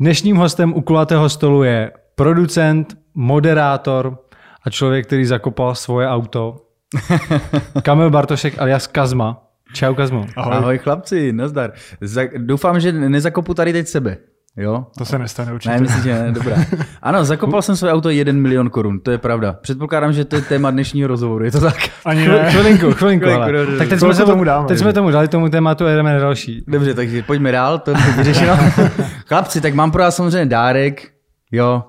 Dnešním 0.00 0.36
hostem 0.36 0.72
u 0.74 0.80
kulatého 0.80 1.28
stolu 1.28 1.62
je 1.62 1.90
producent, 2.14 2.96
moderátor 3.14 4.18
a 4.64 4.70
člověk, 4.70 5.06
který 5.06 5.24
zakopal 5.24 5.74
svoje 5.74 6.08
auto. 6.08 6.56
Kamil 7.82 8.10
Bartošek 8.10 8.58
alias 8.58 8.86
Kazma. 8.86 9.42
Čau 9.74 9.94
Kazmo. 9.94 10.26
Ahoj. 10.36 10.54
Ahoj 10.56 10.78
chlapci, 10.78 11.32
nazdar. 11.32 11.72
Za- 12.00 12.22
doufám, 12.38 12.80
že 12.80 12.92
nezakopu 12.92 13.54
tady 13.54 13.72
teď 13.72 13.88
sebe. 13.88 14.16
Jo? 14.56 14.86
To 14.98 15.04
se 15.04 15.18
nestane 15.18 15.52
určitě. 15.52 15.74
Ne, 15.74 15.80
myslím, 15.80 16.02
že 16.02 16.12
ne, 16.22 16.32
dobrá. 16.32 16.56
Ano, 17.02 17.24
zakopal 17.24 17.62
jsem 17.62 17.76
své 17.76 17.92
auto 17.92 18.10
1 18.10 18.32
milion 18.32 18.70
korun, 18.70 19.00
to 19.00 19.10
je 19.10 19.18
pravda. 19.18 19.52
Předpokládám, 19.52 20.12
že 20.12 20.24
to 20.24 20.36
je 20.36 20.42
téma 20.42 20.70
dnešního 20.70 21.08
rozhovoru, 21.08 21.44
je 21.44 21.50
to 21.52 21.60
tak? 21.60 21.76
Ani 22.04 22.28
ne. 22.28 22.50
Chvilinku, 22.52 22.92
chvilinku, 22.92 23.24
Chvilinku, 23.24 23.42
ale. 23.42 23.52
dobře, 23.52 23.78
Tak 23.78 23.88
teď 23.88 24.00
jsme, 24.00 24.14
se, 24.14 24.24
tomu 24.24 24.44
dáme. 24.44 24.68
teď 24.68 24.78
jsme 24.78 24.92
tomu 24.92 25.10
dali 25.10 25.28
tomu 25.28 25.48
tématu 25.48 25.86
a 25.86 25.90
jdeme 25.90 26.12
na 26.12 26.18
další. 26.18 26.64
Dobře, 26.68 26.94
takže 26.94 27.22
pojďme 27.22 27.52
dál, 27.52 27.78
to 27.78 27.90
je 27.90 27.96
vyřešeno. 28.16 28.56
Chlapci, 29.26 29.60
tak 29.60 29.74
mám 29.74 29.90
pro 29.90 30.02
vás 30.02 30.16
samozřejmě 30.16 30.46
dárek. 30.46 31.12
Jo, 31.52 31.84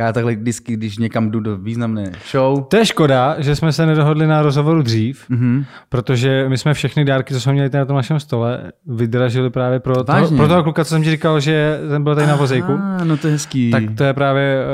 já 0.00 0.12
takhle 0.12 0.34
vždycky, 0.34 0.72
když 0.72 0.98
někam 0.98 1.30
jdu 1.30 1.40
do 1.40 1.56
významné 1.56 2.12
show. 2.32 2.64
To 2.68 2.76
je 2.76 2.86
škoda, 2.86 3.34
že 3.38 3.56
jsme 3.56 3.72
se 3.72 3.86
nedohodli 3.86 4.26
na 4.26 4.42
rozhovoru 4.42 4.82
dřív, 4.82 5.24
Mhm. 5.28 5.64
protože 5.88 6.44
my 6.48 6.58
jsme 6.58 6.74
všechny 6.74 7.04
dárky, 7.04 7.34
co 7.34 7.40
jsme 7.40 7.52
měli 7.52 7.70
tady 7.70 7.78
na 7.80 7.84
tom 7.84 7.96
našem 7.96 8.20
stole, 8.20 8.72
vydražili 8.86 9.50
právě 9.50 9.80
pro 9.80 10.04
toho, 10.04 10.28
pro 10.36 10.48
toho 10.48 10.62
kluka, 10.62 10.84
co 10.84 10.88
jsem 10.88 11.02
ti 11.02 11.10
říkal, 11.10 11.40
že 11.40 11.80
ten 11.88 12.02
byl 12.04 12.14
tady 12.14 12.26
na 12.26 12.36
vozejku. 12.36 12.72
Ah, 12.72 13.04
no 13.04 13.16
to 13.16 13.26
je 13.26 13.32
hezký. 13.32 13.70
Tak 13.70 13.82
to 13.96 14.04
je 14.04 14.14
právě 14.14 14.64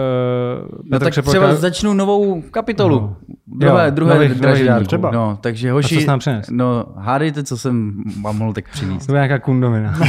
uh, 0.62 0.78
No 0.90 0.98
tak 0.98 1.14
třeba 1.24 1.54
začnu 1.54 1.94
novou 1.94 2.42
kapitolu. 2.50 3.00
No. 3.00 3.16
Druhé, 3.58 3.84
Jo, 3.84 3.90
druhé 3.90 4.14
nových- 4.14 4.28
nových 4.28 4.40
dražení. 4.42 4.68
dárků. 4.68 4.86
Třeba. 4.86 5.10
No, 5.10 5.38
takže 5.40 5.70
A 5.70 5.72
hoši, 5.72 5.94
co 5.94 6.00
jsi 6.00 6.06
nám 6.06 6.18
přines? 6.18 6.46
no 6.50 6.84
hádejte, 6.96 7.42
co 7.44 7.58
jsem 7.58 7.92
vám 8.22 8.38
mohl 8.38 8.52
tak 8.52 8.68
přinést. 8.68 9.06
To 9.06 9.12
je 9.12 9.16
nějaká 9.16 9.38
kundovina. 9.38 9.94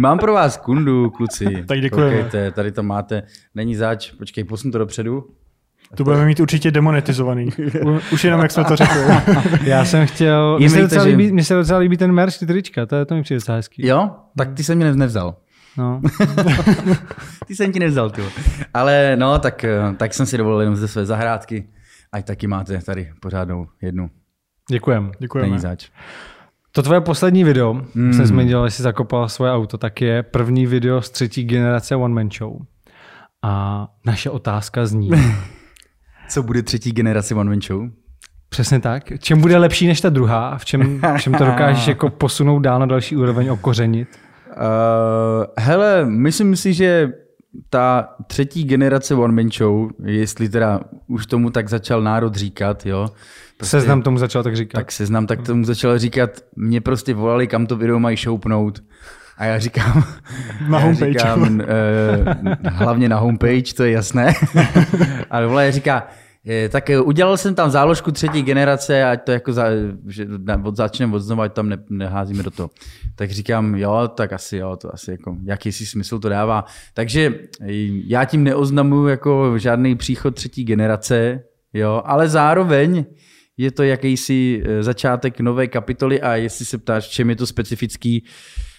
Mám 0.00 0.18
pro 0.18 0.32
vás 0.32 0.56
kundu, 0.56 1.10
kluci. 1.10 1.64
Tak 1.68 1.80
děkujeme. 1.80 2.10
Koukejte, 2.16 2.50
tady 2.50 2.72
to 2.72 2.79
máte. 2.82 3.22
Není 3.54 3.76
zač, 3.76 4.10
počkej, 4.10 4.44
posun 4.44 4.70
to 4.70 4.78
dopředu. 4.78 5.24
To 5.96 6.04
budeme 6.04 6.26
mít 6.26 6.40
určitě 6.40 6.70
demonetizovaný. 6.70 7.48
Už 8.12 8.24
jenom 8.24 8.40
jak 8.40 8.50
jsme 8.50 8.64
to 8.64 8.76
řekli. 8.76 9.00
Já 9.62 9.84
jsem 9.84 10.06
chtěl... 10.06 10.58
Mně 10.58 10.70
se, 10.70 10.76
mi 10.76 10.82
docela 10.82 11.04
to, 11.04 11.10
líbí, 11.10 11.32
mně 11.32 11.44
se 11.44 11.54
docela 11.54 11.78
líbí 11.78 11.96
ten 11.96 12.12
merch, 12.12 12.38
ty 12.38 12.46
trička, 12.46 12.86
to, 12.86 12.96
je, 12.96 13.04
to 13.04 13.14
mi 13.14 13.22
přijde 13.22 13.38
docela 13.38 13.56
hezký. 13.56 13.86
Jo? 13.86 14.10
Tak 14.36 14.54
ty 14.54 14.64
jsem 14.64 14.78
mě 14.78 14.94
nevzal. 14.94 15.36
No. 15.76 16.00
Ty 17.46 17.56
jsem 17.56 17.72
ti 17.72 17.78
nevzal, 17.78 18.10
ty. 18.10 18.22
Ale 18.74 19.16
no, 19.16 19.38
tak, 19.38 19.64
eh, 19.64 19.78
tak 19.96 20.14
jsem 20.14 20.26
si 20.26 20.38
dovolil 20.38 20.60
jenom 20.60 20.76
ze 20.76 20.88
své 20.88 21.06
zahrádky. 21.06 21.68
Ať 22.12 22.24
taky 22.24 22.46
máte 22.46 22.78
tady 22.78 23.12
pořádnou 23.20 23.66
jednu. 23.82 24.10
Děkujem. 24.70 25.12
Děkujeme. 25.18 25.48
Není 25.48 25.60
zač. 25.60 25.90
To 26.72 26.82
tvoje 26.82 27.00
poslední 27.00 27.44
video, 27.44 27.72
Hmm. 27.72 27.84
mm. 27.94 28.12
jsem 28.12 28.26
zmínil, 28.26 28.68
že 28.68 28.70
jsi 28.74 28.82
zakopal 28.82 29.28
svoje 29.28 29.52
auto, 29.52 29.78
tak 29.78 30.00
je 30.00 30.22
první 30.22 30.66
video 30.66 31.02
z 31.02 31.10
třetí 31.10 31.44
generace 31.44 31.96
One 31.96 32.14
Man 32.14 32.30
Show. 32.38 32.56
A 33.42 33.86
naše 34.06 34.30
otázka 34.30 34.86
zní, 34.86 35.10
Co 36.28 36.42
bude 36.42 36.62
třetí 36.62 36.92
generace 36.92 37.34
One 37.34 37.50
Man 37.50 37.60
Show? 37.60 37.88
přesně 38.48 38.80
tak, 38.80 39.02
čem 39.18 39.40
bude 39.40 39.58
lepší 39.58 39.86
než 39.86 40.00
ta 40.00 40.08
druhá 40.08 40.48
a 40.48 40.58
v 40.58 40.64
čem, 40.64 41.00
v 41.16 41.20
čem 41.22 41.34
to 41.34 41.44
dokážeš 41.44 41.86
jako 41.86 42.10
posunout 42.18 42.58
dál 42.58 42.78
na 42.80 42.86
další 42.86 43.16
úroveň, 43.16 43.48
okořenit? 43.48 44.08
Uh, 44.48 45.44
hele, 45.58 46.04
myslím 46.04 46.56
si, 46.56 46.74
že 46.74 47.12
ta 47.70 48.08
třetí 48.26 48.64
generace 48.64 49.14
One 49.14 49.42
Man 49.42 49.50
Show, 49.50 49.90
jestli 50.04 50.48
teda 50.48 50.80
už 51.06 51.26
tomu 51.26 51.50
tak 51.50 51.68
začal 51.68 52.02
národ 52.02 52.34
říkat, 52.34 52.86
jo, 52.86 53.08
Prostě, 53.60 53.76
Seznam 53.76 54.02
tomu 54.02 54.18
začal 54.18 54.42
tak 54.42 54.56
říkat. 54.56 54.78
tak 54.78 54.92
seznam 54.92 55.26
tak 55.26 55.42
tomu 55.42 55.64
začal 55.64 55.98
říkat, 55.98 56.30
mě 56.56 56.80
prostě 56.80 57.14
volali, 57.14 57.46
kam 57.46 57.66
to 57.66 57.76
video 57.76 57.98
mají 57.98 58.16
šoupnout. 58.16 58.82
A 59.38 59.44
já 59.44 59.58
říkám, 59.58 60.04
Na 60.68 60.78
já 60.80 60.84
homepage. 60.84 61.12
říkám 61.12 61.42
uh, 61.42 62.54
hlavně 62.72 63.08
na 63.08 63.18
homepage, 63.18 63.74
to 63.76 63.84
je 63.84 63.92
jasné. 63.92 64.32
Ale 65.30 65.46
vole 65.46 65.72
říká, 65.72 66.06
eh, 66.48 66.68
tak 66.68 66.90
eh, 66.90 67.00
udělal 67.00 67.36
jsem 67.36 67.54
tam 67.54 67.70
záložku 67.70 68.10
třetí 68.10 68.42
generace, 68.42 69.04
ať 69.04 69.22
to 69.24 69.32
jako 69.32 69.52
za, 69.52 69.64
že 70.08 70.26
od, 70.64 70.76
začneme 70.76 71.14
od 71.16 71.18
znova, 71.18 71.44
ať 71.44 71.52
tam 71.52 71.68
ne, 71.68 71.78
neházíme 71.90 72.42
do 72.42 72.50
toho. 72.50 72.70
Tak 73.14 73.30
říkám, 73.30 73.74
jo, 73.74 74.08
tak 74.14 74.32
asi 74.32 74.56
jo, 74.56 74.76
to 74.76 74.94
asi 74.94 75.10
jako, 75.10 75.36
jaký 75.44 75.72
si 75.72 75.86
smysl 75.86 76.18
to 76.18 76.28
dává. 76.28 76.64
Takže 76.94 77.34
eh, 77.60 77.66
já 78.06 78.24
tím 78.24 78.44
neoznamuju 78.44 79.06
jako 79.08 79.58
žádný 79.58 79.96
příchod 79.96 80.34
třetí 80.34 80.64
generace, 80.64 81.42
jo, 81.74 82.02
ale 82.04 82.28
zároveň 82.28 83.04
je 83.60 83.70
to 83.70 83.82
jakýsi 83.82 84.62
eh, 84.64 84.82
začátek 84.82 85.40
nové 85.40 85.66
kapitoly 85.66 86.20
a 86.20 86.36
jestli 86.36 86.64
se 86.64 86.78
ptáš, 86.78 87.08
čem 87.08 87.30
je 87.30 87.36
to 87.36 87.46
specifický, 87.46 88.24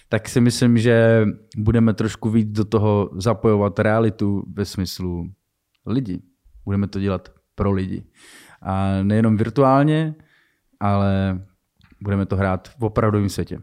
tak 0.08 0.28
si 0.28 0.40
myslím, 0.40 0.78
že 0.78 1.26
budeme 1.56 1.94
trošku 1.94 2.30
víc 2.30 2.48
do 2.48 2.64
toho 2.64 3.10
zapojovat 3.16 3.78
realitu 3.78 4.44
ve 4.52 4.64
smyslu 4.64 5.24
lidi. 5.86 6.22
Budeme 6.64 6.88
to 6.88 7.00
dělat 7.00 7.28
pro 7.54 7.72
lidi. 7.72 8.04
A 8.62 9.02
nejenom 9.02 9.36
virtuálně, 9.36 10.14
ale 10.80 11.40
budeme 12.00 12.26
to 12.26 12.36
hrát 12.36 12.68
v 12.78 12.84
opravdovém 12.84 13.28
světě. 13.28 13.58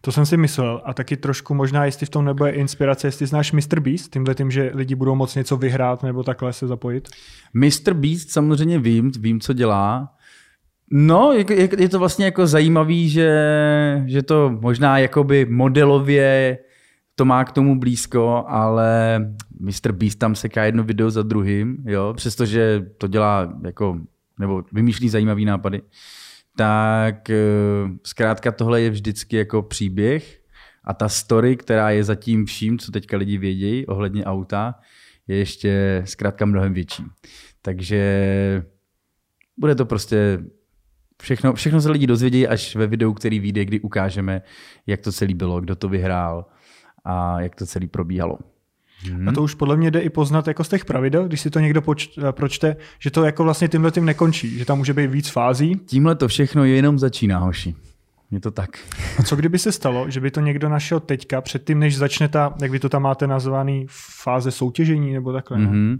To 0.00 0.12
jsem 0.12 0.26
si 0.26 0.36
myslel. 0.36 0.82
A 0.84 0.94
taky 0.94 1.16
trošku 1.16 1.54
možná, 1.54 1.84
jestli 1.84 2.06
v 2.06 2.10
tom 2.10 2.24
nebude 2.24 2.50
inspirace, 2.50 3.06
jestli 3.06 3.26
znáš 3.26 3.52
Mr. 3.52 3.80
Beast, 3.80 4.12
tímhle 4.12 4.34
tím, 4.34 4.50
že 4.50 4.70
lidi 4.74 4.94
budou 4.94 5.14
moc 5.14 5.34
něco 5.34 5.56
vyhrát 5.56 6.02
nebo 6.02 6.22
takhle 6.22 6.52
se 6.52 6.66
zapojit. 6.66 7.08
Mr. 7.54 7.94
Beast 7.94 8.30
samozřejmě 8.30 8.78
vím, 8.78 9.10
vím, 9.18 9.40
co 9.40 9.52
dělá. 9.52 10.14
No, 10.90 11.32
je, 11.32 11.44
je, 11.80 11.88
to 11.88 11.98
vlastně 11.98 12.24
jako 12.24 12.46
zajímavý, 12.46 13.08
že, 13.08 13.32
že 14.06 14.22
to 14.22 14.58
možná 14.60 14.98
jakoby 14.98 15.44
modelově 15.44 16.58
to 17.14 17.24
má 17.24 17.44
k 17.44 17.52
tomu 17.52 17.78
blízko, 17.78 18.44
ale 18.48 19.18
Mr. 19.60 19.92
Beast 19.92 20.18
tam 20.18 20.34
seká 20.34 20.64
jedno 20.64 20.84
video 20.84 21.10
za 21.10 21.22
druhým, 21.22 21.76
jo, 21.86 22.14
přestože 22.16 22.86
to 22.98 23.06
dělá 23.06 23.54
jako, 23.64 23.98
nebo 24.38 24.62
vymýšlí 24.72 25.08
zajímavý 25.08 25.44
nápady, 25.44 25.82
tak 26.56 27.30
eh, 27.30 27.36
zkrátka 28.02 28.52
tohle 28.52 28.80
je 28.80 28.90
vždycky 28.90 29.36
jako 29.36 29.62
příběh 29.62 30.40
a 30.84 30.94
ta 30.94 31.08
story, 31.08 31.56
která 31.56 31.90
je 31.90 32.04
za 32.04 32.14
tím 32.14 32.46
vším, 32.46 32.78
co 32.78 32.92
teďka 32.92 33.16
lidi 33.16 33.38
vědějí 33.38 33.86
ohledně 33.86 34.24
auta, 34.24 34.74
je 35.28 35.36
ještě 35.36 36.02
zkrátka 36.04 36.46
mnohem 36.46 36.74
větší. 36.74 37.04
Takže 37.62 38.64
bude 39.56 39.74
to 39.74 39.86
prostě 39.86 40.38
všechno, 41.22 41.52
všechno 41.54 41.80
se 41.80 41.90
lidi 41.90 42.06
dozvědí 42.06 42.48
až 42.48 42.76
ve 42.76 42.86
videu, 42.86 43.12
který 43.12 43.40
vyjde, 43.40 43.64
kdy 43.64 43.80
ukážeme, 43.80 44.42
jak 44.86 45.00
to 45.00 45.12
celý 45.12 45.34
bylo, 45.34 45.60
kdo 45.60 45.76
to 45.76 45.88
vyhrál 45.88 46.46
a 47.04 47.40
jak 47.40 47.54
to 47.54 47.66
celý 47.66 47.86
probíhalo. 47.86 48.38
Hmm. 49.02 49.28
A 49.28 49.32
to 49.32 49.42
už 49.42 49.54
podle 49.54 49.76
mě 49.76 49.90
jde 49.90 50.00
i 50.00 50.10
poznat 50.10 50.48
jako 50.48 50.64
z 50.64 50.68
těch 50.68 50.84
pravidel, 50.84 51.28
když 51.28 51.40
si 51.40 51.50
to 51.50 51.60
někdo 51.60 51.80
poč- 51.80 52.28
eh, 52.28 52.32
pročte, 52.32 52.76
že 52.98 53.10
to 53.10 53.24
jako 53.24 53.44
vlastně 53.44 53.68
tímhle 53.68 53.90
tím 53.90 54.04
nekončí, 54.04 54.58
že 54.58 54.64
tam 54.64 54.78
může 54.78 54.94
být 54.94 55.06
víc 55.06 55.28
fází. 55.28 55.74
Tímhle 55.86 56.14
to 56.14 56.28
všechno 56.28 56.64
jenom 56.64 56.98
začíná, 56.98 57.38
hoši. 57.38 57.74
Je 58.30 58.40
to 58.40 58.50
tak. 58.50 58.70
A 59.18 59.22
co 59.22 59.36
kdyby 59.36 59.58
se 59.58 59.72
stalo, 59.72 60.10
že 60.10 60.20
by 60.20 60.30
to 60.30 60.40
někdo 60.40 60.68
našel 60.68 61.00
teďka, 61.00 61.40
předtím, 61.40 61.78
než 61.78 61.96
začne 61.96 62.28
ta, 62.28 62.54
jak 62.62 62.70
vy 62.70 62.78
to 62.78 62.88
tam 62.88 63.02
máte 63.02 63.26
nazvaný, 63.26 63.86
fáze 64.22 64.50
soutěžení 64.50 65.12
nebo 65.12 65.32
takhle. 65.32 65.58
Mm-hmm. 65.58 65.70
Mm-hmm. 65.70 65.98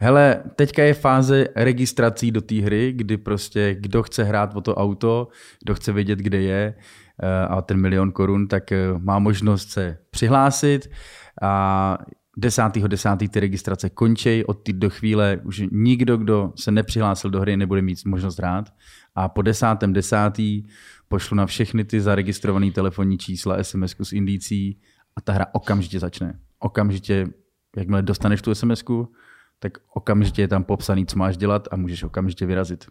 Hele, 0.00 0.42
teďka 0.56 0.82
je 0.82 0.94
fáze 0.94 1.48
registrací 1.56 2.30
do 2.30 2.40
té 2.40 2.54
hry, 2.54 2.92
kdy 2.92 3.16
prostě 3.16 3.76
kdo 3.80 4.02
chce 4.02 4.24
hrát 4.24 4.56
o 4.56 4.60
to 4.60 4.74
auto, 4.74 5.28
kdo 5.64 5.74
chce 5.74 5.92
vědět, 5.92 6.18
kde 6.18 6.40
je 6.40 6.74
eh, 7.22 7.46
a 7.46 7.62
ten 7.62 7.80
milion 7.80 8.12
korun, 8.12 8.48
tak 8.48 8.72
eh, 8.72 8.78
má 8.98 9.18
možnost 9.18 9.70
se 9.70 9.98
přihlásit 10.10 10.90
a 11.42 11.98
10.10. 12.38 12.88
10. 12.88 13.30
ty 13.30 13.40
registrace 13.40 13.90
končí, 13.90 14.44
od 14.44 14.54
té 14.54 14.72
do 14.72 14.90
chvíle 14.90 15.40
už 15.44 15.62
nikdo, 15.72 16.16
kdo 16.16 16.52
se 16.56 16.70
nepřihlásil 16.70 17.30
do 17.30 17.40
hry, 17.40 17.56
nebude 17.56 17.82
mít 17.82 17.98
možnost 18.06 18.38
hrát 18.38 18.72
a 19.14 19.28
po 19.28 19.40
10.10. 19.40 19.92
10. 19.92 20.18
pošlu 21.08 21.36
na 21.36 21.46
všechny 21.46 21.84
ty 21.84 22.00
zaregistrované 22.00 22.70
telefonní 22.70 23.18
čísla 23.18 23.64
SMS 23.64 23.94
s 24.02 24.12
indicí 24.12 24.80
a 25.16 25.20
ta 25.20 25.32
hra 25.32 25.46
okamžitě 25.52 26.00
začne. 26.00 26.38
Okamžitě, 26.58 27.26
jakmile 27.76 28.02
dostaneš 28.02 28.42
tu 28.42 28.54
SMS, 28.54 28.84
tak 29.58 29.72
okamžitě 29.94 30.42
je 30.42 30.48
tam 30.48 30.64
popsaný, 30.64 31.06
co 31.06 31.18
máš 31.18 31.36
dělat 31.36 31.68
a 31.70 31.76
můžeš 31.76 32.02
okamžitě 32.02 32.46
vyrazit. 32.46 32.84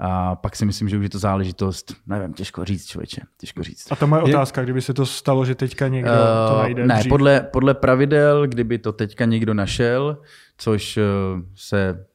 A 0.00 0.36
pak 0.36 0.56
si 0.56 0.66
myslím, 0.66 0.88
že 0.88 0.96
už 0.98 1.02
je 1.02 1.10
to 1.10 1.18
záležitost, 1.18 1.94
nevím, 2.06 2.32
těžko 2.34 2.64
říct, 2.64 2.86
člověče, 2.86 3.20
těžko 3.40 3.62
říct. 3.62 3.92
A 3.92 3.96
to 3.96 4.06
moje 4.06 4.22
otázka, 4.22 4.62
kdyby 4.62 4.82
se 4.82 4.94
to 4.94 5.06
stalo, 5.06 5.44
že 5.44 5.54
teďka 5.54 5.88
někdo 5.88 6.10
to 6.48 6.54
Eh, 6.58 6.62
najde 6.62 6.86
ne, 6.86 6.98
dřív. 6.98 7.08
podle, 7.08 7.40
podle 7.40 7.74
pravidel, 7.74 8.46
kdyby 8.46 8.78
to 8.78 8.92
teďka 8.92 9.24
někdo 9.24 9.54
našel, 9.54 10.18
což 10.58 10.96
eh, 10.96 11.02
se 11.54 12.06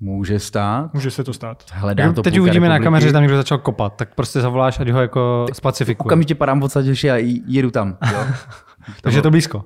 může 0.00 0.38
stát, 0.38 0.94
Může 0.94 1.10
se 1.10 1.24
to 1.24 1.32
stát. 1.32 1.64
hledá 1.72 2.12
to 2.12 2.22
Teď 2.22 2.40
uvidíme 2.40 2.68
na 2.68 2.74
republiky. 2.74 2.84
kameře, 2.86 3.06
že 3.06 3.12
tam 3.12 3.22
někdo 3.22 3.36
začal 3.36 3.58
kopat, 3.58 3.96
tak 3.96 4.14
prostě 4.14 4.40
zavoláš, 4.40 4.80
ať 4.80 4.88
ho 4.88 5.00
jako 5.00 5.46
spacifikuje. 5.52 6.06
Okamžitě 6.08 6.34
padám 6.34 6.62
odsaď 6.62 6.86
hoši 6.86 7.10
a 7.10 7.16
jedu 7.46 7.70
tam. 7.70 7.98
Jo? 8.12 8.18
Takže 9.02 9.18
je 9.18 9.22
to 9.22 9.30
blízko. 9.30 9.64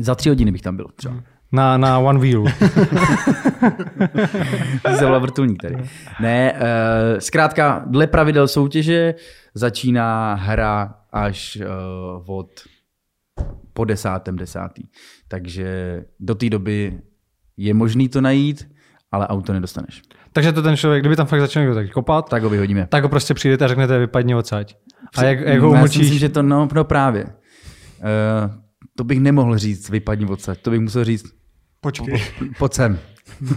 Za 0.00 0.14
tři 0.14 0.28
hodiny 0.28 0.52
bych 0.52 0.62
tam 0.62 0.76
byl. 0.76 0.86
Třeba. 0.96 1.14
Na, 1.52 1.76
na 1.76 1.98
one 1.98 2.18
wheel. 2.18 2.44
Zavolal 4.98 5.20
vrtulník 5.20 5.62
tady. 5.62 5.76
Ne, 6.20 6.52
uh, 6.52 6.58
zkrátka, 7.18 7.84
dle 7.86 8.06
pravidel 8.06 8.48
soutěže 8.48 9.14
začíná 9.54 10.34
hra 10.34 10.94
až 11.12 11.58
uh, 12.26 12.38
od 12.38 12.48
po 13.72 13.84
desátém 13.84 14.36
desátý. 14.36 14.82
Takže 15.28 16.02
do 16.20 16.34
té 16.34 16.50
doby 16.50 17.00
je 17.56 17.74
možný 17.74 18.08
to 18.08 18.20
najít, 18.20 18.68
ale 19.12 19.26
auto 19.28 19.52
nedostaneš. 19.52 20.02
Takže 20.32 20.52
to 20.52 20.62
ten 20.62 20.76
člověk, 20.76 21.02
kdyby 21.02 21.16
tam 21.16 21.26
fakt 21.26 21.40
začal 21.40 21.62
někdo 21.62 21.74
tak 21.74 21.90
kopat, 21.90 22.28
Tak 22.28 22.42
ho 22.42 22.50
vyhodíme. 22.50 22.86
tak 22.86 23.02
ho 23.02 23.08
prostě 23.08 23.34
přijdete 23.34 23.64
a 23.64 23.68
řeknete, 23.68 23.98
vypadni 23.98 24.34
odsaď. 24.34 24.76
A 25.16 25.24
jak, 25.24 25.40
jak 25.40 25.60
ho 25.60 25.70
umlčíš? 25.70 26.00
myslím, 26.00 26.18
že 26.18 26.28
to 26.28 26.42
no, 26.42 26.68
no 26.74 26.84
právě. 26.84 27.24
Uh, 27.24 27.30
to 28.96 29.04
bych 29.04 29.20
nemohl 29.20 29.58
říct, 29.58 29.90
vypadni 29.90 30.26
odsaď. 30.26 30.60
To 30.60 30.70
bych 30.70 30.80
musel 30.80 31.04
říct, 31.04 31.37
Počkej. 31.80 32.22
pojď 32.58 32.74
sem. 32.74 32.98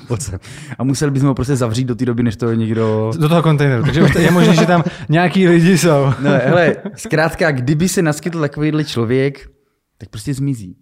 Pojď 0.08 0.22
sem. 0.22 0.40
A 0.78 0.84
museli 0.84 1.12
bychom 1.12 1.28
ho 1.28 1.36
prostě 1.36 1.56
zavřít 1.56 1.86
do 1.86 1.96
té 1.96 2.06
doby, 2.06 2.24
než 2.24 2.36
to 2.36 2.54
někdo... 2.54 3.12
Do 3.18 3.30
toho 3.30 3.44
kontejneru. 3.44 3.84
Takže 3.84 4.02
je 4.20 4.32
možné, 4.32 4.56
že 4.56 4.66
tam 4.66 4.84
nějaký 5.10 5.48
lidi 5.48 5.78
jsou. 5.78 6.06
No, 6.06 6.30
hele, 6.30 6.76
zkrátka, 6.96 7.52
kdyby 7.52 7.90
se 7.90 8.02
naskytl 8.02 8.42
takovýhle 8.42 8.84
člověk, 8.84 9.50
tak 9.98 10.10
prostě 10.10 10.34
zmizí. 10.34 10.78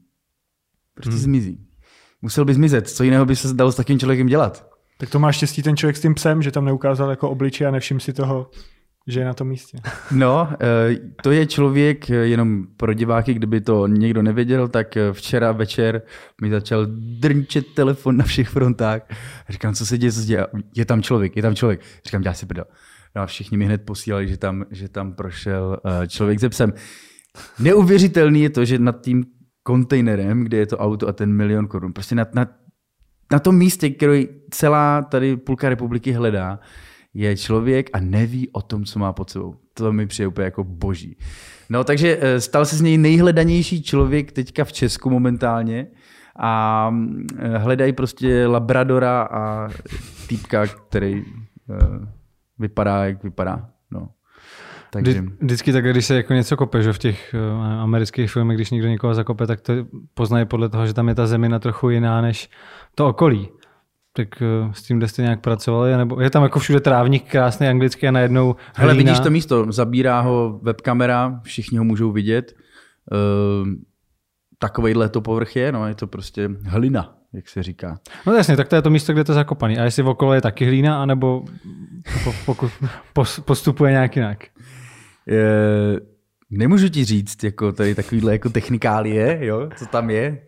Prostě 0.93 1.11
hmm. 1.11 1.19
zmizí. 1.19 1.59
Musel 2.21 2.45
by 2.45 2.53
zmizet. 2.53 2.89
Co 2.89 3.03
jiného 3.03 3.25
by 3.25 3.35
se 3.35 3.53
dalo 3.53 3.71
s 3.71 3.75
takovým 3.75 3.99
člověkem 3.99 4.27
dělat? 4.27 4.69
Tak 4.97 5.09
to 5.09 5.19
má 5.19 5.31
štěstí 5.31 5.63
ten 5.63 5.77
člověk 5.77 5.97
s 5.97 6.01
tím 6.01 6.13
psem, 6.13 6.41
že 6.41 6.51
tam 6.51 6.65
neukázal 6.65 7.09
jako 7.09 7.29
obličej 7.29 7.67
a 7.67 7.71
nevšiml 7.71 7.99
si 7.99 8.13
toho, 8.13 8.49
že 9.09 9.19
je 9.19 9.25
na 9.25 9.33
tom 9.33 9.47
místě. 9.47 9.77
No, 10.11 10.49
eh, 10.61 10.95
to 11.23 11.31
je 11.31 11.45
člověk, 11.45 12.09
eh, 12.09 12.13
jenom 12.13 12.67
pro 12.77 12.93
diváky, 12.93 13.33
kdyby 13.33 13.61
to 13.61 13.87
někdo 13.87 14.21
nevěděl, 14.21 14.67
tak 14.67 14.97
eh, 14.97 15.13
včera 15.13 15.51
večer 15.51 16.01
mi 16.41 16.49
začal 16.49 16.85
drnčet 17.19 17.65
telefon 17.73 18.17
na 18.17 18.25
všech 18.25 18.49
frontách. 18.49 19.01
Říkám, 19.49 19.73
co 19.73 19.85
se 19.85 19.97
děje, 19.97 20.11
co 20.11 20.19
se 20.19 20.25
děje? 20.25 20.47
Je 20.75 20.85
tam 20.85 21.01
člověk, 21.01 21.35
je 21.35 21.41
tam 21.41 21.55
člověk. 21.55 21.81
Říkám, 22.05 22.23
já 22.23 22.33
si 22.33 22.45
prdel. 22.45 22.65
No 23.15 23.21
a 23.21 23.25
všichni 23.25 23.57
mi 23.57 23.65
hned 23.65 23.81
posílali, 23.85 24.27
že 24.27 24.37
tam, 24.37 24.65
že 24.71 24.89
tam 24.89 25.13
prošel 25.13 25.77
člověk 26.07 26.39
se 26.39 26.49
psem. 26.49 26.73
Neuvěřitelný 27.59 28.41
je 28.41 28.49
to, 28.49 28.65
že 28.65 28.79
nad 28.79 29.01
tím 29.01 29.25
kontejnerem, 29.63 30.43
kde 30.43 30.57
je 30.57 30.65
to 30.65 30.77
auto 30.77 31.07
a 31.07 31.13
ten 31.13 31.33
milion 31.33 31.67
korun, 31.67 31.93
prostě 31.93 32.15
nad, 32.15 32.35
nad, 32.35 32.49
na 33.31 33.39
tom 33.39 33.57
místě, 33.57 33.89
který 33.89 34.27
celá 34.51 35.01
tady 35.01 35.37
půlka 35.37 35.69
republiky 35.69 36.11
hledá, 36.11 36.59
je 37.13 37.37
člověk 37.37 37.89
a 37.93 37.99
neví 37.99 38.49
o 38.49 38.61
tom, 38.61 38.85
co 38.85 38.99
má 38.99 39.13
pod 39.13 39.29
sebou. 39.29 39.55
To 39.73 39.93
mi 39.93 40.07
přijde 40.07 40.27
úplně 40.27 40.45
jako 40.45 40.63
boží. 40.63 41.17
No 41.69 41.83
takže 41.83 42.17
eh, 42.21 42.41
stal 42.41 42.65
se 42.65 42.75
z 42.75 42.81
něj 42.81 42.97
nejhledanější 42.97 43.83
člověk 43.83 44.31
teďka 44.31 44.63
v 44.63 44.73
Česku 44.73 45.09
momentálně 45.09 45.87
a 46.39 46.93
eh, 47.37 47.57
hledají 47.57 47.93
prostě 47.93 48.47
labradora 48.47 49.21
a 49.21 49.69
týpka, 50.27 50.67
který 50.67 51.23
eh, 51.69 52.07
vypadá, 52.59 53.05
jak 53.05 53.23
vypadá. 53.23 53.69
No. 53.91 54.09
Takže... 54.91 55.11
Vždy, 55.11 55.33
vždycky 55.41 55.73
tak, 55.73 55.91
když 55.91 56.05
se 56.05 56.15
jako 56.15 56.33
něco 56.33 56.57
kope, 56.57 56.83
že 56.83 56.93
v 56.93 56.99
těch 56.99 57.35
amerických 57.81 58.31
filmech, 58.31 58.57
když 58.57 58.71
někdo 58.71 58.87
někoho 58.87 59.13
zakope, 59.13 59.47
tak 59.47 59.61
to 59.61 59.73
poznají 60.13 60.45
podle 60.45 60.69
toho, 60.69 60.87
že 60.87 60.93
tam 60.93 61.09
je 61.09 61.15
ta 61.15 61.27
zemina 61.27 61.59
trochu 61.59 61.89
jiná 61.89 62.21
než 62.21 62.49
to 62.95 63.07
okolí. 63.07 63.49
Tak 64.13 64.27
uh, 64.41 64.71
s 64.71 64.83
tím, 64.83 64.97
kde 64.97 65.07
jste 65.07 65.21
nějak 65.21 65.41
pracovali, 65.41 65.97
nebo 65.97 66.21
je 66.21 66.29
tam 66.29 66.43
jako 66.43 66.59
všude 66.59 66.79
trávník 66.79 67.31
krásný 67.31 67.67
anglický 67.67 68.07
a 68.07 68.11
najednou 68.11 68.55
Hele, 68.75 68.93
hlína. 68.93 69.11
vidíš 69.11 69.23
to 69.23 69.29
místo, 69.29 69.71
zabírá 69.71 70.21
ho 70.21 70.59
webkamera, 70.63 71.39
všichni 71.43 71.77
ho 71.77 71.83
můžou 71.83 72.11
vidět. 72.11 72.55
Uh, 73.11 73.67
takovejhle 74.59 75.09
to 75.09 75.21
povrch 75.21 75.55
je, 75.55 75.71
no, 75.71 75.87
je 75.87 75.95
to 75.95 76.07
prostě 76.07 76.49
hlina, 76.63 77.17
jak 77.33 77.49
se 77.49 77.63
říká. 77.63 77.99
No 78.25 78.33
jasně, 78.33 78.57
tak 78.57 78.67
to 78.67 78.75
je 78.75 78.81
to 78.81 78.89
místo, 78.89 79.13
kde 79.13 79.23
to 79.23 79.31
je 79.31 79.35
zakopaný. 79.35 79.77
A 79.77 79.83
jestli 79.83 80.03
okolo 80.03 80.33
je 80.33 80.41
taky 80.41 80.65
hlína, 80.65 81.01
anebo 81.01 81.43
po, 82.23 82.33
pokud 82.45 82.71
pos, 83.13 83.39
postupuje 83.39 83.91
nějak 83.91 84.15
jinak. 84.15 84.43
E, 84.43 84.49
nemůžu 86.49 86.89
ti 86.89 87.05
říct, 87.05 87.43
jako 87.43 87.71
tady 87.71 87.95
takovýhle 87.95 88.31
jako 88.31 88.49
technikálie, 88.49 89.45
jo, 89.45 89.69
co 89.75 89.85
tam 89.85 90.09
je. 90.09 90.41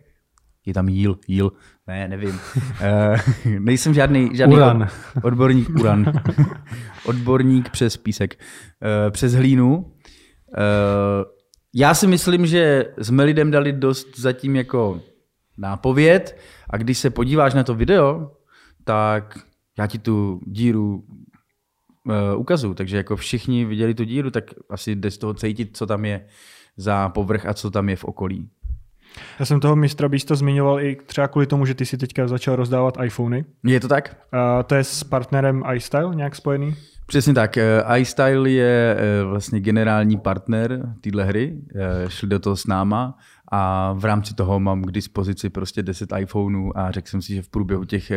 Je 0.66 0.74
tam 0.74 0.88
jíl, 0.88 1.18
jíl, 1.28 1.52
ne, 1.86 2.08
nevím. 2.08 2.40
E, 2.80 3.16
nejsem 3.58 3.94
žádný, 3.94 4.30
žádný 4.36 4.56
Uran. 4.56 4.82
od- 5.16 5.24
odborník, 5.24 5.68
uran. 5.68 6.12
odborník 7.04 7.70
přes 7.70 7.96
písek, 7.96 8.38
e, 9.06 9.10
přes 9.10 9.32
hlínu. 9.32 9.92
E, 10.58 10.62
já 11.74 11.94
si 11.94 12.06
myslím, 12.06 12.46
že 12.46 12.86
jsme 13.02 13.24
lidem 13.24 13.50
dali 13.50 13.72
dost 13.72 14.18
zatím 14.18 14.56
jako 14.56 15.00
nápověd 15.58 16.38
a 16.70 16.76
když 16.76 16.98
se 16.98 17.10
podíváš 17.10 17.54
na 17.54 17.64
to 17.64 17.74
video, 17.74 18.30
tak 18.84 19.38
já 19.78 19.86
ti 19.86 19.98
tu 19.98 20.40
díru 20.46 20.94
uh, 20.94 22.40
ukazu. 22.40 22.74
Takže 22.74 22.96
jako 22.96 23.16
všichni 23.16 23.64
viděli 23.64 23.94
tu 23.94 24.04
díru, 24.04 24.30
tak 24.30 24.44
asi 24.70 24.94
jde 24.94 25.10
z 25.10 25.18
toho 25.18 25.34
cítit, 25.34 25.76
co 25.76 25.86
tam 25.86 26.04
je 26.04 26.26
za 26.76 27.08
povrch 27.08 27.46
a 27.46 27.54
co 27.54 27.70
tam 27.70 27.88
je 27.88 27.96
v 27.96 28.04
okolí. 28.04 28.48
Já 29.38 29.44
jsem 29.44 29.60
toho 29.60 29.76
mistra 29.76 30.08
Beasta 30.08 30.34
zmiňoval 30.34 30.80
i 30.80 30.96
třeba 31.06 31.28
kvůli 31.28 31.46
tomu, 31.46 31.66
že 31.66 31.74
ty 31.74 31.86
si 31.86 31.98
teďka 31.98 32.28
začal 32.28 32.56
rozdávat 32.56 32.98
iPhony. 33.04 33.44
Je 33.64 33.80
to 33.80 33.88
tak? 33.88 34.16
A 34.32 34.62
to 34.62 34.74
je 34.74 34.84
s 34.84 35.04
partnerem 35.04 35.62
iStyle 35.74 36.14
nějak 36.14 36.36
spojený? 36.36 36.74
Přesně 37.06 37.34
tak. 37.34 37.56
Eh, 37.56 37.82
iStyle 37.98 38.50
je 38.50 38.96
eh, 38.98 39.24
vlastně 39.24 39.60
generální 39.60 40.18
partner 40.18 40.94
téhle 41.00 41.24
hry. 41.24 41.58
Eh, 41.74 42.10
Šli 42.10 42.28
do 42.28 42.38
toho 42.38 42.56
s 42.56 42.66
náma 42.66 43.18
a 43.52 43.92
v 43.92 44.04
rámci 44.04 44.34
toho 44.34 44.60
mám 44.60 44.82
k 44.82 44.92
dispozici 44.92 45.50
prostě 45.50 45.82
10 45.82 46.10
iPhoneů 46.18 46.78
a 46.78 46.90
řekl 46.90 47.08
jsem 47.08 47.22
si, 47.22 47.34
že 47.34 47.42
v 47.42 47.48
průběhu 47.48 47.84
těch 47.84 48.12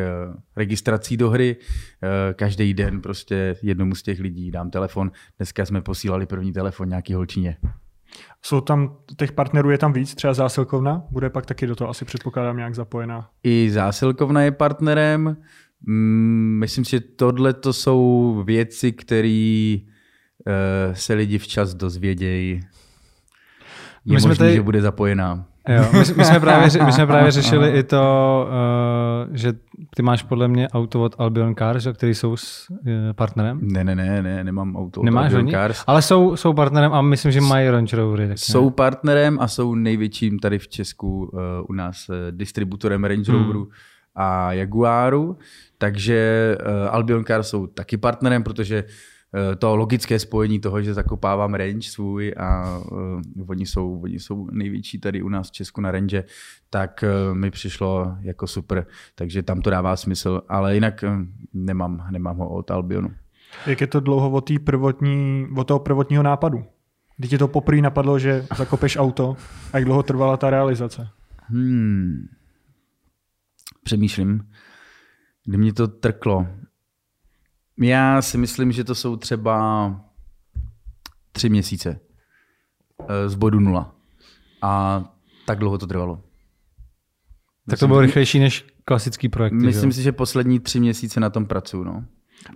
registrací 0.55 1.17
do 1.17 1.29
hry 1.29 1.55
každý 2.35 2.73
den 2.73 3.01
prostě 3.01 3.55
jednomu 3.61 3.95
z 3.95 4.03
těch 4.03 4.19
lidí 4.19 4.51
dám 4.51 4.69
telefon. 4.69 5.11
Dneska 5.37 5.65
jsme 5.65 5.81
posílali 5.81 6.25
první 6.25 6.53
telefon 6.53 6.89
nějaký 6.89 7.13
holčině. 7.13 7.57
Jsou 8.45 8.61
tam, 8.61 8.95
těch 9.17 9.31
partnerů 9.31 9.69
je 9.69 9.77
tam 9.77 9.93
víc, 9.93 10.15
třeba 10.15 10.33
zásilkovna, 10.33 11.03
bude 11.11 11.29
pak 11.29 11.45
taky 11.45 11.67
do 11.67 11.75
toho 11.75 11.89
asi 11.89 12.05
předpokládám 12.05 12.57
nějak 12.57 12.75
zapojená. 12.75 13.29
I 13.43 13.69
zásilkovna 13.71 14.41
je 14.41 14.51
partnerem. 14.51 15.37
Mm, 15.87 16.57
Myslím 16.59 16.85
si, 16.85 16.91
že 16.91 16.99
tohle 16.99 17.53
to 17.53 17.73
jsou 17.73 18.43
věci, 18.45 18.91
které 18.91 19.77
se 20.93 21.13
lidi 21.13 21.37
včas 21.37 21.73
dozvědějí. 21.73 22.51
Je 22.51 22.59
My 24.05 24.13
možný, 24.13 24.25
jsme 24.27 24.35
tady- 24.35 24.53
že 24.53 24.61
bude 24.61 24.81
zapojená. 24.81 25.45
Jo, 25.69 25.85
my, 25.93 25.99
my, 25.99 26.25
jsme 26.25 26.39
právě, 26.39 26.83
my 26.85 26.91
jsme 26.91 27.07
právě 27.07 27.31
řešili 27.41 27.69
i 27.79 27.83
to, 27.83 28.47
uh, 29.29 29.35
že 29.35 29.53
ty 29.95 30.01
máš 30.01 30.23
podle 30.23 30.47
mě 30.47 30.69
auto 30.69 31.03
od 31.03 31.15
Albion 31.17 31.55
Cars, 31.55 31.87
který 31.93 32.15
jsou 32.15 32.37
s 32.37 32.69
uh, 32.69 32.77
partnerem. 33.15 33.59
Ne, 33.61 33.83
ne, 33.83 33.95
ne, 33.95 34.23
ne, 34.23 34.43
nemám 34.43 34.75
auto. 34.75 35.01
od 35.01 35.03
Nemáš 35.03 35.23
Albion 35.23 35.41
oni? 35.41 35.51
Cars. 35.51 35.83
Ale 35.87 36.01
jsou, 36.01 36.35
jsou 36.35 36.53
partnerem 36.53 36.93
a 36.93 37.01
myslím, 37.01 37.31
že 37.31 37.41
mají 37.41 37.69
Range 37.69 37.97
Rovery. 37.97 38.27
Tak 38.27 38.39
Jsou 38.39 38.69
partnerem 38.69 39.37
a 39.39 39.47
jsou 39.47 39.75
největším 39.75 40.39
tady 40.39 40.59
v 40.59 40.67
Česku 40.67 41.23
uh, 41.23 41.39
u 41.69 41.73
nás 41.73 42.09
uh, 42.09 42.15
distributorem 42.31 43.03
Range 43.03 43.31
Roveru 43.31 43.63
hmm. 43.63 43.71
a 44.15 44.53
Jaguaru, 44.53 45.37
takže 45.77 46.57
uh, 46.59 46.95
Albion 46.95 47.25
Car 47.25 47.43
jsou 47.43 47.67
taky 47.67 47.97
partnerem, 47.97 48.43
protože 48.43 48.83
uh, 48.83 48.89
to 49.57 49.75
logické 49.75 50.19
spojení 50.19 50.59
toho, 50.59 50.81
že 50.81 50.93
zakopávám 50.93 51.53
range 51.53 51.89
svůj 51.89 52.33
a 52.37 52.77
uh, 52.77 53.21
oni, 53.47 53.65
jsou, 53.65 54.01
oni 54.03 54.19
jsou 54.19 54.47
největší 54.51 54.99
tady 54.99 55.21
u 55.21 55.29
nás 55.29 55.47
v 55.47 55.51
Česku 55.51 55.81
na 55.81 55.91
range, 55.91 56.23
tak 56.69 57.03
uh, 57.03 57.35
mi 57.37 57.51
přišlo 57.51 58.17
jako 58.21 58.47
super, 58.47 58.85
takže 59.15 59.43
tam 59.43 59.61
to 59.61 59.69
dává 59.69 59.95
smysl, 59.95 60.41
ale 60.49 60.73
jinak 60.73 61.03
uh, 61.07 61.25
nemám, 61.53 62.07
nemám 62.11 62.37
ho 62.37 62.49
od 62.49 62.71
Albionu. 62.71 63.11
Jak 63.67 63.81
je 63.81 63.87
to 63.87 63.99
dlouho 63.99 64.31
od, 64.31 64.49
prvotní, 64.63 65.47
od 65.55 65.63
toho 65.63 65.79
prvotního 65.79 66.23
nápadu? 66.23 66.65
Kdy 67.17 67.27
ti 67.27 67.37
to 67.37 67.47
poprvé 67.47 67.81
napadlo, 67.81 68.19
že 68.19 68.45
zakopeš 68.57 68.97
auto 68.97 69.37
a 69.73 69.77
jak 69.77 69.85
dlouho 69.85 70.03
trvala 70.03 70.37
ta 70.37 70.49
realizace? 70.49 71.07
Hmm. 71.47 72.27
Přemýšlím, 73.83 74.49
kdy 75.45 75.57
mě 75.57 75.73
to 75.73 75.87
trklo. 75.87 76.47
Já 77.79 78.21
si 78.21 78.37
myslím, 78.37 78.71
že 78.71 78.83
to 78.83 78.95
jsou 78.95 79.15
třeba 79.15 79.95
tři 81.31 81.49
měsíce 81.49 81.99
eh, 83.07 83.29
z 83.29 83.35
bodu 83.35 83.59
nula. 83.59 83.95
A 84.61 85.03
tak 85.45 85.59
dlouho 85.59 85.77
to 85.77 85.87
trvalo. 85.87 86.21
tak 87.69 87.79
to 87.79 87.87
bylo 87.87 88.01
rychlejší 88.01 88.39
než 88.39 88.65
klasický 88.85 89.29
projekt. 89.29 89.53
Myslím 89.53 89.91
si, 89.91 90.01
že 90.01 90.11
poslední 90.11 90.59
tři 90.59 90.79
měsíce 90.79 91.19
na 91.19 91.29
tom 91.29 91.45
pracuju. 91.45 91.83
No. 91.83 92.05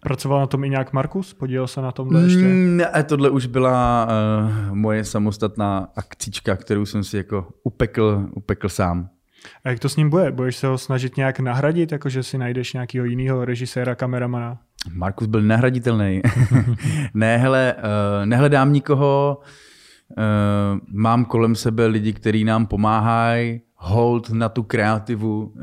Pracoval 0.02 0.40
na 0.40 0.48
tom 0.48 0.64
i 0.64 0.70
nějak 0.70 0.94
Markus? 0.94 1.34
Podílel 1.34 1.68
se 1.68 1.82
na 1.82 1.92
tomhle 1.92 2.22
ještě? 2.24 2.40
Mm, 2.40 2.78
Ne, 2.78 3.04
tohle 3.04 3.30
už 3.30 3.46
byla 3.46 4.08
uh, 4.08 4.76
moje 4.76 5.04
samostatná 5.04 5.88
akcička, 5.96 6.56
kterou 6.56 6.86
jsem 6.86 7.04
si 7.04 7.18
jako 7.18 7.48
upekl, 7.64 8.30
upekl 8.36 8.70
sám. 8.70 9.10
A 9.64 9.70
jak 9.70 9.80
to 9.80 9.90
s 9.90 9.96
ním 9.96 10.10
bude? 10.10 10.32
Budeš 10.32 10.56
se 10.56 10.68
ho 10.68 10.78
snažit 10.78 11.18
nějak 11.18 11.40
nahradit, 11.40 11.92
jakože 11.92 12.24
si 12.24 12.38
najdeš 12.38 12.74
nějakého 12.74 13.06
jiného 13.06 13.46
režiséra, 13.46 13.96
kameramana? 13.96 14.60
Markus 14.94 15.28
byl 15.28 15.42
nehraditelný. 15.42 16.22
ne, 17.14 17.38
hele, 17.38 17.76
uh, 17.78 18.26
nehledám 18.26 18.74
nikoho, 18.74 19.38
uh, 20.18 20.80
mám 20.88 21.26
kolem 21.26 21.56
sebe 21.56 21.86
lidi, 21.86 22.14
kteří 22.14 22.44
nám 22.44 22.66
pomáhají, 22.66 23.62
hold 23.76 24.30
na 24.30 24.50
tu 24.50 24.64
kreativu 24.64 25.44
uh, 25.44 25.62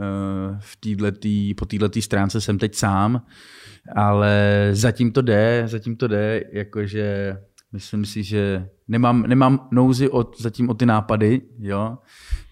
v 0.58 0.76
týhletý, 0.80 1.54
po 1.54 1.66
této 1.66 2.02
stránce 2.02 2.40
jsem 2.40 2.58
teď 2.58 2.74
sám, 2.74 3.22
ale 3.96 4.68
zatím 4.72 5.12
to 5.12 5.22
jde, 5.22 5.62
zatím 5.66 5.96
to 5.96 6.08
jde, 6.08 6.44
jakože 6.52 7.36
myslím 7.72 8.04
si, 8.04 8.22
že 8.22 8.68
nemám, 8.88 9.22
nemám 9.22 9.68
nouzi 9.72 10.08
od, 10.08 10.40
zatím 10.40 10.70
o 10.70 10.74
ty 10.74 10.86
nápady, 10.86 11.40
jo, 11.58 11.98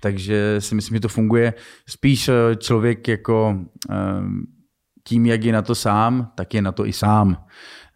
takže 0.01 0.57
si 0.59 0.75
myslím, 0.75 0.97
že 0.97 1.01
to 1.01 1.09
funguje. 1.09 1.55
Spíš 1.89 2.31
člověk 2.59 3.09
jako 3.09 3.61
eh, 3.91 3.95
tím, 5.09 5.27
jak 5.27 5.45
je 5.45 5.53
na 5.53 5.63
to 5.63 5.75
sám, 5.75 6.33
tak 6.35 6.55
je 6.55 6.63
na 6.63 6.73
to 6.73 6.87
i 6.87 6.93
sám. 6.93 7.45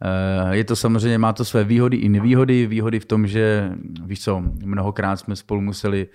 Eh, 0.03 0.57
je 0.57 0.65
to 0.65 0.77
samozřejmě, 0.77 1.19
má 1.19 1.33
to 1.33 1.45
své 1.45 1.65
výhody 1.65 1.97
i 1.97 2.09
nevýhody. 2.09 2.67
Výhody 2.67 3.01
v 3.01 3.05
tom, 3.05 3.27
že 3.27 3.73
víš 4.05 4.21
co, 4.21 4.43
mnohokrát 4.65 5.17
jsme 5.17 5.37
spolu 5.37 5.61
museli 5.61 6.09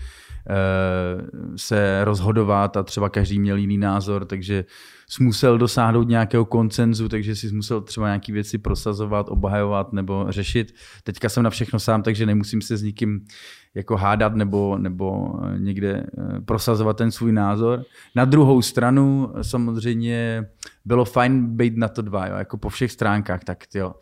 se 1.55 2.01
rozhodovat 2.03 2.77
a 2.77 2.83
třeba 2.83 3.09
každý 3.09 3.39
měl 3.39 3.57
jiný 3.57 3.77
názor, 3.77 4.25
takže 4.25 4.65
jsi 5.09 5.23
musel 5.23 5.57
dosáhnout 5.57 6.07
nějakého 6.07 6.45
koncenzu, 6.45 7.09
takže 7.09 7.35
jsi 7.35 7.53
musel 7.53 7.81
třeba 7.81 8.07
nějaké 8.07 8.33
věci 8.33 8.57
prosazovat, 8.57 9.29
obhajovat 9.29 9.93
nebo 9.93 10.25
řešit. 10.29 10.75
Teďka 11.03 11.29
jsem 11.29 11.43
na 11.43 11.49
všechno 11.49 11.79
sám, 11.79 12.03
takže 12.03 12.25
nemusím 12.25 12.61
se 12.61 12.77
s 12.77 12.81
nikým 12.81 13.25
jako 13.75 13.97
hádat 13.97 14.35
nebo, 14.35 14.77
nebo 14.77 15.33
někde 15.57 15.91
eh, 15.93 16.41
prosazovat 16.41 16.97
ten 16.97 17.11
svůj 17.11 17.31
názor. 17.31 17.83
Na 18.15 18.25
druhou 18.25 18.61
stranu 18.61 19.33
samozřejmě 19.41 20.45
bylo 20.85 21.05
fajn 21.05 21.55
být 21.55 21.77
na 21.77 21.87
to 21.87 22.01
dva, 22.01 22.27
jo, 22.27 22.35
jako 22.35 22.57
po 22.57 22.69
všech 22.69 22.91
stránkách, 22.91 23.43
tak 23.43 23.63
jo, 23.75 23.93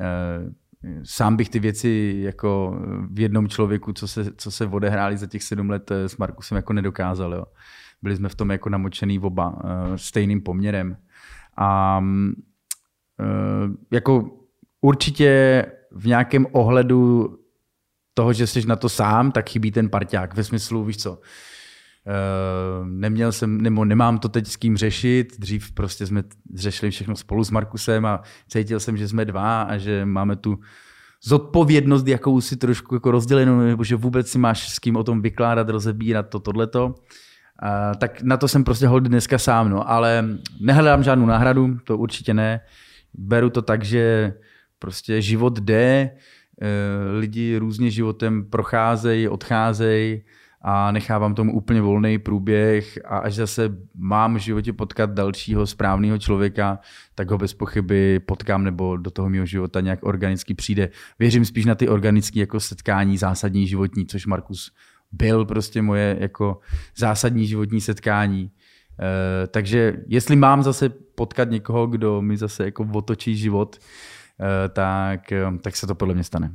eh, 0.00 0.50
sám 1.02 1.36
bych 1.36 1.48
ty 1.48 1.58
věci 1.58 2.16
jako 2.18 2.80
v 3.10 3.20
jednom 3.20 3.48
člověku, 3.48 3.92
co 3.92 4.08
se, 4.08 4.24
co 4.36 4.50
se 4.50 4.66
odehráli 4.66 5.16
za 5.16 5.26
těch 5.26 5.42
sedm 5.42 5.70
let 5.70 5.90
eh, 5.90 6.08
s 6.08 6.16
Markusem, 6.16 6.56
jako 6.56 6.72
nedokázal. 6.72 7.32
Jo 7.32 7.44
byli 8.02 8.16
jsme 8.16 8.28
v 8.28 8.34
tom 8.34 8.50
jako 8.50 8.68
namočený 8.68 9.18
oba 9.18 9.58
stejným 9.96 10.40
poměrem. 10.40 10.96
A 11.56 12.00
jako 13.92 14.30
určitě 14.80 15.64
v 15.90 16.06
nějakém 16.06 16.46
ohledu 16.52 17.37
toho, 18.18 18.32
že 18.32 18.46
jsi 18.46 18.66
na 18.66 18.76
to 18.76 18.88
sám, 18.88 19.32
tak 19.32 19.48
chybí 19.48 19.70
ten 19.70 19.88
parťák. 19.88 20.34
Ve 20.34 20.44
smyslu, 20.44 20.84
víš 20.84 20.96
co, 20.96 21.20
Uh, 22.08 22.88
neměl 22.88 23.32
jsem, 23.32 23.60
nebo 23.60 23.84
nemám 23.84 24.18
to 24.18 24.28
teď 24.28 24.46
s 24.46 24.56
kým 24.56 24.76
řešit. 24.76 25.36
Dřív 25.38 25.72
prostě 25.72 26.06
jsme 26.06 26.22
řešili 26.54 26.90
všechno 26.90 27.16
spolu 27.16 27.44
s 27.44 27.50
Markusem 27.50 28.06
a 28.06 28.22
cítil 28.48 28.80
jsem, 28.80 28.96
že 28.96 29.08
jsme 29.08 29.24
dva 29.24 29.62
a 29.62 29.78
že 29.78 30.04
máme 30.04 30.36
tu 30.36 30.58
zodpovědnost 31.22 32.08
jakousi 32.08 32.56
trošku 32.56 32.94
jako 32.94 33.10
rozdělenou, 33.10 33.58
nebo 33.58 33.84
že 33.84 33.96
vůbec 33.96 34.30
si 34.30 34.38
máš 34.38 34.68
s 34.68 34.78
kým 34.78 34.96
o 34.96 35.04
tom 35.04 35.22
vykládat, 35.22 35.68
rozebírat 35.68 36.28
to, 36.28 36.40
tohleto. 36.40 36.86
Uh, 36.86 37.94
tak 37.98 38.22
na 38.22 38.36
to 38.36 38.48
jsem 38.48 38.64
prostě 38.64 38.86
hold 38.86 39.04
dneska 39.04 39.38
sám, 39.38 39.68
no. 39.68 39.90
ale 39.90 40.24
nehledám 40.60 41.02
žádnou 41.02 41.26
náhradu, 41.26 41.76
to 41.84 41.98
určitě 41.98 42.34
ne. 42.34 42.60
Beru 43.14 43.50
to 43.50 43.62
tak, 43.62 43.84
že 43.84 44.32
prostě 44.78 45.22
život 45.22 45.58
jde, 45.58 46.10
lidi 47.18 47.56
různě 47.58 47.90
životem 47.90 48.44
procházejí, 48.50 49.28
odcházejí 49.28 50.22
a 50.62 50.92
nechávám 50.92 51.34
tomu 51.34 51.52
úplně 51.52 51.80
volný 51.80 52.18
průběh 52.18 52.98
a 53.04 53.18
až 53.18 53.34
zase 53.34 53.76
mám 53.94 54.34
v 54.34 54.38
životě 54.38 54.72
potkat 54.72 55.10
dalšího 55.10 55.66
správného 55.66 56.18
člověka, 56.18 56.78
tak 57.14 57.30
ho 57.30 57.38
bez 57.38 57.54
pochyby 57.54 58.20
potkám 58.20 58.64
nebo 58.64 58.96
do 58.96 59.10
toho 59.10 59.30
mého 59.30 59.46
života 59.46 59.80
nějak 59.80 59.98
organicky 60.02 60.54
přijde. 60.54 60.88
Věřím 61.18 61.44
spíš 61.44 61.64
na 61.64 61.74
ty 61.74 61.88
organické 61.88 62.40
jako 62.40 62.60
setkání 62.60 63.18
zásadní 63.18 63.66
životní, 63.66 64.06
což 64.06 64.26
Markus 64.26 64.72
byl 65.12 65.44
prostě 65.44 65.82
moje 65.82 66.16
jako 66.20 66.58
zásadní 66.96 67.46
životní 67.46 67.80
setkání. 67.80 68.50
E, 69.00 69.46
takže 69.46 69.96
jestli 70.06 70.36
mám 70.36 70.62
zase 70.62 70.88
potkat 70.88 71.50
někoho, 71.50 71.86
kdo 71.86 72.22
mi 72.22 72.36
zase 72.36 72.64
jako 72.64 72.88
otočí 72.92 73.36
život, 73.36 73.78
tak, 74.68 75.32
eh, 75.32 75.58
tak 75.62 75.76
se 75.76 75.86
to 75.86 75.94
podle 75.94 76.14
mě 76.14 76.24
stane 76.24 76.52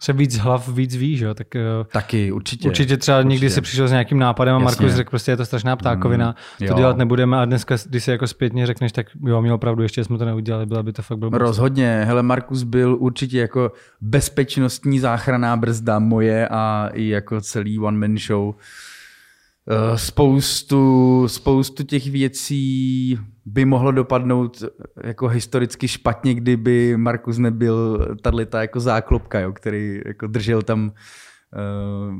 se 0.00 0.12
víc 0.12 0.36
hlav 0.38 0.68
víc 0.68 0.96
ví, 0.96 1.16
že? 1.16 1.34
Tak, 1.34 1.46
Taky, 1.92 2.32
určitě. 2.32 2.68
Určitě 2.68 2.96
třeba 2.96 3.18
určitě. 3.18 3.28
někdy 3.28 3.50
si 3.50 3.60
přišel 3.60 3.88
s 3.88 3.90
nějakým 3.90 4.18
nápadem 4.18 4.54
a 4.54 4.58
Markus 4.58 4.92
řekl, 4.92 5.10
prostě 5.10 5.32
je 5.32 5.36
to 5.36 5.46
strašná 5.46 5.76
ptákovina, 5.76 6.34
mm, 6.60 6.68
to 6.68 6.74
dělat 6.74 6.96
nebudeme 6.96 7.38
a 7.38 7.44
dneska, 7.44 7.76
když 7.88 8.04
si 8.04 8.10
jako 8.10 8.26
zpětně 8.26 8.66
řekneš, 8.66 8.92
tak 8.92 9.06
jo, 9.26 9.42
měl 9.42 9.58
pravdu, 9.58 9.82
ještě 9.82 10.04
jsme 10.04 10.18
to 10.18 10.24
neudělali, 10.24 10.66
byla 10.66 10.82
by 10.82 10.92
to 10.92 11.02
fakt 11.02 11.18
bylo. 11.18 11.38
Rozhodně, 11.38 12.04
hele, 12.04 12.22
Markus 12.22 12.62
byl 12.62 12.96
určitě 13.00 13.38
jako 13.38 13.72
bezpečnostní 14.00 14.98
záchranná 14.98 15.56
brzda 15.56 15.98
moje 15.98 16.48
a 16.48 16.90
i 16.92 17.08
jako 17.08 17.40
celý 17.40 17.78
one 17.78 18.08
man 18.08 18.18
show. 18.18 18.54
Eh, 19.70 19.98
spoustu, 19.98 21.24
spoustu 21.28 21.82
těch 21.82 22.10
věcí 22.10 23.18
by 23.44 23.64
mohlo 23.64 23.92
dopadnout 23.92 24.62
jako 25.04 25.28
historicky 25.28 25.88
špatně, 25.88 26.34
kdyby 26.34 26.96
Markus 26.96 27.38
nebyl 27.38 28.06
tato 28.22 28.58
jako 28.58 28.80
záklopka, 28.80 29.40
jo, 29.40 29.52
který 29.52 30.00
jako 30.06 30.26
držel 30.26 30.62
tam 30.62 30.84
uh, 30.86 32.14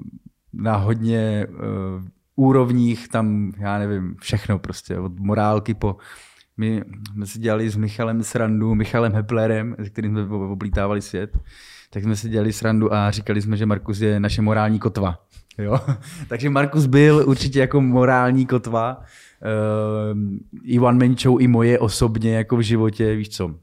na 0.53 0.77
hodně 0.77 1.47
uh, 1.51 2.05
úrovních 2.37 3.09
tam, 3.09 3.53
já 3.59 3.79
nevím, 3.79 4.17
všechno 4.21 4.59
prostě, 4.59 4.99
od 4.99 5.19
morálky 5.21 5.75
po 5.75 5.97
my 6.57 6.85
jsme 7.13 7.27
si 7.27 7.39
dělali 7.39 7.71
s 7.71 7.77
Michalem 7.77 8.23
srandu, 8.23 8.75
Michalem 8.75 9.13
Heplerem, 9.13 9.77
s 9.79 9.89
kterým 9.89 10.13
jsme 10.13 10.37
oblítávali 10.37 11.03
svět, 11.03 11.39
tak 11.91 12.03
jsme 12.03 12.17
si 12.17 12.29
dělali 12.29 12.53
srandu 12.53 12.95
a 12.95 13.11
říkali 13.11 13.43
jsme, 13.43 13.57
že 13.57 13.67
Markus 13.67 14.01
je 14.01 14.21
naše 14.21 14.43
morální 14.43 14.79
kotva. 14.79 15.19
Jo? 15.59 15.81
Takže 16.29 16.51
Markus 16.51 16.87
byl 16.87 17.25
určitě 17.27 17.61
jako 17.61 17.81
morální 17.81 18.47
kotva. 18.47 19.01
Uh, 19.01 20.19
I 20.63 20.79
one 20.79 21.07
man 21.07 21.17
show, 21.19 21.43
i 21.43 21.49
moje 21.49 21.79
osobně 21.79 22.37
jako 22.37 22.57
v 22.57 22.61
životě, 22.61 23.15
víš 23.15 23.29
co. 23.29 23.47
Uh, 23.47 23.55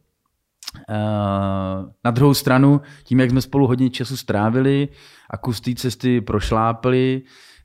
na 2.04 2.12
druhou 2.12 2.34
stranu, 2.34 2.82
tím, 3.04 3.20
jak 3.20 3.30
jsme 3.30 3.42
spolu 3.42 3.68
hodně 3.68 3.90
času 3.90 4.18
strávili 4.18 4.88
a 5.30 5.38
kus 5.38 5.62
té 5.62 5.75
cesty 5.75 6.22
prošlápli, 6.22 7.22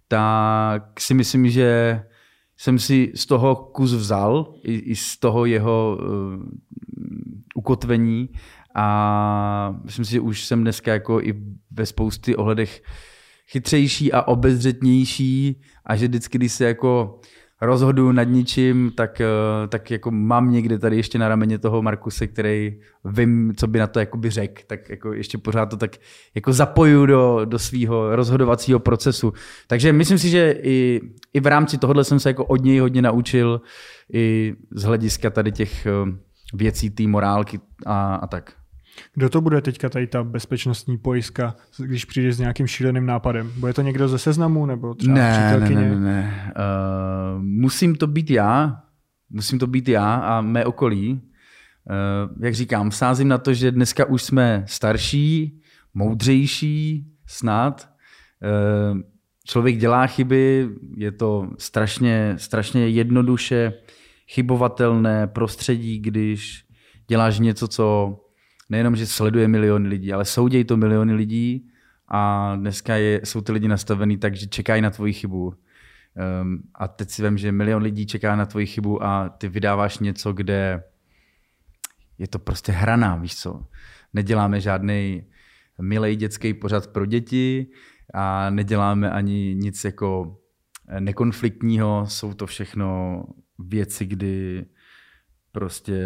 tak 0.08 1.00
si 1.00 1.14
myslím, 1.14 1.50
že 1.50 2.02
jsem 2.56 2.78
si 2.78 3.12
z 3.14 3.26
toho 3.26 3.56
kus 3.56 3.92
vzal, 3.92 4.54
i, 4.62 4.74
i 4.74 4.96
z 4.96 5.18
toho 5.18 5.44
jeho 5.44 5.98
uh, 6.00 6.44
ukotvení 7.54 8.28
a 8.74 9.80
myslím 9.84 10.04
si, 10.04 10.12
že 10.12 10.20
už 10.20 10.44
jsem 10.44 10.60
dneska 10.60 10.92
jako 10.92 11.20
i 11.20 11.34
ve 11.70 11.86
spousty 11.86 12.36
ohledech 12.36 12.82
chytřejší 13.52 14.12
a 14.12 14.22
obezřetnější 14.22 15.60
a 15.86 15.96
že 15.96 16.08
vždycky, 16.08 16.38
když 16.38 16.52
se 16.52 16.64
jako 16.64 17.20
rozhodu 17.60 18.12
nad 18.12 18.22
ničím, 18.22 18.92
tak, 18.96 19.20
eh, 19.20 19.68
tak 19.68 19.90
jako 19.90 20.10
mám 20.10 20.50
někde 20.50 20.78
tady 20.78 20.96
ještě 20.96 21.18
na 21.18 21.28
rameně 21.28 21.58
toho 21.58 21.82
Markuse, 21.82 22.26
který 22.26 22.80
vím, 23.04 23.52
co 23.56 23.66
by 23.66 23.78
na 23.78 23.86
to 23.86 24.00
jakoby 24.00 24.30
řekl, 24.30 24.62
tak 24.66 24.90
jako 24.90 25.12
ještě 25.12 25.38
pořád 25.38 25.66
to 25.66 25.76
tak 25.76 25.96
jako 26.34 26.52
zapoju 26.52 27.06
do, 27.06 27.40
do 27.44 27.58
svého 27.58 28.16
rozhodovacího 28.16 28.78
procesu. 28.78 29.32
Takže 29.66 29.92
myslím 29.92 30.18
si, 30.18 30.28
že 30.28 30.54
i, 30.62 31.00
i 31.32 31.40
v 31.40 31.46
rámci 31.46 31.78
tohohle 31.78 32.04
jsem 32.04 32.20
se 32.20 32.30
jako 32.30 32.44
od 32.44 32.64
něj 32.64 32.78
hodně 32.78 33.02
naučil 33.02 33.60
i 34.12 34.54
z 34.70 34.82
hlediska 34.82 35.30
tady 35.30 35.52
těch 35.52 35.86
eh, 35.86 35.90
věcí, 36.54 36.90
té 36.90 37.06
morálky 37.06 37.60
a, 37.86 38.14
a 38.14 38.26
tak. 38.26 38.59
Kdo 39.14 39.28
to 39.28 39.40
bude 39.40 39.60
teďka 39.60 39.88
tady 39.88 40.06
ta 40.06 40.24
bezpečnostní 40.24 40.98
pojistka, 40.98 41.56
když 41.78 42.04
přijde 42.04 42.32
s 42.32 42.38
nějakým 42.38 42.66
šíleným 42.66 43.06
nápadem? 43.06 43.52
Bude 43.56 43.72
to 43.72 43.82
někdo 43.82 44.08
ze 44.08 44.18
seznamu 44.18 44.66
nebo 44.66 44.94
třeba 44.94 45.14
ne, 45.14 45.58
ne, 45.60 45.70
ne, 45.70 45.74
ne, 45.74 46.00
ne. 46.00 46.52
Uh, 46.56 47.42
musím 47.42 47.94
to 47.94 48.06
být 48.06 48.30
já, 48.30 48.82
musím 49.30 49.58
to 49.58 49.66
být 49.66 49.88
já 49.88 50.14
a 50.14 50.40
mé 50.40 50.64
okolí. 50.64 51.12
Uh, 51.12 52.44
jak 52.44 52.54
říkám, 52.54 52.90
sázím 52.90 53.28
na 53.28 53.38
to, 53.38 53.54
že 53.54 53.70
dneska 53.70 54.04
už 54.04 54.22
jsme 54.22 54.64
starší, 54.66 55.60
moudřejší, 55.94 57.06
snad. 57.26 57.90
Uh, 58.92 59.00
člověk 59.46 59.76
dělá 59.76 60.06
chyby, 60.06 60.68
je 60.96 61.12
to 61.12 61.50
strašně, 61.58 62.34
strašně 62.36 62.88
jednoduše 62.88 63.72
chybovatelné 64.28 65.26
prostředí, 65.26 65.98
když 65.98 66.64
děláš 67.08 67.38
něco, 67.38 67.68
co 67.68 68.16
nejenom, 68.70 68.96
že 68.96 69.06
sleduje 69.06 69.48
miliony 69.48 69.88
lidí, 69.88 70.12
ale 70.12 70.24
soudějí 70.24 70.64
to 70.64 70.76
miliony 70.76 71.14
lidí 71.14 71.70
a 72.08 72.52
dneska 72.56 72.96
je, 72.96 73.20
jsou 73.24 73.40
ty 73.40 73.52
lidi 73.52 73.68
nastavený 73.68 74.16
tak, 74.18 74.36
že 74.36 74.46
čekají 74.46 74.82
na 74.82 74.90
tvoji 74.90 75.12
chybu. 75.12 75.46
Um, 75.46 76.62
a 76.74 76.88
teď 76.88 77.10
si 77.10 77.22
vím, 77.22 77.38
že 77.38 77.52
milion 77.52 77.82
lidí 77.82 78.06
čeká 78.06 78.36
na 78.36 78.46
tvoji 78.46 78.66
chybu 78.66 79.02
a 79.02 79.28
ty 79.28 79.48
vydáváš 79.48 79.98
něco, 79.98 80.32
kde 80.32 80.82
je 82.18 82.28
to 82.28 82.38
prostě 82.38 82.72
hraná, 82.72 83.16
víš 83.16 83.36
co. 83.36 83.66
Neděláme 84.14 84.60
žádný 84.60 85.24
milej 85.80 86.16
dětský 86.16 86.54
pořad 86.54 86.86
pro 86.86 87.06
děti 87.06 87.66
a 88.14 88.50
neděláme 88.50 89.10
ani 89.10 89.54
nic 89.54 89.84
jako 89.84 90.38
nekonfliktního, 90.98 92.04
jsou 92.08 92.34
to 92.34 92.46
všechno 92.46 93.22
věci, 93.58 94.06
kdy 94.06 94.64
prostě 95.52 96.02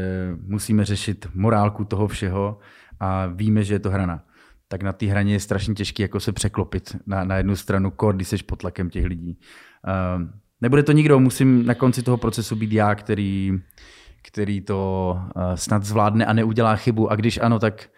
musíme 0.46 0.84
řešit 0.84 1.26
morálku 1.34 1.84
toho 1.84 2.08
všeho 2.08 2.58
a 3.00 3.26
víme, 3.26 3.64
že 3.64 3.74
je 3.74 3.78
to 3.78 3.90
hrana. 3.90 4.24
Tak 4.68 4.82
na 4.82 4.92
té 4.92 5.06
hraně 5.06 5.32
je 5.32 5.40
strašně 5.40 5.74
těžké 5.74 6.02
jako 6.02 6.20
se 6.20 6.32
překlopit 6.32 6.96
na, 7.06 7.24
na 7.24 7.36
jednu 7.36 7.56
stranu, 7.56 7.90
kor, 7.90 8.16
když 8.16 8.28
jsi 8.28 8.36
pod 8.36 8.58
tlakem 8.58 8.90
těch 8.90 9.04
lidí. 9.04 9.38
Uh, 9.86 10.28
nebude 10.60 10.82
to 10.82 10.92
nikdo, 10.92 11.20
musím 11.20 11.66
na 11.66 11.74
konci 11.74 12.02
toho 12.02 12.16
procesu 12.16 12.56
být 12.56 12.72
já, 12.72 12.94
který, 12.94 13.52
který 14.22 14.60
to 14.60 15.18
uh, 15.36 15.54
snad 15.54 15.84
zvládne 15.84 16.26
a 16.26 16.32
neudělá 16.32 16.76
chybu. 16.76 17.10
A 17.10 17.16
když 17.16 17.38
ano, 17.42 17.58
tak, 17.58 17.88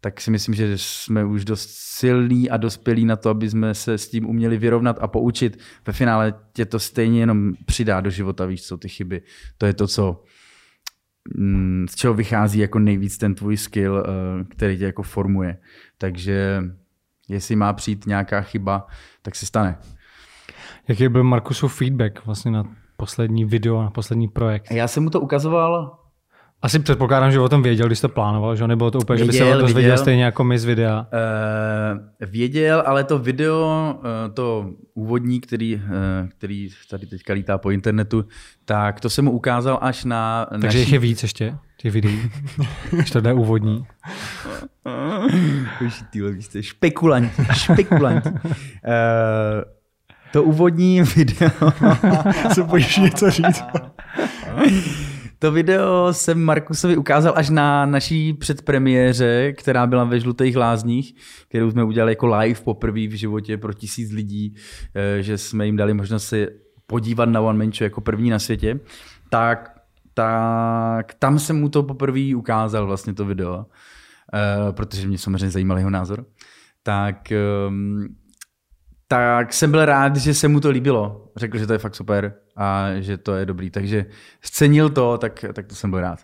tak 0.00 0.20
si 0.20 0.30
myslím, 0.30 0.54
že 0.54 0.78
jsme 0.78 1.24
už 1.24 1.44
dost 1.44 1.70
silní 1.70 2.50
a 2.50 2.56
dospělí 2.56 3.04
na 3.04 3.16
to, 3.16 3.30
aby 3.30 3.50
jsme 3.50 3.74
se 3.74 3.98
s 3.98 4.08
tím 4.08 4.26
uměli 4.26 4.58
vyrovnat 4.58 4.98
a 5.00 5.08
poučit. 5.08 5.58
Ve 5.86 5.92
finále 5.92 6.34
tě 6.52 6.66
to 6.66 6.78
stejně 6.78 7.20
jenom 7.20 7.54
přidá 7.66 8.00
do 8.00 8.10
života, 8.10 8.46
víš 8.46 8.62
co, 8.62 8.76
ty 8.76 8.88
chyby. 8.88 9.22
To 9.58 9.66
je 9.66 9.74
to, 9.74 9.86
co 9.86 10.22
z 11.90 11.94
čeho 11.94 12.14
vychází 12.14 12.58
jako 12.58 12.78
nejvíc 12.78 13.18
ten 13.18 13.34
tvůj 13.34 13.56
skill, 13.56 14.04
eh, 14.06 14.44
který 14.44 14.78
tě 14.78 14.84
jako 14.84 15.02
formuje. 15.02 15.58
Takže 15.98 16.62
jestli 17.28 17.56
má 17.56 17.72
přijít 17.72 18.06
nějaká 18.06 18.40
chyba, 18.40 18.86
tak 19.22 19.34
se 19.34 19.46
stane. 19.46 19.78
Jaký 20.88 21.08
byl 21.08 21.24
Markusův 21.24 21.74
feedback 21.74 22.26
vlastně 22.26 22.50
na 22.50 22.64
poslední 22.96 23.44
video, 23.44 23.82
na 23.82 23.90
poslední 23.90 24.28
projekt? 24.28 24.70
Já 24.70 24.88
jsem 24.88 25.02
mu 25.02 25.10
to 25.10 25.20
ukazoval 25.20 25.98
asi 26.62 26.78
předpokládám, 26.78 27.32
že 27.32 27.40
o 27.40 27.48
tom 27.48 27.62
věděl, 27.62 27.86
když 27.86 28.00
to 28.00 28.08
plánoval, 28.08 28.56
že 28.56 28.66
nebylo 28.66 28.90
to 28.90 28.98
úplně, 28.98 29.16
Věděl, 29.16 29.32
že 29.32 29.44
by 29.44 29.50
se 29.50 29.54
o 29.56 29.58
to 29.58 29.64
věděl. 29.64 29.74
věděl 29.74 29.98
stejně 29.98 30.24
jako 30.24 30.44
my 30.44 30.58
z 30.58 30.64
videa. 30.64 31.06
Uh, 32.20 32.28
věděl, 32.30 32.82
ale 32.86 33.04
to 33.04 33.18
video, 33.18 33.94
uh, 33.98 34.34
to 34.34 34.70
úvodní, 34.94 35.40
který, 35.40 35.74
uh, 35.74 35.80
který 36.28 36.68
tady 36.90 37.06
teďka 37.06 37.32
lítá 37.32 37.58
po 37.58 37.70
internetu, 37.70 38.24
tak 38.64 39.00
to 39.00 39.10
jsem 39.10 39.24
mu 39.24 39.30
ukázal 39.30 39.78
až 39.82 40.04
na 40.04 40.46
Takže 40.50 40.66
naší... 40.66 40.78
jich 40.78 40.92
je 40.92 40.98
víc 40.98 41.22
ještě, 41.22 41.54
těch 41.76 41.92
videí, 41.92 42.30
když 42.90 43.10
to 43.10 43.20
jde 43.20 43.32
úvodní. 43.32 43.86
Vy 45.80 46.42
jste 46.42 46.62
špekulanti, 46.62 47.42
špekulanti. 47.52 48.28
Uh, 48.28 48.40
to 50.32 50.42
úvodní 50.42 51.02
video, 51.02 51.50
Se 52.52 52.62
bojíš 52.62 52.96
něco 52.96 53.30
říct? 53.30 53.64
to 55.38 55.52
video 55.52 56.12
jsem 56.12 56.44
Markusovi 56.44 56.96
ukázal 56.96 57.32
až 57.36 57.50
na 57.50 57.86
naší 57.86 58.32
předpremiéře, 58.32 59.52
která 59.52 59.86
byla 59.86 60.04
ve 60.04 60.20
Žlutých 60.20 60.56
lázních, 60.56 61.14
kterou 61.48 61.70
jsme 61.70 61.84
udělali 61.84 62.12
jako 62.12 62.26
live 62.26 62.60
poprvé 62.60 63.06
v 63.06 63.16
životě 63.16 63.56
pro 63.56 63.72
tisíc 63.72 64.12
lidí, 64.12 64.54
eh, 64.94 65.22
že 65.22 65.38
jsme 65.38 65.66
jim 65.66 65.76
dali 65.76 65.94
možnost 65.94 66.26
se 66.26 66.48
podívat 66.86 67.28
na 67.28 67.40
One 67.40 67.58
Man 67.58 67.72
Show 67.72 67.82
jako 67.82 68.00
první 68.00 68.30
na 68.30 68.38
světě. 68.38 68.80
Tak, 69.30 69.80
tak 70.14 71.14
tam 71.14 71.38
jsem 71.38 71.60
mu 71.60 71.68
to 71.68 71.82
poprvé 71.82 72.34
ukázal 72.36 72.86
vlastně 72.86 73.14
to 73.14 73.24
video, 73.24 73.66
eh, 74.34 74.72
protože 74.72 75.08
mě 75.08 75.18
samozřejmě 75.18 75.50
zajímal 75.50 75.78
jeho 75.78 75.90
názor. 75.90 76.24
Tak 76.82 77.32
ehm, 77.32 78.08
tak 79.08 79.52
jsem 79.52 79.70
byl 79.70 79.84
rád, 79.84 80.16
že 80.16 80.34
se 80.34 80.48
mu 80.48 80.60
to 80.60 80.70
líbilo. 80.70 81.24
Řekl, 81.36 81.58
že 81.58 81.66
to 81.66 81.72
je 81.72 81.78
fakt 81.78 81.94
super 81.94 82.34
a 82.56 82.86
že 82.98 83.16
to 83.18 83.34
je 83.34 83.46
dobrý. 83.46 83.70
Takže 83.70 84.06
scenil 84.42 84.88
to, 84.90 85.18
tak, 85.18 85.44
tak 85.52 85.66
to 85.66 85.74
jsem 85.74 85.90
byl 85.90 86.00
rád. 86.00 86.18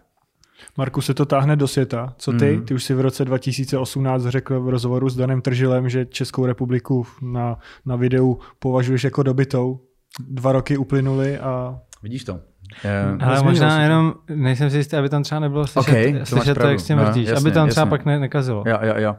Marku 0.76 1.00
se 1.00 1.14
to 1.14 1.26
táhne 1.26 1.56
do 1.56 1.68
světa. 1.68 2.14
Co 2.18 2.32
ty? 2.32 2.56
Mhm. 2.56 2.64
Ty 2.64 2.74
už 2.74 2.84
si 2.84 2.94
v 2.94 3.00
roce 3.00 3.24
2018 3.24 4.22
řekl 4.22 4.60
v 4.60 4.68
rozhovoru 4.68 5.08
s 5.08 5.16
Danem 5.16 5.40
Tržilem, 5.42 5.88
že 5.88 6.06
Českou 6.06 6.46
republiku 6.46 7.06
na, 7.22 7.58
na 7.86 7.96
videu 7.96 8.38
považuješ 8.58 9.04
jako 9.04 9.22
dobitou. 9.22 9.80
Dva 10.28 10.52
roky 10.52 10.76
uplynuly 10.76 11.38
a 11.38 11.78
Vidíš 12.02 12.24
to? 12.24 12.40
Ale 12.84 13.16
Nezměnilo 13.16 13.44
možná 13.44 13.76
to. 13.76 13.82
jenom, 13.82 14.14
nejsem 14.34 14.70
si 14.70 14.76
jistý, 14.76 14.96
aby 14.96 15.08
tam 15.08 15.22
třeba 15.22 15.38
nebylo 15.40 15.66
slyšet, 15.66 15.90
Ok, 15.90 16.12
to 16.12 16.18
máš 16.18 16.28
slyšet 16.28 16.54
to, 16.54 16.54
pravdu. 16.54 16.70
jak 16.72 16.80
s 16.80 16.84
tím 16.86 16.96
No, 16.96 17.04
vrtíš, 17.04 17.28
jasně, 17.28 17.40
aby 17.48 17.54
tam 17.54 17.68
třeba 17.68 17.82
jasně. 17.82 17.90
pak 17.90 18.04
ne, 18.04 18.18
nekazilo. 18.18 18.64
Jo, 18.66 18.78
jo, 18.82 18.94
jo. 18.96 19.16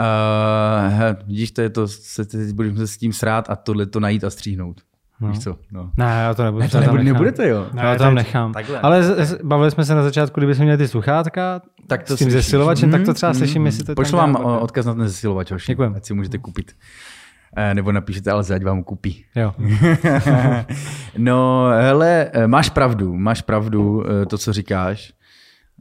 Uh, 0.00 1.26
vidíš, 1.26 1.50
to 1.50 1.60
je 1.60 1.70
to, 1.70 1.88
se 1.88 2.24
teď 2.24 2.52
budeme 2.52 2.76
se 2.76 2.86
s 2.86 2.96
tím 2.96 3.12
srát 3.12 3.50
a 3.50 3.56
tohle 3.56 3.86
to 3.86 4.00
najít 4.00 4.24
a 4.24 4.30
stříhnout. 4.30 4.80
No. 5.20 5.28
Víš 5.28 5.38
co? 5.38 5.58
No. 5.72 5.90
Ne, 5.96 6.04
já 6.04 6.34
to 6.34 6.44
nebudu. 6.44 6.62
Ne, 6.62 6.68
to 6.68 6.72
tam 6.72 6.80
nebude, 6.80 7.02
nechám. 7.04 7.12
nebudete, 7.14 7.48
jo. 7.48 7.66
Ne, 7.72 7.82
Já 7.82 7.92
to 7.92 7.98
to 7.98 8.04
tam 8.04 8.14
nechám. 8.14 8.52
takhle. 8.52 8.80
Ale 8.80 9.02
z, 9.02 9.26
z, 9.28 9.42
bavili 9.42 9.70
jsme 9.70 9.84
se 9.84 9.94
na 9.94 10.02
začátku, 10.02 10.40
kdyby 10.40 10.54
jsme 10.54 10.64
měli 10.64 10.78
ty 10.78 10.88
sluchátka, 10.88 11.62
Tak 11.86 12.08
s 12.10 12.16
tím 12.16 12.30
zesilovačem, 12.30 12.90
tak 12.90 13.04
to 13.04 13.14
třeba 13.14 13.34
slyším, 13.34 13.66
jestli 13.66 13.84
to 13.84 13.94
Pošlu 13.94 14.18
vám 14.18 14.36
o- 14.36 14.38
pak. 14.54 14.62
odkaz 14.62 14.86
na 14.86 14.94
ten 14.94 15.08
zesilovač, 15.08 15.50
hoši, 15.50 15.72
Děkujem. 15.72 15.94
ať 15.96 16.04
si 16.04 16.14
můžete 16.14 16.38
koupit. 16.38 16.72
Eh, 17.56 17.74
Nebo 17.74 17.92
napíšete 17.92 18.30
Alze, 18.30 18.54
ať 18.54 18.64
vám 18.64 18.76
ho 18.76 18.84
koupí. 18.84 19.24
Jo. 19.36 19.54
no, 21.18 21.66
hele, 21.70 22.30
eh, 22.32 22.46
máš 22.46 22.70
pravdu, 22.70 23.16
máš 23.16 23.42
pravdu, 23.42 24.04
eh, 24.22 24.26
to, 24.26 24.38
co 24.38 24.52
říkáš. 24.52 25.12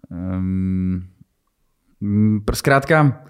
Um, 0.10 1.04
zkrátka, 2.54 3.24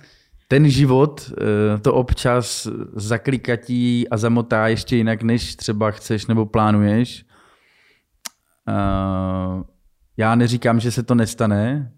ten 0.54 0.70
život 0.70 1.32
eh, 1.32 1.78
to 1.78 1.94
občas 1.94 2.68
zaklikatí 2.94 4.10
a 4.10 4.18
zamotá 4.18 4.68
ještě 4.68 4.96
jinak, 4.96 5.24
než 5.24 5.56
třeba 5.56 5.92
chceš 5.92 6.28
nebo 6.28 6.46
plánuješ. 6.46 7.26
Eh, 8.70 9.63
Já 10.18 10.36
neříkám, 10.36 10.80
že 10.80 10.92
se 10.92 11.04
to 11.04 11.16
nestane, 11.16 11.92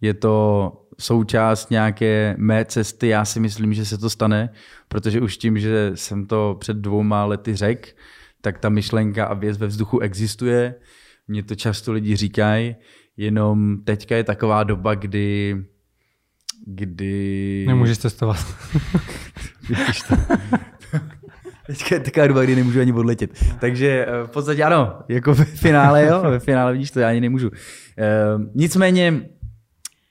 je 0.00 0.14
to 0.14 0.72
součást 0.98 1.70
nějaké 1.70 2.34
mé 2.38 2.64
cesty, 2.64 3.08
já 3.08 3.24
si 3.24 3.40
myslím, 3.40 3.74
že 3.74 3.84
se 3.84 3.98
to 3.98 4.10
stane, 4.10 4.52
protože 4.88 5.20
už 5.20 5.36
tím, 5.36 5.58
že 5.58 5.92
jsem 5.94 6.26
to 6.26 6.56
před 6.60 6.76
dvouma 6.76 7.24
lety 7.24 7.56
řekl, 7.56 7.88
tak 8.40 8.58
ta 8.58 8.68
myšlenka 8.68 9.26
a 9.26 9.34
věc 9.34 9.58
ve 9.58 9.66
vzduchu 9.66 10.00
existuje. 10.00 10.74
Mně 11.28 11.42
to 11.42 11.54
často 11.54 11.92
lidi 11.92 12.16
říkají, 12.16 12.76
jenom 13.16 13.84
teďka 13.84 14.16
je 14.16 14.24
taková 14.24 14.64
doba, 14.64 14.94
kdy 14.94 15.56
kdy... 16.66 17.64
Nemůžeš 17.68 17.98
testovat. 17.98 18.46
Vidíš 19.68 20.02
to. 20.02 20.14
Teďka 21.66 21.94
je 21.94 22.00
taková 22.00 22.26
doba, 22.26 22.42
kdy 22.42 22.56
nemůžu 22.56 22.80
ani 22.80 22.92
odletět. 22.92 23.30
Takže 23.60 24.06
eh, 24.08 24.26
v 24.26 24.30
podstatě 24.30 24.64
ano, 24.64 24.98
jako 25.08 25.34
ve 25.34 25.44
finále, 25.44 26.06
jo, 26.06 26.22
ve 26.22 26.38
finále 26.40 26.72
vidíš 26.72 26.90
to, 26.90 27.00
já 27.00 27.08
ani 27.08 27.20
nemůžu. 27.20 27.50
Eh, 27.98 28.04
Nicméně 28.54 29.28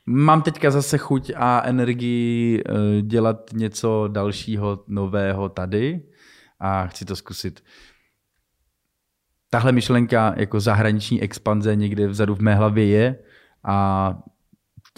mám 0.05 0.41
teďka 0.41 0.71
zase 0.71 0.97
chuť 0.97 1.31
a 1.35 1.61
energii 1.65 2.63
eh, 2.65 3.01
dělat 3.01 3.49
něco 3.53 4.09
dalšího, 4.11 4.83
nového 4.87 5.49
tady 5.49 6.01
a 6.59 6.87
chci 6.87 7.05
to 7.05 7.15
zkusit. 7.15 7.63
Tahle 9.49 9.71
myšlenka 9.71 10.33
jako 10.37 10.59
zahraniční 10.59 11.21
expanze 11.21 11.75
někde 11.75 12.07
vzadu 12.07 12.35
v 12.35 12.39
mé 12.39 12.55
hlavě 12.55 12.85
je 12.85 13.15
a 13.63 14.17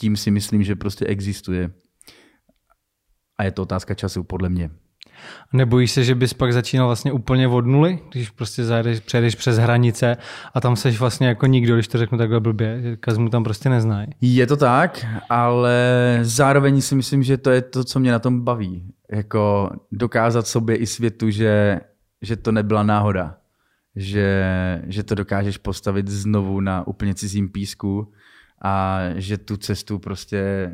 tím 0.02 0.18
si 0.18 0.32
myslím, 0.32 0.64
že 0.64 0.76
prostě 0.76 1.06
existuje. 1.06 1.72
A 3.38 3.44
je 3.44 3.52
to 3.52 3.62
otázka 3.62 3.94
času, 3.94 4.24
podle 4.24 4.50
mě. 4.50 4.70
Nebojíš 5.54 5.92
se, 5.92 6.04
že 6.04 6.16
bys 6.16 6.34
pak 6.34 6.54
začínal 6.54 6.88
vlastně 6.88 7.12
úplně 7.12 7.48
od 7.48 7.66
nuly, 7.66 8.00
když 8.12 8.30
prostě 8.30 8.64
zajedeš, 8.64 9.00
přejdeš 9.00 9.36
přes 9.36 9.58
hranice 9.58 10.18
a 10.54 10.62
tam 10.62 10.76
seš 10.76 11.00
vlastně 11.00 11.28
jako 11.28 11.46
nikdo, 11.46 11.76
když 11.76 11.88
to 11.88 11.98
řeknu 11.98 12.18
takhle 12.18 12.40
blbě, 12.40 12.82
že 12.82 12.98
Kazmu 12.98 13.30
tam 13.30 13.44
prostě 13.44 13.70
neznají. 13.70 14.08
Je 14.22 14.48
to 14.48 14.58
tak, 14.58 15.06
ale 15.30 15.80
zároveň 16.22 16.82
si 16.82 16.96
myslím, 16.96 17.24
že 17.24 17.38
to 17.38 17.50
je 17.52 17.62
to, 17.62 17.84
co 17.84 18.00
mě 18.00 18.12
na 18.12 18.20
tom 18.20 18.42
baví. 18.42 18.94
Jako 19.12 19.72
dokázat 19.92 20.48
sobě 20.48 20.76
i 20.76 20.86
světu, 20.86 21.30
že, 21.30 21.80
že 22.22 22.36
to 22.36 22.52
nebyla 22.52 22.84
náhoda. 22.84 23.38
Že, 23.96 24.28
že 24.88 25.04
to 25.04 25.16
dokážeš 25.16 25.58
postavit 25.58 26.08
znovu 26.08 26.60
na 26.60 26.88
úplně 26.88 27.16
cizím 27.16 27.50
písku 27.50 28.14
a 28.62 29.00
že 29.16 29.38
tu 29.38 29.58
cestu 29.58 30.00
prostě 30.00 30.72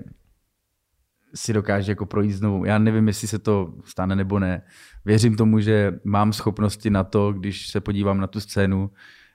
si 1.36 1.54
dokáže 1.54 1.92
jako 1.92 2.06
projít 2.06 2.32
znovu. 2.32 2.66
Já 2.66 2.78
nevím, 2.78 3.08
jestli 3.08 3.28
se 3.28 3.40
to 3.40 3.74
stane 3.86 4.16
nebo 4.16 4.40
ne. 4.40 4.62
Věřím 5.06 5.36
tomu, 5.36 5.60
že 5.60 6.00
mám 6.04 6.34
schopnosti 6.34 6.90
na 6.90 7.04
to, 7.04 7.34
když 7.34 7.68
se 7.68 7.82
podívám 7.82 8.18
na 8.18 8.28
tu 8.28 8.40
scénu, 8.40 8.92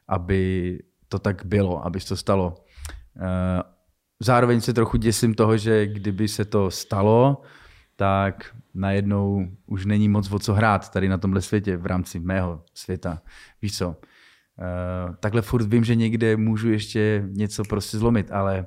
aby 0.09 0.79
to 1.09 1.19
tak 1.19 1.45
bylo, 1.45 1.87
aby 1.87 2.01
se 2.01 2.09
to 2.09 2.17
stalo. 2.17 2.65
Eh, 3.17 3.63
Zároveň 4.23 4.61
se 4.61 4.75
trochu 4.75 4.97
děsím 4.97 5.35
toho, 5.35 5.57
že 5.57 5.87
kdyby 5.87 6.29
se 6.29 6.45
to 6.45 6.71
stalo, 6.71 7.43
tak 7.97 8.57
najednou 8.75 9.47
už 9.67 9.87
není 9.87 10.09
moc 10.09 10.33
o 10.33 10.39
co 10.39 10.55
hrát 10.55 10.91
tady 10.91 11.09
na 11.09 11.19
tomhle 11.19 11.43
světě, 11.43 11.77
v 11.77 11.87
rámci 11.87 12.21
mého 12.21 12.65
světa. 12.75 13.23
Víš 13.63 13.79
co? 13.79 13.97
Eh, 14.63 15.15
Takhle 15.21 15.43
furt 15.43 15.67
vím, 15.67 15.85
že 15.85 15.95
někde 15.95 16.37
můžu 16.37 16.71
ještě 16.71 17.25
něco 17.27 17.65
prostě 17.65 17.99
zlomit, 17.99 18.31
ale 18.31 18.67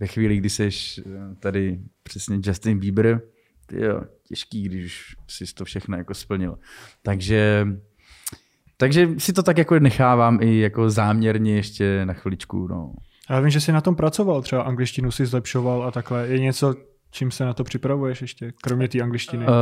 ve 0.00 0.06
chvíli, 0.06 0.36
kdy 0.36 0.50
seš 0.50 0.98
eh, 1.06 1.34
tady 1.40 1.78
přesně 2.02 2.38
Justin 2.44 2.78
Bieber, 2.78 3.20
ty 3.66 3.84
jo, 3.84 4.00
těžký, 4.28 4.62
když 4.62 5.16
už 5.26 5.34
jsi 5.34 5.54
to 5.54 5.64
všechno 5.64 5.96
jako 5.96 6.14
splnil. 6.14 6.58
Takže, 7.02 7.66
takže 8.76 9.08
si 9.18 9.32
to 9.32 9.42
tak 9.42 9.58
jako 9.58 9.78
nechávám 9.78 10.38
i 10.42 10.58
jako 10.58 10.90
záměrně 10.90 11.54
ještě 11.54 12.06
na 12.06 12.12
chviličku. 12.12 12.68
No. 12.68 12.92
já 13.30 13.40
vím, 13.40 13.50
že 13.50 13.60
jsi 13.60 13.72
na 13.72 13.80
tom 13.80 13.96
pracoval, 13.96 14.42
třeba 14.42 14.62
angličtinu 14.62 15.10
si 15.10 15.26
zlepšoval 15.26 15.84
a 15.84 15.90
takhle. 15.90 16.28
Je 16.28 16.38
něco, 16.38 16.74
čím 17.10 17.30
se 17.30 17.44
na 17.44 17.54
to 17.54 17.64
připravuješ 17.64 18.20
ještě, 18.20 18.52
kromě 18.62 18.88
té 18.88 19.00
angličtiny? 19.00 19.46
Uh, 19.46 19.54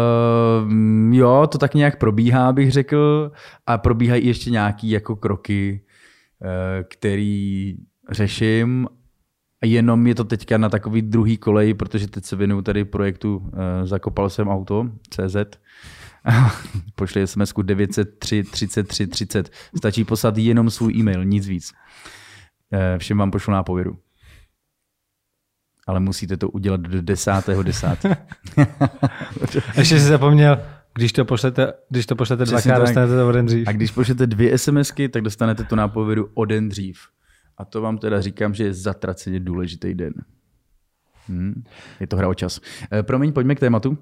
jo, 1.14 1.46
to 1.52 1.59
tak 1.59 1.74
nějak 1.74 1.98
probíhá, 1.98 2.52
bych 2.52 2.72
řekl. 2.72 3.33
A 3.66 3.78
probíhají 3.78 4.26
ještě 4.26 4.50
nějaký 4.50 4.90
jako 4.90 5.16
kroky, 5.16 5.85
uh, 6.40 6.48
který 6.88 7.76
řeším. 8.11 8.88
Jenom 9.64 10.07
je 10.07 10.14
to 10.14 10.24
teďka 10.24 10.59
na 10.59 10.68
takový 10.68 11.02
druhý 11.02 11.37
kolej, 11.37 11.74
protože 11.74 12.07
teď 12.07 12.24
se 12.24 12.37
věnuju 12.37 12.62
tady 12.62 12.85
projektu 12.85 13.37
uh, 13.37 13.50
Zakopal 13.85 14.30
jsem 14.30 14.48
auto, 14.48 14.90
CZ. 15.11 15.37
Pošli 16.94 17.26
sms 17.26 17.52
903 17.62 18.42
33 18.42 19.07
30. 19.07 19.50
Stačí 19.76 20.04
poslat 20.04 20.38
jenom 20.38 20.70
svůj 20.70 20.94
e-mail, 20.96 21.24
nic 21.24 21.46
víc. 21.48 21.72
Všem 22.98 23.18
vám 23.18 23.30
pošlu 23.30 23.52
nápovědu. 23.52 23.98
Ale 25.87 26.01
musíte 26.01 26.37
to 26.37 26.49
udělat 26.49 26.81
do 26.81 27.03
10. 27.03 27.33
10. 27.62 27.88
Ještě 29.77 30.01
si 30.01 30.07
zapomněl, 30.07 30.59
když 30.94 31.12
to 31.12 31.25
pošlete, 31.25 31.73
když 31.90 32.07
to 32.07 32.16
pošlete 32.16 32.44
dvakrát, 32.44 32.79
dostanete 32.79 33.16
to 33.16 33.29
o 33.29 33.33
den 33.33 33.47
dřív. 33.47 33.68
A 33.68 33.73
když 33.73 33.90
pošlete 33.90 34.27
dvě 34.27 34.59
SMSky, 34.59 35.09
tak 35.09 35.23
dostanete 35.23 35.64
to 35.64 35.77
nápovědu 35.77 36.29
o 36.35 36.44
den 36.44 36.68
dřív. 36.68 36.99
A 37.59 37.64
to 37.64 37.81
vám 37.81 37.99
teda 37.99 38.20
říkám, 38.20 38.55
že 38.55 38.64
je 38.64 38.75
zatraceně 38.75 39.40
důležitý 39.40 39.94
den. 39.94 40.12
Hmm. 41.29 41.64
Je 42.01 42.07
to 42.07 42.16
hra 42.16 42.29
o 42.29 42.35
čas. 42.35 42.61
E, 42.92 43.03
promiň, 43.03 43.33
pojďme 43.33 43.55
k 43.55 43.61
tématu. 43.61 43.99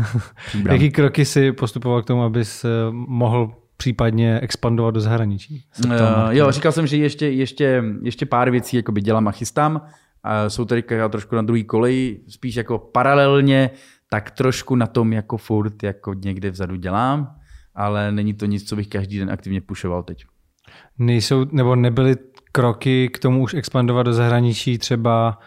Jaký 0.70 0.90
kroky 0.90 1.24
si 1.24 1.52
postupoval 1.52 2.02
k 2.02 2.06
tomu, 2.06 2.22
abys 2.22 2.64
eh, 2.64 2.68
mohl 2.90 3.54
případně 3.76 4.40
expandovat 4.40 4.94
do 4.94 5.00
zahraničí? 5.00 5.64
Uh, 5.84 5.92
jo, 6.30 6.52
říkal 6.52 6.72
jsem, 6.72 6.86
že 6.86 6.96
ještě, 6.96 7.28
ještě, 7.28 7.84
ještě 8.02 8.26
pár 8.26 8.50
věcí 8.50 8.76
jakoby 8.76 9.00
dělám 9.00 9.28
a 9.28 9.32
chystám. 9.32 9.82
A 10.26 10.50
jsou 10.50 10.64
tady 10.64 10.82
trošku 11.10 11.36
na 11.36 11.42
druhý 11.42 11.64
koleji, 11.64 12.20
spíš 12.28 12.54
jako 12.54 12.78
paralelně, 12.78 13.70
tak 14.10 14.30
trošku 14.30 14.76
na 14.76 14.86
tom 14.86 15.12
jako 15.12 15.36
furt 15.36 15.82
jako 15.82 16.14
někde 16.14 16.50
vzadu 16.50 16.76
dělám, 16.76 17.36
ale 17.74 18.12
není 18.12 18.34
to 18.34 18.46
nic, 18.46 18.68
co 18.68 18.76
bych 18.76 18.88
každý 18.88 19.18
den 19.18 19.30
aktivně 19.30 19.60
pušoval 19.60 20.02
teď. 20.02 20.24
Nejsou, 20.98 21.46
nebo 21.52 21.76
nebyly 21.76 22.16
kroky 22.52 23.08
k 23.08 23.18
tomu 23.18 23.42
už 23.42 23.54
expandovat 23.54 24.06
do 24.06 24.12
zahraničí, 24.12 24.78
třeba 24.78 25.38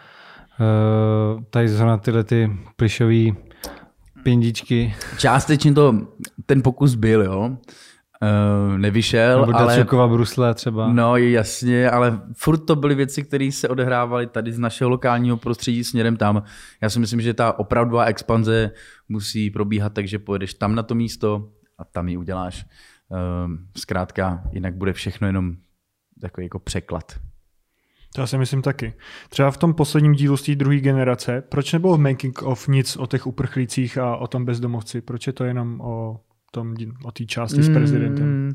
uh, 0.60 1.42
tady 1.50 1.68
zrovna 1.68 1.96
tyhle 1.96 2.24
ty 2.24 2.50
plišové 2.76 3.24
pindičky, 4.22 4.94
Částečně 5.18 5.72
to, 5.72 5.94
ten 6.46 6.62
pokus 6.62 6.94
byl, 6.94 7.22
jo. 7.22 7.56
Uh, 8.22 8.78
nevyšel, 8.78 9.46
nebo 9.46 9.58
ale... 9.58 10.08
Brusle 10.08 10.54
třeba. 10.54 10.92
No 10.92 11.16
jasně, 11.16 11.90
ale 11.90 12.20
furt 12.36 12.58
to 12.58 12.76
byly 12.76 12.94
věci, 12.94 13.22
které 13.22 13.52
se 13.52 13.68
odehrávaly 13.68 14.26
tady 14.26 14.52
z 14.52 14.58
našeho 14.58 14.90
lokálního 14.90 15.36
prostředí 15.36 15.84
směrem 15.84 16.16
tam. 16.16 16.42
Já 16.80 16.90
si 16.90 17.00
myslím, 17.00 17.20
že 17.20 17.34
ta 17.34 17.58
opravdová 17.58 18.04
expanze 18.04 18.70
musí 19.08 19.50
probíhat 19.50 19.92
tak, 19.92 20.08
že 20.08 20.18
pojedeš 20.18 20.54
tam 20.54 20.74
na 20.74 20.82
to 20.82 20.94
místo 20.94 21.48
a 21.78 21.84
tam 21.84 22.08
ji 22.08 22.16
uděláš. 22.16 22.66
Um, 23.44 23.58
zkrátka, 23.76 24.42
jinak 24.52 24.74
bude 24.74 24.92
všechno 24.92 25.26
jenom 25.26 25.52
takový 26.20 26.44
jako 26.44 26.58
překlad. 26.58 27.12
To 28.14 28.20
já 28.20 28.26
si 28.26 28.38
myslím 28.38 28.62
taky. 28.62 28.94
Třeba 29.28 29.50
v 29.50 29.56
tom 29.56 29.74
posledním 29.74 30.12
dílu 30.12 30.36
z 30.36 30.42
té 30.42 30.54
druhé 30.54 30.76
generace, 30.76 31.42
proč 31.48 31.72
nebylo 31.72 31.96
v 31.96 32.00
making 32.00 32.42
of 32.42 32.68
nic 32.68 32.96
o 32.96 33.06
těch 33.06 33.26
uprchlících 33.26 33.98
a 33.98 34.16
o 34.16 34.26
tom 34.26 34.44
bezdomovci? 34.44 35.00
Proč 35.00 35.26
je 35.26 35.32
to 35.32 35.44
jenom 35.44 35.80
o 35.80 36.20
tom, 36.50 36.74
o 37.04 37.12
té 37.12 37.24
části 37.24 37.62
s 37.62 37.68
prezidentem? 37.68 38.26
Mm, 38.26 38.52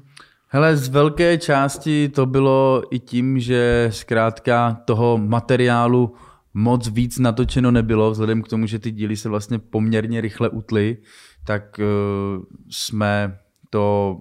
hele, 0.47 0.77
z 0.77 0.89
velké 0.89 1.37
části 1.37 2.09
to 2.09 2.25
bylo 2.25 2.83
i 2.91 2.99
tím, 2.99 3.39
že 3.39 3.87
zkrátka 3.91 4.81
toho 4.85 5.17
materiálu 5.17 6.15
moc 6.53 6.89
víc 6.89 7.19
natočeno 7.19 7.71
nebylo, 7.71 8.11
vzhledem 8.11 8.41
k 8.41 8.47
tomu, 8.47 8.67
že 8.67 8.79
ty 8.79 8.91
díly 8.91 9.17
se 9.17 9.29
vlastně 9.29 9.59
poměrně 9.59 10.21
rychle 10.21 10.49
utly, 10.49 10.97
tak 11.45 11.79
uh, 11.79 12.43
jsme 12.69 13.37
to 13.69 14.17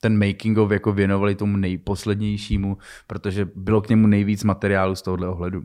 ten 0.00 0.26
making 0.26 0.58
of 0.58 0.70
jako 0.70 0.92
věnovali 0.92 1.34
tomu 1.34 1.56
nejposlednějšímu, 1.56 2.76
protože 3.06 3.48
bylo 3.54 3.80
k 3.80 3.88
němu 3.88 4.06
nejvíc 4.06 4.44
materiálu 4.44 4.94
z 4.94 5.02
tohohle 5.02 5.28
ohledu. 5.28 5.62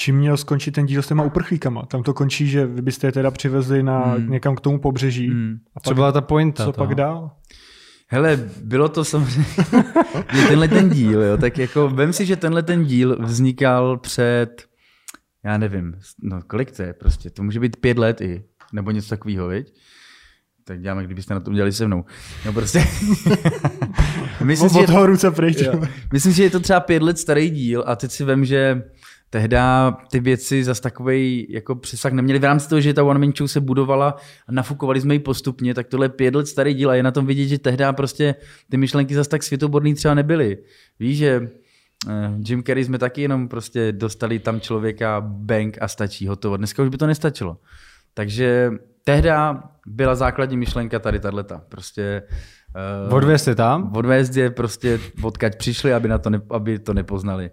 Čím 0.00 0.16
měl 0.16 0.36
skončit 0.36 0.70
ten 0.70 0.86
díl 0.86 1.02
s 1.02 1.06
těma 1.08 1.22
uprchlíkama? 1.24 1.82
Tam 1.86 2.02
to 2.02 2.14
končí, 2.14 2.46
že 2.48 2.66
vy 2.66 2.82
byste 2.82 3.06
je 3.06 3.12
teda 3.12 3.30
přivezli 3.30 3.82
na, 3.82 3.98
Hmm. 4.04 4.30
někam 4.30 4.56
k 4.56 4.60
tomu 4.60 4.78
pobřeží. 4.78 5.28
Hmm. 5.28 5.56
A 5.76 5.80
Co 5.80 5.90
pak, 5.90 5.94
byla 5.94 6.12
ta 6.12 6.20
pointa? 6.20 6.64
co 6.64 6.72
toho? 6.72 6.86
pak 6.86 6.94
dál? 6.96 7.30
Hele, 8.08 8.36
bylo 8.64 8.88
to 8.88 9.04
samozřejmě, 9.04 9.46
tenhle 10.48 10.68
ten 10.68 10.90
díl, 10.90 11.22
jo, 11.22 11.36
tak 11.36 11.58
jako 11.58 11.88
vem 11.88 12.12
si, 12.12 12.26
že 12.26 12.36
tenhle 12.36 12.62
ten 12.62 12.84
díl 12.84 13.16
vznikal 13.22 13.98
před, 13.98 14.48
já 15.44 15.58
nevím, 15.58 15.94
no 16.22 16.40
kolik 16.46 16.70
to 16.76 16.82
je 16.82 16.92
prostě, 16.92 17.30
to 17.30 17.42
může 17.42 17.60
být 17.60 17.76
pět 17.76 17.98
let 17.98 18.20
i, 18.20 18.44
nebo 18.72 18.90
něco 18.90 19.08
takového, 19.08 19.48
viď? 19.48 19.74
Tak 20.64 20.80
děláme, 20.80 21.04
kdybyste 21.04 21.34
na 21.34 21.40
to 21.40 21.50
udělali 21.50 21.72
se 21.72 21.86
mnou. 21.86 22.04
No 22.46 22.52
prostě. 22.52 22.78
myslím, 24.44 24.66
Od 24.66 24.72
si, 24.72 24.80
že, 24.80 24.86
toho 24.86 25.06
ruce 25.06 25.30
pryč. 25.30 25.58
jo. 25.60 25.82
myslím 26.12 26.32
že 26.32 26.42
je 26.42 26.50
to 26.50 26.60
třeba 26.60 26.80
pět 26.80 27.02
let 27.02 27.18
starý 27.18 27.50
díl 27.50 27.84
a 27.86 27.96
teď 27.96 28.10
si 28.10 28.24
vem, 28.24 28.44
že 28.44 28.82
tehda 29.30 29.90
ty 30.10 30.20
věci 30.20 30.64
zas 30.64 30.80
takovej 30.80 31.46
jako 31.50 31.74
přesah 31.74 32.12
neměli 32.12 32.38
v 32.38 32.44
rámci 32.44 32.68
toho, 32.68 32.80
že 32.80 32.94
ta 32.94 33.04
One 33.04 33.18
Man 33.18 33.32
Show 33.36 33.48
se 33.48 33.60
budovala 33.60 34.16
a 34.46 34.52
nafukovali 34.52 35.00
jsme 35.00 35.14
ji 35.14 35.18
postupně, 35.18 35.74
tak 35.74 35.86
tohle 35.86 36.06
je 36.06 36.10
pět 36.10 36.34
let 36.34 36.46
starý 36.48 36.74
díl 36.74 36.90
a 36.90 36.94
je 36.94 37.02
na 37.02 37.10
tom 37.10 37.26
vidět, 37.26 37.48
že 37.48 37.58
tehda 37.58 37.92
prostě 37.92 38.34
ty 38.70 38.76
myšlenky 38.76 39.14
zas 39.14 39.28
tak 39.28 39.42
světoborný 39.42 39.94
třeba 39.94 40.14
nebyly. 40.14 40.58
Víš, 41.00 41.18
že 41.18 41.48
eh, 42.08 42.32
Jim 42.46 42.62
Carrey 42.62 42.84
jsme 42.84 42.98
taky 42.98 43.22
jenom 43.22 43.48
prostě 43.48 43.92
dostali 43.92 44.38
tam 44.38 44.60
člověka, 44.60 45.20
bank 45.20 45.78
a 45.80 45.88
stačí, 45.88 46.26
hotovo. 46.26 46.56
Dneska 46.56 46.82
už 46.82 46.88
by 46.88 46.96
to 46.96 47.06
nestačilo. 47.06 47.56
Takže 48.14 48.70
tehda 49.04 49.62
byla 49.86 50.14
základní 50.14 50.56
myšlenka 50.56 50.98
tady 50.98 51.20
tato. 51.20 51.60
Prostě 51.68 52.22
eh, 53.08 53.14
Odvést 53.14 53.46
je 53.46 53.54
tam? 53.54 53.92
odvést 53.96 54.36
je 54.36 54.50
prostě 54.50 55.00
odkaď 55.22 55.58
přišli, 55.58 55.94
aby, 55.94 56.08
na 56.08 56.18
to, 56.18 56.30
ne, 56.30 56.40
aby 56.50 56.78
to 56.78 56.94
nepoznali. 56.94 57.50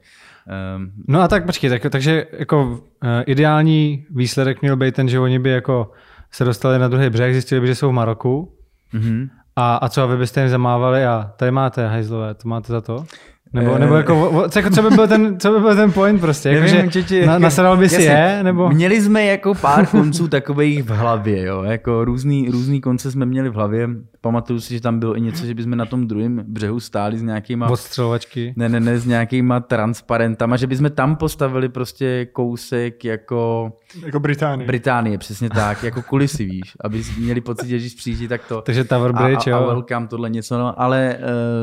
Um, 0.78 0.92
No 1.08 1.22
a 1.22 1.28
tak 1.28 1.46
počkej, 1.46 1.70
tak, 1.70 1.82
takže 1.90 2.26
jako 2.40 2.64
uh, 2.68 2.78
ideální 3.26 4.06
výsledek 4.16 4.62
měl 4.62 4.76
být 4.78 4.96
ten, 4.96 5.10
že 5.10 5.20
oni 5.20 5.40
by 5.40 5.50
jako 5.50 5.92
se 6.32 6.44
dostali 6.46 6.80
na 6.80 6.88
druhý 6.88 7.10
břeh, 7.10 7.34
zjistili 7.34 7.62
by, 7.62 7.68
že 7.68 7.76
jsou 7.76 7.90
v 7.90 7.94
Maroku 7.94 8.52
mm-hmm. 8.94 9.30
a, 9.56 9.76
a 9.76 9.90
co, 9.90 10.02
a 10.04 10.06
vy 10.06 10.18
byste 10.18 10.42
jim 10.42 10.50
zamávali 10.50 11.06
a 11.06 11.32
tady 11.38 11.52
máte 11.52 11.88
hajzlové, 11.88 12.34
to 12.34 12.48
máte 12.50 12.74
za 12.74 12.82
to? 12.82 13.06
Nebo, 13.54 13.76
Eh. 13.76 13.80
nebo 13.80 13.96
jako, 13.96 14.46
co, 14.50 14.60
jako, 14.60 14.70
co, 14.72 14.82
by 14.82 14.90
byl 14.96 15.08
ten, 15.08 15.40
co 15.40 15.52
by 15.52 15.60
byl 15.60 15.76
ten 15.76 15.92
point 15.92 16.22
prostě? 16.22 16.50
Jako, 16.50 16.72
Nevím, 16.74 16.92
že 16.92 17.04
či- 17.04 17.26
na, 17.26 17.40
nasadal 17.40 17.78
by 17.78 17.90
si 17.90 18.02
je? 18.02 18.40
Nebo... 18.44 18.70
Měli 18.70 19.02
jsme 19.02 19.26
jako 19.26 19.54
pár 19.56 19.86
konců 19.86 20.28
takových 20.28 20.84
v 20.84 20.90
hlavě, 20.90 21.46
jo. 21.46 21.64
Jako 21.64 22.06
různý, 22.06 22.50
různý 22.50 22.82
konce 22.82 23.12
jsme 23.12 23.26
měli 23.26 23.50
v 23.50 23.54
hlavě. 23.54 23.90
Pamatuju 24.28 24.60
si, 24.60 24.74
že 24.74 24.82
tam 24.82 25.00
bylo 25.00 25.18
i 25.18 25.22
něco, 25.22 25.46
že 25.46 25.54
bychom 25.54 25.76
na 25.76 25.86
tom 25.86 26.08
druhém 26.08 26.44
břehu 26.48 26.80
stáli 26.80 27.18
s 27.18 27.22
nějakýma 27.24 27.70
Odstřelovačky. 27.70 28.54
ne, 28.56 28.70
ne, 28.70 28.80
ne, 28.80 29.00
s 29.00 29.06
nějakýma 29.06 29.60
transparentama, 29.60 30.58
že 30.58 30.68
bychom 30.68 30.90
tam 30.90 31.16
postavili 31.16 31.70
prostě 31.70 32.26
kousek 32.26 33.06
jako 33.06 33.72
Jako 34.06 34.20
Británie. 34.20 34.68
Británie, 34.68 35.18
přesně 35.18 35.50
tak, 35.50 35.84
jako 35.84 36.02
kulisy, 36.02 36.46
víš, 36.52 36.74
aby 36.82 37.04
měli 37.20 37.42
pocit, 37.42 37.68
že 37.68 37.78
když 37.78 37.94
přijde, 37.94 38.28
tak 38.28 38.48
to... 38.48 38.62
Takže 38.62 38.84
Tower 38.84 39.12
a, 39.16 39.24
Bridge, 39.24 39.48
a, 39.48 39.58
a 39.58 39.62
jo. 39.62 39.68
welcome, 39.68 40.08
tohle 40.08 40.30
něco, 40.30 40.58
no, 40.58 40.82
ale 40.82 41.18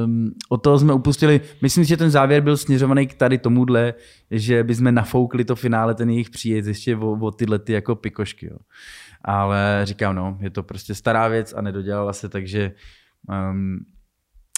um, 0.05 0.31
od 0.49 0.63
toho 0.63 0.79
jsme 0.79 0.93
upustili. 0.93 1.41
Myslím 1.63 1.85
si, 1.85 1.89
že 1.89 1.97
ten 1.97 2.11
závěr 2.11 2.43
byl 2.43 2.57
směřovaný 2.57 3.07
k 3.07 3.15
tady 3.15 3.39
tomuhle, 3.39 3.95
že 4.31 4.65
bychom 4.65 4.95
nafoukli 4.95 5.45
to 5.45 5.57
finále, 5.57 5.95
ten 5.95 6.11
jejich 6.11 6.31
příjet 6.31 6.67
ještě 6.67 6.97
o, 6.97 7.19
o 7.21 7.31
tyhle 7.31 7.59
ty 7.59 7.73
jako 7.73 7.95
pikošky, 7.95 8.47
jo. 8.47 8.57
Ale 9.25 9.81
říkám, 9.85 10.15
no, 10.15 10.39
je 10.41 10.51
to 10.51 10.63
prostě 10.63 10.95
stará 10.95 11.29
věc 11.29 11.55
a 11.57 11.63
nedodělala 11.63 12.13
se, 12.13 12.29
takže 12.29 12.73
um, 13.51 13.87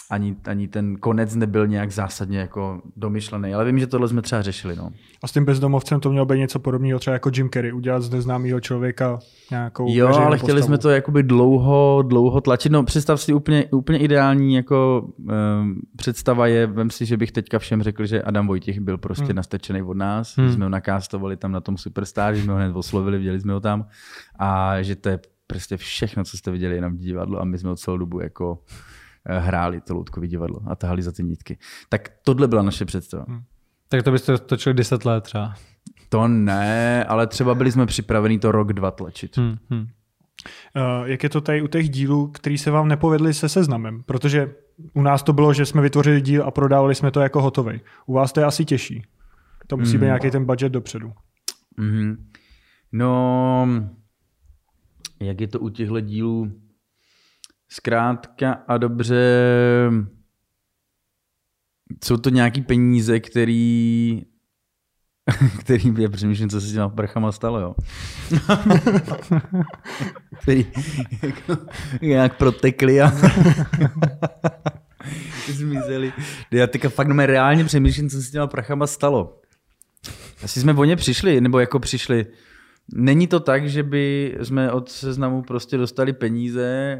ani, 0.09 0.35
ani 0.45 0.67
ten 0.67 0.95
konec 0.95 1.35
nebyl 1.35 1.67
nějak 1.67 1.91
zásadně 1.91 2.39
jako 2.39 2.81
domyšlený. 2.95 3.53
Ale 3.53 3.65
vím, 3.65 3.79
že 3.79 3.87
tohle 3.87 4.07
jsme 4.07 4.21
třeba 4.21 4.41
řešili, 4.41 4.75
no. 4.75 4.89
A 5.23 5.27
s 5.27 5.31
tím 5.31 5.45
bezdomovcem 5.45 5.99
to 5.99 6.09
mělo 6.11 6.25
být 6.25 6.37
něco 6.37 6.59
podobného, 6.59 6.99
třeba 6.99 7.13
jako 7.13 7.31
Jim 7.35 7.49
Carrey, 7.49 7.73
udělat 7.73 7.99
z 8.03 8.09
neznámého 8.09 8.59
člověka 8.59 9.19
nějakou 9.51 9.85
Jo, 9.89 10.07
ale 10.07 10.37
chtěli 10.37 10.53
postavu. 10.53 10.61
jsme 10.67 10.77
to 10.77 10.89
jakoby 10.89 11.23
dlouho, 11.23 12.03
dlouho 12.07 12.41
tlačit. 12.41 12.71
No, 12.71 12.83
představ 12.83 13.21
si 13.21 13.33
úplně, 13.33 13.65
úplně 13.65 13.99
ideální 13.99 14.53
jako 14.55 15.07
um, 15.17 15.75
představa 15.97 16.47
je, 16.47 16.67
vem 16.67 16.89
si, 16.89 17.05
že 17.05 17.17
bych 17.17 17.31
teďka 17.31 17.59
všem 17.59 17.83
řekl, 17.83 18.05
že 18.05 18.21
Adam 18.21 18.47
Vojtěch 18.47 18.79
byl 18.79 18.97
prostě 18.97 19.25
Hmm. 19.25 19.35
nastrčený 19.35 19.81
od 19.81 19.97
nás, 19.97 20.37
Hmm. 20.37 20.51
jsme 20.53 20.65
ho 20.65 20.69
nakástovali 20.69 21.37
tam 21.37 21.51
na 21.51 21.59
tom 21.61 21.77
Superstar, 21.77 22.35
že 22.35 22.43
jsme 22.43 22.53
ho 22.53 22.59
hned 22.59 22.75
oslovili, 22.75 23.17
viděli 23.17 23.39
jsme 23.39 23.53
ho 23.53 23.59
tam 23.59 23.85
a 24.39 24.81
že 24.81 24.95
to 24.95 25.09
je 25.09 25.19
prostě 25.47 25.77
všechno, 25.77 26.23
co 26.23 26.37
jste 26.37 26.51
viděli 26.51 26.75
jenom 26.75 26.93
v 26.97 26.99
divadlo 26.99 27.41
a 27.41 27.43
my 27.45 27.57
jsme 27.57 27.69
ho 27.69 27.75
celou 27.75 27.97
dobu 27.97 28.19
jako 28.19 28.59
hráli 29.29 29.81
to 29.81 29.93
loutkový 29.93 30.27
divadlo 30.27 30.59
a 30.67 30.75
tahali 30.75 31.01
za 31.01 31.11
ty 31.11 31.23
nitky. 31.23 31.57
Tak 31.89 32.09
tohle 32.23 32.47
byla 32.47 32.61
naše 32.61 32.85
představa. 32.85 33.25
Tak 33.89 34.03
to 34.03 34.11
byste 34.11 34.37
točili 34.37 34.73
10 34.75 35.05
let 35.05 35.23
třeba. 35.23 35.53
To 36.09 36.27
ne, 36.27 37.03
ale 37.03 37.27
třeba 37.27 37.55
byli 37.55 37.71
jsme 37.71 37.85
připraveni 37.85 38.39
to 38.39 38.51
rok, 38.51 38.73
dva 38.73 38.91
tlačit. 38.91 39.37
Hm, 39.37 39.57
hm. 39.69 39.87
Uh, 40.75 41.07
jak 41.07 41.23
je 41.23 41.29
to 41.29 41.41
tady 41.41 41.61
u 41.61 41.67
těch 41.67 41.89
dílů, 41.89 42.27
který 42.27 42.57
se 42.57 42.71
vám 42.71 42.87
nepovedli 42.87 43.33
se 43.33 43.49
seznamem? 43.49 44.03
Protože 44.03 44.53
u 44.93 45.01
nás 45.01 45.23
to 45.23 45.33
bylo, 45.33 45.53
že 45.53 45.65
jsme 45.65 45.81
vytvořili 45.81 46.21
díl 46.21 46.43
a 46.43 46.51
prodávali 46.51 46.95
jsme 46.95 47.11
to 47.11 47.19
jako 47.19 47.41
hotový. 47.41 47.81
U 48.05 48.13
vás 48.13 48.31
to 48.31 48.39
je 48.39 48.45
asi 48.45 48.65
těžší. 48.65 49.03
To 49.67 49.77
musí 49.77 49.91
Hmm. 49.91 49.99
být 49.99 50.05
nějaký 50.05 50.31
ten 50.31 50.45
budget 50.45 50.71
dopředu. 50.71 51.13
Mm-hmm. 51.79 52.17
No, 52.91 53.67
jak 55.19 55.41
je 55.41 55.47
to 55.47 55.59
u 55.59 55.69
těchto 55.69 55.99
dílů? 55.99 56.51
Zkrátka 57.69 58.63
a 58.67 58.77
dobře, 58.77 59.41
jsou 62.03 62.17
to 62.17 62.29
nějaký 62.29 62.61
peníze, 62.61 63.19
který 63.19 64.21
který 65.59 65.93
já 65.97 66.09
přemýšlím, 66.09 66.49
co 66.49 66.61
se 66.61 66.67
s 66.67 66.73
těma 66.73 66.89
prchama 66.89 67.31
stalo, 67.31 67.59
jo. 67.59 67.75
který 70.41 70.65
jako, 71.23 71.57
nějak 72.01 72.37
protekli 72.37 73.01
a 73.01 73.11
zmizeli. 75.47 76.13
Já 76.51 76.67
teďka 76.67 76.89
fakt 76.89 77.07
no, 77.07 77.25
reálně 77.25 77.65
přemýšlím, 77.65 78.09
co 78.09 78.17
se 78.17 78.23
s 78.23 78.31
těma 78.31 78.47
prachama 78.47 78.87
stalo. 78.87 79.41
Asi 80.43 80.59
jsme 80.59 80.73
o 80.73 80.83
ně 80.83 80.95
přišli, 80.95 81.41
nebo 81.41 81.59
jako 81.59 81.79
přišli. 81.79 82.25
Není 82.93 83.27
to 83.27 83.39
tak, 83.39 83.69
že 83.69 83.83
by 83.83 84.37
jsme 84.41 84.71
od 84.71 84.89
seznamu 84.89 85.41
prostě 85.41 85.77
dostali 85.77 86.13
peníze 86.13 86.99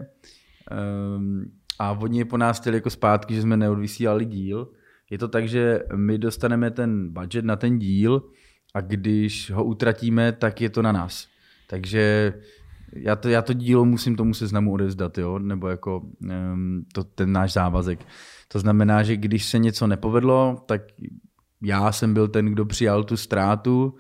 um, 0.72 1.52
a 1.80 1.92
oni 1.92 2.26
po 2.26 2.38
nás 2.38 2.60
chtěli 2.60 2.78
jako 2.78 2.90
zpátky, 2.90 3.36
že 3.36 3.42
jsme 3.42 3.58
neodvysílali 3.58 4.26
díl. 4.26 4.68
Je 5.10 5.18
to 5.18 5.28
tak, 5.28 5.48
že 5.48 5.80
my 5.96 6.18
dostaneme 6.18 6.72
ten 6.72 7.14
budget 7.14 7.46
na 7.46 7.56
ten 7.56 7.80
díl 7.80 8.24
a 8.74 8.82
když 8.82 9.52
ho 9.52 9.64
utratíme, 9.64 10.32
tak 10.32 10.62
je 10.62 10.70
to 10.70 10.82
na 10.82 10.92
nás. 10.92 11.28
Takže 11.70 12.34
já 12.94 13.16
to, 13.16 13.30
já 13.30 13.42
to 13.42 13.54
dílo 13.54 13.86
musím 13.86 14.16
tomu 14.16 14.34
seznamu 14.34 14.74
odezdat, 14.74 15.18
jo? 15.18 15.40
nebo 15.40 15.68
jako 15.68 16.00
um, 16.00 16.86
to, 16.94 17.04
ten 17.04 17.32
náš 17.32 17.54
závazek. 17.54 18.06
To 18.48 18.60
znamená, 18.60 19.04
že 19.04 19.18
když 19.18 19.46
se 19.46 19.60
něco 19.60 19.88
nepovedlo, 19.88 20.64
tak 20.66 20.82
já 21.62 21.92
jsem 21.92 22.14
byl 22.14 22.28
ten, 22.28 22.46
kdo 22.46 22.66
přijal 22.66 23.04
tu 23.04 23.18
ztrátu 23.18 23.96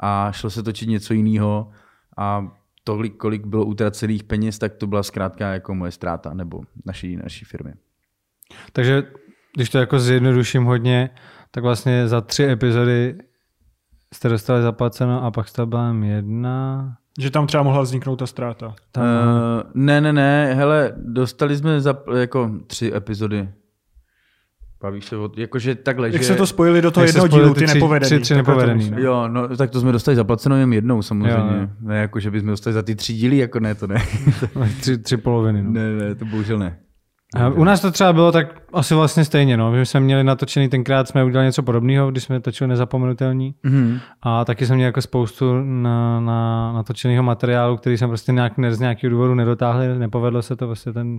a 0.00 0.32
šlo 0.32 0.50
se 0.50 0.62
točit 0.62 0.88
něco 0.88 1.14
jiného 1.14 1.70
a 2.16 2.57
tolik, 2.88 3.16
kolik 3.16 3.46
bylo 3.46 3.64
utracených 3.64 4.24
peněz, 4.24 4.58
tak 4.58 4.74
to 4.74 4.86
byla 4.86 5.02
zkrátka 5.02 5.52
jako 5.52 5.74
moje 5.74 5.92
ztráta 5.92 6.34
nebo 6.34 6.60
naší, 6.86 7.16
naší 7.16 7.44
firmy. 7.44 7.72
Takže 8.72 9.02
když 9.56 9.70
to 9.70 9.78
jako 9.78 9.98
zjednoduším 9.98 10.64
hodně, 10.64 11.10
tak 11.50 11.64
vlastně 11.64 12.08
za 12.08 12.20
tři 12.20 12.44
epizody 12.44 13.18
jste 14.14 14.28
dostali 14.28 14.62
zaplaceno 14.62 15.24
a 15.24 15.30
pak 15.30 15.48
jste 15.48 15.66
byla 15.66 15.96
jedna, 16.02 16.96
že 17.18 17.30
tam 17.30 17.46
třeba 17.46 17.62
mohla 17.62 17.82
vzniknout 17.82 18.16
ta 18.16 18.26
ztráta. 18.26 18.74
Tam... 18.92 19.04
Uh, 19.04 19.62
ne, 19.74 20.00
ne, 20.00 20.12
ne, 20.12 20.54
hele, 20.54 20.92
dostali 20.96 21.56
jsme 21.56 21.80
za, 21.80 21.94
jako 22.18 22.50
tři 22.66 22.92
epizody. 22.94 23.48
Bavíš 24.80 25.04
se 25.04 25.16
o, 25.16 25.30
jakože 25.36 25.74
takhle, 25.74 26.08
Jak 26.08 26.22
že... 26.22 26.28
se 26.28 26.34
to 26.34 26.46
spojili 26.46 26.82
do 26.82 26.90
toho 26.90 27.06
jednoho 27.06 27.28
dílu, 27.28 27.54
ty, 27.54 27.60
ty 27.60 27.74
nepovedený. 27.74 28.06
Tři, 28.06 28.20
tři 28.20 28.34
nepovedený. 28.34 28.90
No. 28.90 28.98
Jo, 28.98 29.28
no 29.28 29.56
tak 29.56 29.70
to 29.70 29.80
jsme 29.80 29.92
dostali 29.92 30.16
zaplaceno 30.16 30.56
jen 30.56 30.72
jednou 30.72 31.02
samozřejmě. 31.02 31.30
Jo, 31.30 31.60
jo. 31.60 31.68
Ne, 31.80 31.98
jako 31.98 32.20
že 32.20 32.30
bychom 32.30 32.48
dostali 32.48 32.74
za 32.74 32.82
ty 32.82 32.94
tři 32.94 33.12
díly, 33.12 33.38
jako 33.38 33.60
ne, 33.60 33.74
to 33.74 33.86
ne. 33.86 34.02
tři, 34.80 34.98
tři 34.98 35.16
poloviny. 35.16 35.62
No. 35.62 35.70
Ne, 35.70 35.96
ne, 35.96 36.14
to 36.14 36.24
bohužel 36.24 36.58
ne. 36.58 36.78
A 37.36 37.48
u 37.48 37.64
nás 37.64 37.80
to 37.80 37.90
třeba 37.90 38.12
bylo 38.12 38.32
tak 38.32 38.46
asi 38.72 38.94
vlastně 38.94 39.24
stejně, 39.24 39.56
no. 39.56 39.72
My 39.72 39.86
jsme 39.86 40.00
měli 40.00 40.24
natočený, 40.24 40.68
tenkrát 40.68 41.08
jsme 41.08 41.24
udělali 41.24 41.46
něco 41.46 41.62
podobného, 41.62 42.10
když 42.10 42.24
jsme 42.24 42.40
točili 42.40 42.68
nezapomenutelný. 42.68 43.54
Mm-hmm. 43.64 44.00
A 44.22 44.44
taky 44.44 44.66
jsme 44.66 44.76
měli 44.76 44.86
jako 44.88 45.02
spoustu 45.02 45.62
na, 45.62 46.20
na, 46.20 46.72
natočeného 46.72 47.22
materiálu, 47.22 47.76
který 47.76 47.98
jsem 47.98 48.08
prostě 48.08 48.32
nějak 48.32 48.52
z 48.70 48.80
nějakého 48.80 49.10
důvodu 49.10 49.34
nedotáhli, 49.34 49.98
nepovedlo 49.98 50.42
se 50.42 50.56
to, 50.56 50.66
prostě 50.66 50.92
ten 50.92 51.18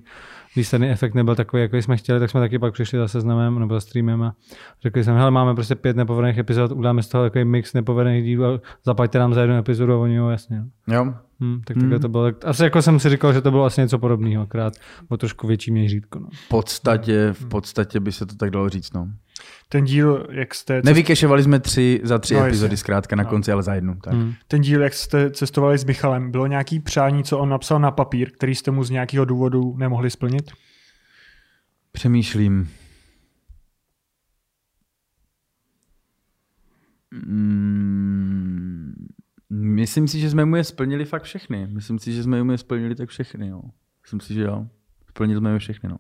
výsledný 0.56 0.90
efekt 0.90 1.14
nebyl 1.14 1.36
takový, 1.36 1.62
jako 1.62 1.78
jsme 1.78 1.98
chtěli, 1.98 2.20
tak 2.20 2.30
jsme 2.30 2.40
taky 2.40 2.60
pak 2.60 2.74
přišli 2.74 3.00
za 3.00 3.08
seznamem 3.08 3.60
nebo 3.60 3.74
za 3.74 3.82
streamem 3.82 4.24
a 4.24 4.34
řekli 4.82 5.04
jsme, 5.04 5.18
hele, 5.18 5.32
máme 5.32 5.56
prostě 5.56 5.76
pět 5.76 5.98
nepovedených 5.98 6.38
epizod, 6.38 6.72
uděláme 6.72 7.04
z 7.04 7.08
toho 7.08 7.24
takový 7.24 7.46
mix 7.46 7.74
nepovedených 7.74 8.24
dílů 8.24 8.46
a 8.46 8.60
zaplaťte 8.86 9.20
nám 9.20 9.34
za 9.34 9.42
jednu 9.42 9.58
epizodu 9.58 9.94
a 9.94 9.98
oni 9.98 10.16
jo, 10.16 10.30
jasně. 10.30 10.64
Jo. 10.88 11.14
Hmm, 11.42 11.62
tak 11.66 11.78
takhle 11.78 11.96
hmm. 11.96 12.02
to 12.02 12.10
bylo. 12.10 12.32
Asi 12.46 12.64
jako 12.64 12.82
jsem 12.82 13.00
si 13.00 13.10
říkal, 13.10 13.34
že 13.34 13.42
to 13.42 13.52
bylo 13.52 13.66
asi 13.66 13.82
něco 13.82 14.00
podobného, 14.00 14.44
akorát 14.44 14.74
o 15.10 15.18
trošku 15.18 15.48
větší 15.48 15.72
měřítko. 15.72 16.20
No. 16.20 16.28
V 16.34 16.48
podstatě, 16.48 17.34
v 17.34 17.46
podstatě 17.46 18.00
by 18.00 18.12
se 18.12 18.26
to 18.26 18.36
tak 18.36 18.50
dalo 18.50 18.70
říct, 18.70 18.94
no. 18.94 19.10
Ten 19.70 19.86
díl, 19.86 20.28
jak 20.32 20.56
jste... 20.56 20.82
Nevykešovali 20.86 21.44
jsme 21.44 21.60
tři 21.60 22.02
za 22.04 22.20
tři 22.20 22.34
no, 22.34 22.46
epizody 22.46 22.78
zkrátka 22.78 23.16
na 23.16 23.24
no. 23.24 23.30
konci, 23.30 23.52
ale 23.52 23.64
za 23.64 23.74
jednu. 23.74 23.96
Tak. 23.96 24.14
Hmm. 24.14 24.34
Ten 24.48 24.62
díl, 24.62 24.82
jak 24.82 24.94
jste 24.94 25.32
cestovali 25.32 25.78
s 25.78 25.86
Michalem, 25.86 26.32
bylo 26.32 26.48
nějaký 26.48 26.80
přání, 26.80 27.24
co 27.24 27.40
on 27.40 27.50
napsal 27.50 27.80
na 27.80 27.92
papír, 27.92 28.32
který 28.32 28.56
jste 28.56 28.72
mu 28.72 28.84
z 28.84 28.90
nějakého 28.90 29.26
důvodu 29.26 29.76
nemohli 29.78 30.10
splnit? 30.10 30.52
Přemýšlím. 31.92 32.70
Mm, 37.12 37.89
myslím 39.80 40.08
si, 40.08 40.20
že 40.20 40.30
jsme 40.30 40.46
mu 40.46 40.56
je 40.56 40.64
splnili 40.64 41.06
fakt 41.06 41.24
všechny. 41.24 41.68
Myslím 41.68 42.00
si, 42.00 42.14
že 42.14 42.24
jsme 42.24 42.44
mu 42.44 42.52
je 42.52 42.58
splnili 42.58 42.96
tak 42.96 43.10
všechny. 43.10 43.48
Jo. 43.48 43.62
Myslím 44.04 44.20
si, 44.20 44.34
že 44.34 44.42
jo. 44.42 44.66
Splnili 45.10 45.38
jsme 45.38 45.52
je 45.52 45.60
všechny. 45.60 45.90
No. 45.90 45.98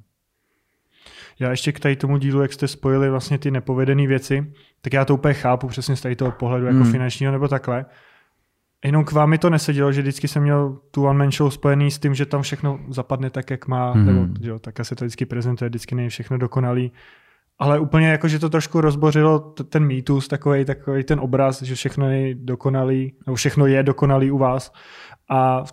Já 1.39 1.51
ještě 1.51 1.71
k 1.71 1.79
tady 1.79 1.95
tomu 1.95 2.17
dílu, 2.17 2.41
jak 2.41 2.53
jste 2.53 2.67
spojili 2.67 3.09
vlastně 3.09 3.37
ty 3.37 3.51
nepovedené 3.51 4.07
věci, 4.07 4.53
tak 4.81 4.93
já 4.93 5.05
to 5.05 5.13
úplně 5.13 5.33
chápu 5.33 5.67
přesně 5.67 5.95
z 5.95 6.01
tady 6.01 6.15
toho 6.15 6.31
pohledu 6.31 6.65
jako 6.65 6.77
mm. 6.77 6.91
finančního 6.91 7.31
nebo 7.31 7.47
takhle. 7.47 7.85
Jenom 8.85 9.05
k 9.05 9.11
vám 9.11 9.29
mi 9.29 9.37
to 9.37 9.49
nesedělo, 9.49 9.91
že 9.91 10.01
vždycky 10.01 10.27
jsem 10.27 10.43
měl 10.43 10.79
tu 10.91 11.05
one 11.05 11.19
man 11.19 11.31
show 11.31 11.49
spojený 11.49 11.91
s 11.91 11.99
tím, 11.99 12.15
že 12.15 12.25
tam 12.25 12.41
všechno 12.41 12.79
zapadne 12.89 13.29
tak, 13.29 13.49
jak 13.49 13.67
má, 13.67 13.93
mm. 13.93 14.05
nebo 14.05 14.27
že 14.41 14.59
tak 14.59 14.75
se 14.85 14.95
to 14.95 15.05
vždycky 15.05 15.25
prezentuje, 15.25 15.69
vždycky 15.69 15.95
není 15.95 16.09
všechno 16.09 16.37
dokonalý. 16.37 16.91
Ale 17.59 17.79
úplně 17.79 18.07
jako, 18.07 18.27
že 18.27 18.39
to 18.39 18.49
trošku 18.49 18.81
rozbořilo 18.81 19.39
ten 19.69 19.85
mýtus, 19.85 20.27
takový, 20.27 20.65
takový 20.65 21.03
ten 21.03 21.19
obraz, 21.19 21.61
že 21.61 21.75
všechno 21.75 22.09
je 22.09 22.35
dokonalý, 22.35 23.13
nebo 23.25 23.35
všechno 23.35 23.65
je 23.65 23.83
dokonalý 23.83 24.31
u 24.31 24.37
vás. 24.37 24.73
A 25.29 25.63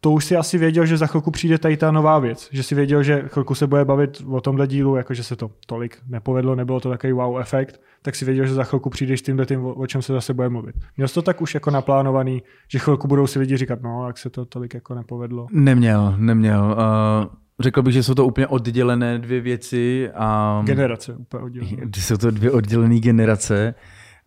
to 0.00 0.10
už 0.10 0.24
si 0.24 0.36
asi 0.36 0.58
věděl, 0.58 0.86
že 0.86 0.96
za 0.96 1.06
chvilku 1.06 1.30
přijde 1.30 1.58
tady 1.58 1.76
ta 1.76 1.90
nová 1.90 2.18
věc. 2.18 2.48
Že 2.52 2.62
si 2.62 2.74
věděl, 2.74 3.02
že 3.02 3.24
chvilku 3.26 3.54
se 3.54 3.66
bude 3.66 3.84
bavit 3.84 4.22
o 4.30 4.40
tomhle 4.40 4.66
dílu, 4.66 4.96
jakože 4.96 5.24
se 5.24 5.36
to 5.36 5.50
tolik 5.66 5.98
nepovedlo, 6.08 6.54
nebylo 6.54 6.80
to 6.80 6.90
takový 6.90 7.12
wow 7.12 7.40
efekt, 7.40 7.80
tak 8.02 8.14
si 8.14 8.24
věděl, 8.24 8.46
že 8.46 8.54
za 8.54 8.64
chvilku 8.64 8.90
přijdeš 8.90 9.22
tímhle 9.22 9.46
tím, 9.46 9.64
o 9.64 9.86
čem 9.86 10.02
se 10.02 10.12
zase 10.12 10.34
bude 10.34 10.48
mluvit. 10.48 10.76
Měl 10.96 11.08
jsi 11.08 11.14
to 11.14 11.22
tak 11.22 11.40
už 11.40 11.54
jako 11.54 11.70
naplánovaný, 11.70 12.42
že 12.68 12.78
chvilku 12.78 13.08
budou 13.08 13.26
si 13.26 13.38
lidi 13.38 13.56
říkat, 13.56 13.82
no, 13.82 14.06
jak 14.06 14.18
se 14.18 14.30
to 14.30 14.44
tolik 14.44 14.74
jako 14.74 14.94
nepovedlo? 14.94 15.46
Neměl, 15.52 16.14
neměl. 16.18 16.76
Uh, 16.78 17.34
řekl 17.60 17.82
bych, 17.82 17.94
že 17.94 18.02
jsou 18.02 18.14
to 18.14 18.26
úplně 18.26 18.46
oddělené 18.46 19.18
dvě 19.18 19.40
věci. 19.40 20.10
A... 20.14 20.62
Generace, 20.66 21.12
úplně 21.14 21.44
oddělené. 21.44 21.76
Jsou 21.96 22.16
to 22.16 22.30
dvě 22.30 22.50
oddělené 22.50 23.00
generace. 23.00 23.74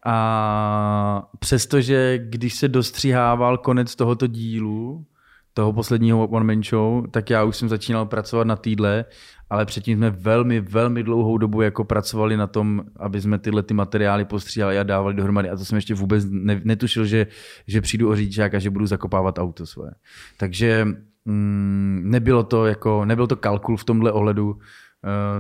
A 0.05 1.29
přestože, 1.39 2.19
když 2.23 2.55
se 2.55 2.67
dostřihával 2.67 3.57
konec 3.57 3.95
tohoto 3.95 4.27
dílu, 4.27 5.05
toho 5.53 5.73
posledního 5.73 6.27
One 6.27 6.45
Man 6.45 6.63
Show, 6.63 7.07
tak 7.11 7.29
já 7.29 7.43
už 7.43 7.57
jsem 7.57 7.69
začínal 7.69 8.05
pracovat 8.05 8.47
na 8.47 8.55
týdle, 8.55 9.05
ale 9.49 9.65
předtím 9.65 9.97
jsme 9.97 10.09
velmi, 10.09 10.61
velmi 10.61 11.03
dlouhou 11.03 11.37
dobu 11.37 11.61
jako 11.61 11.83
pracovali 11.83 12.37
na 12.37 12.47
tom, 12.47 12.83
aby 12.97 13.21
jsme 13.21 13.39
tyhle 13.39 13.63
ty 13.63 13.73
materiály 13.73 14.25
postříhali 14.25 14.79
a 14.79 14.83
dávali 14.83 15.13
dohromady. 15.13 15.49
A 15.49 15.55
to 15.55 15.65
jsem 15.65 15.75
ještě 15.75 15.93
vůbec 15.93 16.25
ne, 16.29 16.61
netušil, 16.63 17.05
že, 17.05 17.27
že 17.67 17.81
přijdu 17.81 18.09
o 18.09 18.15
řidičák 18.15 18.53
a 18.53 18.59
že 18.59 18.69
budu 18.69 18.85
zakopávat 18.85 19.39
auto 19.39 19.65
svoje. 19.65 19.91
Takže 20.37 20.87
mm, 21.25 22.01
nebylo 22.05 22.43
to 22.43 22.65
jako, 22.65 23.05
nebyl 23.05 23.27
to 23.27 23.35
kalkul 23.35 23.77
v 23.77 23.83
tomhle 23.83 24.11
ohledu. 24.11 24.51
Uh, 24.51 24.59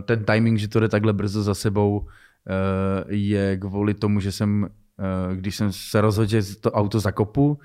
ten 0.05 0.23
timing, 0.23 0.59
že 0.59 0.67
to 0.67 0.79
jde 0.79 0.89
takhle 0.89 1.13
brzo 1.13 1.43
za 1.43 1.55
sebou, 1.55 1.99
uh, 1.99 2.07
je 3.07 3.57
kvůli 3.57 3.93
tomu, 3.93 4.19
že 4.19 4.31
jsem, 4.31 4.63
uh, 4.63 5.35
když 5.35 5.55
jsem 5.55 5.71
se 5.71 6.01
rozhodl, 6.01 6.29
že 6.29 6.55
to 6.55 6.71
auto 6.71 6.99
zakopu, 6.99 7.59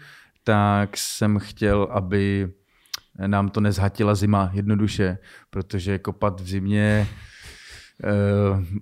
tak 0.45 0.97
jsem 0.97 1.39
chtěl, 1.39 1.89
aby 1.91 2.53
nám 3.27 3.49
to 3.49 3.61
nezhatila 3.61 4.15
zima 4.15 4.51
jednoduše, 4.53 5.19
protože 5.51 5.99
kopat 5.99 6.41
v 6.41 6.49
zimě 6.49 7.09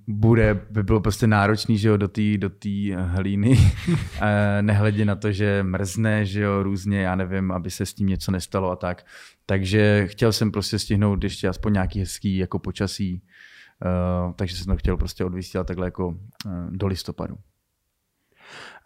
bude, 0.07 0.67
by 0.71 0.83
bylo 0.83 1.01
prostě 1.01 1.27
náročný, 1.27 1.79
že 1.79 1.89
jo, 1.89 1.97
do 1.97 2.09
té 2.09 2.39
do 2.39 2.51
tý 2.51 2.93
hlíny, 2.93 3.51
uh, 3.89 3.97
nehledě 4.61 5.05
na 5.05 5.15
to, 5.15 5.33
že 5.33 5.63
mrzne, 5.63 6.27
že 6.27 6.41
jo, 6.41 6.63
různě, 6.63 7.01
já 7.01 7.15
nevím, 7.15 7.53
aby 7.53 7.71
se 7.71 7.87
s 7.87 7.95
tím 7.95 8.07
něco 8.07 8.33
nestalo 8.33 8.71
a 8.71 8.77
tak. 8.77 9.07
Takže 9.47 10.07
chtěl 10.07 10.33
jsem 10.33 10.51
prostě 10.51 10.79
stihnout 10.79 11.25
ještě 11.25 11.49
aspoň 11.49 11.73
nějaký 11.73 12.01
hezký 12.01 12.37
jako 12.37 12.59
počasí, 12.59 13.23
uh, 14.27 14.33
takže 14.33 14.57
jsem 14.57 14.67
to 14.67 14.77
chtěl 14.77 14.97
prostě 14.97 15.25
odvysílat 15.25 15.67
takhle 15.67 15.87
jako 15.87 16.09
uh, 16.09 16.17
do 16.71 16.87
listopadu. 16.87 17.37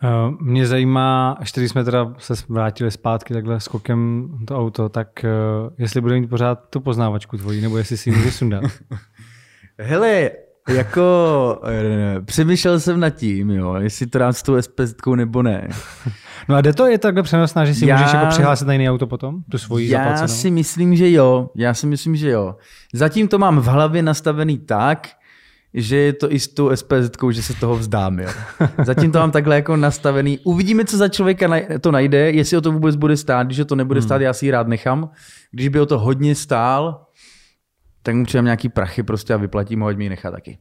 Eh, 0.02 0.34
mě 0.40 0.66
zajímá, 0.66 1.36
až 1.40 1.52
když 1.52 1.70
jsme 1.70 1.84
teda 1.84 2.14
se 2.18 2.34
vrátili 2.48 2.90
zpátky 2.90 3.34
takhle 3.34 3.60
skokem 3.60 4.30
to 4.46 4.58
auto, 4.58 4.88
tak 4.88 5.24
eh, 5.24 5.28
jestli 5.78 6.00
bude 6.00 6.20
mít 6.20 6.26
pořád 6.26 6.68
tu 6.70 6.80
poznávačku 6.80 7.36
tvojí, 7.36 7.60
nebo 7.60 7.78
jestli 7.78 7.96
si 7.96 8.10
ji 8.10 8.16
může 8.16 8.32
sundat. 8.32 8.64
Hele, 9.82 10.30
jako 10.68 11.60
eh, 11.66 12.20
přemýšlel 12.20 12.80
jsem 12.80 13.00
nad 13.00 13.10
tím, 13.10 13.50
jo, 13.50 13.74
jestli 13.74 14.06
to 14.06 14.18
dám 14.18 14.32
s 14.32 14.42
tou 14.42 14.62
SPS 14.62 14.94
nebo 15.14 15.42
ne. 15.42 15.68
No 16.48 16.56
a 16.56 16.60
jde 16.60 16.72
to 16.72 16.86
je 16.86 16.98
takhle 16.98 17.22
přenosná, 17.22 17.64
že 17.64 17.74
si 17.74 17.86
já, 17.86 17.96
můžeš 17.96 18.12
jako 18.12 18.26
přihlásit 18.26 18.66
na 18.66 18.72
jiný 18.72 18.90
auto 18.90 19.06
potom? 19.06 19.36
Tu 19.50 19.58
svoji 19.58 19.88
Já 19.88 19.98
zaplacenou? 19.98 20.28
si 20.28 20.50
myslím, 20.50 20.96
že 20.96 21.10
jo. 21.10 21.50
Já 21.56 21.74
si 21.74 21.86
myslím, 21.86 22.16
že 22.16 22.30
jo. 22.30 22.56
Zatím 22.94 23.28
to 23.28 23.38
mám 23.38 23.60
v 23.60 23.66
hlavě 23.66 24.02
nastavený 24.02 24.58
tak, 24.58 25.08
že 25.74 25.96
je 25.96 26.12
to 26.12 26.32
i 26.32 26.40
s 26.40 26.48
tou 26.48 26.76
SPZ, 26.76 27.10
že 27.30 27.42
se 27.42 27.54
toho 27.54 27.76
vzdám. 27.76 28.18
Jo. 28.18 28.28
Zatím 28.84 29.12
to 29.12 29.18
mám 29.18 29.30
takhle 29.30 29.54
jako 29.54 29.76
nastavený. 29.76 30.38
Uvidíme, 30.44 30.84
co 30.84 30.96
za 30.96 31.08
člověka 31.08 31.50
to 31.80 31.90
najde, 31.90 32.30
jestli 32.30 32.56
o 32.56 32.60
to 32.60 32.72
vůbec 32.72 32.96
bude 32.96 33.16
stát. 33.16 33.46
Když 33.46 33.58
o 33.58 33.64
to 33.64 33.76
nebude 33.76 34.00
hmm. 34.00 34.08
stát, 34.08 34.20
já 34.20 34.32
si 34.32 34.46
ji 34.46 34.50
rád 34.50 34.68
nechám. 34.68 35.10
Když 35.50 35.68
by 35.68 35.80
o 35.80 35.86
to 35.86 35.98
hodně 35.98 36.34
stál, 36.34 37.06
tak 38.02 38.14
mu 38.14 38.24
přidám 38.24 38.44
nějaký 38.44 38.68
prachy 38.68 39.02
prostě 39.02 39.34
a 39.34 39.36
vyplatím 39.36 39.80
ho, 39.80 39.86
ať 39.86 39.96
mi 39.96 40.04
ji 40.04 40.10
nechá 40.10 40.30
taky. 40.30 40.58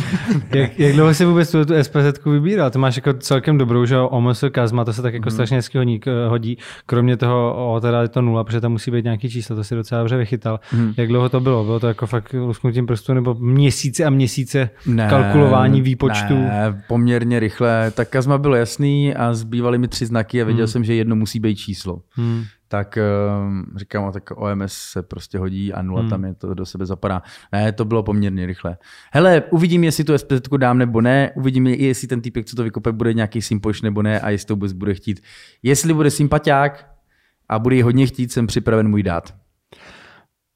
jak, 0.54 0.78
jak, 0.78 0.94
dlouho 0.94 1.14
jsi 1.14 1.24
vůbec 1.24 1.50
tu, 1.50 1.64
tu 1.64 1.74
SPZ 1.82 2.24
vybíral? 2.26 2.70
Ty 2.70 2.78
máš 2.78 2.96
jako 2.96 3.12
celkem 3.12 3.58
dobrou, 3.58 3.84
že 3.84 3.98
OMS 3.98 4.44
Kazma, 4.50 4.84
to 4.84 4.92
se 4.92 5.02
tak 5.02 5.14
jako 5.14 5.26
mm. 5.26 5.30
strašně 5.30 5.56
hezky 5.56 5.78
hodí, 5.78 6.00
hodí. 6.28 6.58
Kromě 6.86 7.16
toho, 7.16 7.72
o, 7.74 7.80
teda 7.80 8.02
je 8.02 8.08
to 8.08 8.22
nula, 8.22 8.44
protože 8.44 8.60
tam 8.60 8.72
musí 8.72 8.90
být 8.90 9.04
nějaký 9.04 9.30
číslo, 9.30 9.56
to 9.56 9.64
si 9.64 9.74
docela 9.74 10.00
dobře 10.00 10.16
vychytal. 10.16 10.60
Mm. 10.72 10.92
Jak 10.96 11.08
dlouho 11.08 11.28
to 11.28 11.40
bylo? 11.40 11.64
Bylo 11.64 11.80
to 11.80 11.88
jako 11.88 12.06
fakt 12.06 12.32
lusknutím 12.32 12.86
prstu 12.86 13.14
nebo 13.14 13.34
měsíce 13.34 14.04
a 14.04 14.10
měsíce 14.10 14.70
ne, 14.86 15.06
kalkulování 15.10 15.82
výpočtu? 15.82 16.34
Ne, 16.34 16.84
poměrně 16.88 17.40
rychle. 17.40 17.90
Tak 17.90 18.08
Kazma 18.08 18.38
bylo 18.38 18.56
jasný 18.56 19.14
a 19.14 19.34
zbývaly 19.34 19.78
mi 19.78 19.88
tři 19.88 20.06
znaky 20.06 20.42
a 20.42 20.44
věděl 20.44 20.64
mm. 20.64 20.68
jsem, 20.68 20.84
že 20.84 20.94
jedno 20.94 21.16
musí 21.16 21.40
být 21.40 21.56
číslo. 21.56 22.00
Mm 22.16 22.42
tak 22.72 22.98
uh, 22.98 23.76
říkám, 23.76 24.12
tak 24.12 24.30
OMS 24.30 24.72
se 24.72 25.02
prostě 25.02 25.38
hodí 25.38 25.72
a 25.72 25.82
nula 25.82 26.00
hmm. 26.00 26.10
tam 26.10 26.24
je, 26.24 26.34
to 26.34 26.54
do 26.54 26.66
sebe 26.66 26.86
zapadá. 26.86 27.22
Ne, 27.52 27.72
to 27.72 27.84
bylo 27.84 28.02
poměrně 28.02 28.46
rychle. 28.46 28.76
Hele, 29.12 29.42
uvidím, 29.50 29.84
jestli 29.84 30.04
tu 30.04 30.18
SPZ 30.18 30.40
dám 30.56 30.78
nebo 30.78 31.00
ne, 31.00 31.30
uvidím, 31.34 31.66
jestli 31.66 32.08
ten 32.08 32.20
typek, 32.20 32.46
co 32.46 32.56
to 32.56 32.62
vykope, 32.62 32.92
bude 32.92 33.14
nějaký 33.14 33.42
simpoš 33.42 33.82
nebo 33.82 34.02
ne 34.02 34.20
a 34.20 34.30
jestli 34.30 34.46
to 34.46 34.54
vůbec 34.54 34.72
bude 34.72 34.94
chtít. 34.94 35.20
Jestli 35.62 35.94
bude 35.94 36.10
sympatiák 36.10 36.90
a 37.48 37.58
bude 37.58 37.76
ji 37.76 37.82
hodně 37.82 38.06
chtít, 38.06 38.32
jsem 38.32 38.46
připraven 38.46 38.88
můj 38.88 39.02
dát. 39.02 39.34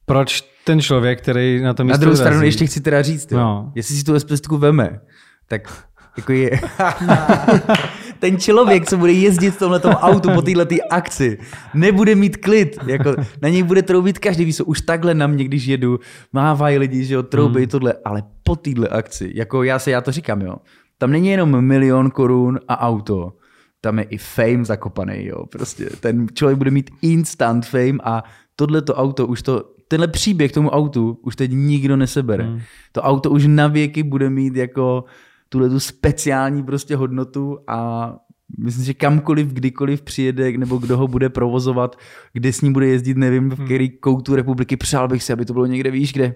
Proč 0.07 0.41
ten 0.65 0.81
člověk, 0.81 1.23
který 1.23 1.63
na 1.63 1.75
tom 1.75 1.89
Na 1.89 1.97
druhou 1.97 2.17
stranu 2.17 2.43
ještě 2.43 2.67
chci 2.67 2.81
teda 2.81 3.03
říct, 3.03 3.33
jo, 3.33 3.39
no. 3.39 3.73
jestli 3.75 3.97
si 3.97 4.05
tu 4.05 4.21
SPZ 4.21 4.47
veme, 4.59 5.01
tak 5.49 5.85
jako 6.17 6.33
je... 6.33 6.51
ten 8.19 8.39
člověk, 8.39 8.87
co 8.87 8.97
bude 8.97 9.13
jezdit 9.13 9.51
v 9.51 9.59
tomhle 9.59 9.81
autu 9.81 10.31
po 10.35 10.43
této 10.43 10.75
akci, 10.91 11.39
nebude 11.75 12.15
mít 12.15 12.37
klid. 12.37 12.77
Jako, 12.87 13.15
na 13.43 13.49
něj 13.49 13.63
bude 13.63 13.83
troubit 13.83 14.19
každý. 14.19 14.45
Víš, 14.45 14.61
už 14.61 14.81
takhle 14.81 15.15
na 15.15 15.27
mě, 15.27 15.45
když 15.45 15.67
jedu, 15.67 16.01
mávají 16.33 16.79
lidi, 16.79 17.05
že 17.05 17.15
jo, 17.15 17.23
troubí 17.23 17.61
hmm. 17.61 17.69
tohle, 17.69 17.95
ale 18.05 18.23
po 18.43 18.57
této 18.57 18.93
akci, 18.93 19.33
jako 19.35 19.63
já 19.63 19.79
se, 19.79 19.91
já 19.91 20.01
to 20.01 20.13
říkám, 20.13 20.41
jo, 20.41 20.57
tam 20.99 21.11
není 21.11 21.29
jenom 21.29 21.65
milion 21.65 22.11
korun 22.11 22.61
a 22.69 22.81
auto, 22.81 23.33
tam 23.81 23.99
je 23.99 24.05
i 24.05 24.19
fame 24.19 24.65
zakopaný, 24.65 25.27
jo, 25.27 25.47
prostě 25.47 25.85
ten 26.01 26.27
člověk 26.35 26.59
bude 26.59 26.71
mít 26.71 26.91
instant 27.03 27.67
fame 27.67 27.99
a 28.05 28.23
tohleto 28.57 28.95
auto 28.95 29.27
už 29.27 29.43
to 29.43 29.65
tenhle 29.89 30.09
příběh 30.09 30.53
tomu 30.53 30.71
autu 30.71 31.19
už 31.23 31.37
teď 31.37 31.51
nikdo 31.55 31.97
nesebere. 31.97 32.45
Hmm. 32.45 32.61
To 32.93 33.03
auto 33.03 33.31
už 33.31 33.47
na 33.47 33.67
věky 33.67 34.03
bude 34.03 34.31
mít 34.31 34.57
jako 34.57 35.05
tuhle 35.49 35.69
tu 35.69 35.81
speciální 35.81 36.63
prostě 36.63 36.97
hodnotu 36.97 37.59
a 37.69 38.13
myslím, 38.59 38.85
že 38.85 38.95
kamkoliv, 38.95 39.47
kdykoliv 39.47 40.03
přijede, 40.03 40.59
nebo 40.59 40.77
kdo 40.77 40.97
ho 40.97 41.09
bude 41.09 41.29
provozovat, 41.29 41.99
kde 42.33 42.53
s 42.53 42.61
ním 42.61 42.73
bude 42.73 42.87
jezdit, 42.87 43.17
nevím, 43.17 43.51
v 43.51 43.57
hmm. 43.57 43.65
který 43.65 43.91
koutu 43.91 44.37
republiky, 44.37 44.77
přál 44.77 45.09
bych 45.09 45.23
si, 45.23 45.33
aby 45.33 45.45
to 45.45 45.53
bylo 45.53 45.67
někde, 45.67 45.91
víš, 45.91 46.13
kde, 46.13 46.35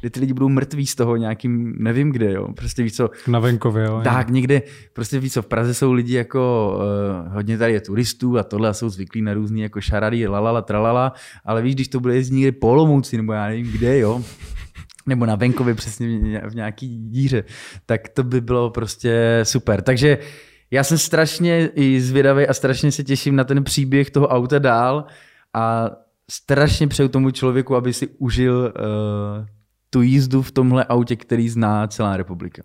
kde 0.00 0.10
ty 0.10 0.20
lidi 0.20 0.32
budou 0.32 0.48
mrtví 0.48 0.86
z 0.86 0.94
toho 0.94 1.16
nějakým, 1.16 1.74
nevím 1.78 2.12
kde, 2.12 2.32
jo, 2.32 2.48
prostě 2.56 2.82
víš 2.82 2.94
co. 2.94 3.10
Na 3.26 3.38
venkově, 3.38 3.84
jo. 3.84 4.00
Tak, 4.04 4.30
někde, 4.30 4.62
prostě 4.92 5.20
víš 5.20 5.32
co, 5.32 5.42
v 5.42 5.46
Praze 5.46 5.74
jsou 5.74 5.92
lidi 5.92 6.14
jako, 6.14 6.74
uh, 7.26 7.34
hodně 7.34 7.58
tady 7.58 7.72
je 7.72 7.80
turistů 7.80 8.38
a 8.38 8.42
tohle 8.42 8.68
a 8.68 8.72
jsou 8.72 8.88
zvyklí 8.88 9.22
na 9.22 9.34
různý 9.34 9.60
jako 9.60 9.80
šarady, 9.80 10.26
lalala, 10.26 10.62
tralala, 10.62 11.12
ale 11.44 11.62
víš, 11.62 11.74
když 11.74 11.88
to 11.88 12.00
bude 12.00 12.14
jezdit 12.14 12.36
někde 12.36 12.52
po 12.52 12.68
Olomouci, 12.68 13.16
nebo 13.16 13.32
já 13.32 13.46
nevím 13.46 13.72
kde, 13.72 13.98
jo, 13.98 14.22
nebo 15.08 15.26
na 15.26 15.34
venkově 15.34 15.74
přesně 15.74 16.40
v 16.48 16.54
nějaký 16.54 16.98
díře, 16.98 17.44
tak 17.86 18.08
to 18.08 18.22
by 18.22 18.40
bylo 18.40 18.70
prostě 18.70 19.40
super. 19.42 19.82
Takže 19.82 20.18
já 20.70 20.84
jsem 20.84 20.98
strašně 20.98 21.70
i 21.74 22.00
zvědavý 22.00 22.46
a 22.46 22.54
strašně 22.54 22.92
se 22.92 23.04
těším 23.04 23.36
na 23.36 23.44
ten 23.44 23.64
příběh 23.64 24.10
toho 24.10 24.28
auta 24.28 24.58
dál 24.58 25.04
a 25.54 25.90
strašně 26.30 26.88
přeju 26.88 27.08
tomu 27.08 27.30
člověku, 27.30 27.76
aby 27.76 27.92
si 27.92 28.08
užil 28.18 28.72
uh, 28.76 29.46
tu 29.90 30.02
jízdu 30.02 30.42
v 30.42 30.52
tomhle 30.52 30.84
autě, 30.84 31.16
který 31.16 31.48
zná 31.48 31.86
celá 31.86 32.16
republika. 32.16 32.62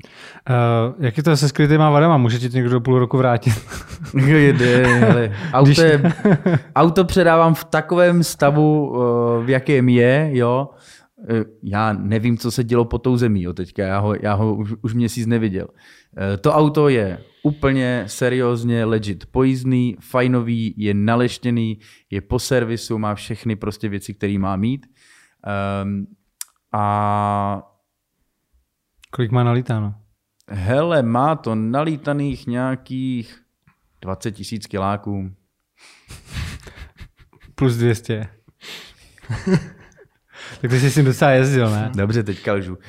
Uh, 0.50 1.06
jak 1.06 1.18
je 1.18 1.24
to 1.24 1.38
se 1.38 1.50
skrytýma 1.50 1.90
vadama? 1.90 2.18
Může 2.18 2.40
ti 2.40 2.50
někdo 2.50 2.70
do 2.70 2.82
půl 2.82 3.00
roku 3.00 3.18
vrátit? 3.18 3.54
Jde, 4.14 5.06
ale 5.12 5.32
auto, 5.54 5.82
je, 5.82 6.14
auto 6.76 7.06
předávám 7.06 7.54
v 7.54 7.64
takovém 7.64 8.24
stavu, 8.24 8.90
uh, 8.90 9.46
v 9.46 9.50
jakém 9.50 9.90
je, 9.90 10.30
jo. 10.32 10.70
Eh, 11.30 11.44
já 11.64 11.94
nevím, 11.94 12.38
co 12.38 12.52
se 12.52 12.64
dělo 12.64 12.86
pod 12.86 12.98
tou 12.98 13.18
zemí 13.18 13.42
jo, 13.42 13.54
teďka, 13.54 13.84
já 13.84 14.00
ho, 14.00 14.16
já 14.22 14.34
ho 14.34 14.56
už, 14.56 14.74
už 14.82 14.94
měsíc 14.94 15.28
neviděl. 15.28 15.68
Eh, 16.18 16.38
to 16.38 16.54
auto 16.54 16.90
je 16.90 17.24
úplně 17.44 18.04
seriózně 18.08 18.86
legit 18.86 19.26
pojízdný, 19.26 19.98
fajnový, 20.00 20.74
je 20.78 20.94
naleštěný, 20.94 21.80
je 22.10 22.22
po 22.22 22.40
servisu, 22.40 22.98
má 22.98 23.16
všechny 23.16 23.56
prostě 23.56 23.90
věci, 23.90 24.14
které 24.14 24.40
má 24.40 24.56
mít. 24.56 24.86
Um, 25.84 26.08
a... 26.72 27.64
Kolik 29.10 29.32
má 29.32 29.44
nalítáno? 29.44 29.96
Hele, 30.50 31.04
má 31.04 31.36
to 31.36 31.56
nalítaných 31.56 32.48
nějakých 32.48 33.42
20 34.02 34.32
tisíc 34.32 34.68
kiláků. 34.68 35.32
Plus 37.56 37.76
200. 37.76 38.28
tak 40.62 40.72
ty 40.72 40.80
jsi 40.80 40.92
s 40.92 40.94
tím 40.94 41.06
docela 41.06 41.32
jezdil, 41.32 41.70
ne? 41.70 41.92
Dobře, 41.96 42.24
teďka 42.24 42.54
lžu. 42.54 42.74
Uh, 42.74 42.80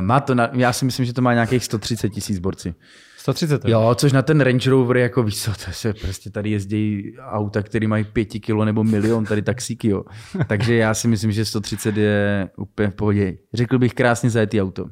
má 0.00 0.20
to, 0.20 0.34
na, 0.34 0.50
já 0.52 0.72
si 0.72 0.84
myslím, 0.84 1.06
že 1.06 1.12
to 1.12 1.22
má 1.22 1.34
nějakých 1.34 1.64
130 1.64 2.08
tisíc 2.08 2.38
borci. 2.38 2.74
130? 3.18 3.64
Jo, 3.68 3.94
což 3.94 4.12
na 4.12 4.22
ten 4.22 4.40
Range 4.40 4.70
Rover 4.70 4.96
jako 4.96 5.22
víš 5.22 5.42
co, 5.42 5.50
to 5.50 5.72
se 5.72 5.92
prostě 5.92 6.30
tady 6.30 6.50
jezdí 6.50 7.12
auta, 7.30 7.62
které 7.62 7.88
mají 7.88 8.04
pěti 8.04 8.40
kilo 8.40 8.64
nebo 8.64 8.84
milion, 8.84 9.24
tady 9.24 9.42
taxíky, 9.42 9.88
jo. 9.88 10.04
Takže 10.46 10.76
já 10.76 10.94
si 10.94 11.08
myslím, 11.08 11.32
že 11.32 11.44
130 11.44 11.96
je 11.96 12.48
úplně 12.56 12.90
v 12.90 12.94
pohodě. 12.94 13.34
Řekl 13.54 13.78
bych 13.78 13.94
krásně 13.94 14.30
zajetý 14.30 14.62
auto. 14.62 14.86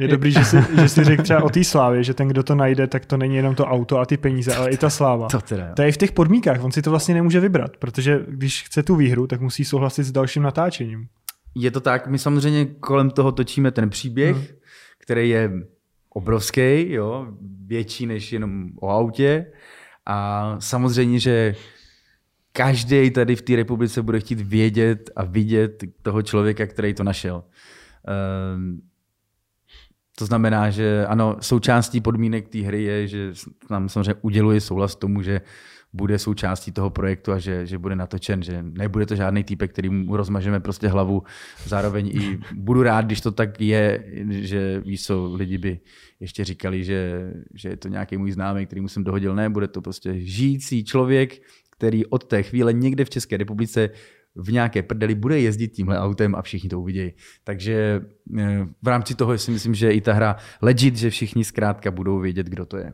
Je 0.00 0.08
dobrý, 0.08 0.32
že 0.32 0.44
jsi, 0.44 0.56
že 0.80 0.88
jsi 0.88 1.04
řekl 1.04 1.22
třeba 1.22 1.42
o 1.42 1.50
té 1.50 1.64
slávě, 1.64 2.04
že 2.04 2.14
ten, 2.14 2.28
kdo 2.28 2.42
to 2.42 2.54
najde, 2.54 2.86
tak 2.86 3.06
to 3.06 3.16
není 3.16 3.36
jenom 3.36 3.54
to 3.54 3.66
auto 3.66 3.98
a 3.98 4.06
ty 4.06 4.16
peníze, 4.16 4.54
ale 4.54 4.70
i 4.70 4.76
ta 4.76 4.90
sláva. 4.90 5.28
To, 5.28 5.40
teda, 5.40 5.74
to 5.74 5.82
je 5.82 5.88
i 5.88 5.92
v 5.92 5.96
těch 5.96 6.12
podmínkách, 6.12 6.64
on 6.64 6.72
si 6.72 6.82
to 6.82 6.90
vlastně 6.90 7.14
nemůže 7.14 7.40
vybrat, 7.40 7.76
protože 7.76 8.20
když 8.28 8.62
chce 8.62 8.82
tu 8.82 8.96
výhru, 8.96 9.26
tak 9.26 9.40
musí 9.40 9.64
souhlasit 9.64 10.04
s 10.04 10.12
dalším 10.12 10.42
natáčením. 10.42 11.06
Je 11.54 11.70
to 11.70 11.80
tak, 11.80 12.06
my 12.06 12.18
samozřejmě 12.18 12.66
kolem 12.66 13.10
toho 13.10 13.32
točíme 13.32 13.70
ten 13.70 13.90
příběh, 13.90 14.36
hmm. 14.36 14.46
který 14.98 15.28
je 15.28 15.50
obrovský, 16.10 16.92
jo, 16.92 17.26
větší 17.66 18.06
než 18.06 18.32
jenom 18.32 18.68
o 18.80 18.88
autě 18.88 19.46
a 20.06 20.56
samozřejmě, 20.58 21.20
že 21.20 21.54
každý 22.52 23.10
tady 23.10 23.36
v 23.36 23.42
té 23.42 23.56
republice 23.56 24.02
bude 24.02 24.20
chtít 24.20 24.40
vědět 24.40 25.10
a 25.16 25.24
vidět 25.24 25.84
toho 26.02 26.22
člověka, 26.22 26.66
který 26.66 26.94
to 26.94 27.04
našel. 27.04 27.44
Um, 28.56 28.80
to 30.20 30.26
znamená, 30.26 30.70
že 30.70 31.06
ano, 31.06 31.36
součástí 31.40 32.00
podmínek 32.00 32.48
té 32.48 32.58
hry 32.58 32.82
je, 32.82 33.08
že 33.08 33.32
nám 33.70 33.88
samozřejmě 33.88 34.14
uděluje 34.20 34.60
souhlas 34.60 34.96
tomu, 34.96 35.22
že 35.22 35.40
bude 35.92 36.18
součástí 36.18 36.72
toho 36.72 36.90
projektu 36.90 37.32
a 37.32 37.38
že, 37.38 37.66
že 37.66 37.78
bude 37.78 37.96
natočen, 37.96 38.42
že 38.42 38.62
nebude 38.62 39.06
to 39.06 39.16
žádný 39.16 39.44
týpek, 39.44 39.72
který 39.72 39.88
mu 39.88 40.16
rozmažeme 40.16 40.60
prostě 40.60 40.88
hlavu. 40.88 41.22
Zároveň 41.64 42.06
i 42.06 42.38
budu 42.54 42.82
rád, 42.82 43.04
když 43.04 43.20
to 43.20 43.32
tak 43.32 43.60
je, 43.60 44.04
že 44.28 44.80
víš 44.80 45.04
co, 45.04 45.32
lidi 45.34 45.58
by 45.58 45.80
ještě 46.20 46.44
říkali, 46.44 46.84
že, 46.84 47.32
že 47.54 47.68
je 47.68 47.76
to 47.76 47.88
nějaký 47.88 48.16
můj 48.16 48.32
známý, 48.32 48.66
který 48.66 48.80
mu 48.80 48.88
jsem 48.88 49.04
dohodil. 49.04 49.34
Ne, 49.34 49.48
bude 49.48 49.68
to 49.68 49.80
prostě 49.80 50.20
žijící 50.20 50.84
člověk, 50.84 51.42
který 51.70 52.06
od 52.06 52.24
té 52.24 52.42
chvíle 52.42 52.72
někde 52.72 53.04
v 53.04 53.10
České 53.10 53.36
republice 53.36 53.90
v 54.34 54.52
nějaké 54.52 54.82
prdeli 54.82 55.14
bude 55.14 55.40
jezdit 55.40 55.68
tímhle 55.68 55.98
autem 55.98 56.34
a 56.34 56.42
všichni 56.42 56.70
to 56.70 56.80
uvidějí. 56.80 57.12
Takže 57.44 58.00
eh, 58.38 58.66
v 58.82 58.88
rámci 58.88 59.14
toho 59.14 59.38
si 59.38 59.50
myslím, 59.50 59.74
že 59.74 59.92
i 59.92 60.00
ta 60.00 60.12
hra 60.12 60.36
legit, 60.62 60.96
že 60.96 61.10
všichni 61.10 61.44
zkrátka 61.44 61.90
budou 61.90 62.18
vědět, 62.18 62.46
kdo 62.46 62.66
to 62.66 62.76
je. 62.76 62.92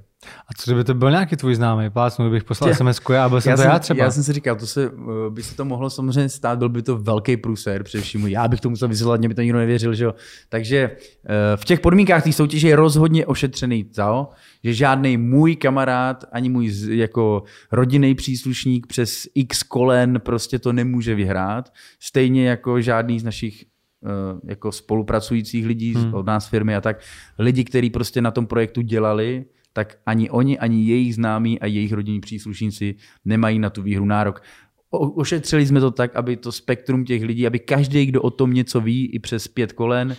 A 0.48 0.54
co 0.56 0.70
kdyby 0.70 0.84
to 0.84 0.94
byl 0.94 1.10
nějaký 1.10 1.36
tvůj 1.36 1.54
známý 1.54 1.90
plácnu, 1.90 2.30
bych 2.30 2.44
poslal 2.44 2.74
sms 2.74 3.00
a 3.18 3.28
byl 3.28 3.40
jsem 3.40 3.50
já 3.50 3.56
to 3.56 3.62
jsem, 3.62 3.70
já 3.70 3.78
třeba. 3.78 4.04
Já 4.04 4.10
jsem 4.10 4.22
si 4.22 4.32
říkal, 4.32 4.56
to 4.56 4.66
se, 4.66 4.84
eh, 4.84 5.30
by 5.30 5.42
se 5.42 5.56
to 5.56 5.64
mohlo 5.64 5.90
samozřejmě 5.90 6.28
stát, 6.28 6.58
byl 6.58 6.68
by 6.68 6.82
to 6.82 6.98
velký 6.98 7.36
průser, 7.36 7.82
především 7.82 8.26
já 8.26 8.48
bych 8.48 8.60
to 8.60 8.70
musel 8.70 8.88
vysvětlit, 8.88 9.18
mě 9.18 9.28
by 9.28 9.34
to 9.34 9.42
nikdo 9.42 9.58
nevěřil, 9.58 9.94
že 9.94 10.04
jo. 10.04 10.14
Takže 10.48 10.76
eh, 10.76 11.56
v 11.56 11.64
těch 11.64 11.80
podmínkách 11.80 12.24
té 12.24 12.32
soutěže 12.32 12.68
je 12.68 12.76
rozhodně 12.76 13.26
ošetřený 13.26 13.84
to, 13.84 14.28
že 14.64 14.74
žádný 14.74 15.16
můj 15.16 15.56
kamarád, 15.56 16.24
ani 16.32 16.48
můj 16.48 16.72
jako 16.88 17.42
rodinný 17.72 18.14
příslušník 18.14 18.86
přes 18.86 19.26
x 19.34 19.62
kolen 19.62 20.20
prostě 20.20 20.58
to 20.58 20.72
nemůže 20.72 21.14
vyhrát. 21.14 21.72
Stejně 22.00 22.48
jako 22.48 22.80
žádný 22.80 23.20
z 23.20 23.24
našich 23.24 23.64
eh, 24.04 24.08
jako 24.44 24.72
spolupracujících 24.72 25.66
lidí 25.66 25.94
hmm. 25.94 26.14
od 26.14 26.26
nás 26.26 26.48
firmy 26.48 26.76
a 26.76 26.80
tak, 26.80 27.00
lidi, 27.38 27.64
kteří 27.64 27.90
prostě 27.90 28.20
na 28.20 28.30
tom 28.30 28.46
projektu 28.46 28.82
dělali, 28.82 29.44
tak 29.76 29.96
ani 30.06 30.30
oni, 30.30 30.58
ani 30.58 30.84
jejich 30.84 31.14
známí 31.14 31.60
a 31.60 31.66
jejich 31.66 31.92
rodinní 31.92 32.20
příslušníci 32.20 32.94
nemají 33.24 33.58
na 33.58 33.70
tu 33.70 33.82
výhru 33.82 34.04
nárok. 34.04 34.42
Ošetřili 34.90 35.66
jsme 35.66 35.80
to 35.80 35.90
tak, 35.90 36.16
aby 36.16 36.36
to 36.36 36.52
spektrum 36.52 37.04
těch 37.04 37.22
lidí, 37.22 37.46
aby 37.46 37.58
každý, 37.58 38.06
kdo 38.06 38.22
o 38.22 38.30
tom 38.30 38.52
něco 38.52 38.80
ví, 38.80 39.06
i 39.06 39.18
přes 39.18 39.48
pět 39.48 39.72
kolen, 39.72 40.16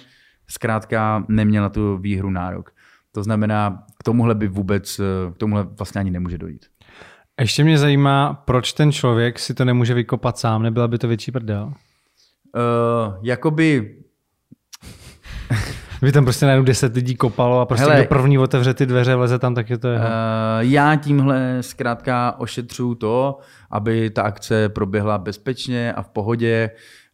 zkrátka 0.48 1.26
neměl 1.28 1.64
na 1.64 1.70
tu 1.70 1.98
výhru 1.98 2.30
nárok. 2.30 2.72
To 3.12 3.24
znamená, 3.24 3.84
k 4.00 4.04
tomuhle 4.04 4.36
by 4.36 4.48
vůbec, 4.48 5.02
k 5.34 5.38
tomuhle 5.38 5.64
vlastně 5.64 6.00
ani 6.00 6.12
nemůže 6.12 6.38
dojít. 6.38 6.66
Ještě 7.40 7.64
mě 7.64 7.78
zajímá, 7.78 8.34
proč 8.34 8.74
ten 8.74 8.92
člověk 8.92 9.40
si 9.40 9.54
to 9.54 9.66
nemůže 9.66 9.94
vykopat 9.94 10.38
sám, 10.38 10.64
nebyla 10.64 10.88
by 10.88 10.98
to 10.98 11.08
větší 11.08 11.32
prdel? 11.32 11.66
Uh, 11.66 13.16
jakoby 13.22 13.96
Vy 16.02 16.12
tam 16.12 16.24
prostě 16.24 16.46
najednou 16.46 16.66
10 16.66 16.96
lidí 16.96 17.16
kopalo 17.16 17.60
a 17.60 17.66
prostě 17.66 17.86
Hele. 17.86 18.00
kdo 18.00 18.10
první 18.10 18.38
otevře 18.38 18.74
ty 18.74 18.86
dveře, 18.86 19.16
vleze 19.16 19.40
tam, 19.40 19.56
tak 19.56 19.70
je 19.70 19.78
to 19.78 19.88
jeho. 19.88 20.06
Uh, 20.06 20.12
já 20.60 20.96
tímhle 20.96 21.58
zkrátka 21.62 22.36
ošetřuju 22.40 22.96
to, 22.96 23.40
aby 23.72 24.10
ta 24.10 24.22
akce 24.22 24.70
proběhla 24.70 25.18
bezpečně 25.18 25.94
a 25.94 26.02
v 26.02 26.10
pohodě. 26.10 26.70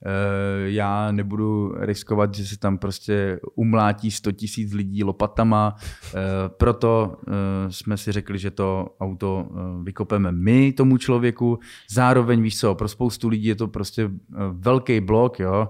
Uh, 0.06 0.12
já 0.66 1.12
nebudu 1.12 1.74
riskovat, 1.80 2.36
že 2.36 2.46
se 2.46 2.60
tam 2.60 2.78
prostě 2.78 3.40
umlátí 3.56 4.12
100 4.12 4.32
tisíc 4.32 4.74
lidí 4.74 5.04
lopatama, 5.04 5.76
uh, 5.76 6.20
proto 6.48 7.18
uh, 7.28 7.34
jsme 7.70 7.98
si 7.98 8.12
řekli, 8.12 8.40
že 8.40 8.52
to 8.52 8.88
auto 9.00 9.48
uh, 9.50 9.84
vykopeme 9.84 10.32
my 10.32 10.74
tomu 10.74 10.98
člověku. 10.98 11.60
Zároveň 11.90 12.42
víš 12.42 12.60
co, 12.60 12.76
pro 12.76 12.88
spoustu 12.88 13.28
lidí 13.30 13.48
je 13.48 13.56
to 13.56 13.68
prostě 13.68 14.06
uh, 14.06 14.12
velký 14.52 15.00
blok, 15.00 15.40
jo. 15.40 15.68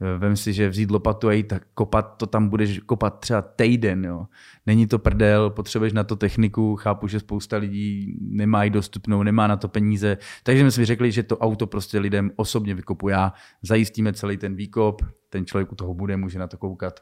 Eh, 0.00 0.18
Vem 0.18 0.36
si, 0.36 0.52
že 0.52 0.68
vzít 0.68 0.90
lopatu 0.90 1.28
a 1.28 1.32
jít 1.32 1.48
tak 1.48 1.62
kopat, 1.74 2.16
to 2.16 2.26
tam 2.26 2.48
budeš 2.48 2.78
kopat 2.78 3.20
třeba 3.20 3.42
týden. 3.42 4.04
Jo. 4.04 4.26
Není 4.66 4.86
to 4.86 4.98
prdel, 4.98 5.50
potřebuješ 5.50 5.92
na 5.92 6.04
to 6.04 6.16
techniku, 6.16 6.76
chápu, 6.76 7.08
že 7.08 7.20
spousta 7.20 7.56
lidí 7.56 8.18
nemá 8.20 8.64
ji 8.64 8.70
dostupnou, 8.70 9.22
nemá 9.22 9.46
na 9.46 9.56
to 9.56 9.68
peníze. 9.68 10.18
Takže 10.42 10.62
jsme 10.62 10.70
si 10.70 10.84
řekli, 10.84 11.12
že 11.12 11.22
to 11.22 11.38
auto 11.38 11.66
prostě 11.66 11.98
lidem 11.98 12.30
osobně 12.36 12.74
vykopu 12.74 13.08
já, 13.08 13.32
zajistíme 13.62 14.12
celý 14.12 14.36
ten 14.36 14.54
výkop, 14.54 15.02
ten 15.30 15.46
člověk 15.46 15.72
u 15.72 15.74
toho 15.74 15.94
bude, 15.94 16.16
může 16.16 16.38
na 16.38 16.46
to 16.46 16.56
koukat, 16.56 17.00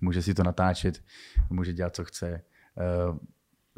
může 0.00 0.22
si 0.22 0.34
to 0.34 0.42
natáčet, 0.42 1.02
může 1.50 1.72
dělat, 1.72 1.96
co 1.96 2.04
chce. 2.04 2.42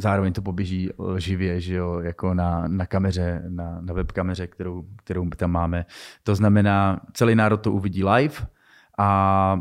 Eh, 0.02 0.12
Zároveň 0.12 0.32
to 0.32 0.42
poběží 0.42 0.90
živě, 1.16 1.60
že 1.60 1.74
jo, 1.74 2.00
jako 2.00 2.34
na, 2.34 2.68
na 2.68 2.86
kameře, 2.86 3.42
na, 3.48 3.80
na 3.80 3.94
webkameře, 3.94 4.46
kterou, 4.46 4.84
kterou 4.96 5.30
tam 5.30 5.50
máme. 5.50 5.86
To 6.22 6.34
znamená, 6.34 7.00
celý 7.12 7.34
národ 7.34 7.56
to 7.56 7.72
uvidí 7.72 8.04
live 8.04 8.34
a 8.98 9.60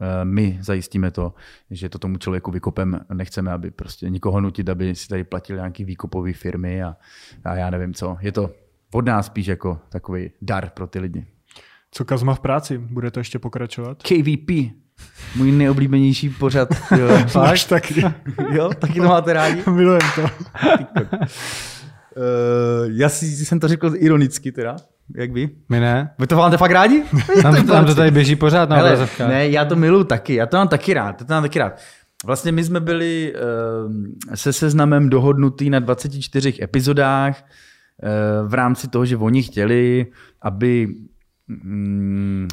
e, 0.00 0.24
my 0.24 0.58
zajistíme 0.60 1.10
to, 1.10 1.34
že 1.70 1.88
to 1.88 1.98
tomu 1.98 2.18
člověku 2.18 2.50
vykopem. 2.50 3.00
Nechceme, 3.12 3.52
aby 3.52 3.70
prostě 3.70 4.10
nikoho 4.10 4.40
nutit, 4.40 4.68
aby 4.68 4.94
si 4.94 5.08
tady 5.08 5.24
platil 5.24 5.56
nějaký 5.56 5.84
výkopové 5.84 6.32
firmy 6.32 6.82
a, 6.82 6.96
a 7.44 7.54
já 7.54 7.70
nevím 7.70 7.94
co. 7.94 8.16
Je 8.20 8.32
to 8.32 8.50
od 8.92 9.06
nás 9.06 9.26
spíš 9.26 9.46
jako 9.46 9.80
takový 9.88 10.30
dar 10.42 10.70
pro 10.70 10.86
ty 10.86 10.98
lidi. 10.98 11.26
Co 11.90 12.04
Kazma 12.04 12.34
v 12.34 12.40
práci? 12.40 12.78
Bude 12.78 13.10
to 13.10 13.20
ještě 13.20 13.38
pokračovat? 13.38 14.02
KVP, 14.02 14.50
můj 15.36 15.52
nejoblíbenější 15.52 16.28
pořad. 16.28 16.68
Jo, 16.98 17.08
Máš 17.34 17.64
taky. 17.64 18.04
jo 18.52 18.70
taky 18.78 19.00
to 19.00 19.06
máte 19.06 19.32
rádi? 19.32 19.62
Milujem 19.70 20.00
to. 20.14 20.22
Uh, 20.22 20.28
já 22.86 23.08
si 23.08 23.26
jsem 23.26 23.60
to 23.60 23.68
řekl 23.68 23.92
ironicky 23.96 24.52
teda, 24.52 24.76
jak 25.16 25.32
vy? 25.32 25.50
My 25.68 25.80
ne. 25.80 26.10
Vy 26.18 26.26
to 26.26 26.36
máte 26.36 26.56
fakt 26.56 26.70
rádi? 26.70 27.02
Tam, 27.42 27.66
tam 27.66 27.84
to 27.86 27.94
tady 27.94 28.10
běží 28.10 28.36
pořád 28.36 28.68
na 28.68 28.76
Hele, 28.76 29.08
ne, 29.28 29.48
já 29.48 29.64
to 29.64 29.76
miluju 29.76 30.04
taky, 30.04 30.34
já 30.34 30.46
to 30.46 30.56
mám 30.56 30.68
taky 30.68 30.94
rád, 30.94 31.20
já 31.20 31.26
to 31.26 31.34
mám 31.34 31.42
taky 31.42 31.58
rád. 31.58 31.80
Vlastně 32.26 32.52
my 32.52 32.64
jsme 32.64 32.80
byli 32.80 33.34
uh, 33.34 33.92
se 34.34 34.52
seznamem 34.52 35.10
dohodnutý 35.10 35.70
na 35.70 35.78
24 35.78 36.54
epizodách 36.62 37.42
uh, 37.42 38.48
v 38.48 38.54
rámci 38.54 38.88
toho, 38.88 39.04
že 39.04 39.16
oni 39.16 39.42
chtěli, 39.42 40.06
aby 40.42 40.88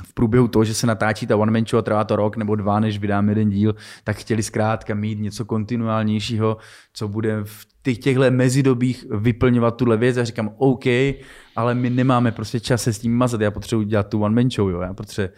v 0.05 0.13
průběhu 0.13 0.47
toho, 0.47 0.65
že 0.65 0.73
se 0.73 0.87
natáčí 0.87 1.27
ta 1.27 1.37
one 1.37 1.51
man 1.51 1.65
show 1.65 1.79
a 1.79 1.81
trvá 1.81 2.03
to 2.03 2.15
rok 2.15 2.37
nebo 2.37 2.55
dva, 2.55 2.79
než 2.79 2.99
vydám 2.99 3.29
jeden 3.29 3.49
díl, 3.49 3.75
tak 4.03 4.17
chtěli 4.17 4.43
zkrátka 4.43 4.95
mít 4.95 5.19
něco 5.19 5.45
kontinuálnějšího, 5.45 6.57
co 6.93 7.07
bude 7.07 7.39
v 7.43 7.65
těch 7.83 7.97
těchto 7.97 8.31
mezidobích 8.31 9.05
vyplňovat 9.11 9.75
tuhle 9.75 9.97
věc. 9.97 10.17
A 10.17 10.23
říkám, 10.23 10.49
OK, 10.57 10.85
ale 11.55 11.75
my 11.75 11.89
nemáme 11.89 12.31
prostě 12.31 12.59
čas 12.59 12.83
se 12.83 12.93
s 12.93 12.99
tím 12.99 13.15
mazat, 13.15 13.41
já 13.41 13.51
potřebuji 13.51 13.83
dělat 13.83 14.09
tu 14.09 14.21
one 14.21 14.35
man 14.35 14.51
show, 14.51 14.69
jo. 14.69 14.81
já 14.81 14.93
potřebuji 14.93 15.33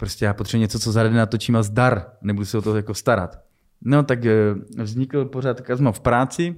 Prostě 0.00 0.24
já 0.24 0.34
potřebuji 0.34 0.60
něco, 0.60 0.78
co 0.78 0.92
za 0.92 1.02
den 1.02 1.14
natočím 1.14 1.56
a 1.56 1.62
zdar. 1.62 2.06
Nebudu 2.22 2.46
se 2.46 2.58
o 2.58 2.62
to 2.62 2.76
jako 2.76 2.94
starat. 2.94 3.38
No 3.84 4.02
tak 4.02 4.24
eh, 4.24 4.54
vznikl 4.82 5.24
pořád 5.24 5.60
Kazma 5.60 5.92
v 5.92 6.00
práci, 6.00 6.56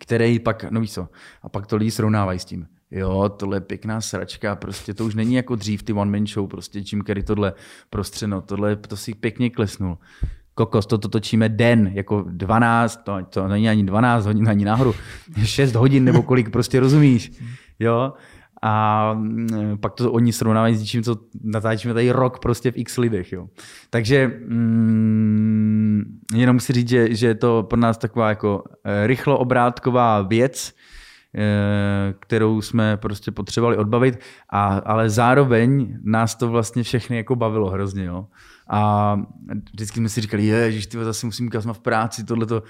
který 0.00 0.38
pak, 0.38 0.70
no 0.70 0.80
víš 0.80 0.92
co, 0.92 1.08
a 1.42 1.48
pak 1.48 1.66
to 1.66 1.76
lidi 1.76 1.90
srovnávají 1.90 2.38
s 2.38 2.44
tím. 2.44 2.66
Jo, 2.90 3.28
tohle 3.36 3.56
je 3.56 3.60
pěkná 3.60 4.00
sračka, 4.00 4.56
prostě 4.56 4.94
to 4.94 5.04
už 5.04 5.14
není 5.14 5.34
jako 5.34 5.56
dřív 5.56 5.82
ty 5.82 5.92
one 5.92 6.18
man 6.18 6.26
show, 6.26 6.48
prostě 6.48 6.82
Jim 6.92 7.04
Carrey 7.06 7.22
tohle 7.22 7.52
prostřeno, 7.90 8.42
tohle, 8.42 8.76
to 8.76 8.96
si 8.96 9.14
pěkně 9.14 9.50
klesnul. 9.50 9.98
Kokos, 10.54 10.86
toto 10.86 11.08
točíme 11.08 11.48
den, 11.48 11.90
jako 11.94 12.24
12, 12.28 13.00
to, 13.04 13.18
to 13.30 13.48
není 13.48 13.68
ani 13.68 13.84
12 13.84 14.26
hodin, 14.26 14.48
ani 14.48 14.64
nahoru, 14.64 14.94
6 15.44 15.74
hodin 15.74 16.04
nebo 16.04 16.22
kolik, 16.22 16.50
prostě 16.50 16.80
rozumíš, 16.80 17.32
jo. 17.78 18.12
A 18.62 19.14
mm, 19.14 19.78
pak 19.80 19.94
to 19.94 20.12
oni 20.12 20.32
srovnávají 20.32 20.76
s 20.76 20.80
něčím, 20.80 21.02
co 21.02 21.16
natáčíme 21.44 21.94
tady 21.94 22.10
rok 22.10 22.38
prostě 22.38 22.70
v 22.70 22.76
x 22.76 22.96
lidech. 22.98 23.32
Jo. 23.32 23.48
Takže 23.90 24.40
mm, 24.48 26.18
jenom 26.34 26.60
si 26.60 26.72
říct, 26.72 26.88
že, 26.88 27.14
že 27.14 27.26
je 27.26 27.34
to 27.34 27.62
pro 27.62 27.80
nás 27.80 27.98
taková 27.98 28.28
jako 28.28 28.64
eh, 28.84 29.06
rychlo 29.06 29.38
obrátková 29.38 30.22
věc, 30.22 30.74
kterou 32.20 32.60
jsme 32.60 32.96
prostě 32.96 33.30
potřebovali 33.30 33.76
odbavit, 33.76 34.20
a, 34.50 34.66
ale 34.66 35.10
zároveň 35.10 35.98
nás 36.02 36.34
to 36.34 36.48
vlastně 36.48 36.82
všechny 36.82 37.16
jako 37.16 37.36
bavilo 37.36 37.70
hrozně. 37.70 38.04
Jo. 38.04 38.26
A 38.68 39.16
vždycky 39.72 40.00
jsme 40.00 40.08
si 40.08 40.20
říkali, 40.20 40.42
ty 40.90 41.04
zase 41.04 41.26
musím 41.26 41.50
kazma 41.50 41.72
v 41.72 41.80
práci, 41.80 42.24
tohle 42.24 42.46
to 42.46 42.62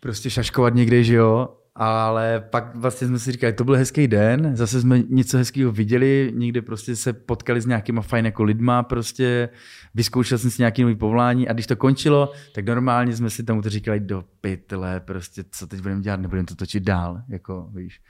prostě 0.00 0.30
šaškovat 0.30 0.74
někde, 0.74 1.04
že 1.04 1.14
jo. 1.14 1.48
Ale 1.80 2.40
pak 2.50 2.74
vlastně 2.74 3.06
jsme 3.06 3.18
si 3.18 3.32
říkali, 3.32 3.52
to 3.52 3.64
byl 3.64 3.76
hezký 3.76 4.08
den, 4.08 4.56
zase 4.56 4.80
jsme 4.80 4.98
něco 5.08 5.38
hezkého 5.38 5.72
viděli, 5.72 6.32
někde 6.34 6.62
prostě 6.62 6.96
se 6.96 7.12
potkali 7.12 7.60
s 7.60 7.66
nějakýma 7.66 8.02
fajn 8.02 8.24
jako 8.24 8.42
lidma, 8.42 8.82
prostě 8.82 9.48
vyzkoušel 9.94 10.38
jsem 10.38 10.50
si 10.50 10.62
nějaký 10.62 10.82
nový 10.82 10.94
povolání 10.94 11.48
a 11.48 11.52
když 11.52 11.66
to 11.66 11.76
končilo, 11.76 12.32
tak 12.54 12.66
normálně 12.66 13.16
jsme 13.16 13.30
si 13.30 13.42
tomu 13.44 13.62
to 13.62 13.70
říkali 13.70 14.00
do 14.00 14.24
pytle, 14.40 15.00
prostě 15.00 15.44
co 15.50 15.66
teď 15.66 15.80
budeme 15.80 16.00
dělat, 16.00 16.20
nebudeme 16.20 16.46
to 16.46 16.54
točit 16.54 16.82
dál, 16.82 17.22
jako 17.28 17.70
víš. 17.74 18.00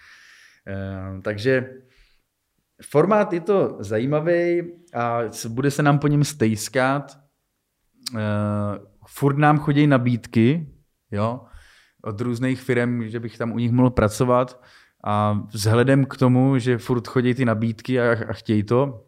Ehm, 0.66 1.22
takže 1.22 1.70
formát 2.82 3.32
je 3.32 3.40
to 3.40 3.76
zajímavý 3.80 4.62
a 4.94 5.20
bude 5.48 5.70
se 5.70 5.82
nám 5.82 5.98
po 5.98 6.08
něm 6.08 6.24
stejskat. 6.24 7.18
Ehm, 8.16 8.20
furt 9.06 9.38
nám 9.38 9.58
chodí 9.58 9.86
nabídky, 9.86 10.66
jo, 11.10 11.40
od 12.04 12.20
různých 12.20 12.60
firm, 12.60 13.08
že 13.08 13.20
bych 13.20 13.38
tam 13.38 13.52
u 13.52 13.58
nich 13.58 13.72
mohl 13.72 13.90
pracovat 13.90 14.60
a 15.04 15.40
vzhledem 15.50 16.04
k 16.04 16.16
tomu, 16.16 16.58
že 16.58 16.78
furt 16.78 17.08
chodí 17.08 17.34
ty 17.34 17.44
nabídky 17.44 18.00
a, 18.00 18.16
a 18.28 18.32
chtějí 18.32 18.62
to. 18.62 19.04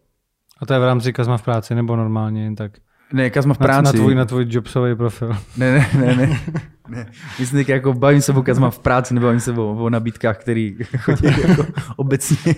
A 0.60 0.66
to 0.66 0.72
je 0.72 0.80
v 0.80 0.84
rámci 0.84 1.12
Kazma 1.12 1.36
v 1.36 1.42
práci 1.42 1.74
nebo 1.74 1.96
normálně 1.96 2.44
jen 2.44 2.56
tak? 2.56 2.72
Ne, 3.12 3.30
Kazma 3.30 3.54
v 3.54 3.60
Na, 3.60 3.66
práci. 3.66 3.84
na, 3.84 3.92
tvůj, 3.92 4.14
na 4.14 4.24
tvůj 4.24 4.46
jobsový 4.48 4.94
profil. 4.94 5.36
Ne, 5.56 5.72
ne, 5.72 5.88
ne, 5.94 6.16
ne. 6.16 6.40
ne. 6.88 7.06
Myslím, 7.38 7.64
že 7.64 7.72
jako 7.72 7.94
bavím 7.94 8.20
se 8.22 8.32
o 8.32 8.42
Kazma 8.42 8.70
v 8.70 8.78
práci, 8.78 9.14
nebo 9.14 9.26
bavím 9.26 9.40
se 9.40 9.52
o, 9.52 9.76
o 9.76 9.90
nabídkách, 9.90 10.38
které 10.38 10.70
chodí 10.98 11.26
jako 11.48 11.66
obecně. 11.96 12.54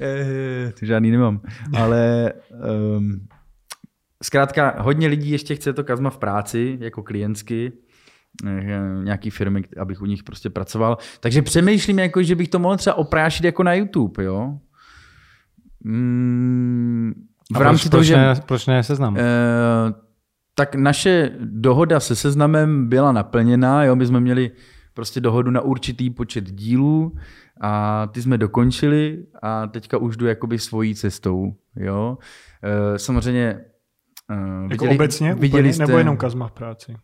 Eh, 0.00 0.72
to 0.80 0.86
žádný 0.86 1.10
nemám. 1.10 1.40
Ale 1.76 2.32
um, 2.96 3.26
zkrátka 4.22 4.76
hodně 4.78 5.08
lidí 5.08 5.30
ještě 5.30 5.54
chce 5.54 5.72
to 5.72 5.84
Kazma 5.84 6.10
v 6.10 6.18
práci, 6.18 6.78
jako 6.80 7.02
klientsky, 7.02 7.72
nějaký 9.04 9.30
firmy, 9.30 9.64
abych 9.78 10.02
u 10.02 10.06
nich 10.06 10.22
prostě 10.22 10.50
pracoval. 10.50 10.98
Takže 11.20 11.42
přemýšlím, 11.42 11.98
jako, 11.98 12.22
že 12.22 12.34
bych 12.34 12.48
to 12.48 12.58
mohl 12.58 12.76
třeba 12.76 12.96
oprášit 12.96 13.44
jako 13.44 13.62
na 13.62 13.74
YouTube, 13.74 14.24
jo. 14.24 14.58
Mm, 15.84 17.12
v 17.54 17.56
A 17.56 17.62
rámci 17.62 17.82
proč, 17.82 17.90
toho, 17.90 18.00
proč, 18.00 18.06
že... 18.06 18.16
ne, 18.16 18.34
proč 18.46 18.66
ne 18.66 18.82
seznam? 18.82 19.16
Eh, 19.16 19.22
tak 20.54 20.74
naše 20.74 21.30
dohoda 21.40 22.00
se 22.00 22.16
seznamem 22.16 22.88
byla 22.88 23.12
naplněna, 23.12 23.84
jo, 23.84 23.96
my 23.96 24.06
jsme 24.06 24.20
měli 24.20 24.50
prostě 24.94 25.20
dohodu 25.20 25.50
na 25.50 25.60
určitý 25.60 26.10
počet 26.10 26.44
dílů 26.52 27.16
a 27.60 28.06
ty 28.06 28.22
jsme 28.22 28.38
dokončili 28.38 29.26
a 29.42 29.66
teďka 29.66 29.98
už 29.98 30.16
jdu 30.16 30.26
jakoby 30.26 30.58
svojí 30.58 30.94
cestou, 30.94 31.54
jo. 31.76 32.18
Eh, 32.64 32.98
samozřejmě 32.98 33.60
eh, 34.30 34.68
Jako 34.70 34.90
obecně? 34.90 35.34
viděli 35.34 35.62
úplně, 35.62 35.72
jste... 35.72 35.86
Nebo 35.86 35.98
jenom 35.98 36.16
Kazma 36.16 36.48
v 36.48 36.52
práci? 36.52 36.96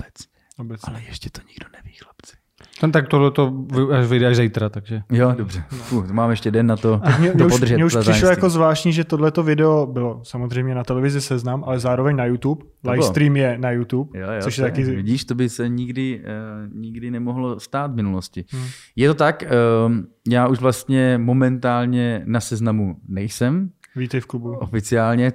Obecně, 0.00 0.26
Obecně. 0.58 0.92
ale 0.92 1.02
ještě 1.02 1.30
to 1.30 1.40
nikdo 1.48 1.66
neví, 1.76 1.96
chlapci. 1.96 2.36
Ten, 2.80 2.92
tak 2.92 3.08
tohle 3.08 3.30
to 3.30 3.66
až 3.98 4.06
vyjde 4.06 4.26
až 4.26 4.36
zítra, 4.36 4.68
takže. 4.68 5.02
Jo, 5.12 5.34
dobře. 5.36 5.64
Fuh, 5.68 6.10
mám 6.10 6.30
ještě 6.30 6.50
den 6.50 6.66
na 6.66 6.76
to, 6.76 7.00
Mě, 7.18 7.30
to 7.30 7.36
mě, 7.36 7.46
už, 7.46 7.52
podržet. 7.52 7.74
mě 7.74 7.84
už 7.84 7.96
přišlo 8.00 8.28
jako 8.28 8.50
zvláštní, 8.50 8.92
že 8.92 9.04
tohleto 9.04 9.42
video 9.42 9.86
bylo 9.86 10.20
samozřejmě 10.22 10.74
na 10.74 10.84
televizi 10.84 11.20
Seznam, 11.20 11.64
ale 11.66 11.80
zároveň 11.80 12.16
na 12.16 12.24
YouTube. 12.24 12.64
Livestream 12.90 13.36
je 13.36 13.58
na 13.58 13.70
YouTube, 13.70 14.18
Jo, 14.18 14.26
jo, 14.32 14.40
což 14.42 14.58
je 14.58 14.64
taky... 14.64 14.82
Vidíš, 14.84 15.24
to 15.24 15.34
by 15.34 15.48
se 15.48 15.68
nikdy, 15.68 16.20
uh, 16.24 16.74
nikdy 16.80 17.10
nemohlo 17.10 17.60
stát 17.60 17.90
v 17.90 17.94
minulosti. 17.94 18.44
Hmm. 18.50 18.66
Je 18.96 19.08
to 19.08 19.14
tak, 19.14 19.44
um, 19.86 20.06
já 20.28 20.48
už 20.48 20.58
vlastně 20.58 21.18
momentálně 21.18 22.22
na 22.24 22.40
seznamu 22.40 22.96
nejsem, 23.08 23.70
Vítej 23.96 24.20
v 24.20 24.26
klubu. 24.26 24.56
oficiálně, 24.56 25.32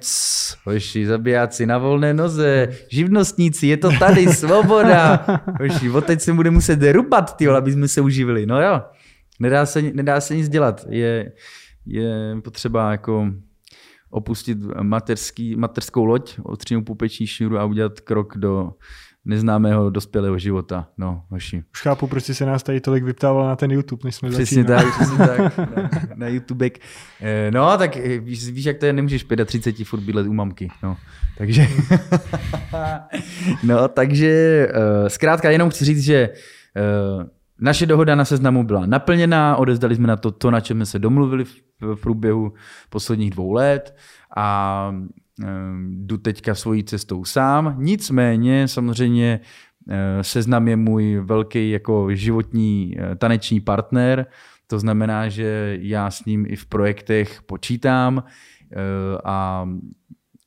hoši, 0.64 1.06
zabijáci 1.06 1.66
na 1.66 1.78
volné 1.78 2.14
noze, 2.14 2.68
živnostníci, 2.88 3.66
je 3.66 3.76
to 3.76 3.90
tady, 3.98 4.26
svoboda. 4.26 5.26
Hoši, 5.60 5.90
od 5.90 6.04
teď 6.04 6.20
se 6.20 6.32
bude 6.32 6.50
muset 6.50 6.92
rubat, 6.92 7.36
ty, 7.36 7.48
aby 7.48 7.72
jsme 7.72 7.88
se 7.88 8.00
uživili. 8.00 8.46
No 8.46 8.62
jo, 8.62 8.82
nedá 9.40 9.66
se, 9.66 9.82
nedá 9.82 10.20
se 10.20 10.36
nic 10.36 10.48
dělat. 10.48 10.86
Je, 10.88 11.32
je 11.86 12.36
potřeba 12.44 12.90
jako 12.90 13.32
opustit 14.10 14.58
mateřský, 14.82 15.56
mateřskou 15.56 16.04
loď, 16.04 16.38
odstřihnout 16.42 16.86
pupeční 16.86 17.26
šňůru 17.26 17.58
a 17.58 17.64
udělat 17.64 18.00
krok 18.00 18.36
do 18.36 18.72
neznámého 19.24 19.90
dospělého 19.90 20.38
života. 20.38 20.88
No, 20.98 21.22
hoši. 21.28 21.62
Už 21.72 21.82
chápu, 21.82 22.06
proč 22.06 22.24
jsi 22.24 22.34
se 22.34 22.46
nás 22.46 22.62
tady 22.62 22.80
tolik 22.80 23.04
vyptával 23.04 23.46
na 23.46 23.56
ten 23.56 23.70
YouTube, 23.70 24.00
než 24.04 24.14
jsme 24.14 24.30
Přesně 24.30 24.64
začínali. 24.64 24.84
tak, 24.84 24.94
přesně 25.00 25.18
tak. 25.18 25.76
Na, 25.76 26.14
na 26.14 26.28
YouTube. 26.28 26.70
Eh, 27.20 27.50
No, 27.50 27.78
tak 27.78 27.96
eh, 27.96 28.18
víš, 28.18 28.48
víš, 28.50 28.64
jak 28.64 28.78
to 28.78 28.86
je, 28.86 28.92
nemůžeš 28.92 29.26
35 29.44 29.84
furt 29.84 30.00
bydlet 30.00 30.26
u 30.26 30.32
mamky. 30.32 30.68
No, 30.82 30.96
takže... 31.38 31.66
no, 33.62 33.88
takže 33.88 34.28
eh, 34.70 35.10
zkrátka 35.10 35.50
jenom 35.50 35.70
chci 35.70 35.84
říct, 35.84 36.02
že 36.04 36.14
eh, 36.76 37.26
naše 37.60 37.86
dohoda 37.86 38.14
na 38.14 38.24
seznamu 38.24 38.64
byla 38.64 38.86
naplněná, 38.86 39.56
odezdali 39.56 39.94
jsme 39.96 40.08
na 40.08 40.16
to, 40.16 40.30
to 40.30 40.50
na 40.50 40.60
čem 40.60 40.76
jsme 40.76 40.86
se 40.86 40.98
domluvili 40.98 41.44
v, 41.44 41.54
průběhu 42.02 42.52
posledních 42.90 43.30
dvou 43.30 43.52
let 43.52 43.96
a 44.36 44.94
jdu 45.90 46.16
teďka 46.16 46.54
svojí 46.54 46.84
cestou 46.84 47.24
sám. 47.24 47.76
Nicméně 47.78 48.68
samozřejmě 48.68 49.40
eh, 49.88 50.24
seznam 50.24 50.68
je 50.68 50.76
můj 50.76 51.20
velký 51.24 51.70
jako 51.70 52.14
životní 52.14 52.96
eh, 52.98 53.16
taneční 53.16 53.60
partner, 53.60 54.26
to 54.66 54.78
znamená, 54.78 55.28
že 55.28 55.78
já 55.80 56.10
s 56.10 56.24
ním 56.24 56.46
i 56.48 56.56
v 56.56 56.66
projektech 56.66 57.42
počítám. 57.42 58.24
Eh, 58.72 58.76
a 59.24 59.68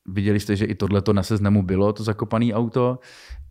viděli 0.06 0.40
jste, 0.40 0.56
že 0.56 0.66
i 0.66 0.76
tohleto 0.76 1.14
na 1.14 1.24
seznamu 1.24 1.64
bylo, 1.64 1.94
to 1.94 2.04
zakopané 2.04 2.54
auto, 2.54 3.00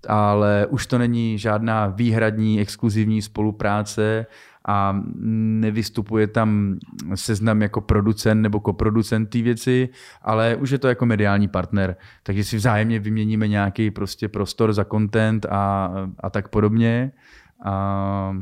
ale 0.08 0.66
už 0.70 0.86
to 0.86 0.98
není 0.98 1.38
žádná 1.38 1.86
výhradní 1.86 2.60
exkluzivní 2.60 3.22
spolupráce 3.22 4.26
a 4.68 5.02
nevystupuje 5.60 6.26
tam 6.26 6.78
seznam 7.14 7.62
jako 7.62 7.80
producent 7.80 8.42
nebo 8.42 8.60
koproducent 8.60 9.30
té 9.30 9.42
věci, 9.42 9.88
ale 10.22 10.56
už 10.56 10.70
je 10.70 10.78
to 10.78 10.88
jako 10.88 11.06
mediální 11.06 11.48
partner, 11.48 11.96
takže 12.22 12.44
si 12.44 12.56
vzájemně 12.56 12.98
vyměníme 12.98 13.48
nějaký 13.48 13.90
prostě 13.90 14.28
prostor 14.28 14.72
za 14.72 14.84
content 14.84 15.46
a, 15.46 15.92
a 16.20 16.30
tak 16.30 16.48
podobně 16.48 17.12
a, 17.64 18.36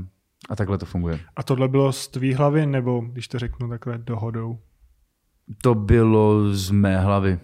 a 0.50 0.56
takhle 0.56 0.78
to 0.78 0.86
funguje. 0.86 1.20
A 1.36 1.42
tohle 1.42 1.68
bylo 1.68 1.92
z 1.92 2.08
tvý 2.08 2.34
hlavy, 2.34 2.66
nebo 2.66 3.00
když 3.00 3.28
to 3.28 3.38
řeknu 3.38 3.68
takhle 3.68 3.98
dohodou? 3.98 4.58
To 5.62 5.74
bylo 5.74 6.54
z 6.54 6.70
mé 6.70 7.00
hlavy. 7.00 7.38